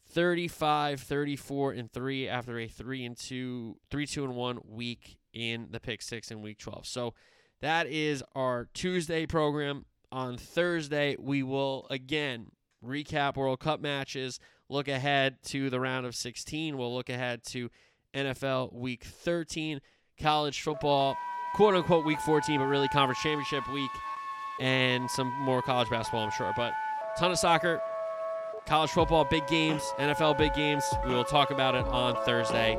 35, 0.09 1.01
34, 1.01 1.73
and 1.73 1.91
3 1.91 2.27
after 2.27 2.57
a 2.59 2.68
3 2.68 3.05
and 3.05 3.18
2, 3.18 3.77
3 3.89 4.05
2 4.07 4.23
and 4.23 4.35
1 4.35 4.59
week 4.65 5.18
in 5.34 5.68
the 5.72 5.80
pick 5.80 6.01
6 6.01 6.31
in 6.31 6.41
week 6.41 6.57
12. 6.57 6.85
So, 6.85 7.13
that 7.61 7.88
is 7.88 8.23
our 8.34 8.68
Tuesday 8.73 9.26
program. 9.26 9.85
On 10.11 10.35
Thursday, 10.35 11.15
we 11.18 11.43
will 11.43 11.88
again 11.89 12.47
recap 12.84 13.38
World 13.38 13.59
Cup 13.59 13.80
matches, 13.80 14.39
look 14.72 14.88
ahead 14.88 15.38
to 15.43 15.69
the 15.69 15.80
round 15.80 16.06
of 16.06 16.15
16. 16.15 16.77
We'll 16.77 16.93
look 16.95 17.10
ahead 17.10 17.43
to 17.48 17.69
NFL 18.15 18.73
week 18.73 19.03
13, 19.03 19.81
college 20.19 20.61
football, 20.61 21.15
quote 21.56 21.76
unquote 21.76 22.06
week 22.06 22.19
14, 22.22 22.60
but 22.60 22.65
really 22.65 22.88
conference 22.88 23.22
championship 23.22 23.69
week, 23.72 23.91
and 24.60 25.11
some 25.11 25.27
more 25.41 25.61
college 25.61 25.89
basketball, 25.89 26.23
I'm 26.23 26.31
sure. 26.31 26.53
But 26.56 26.73
ton 27.19 27.31
of 27.31 27.38
soccer, 27.38 27.81
college 28.65 28.91
football, 28.91 29.26
big 29.26 29.45
games, 29.48 29.84
NFL 29.99 30.38
big 30.38 30.53
games. 30.53 30.84
We 31.06 31.14
will 31.14 31.26
talk 31.26 31.52
about 31.52 31.76
it 31.76 31.85
on 31.85 32.15
Thursday. 32.23 32.76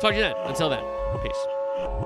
Talk 0.00 0.12
to 0.12 0.16
you 0.16 0.22
then. 0.22 0.36
Until 0.44 0.70
then, 0.70 0.84
peace. 1.22 2.05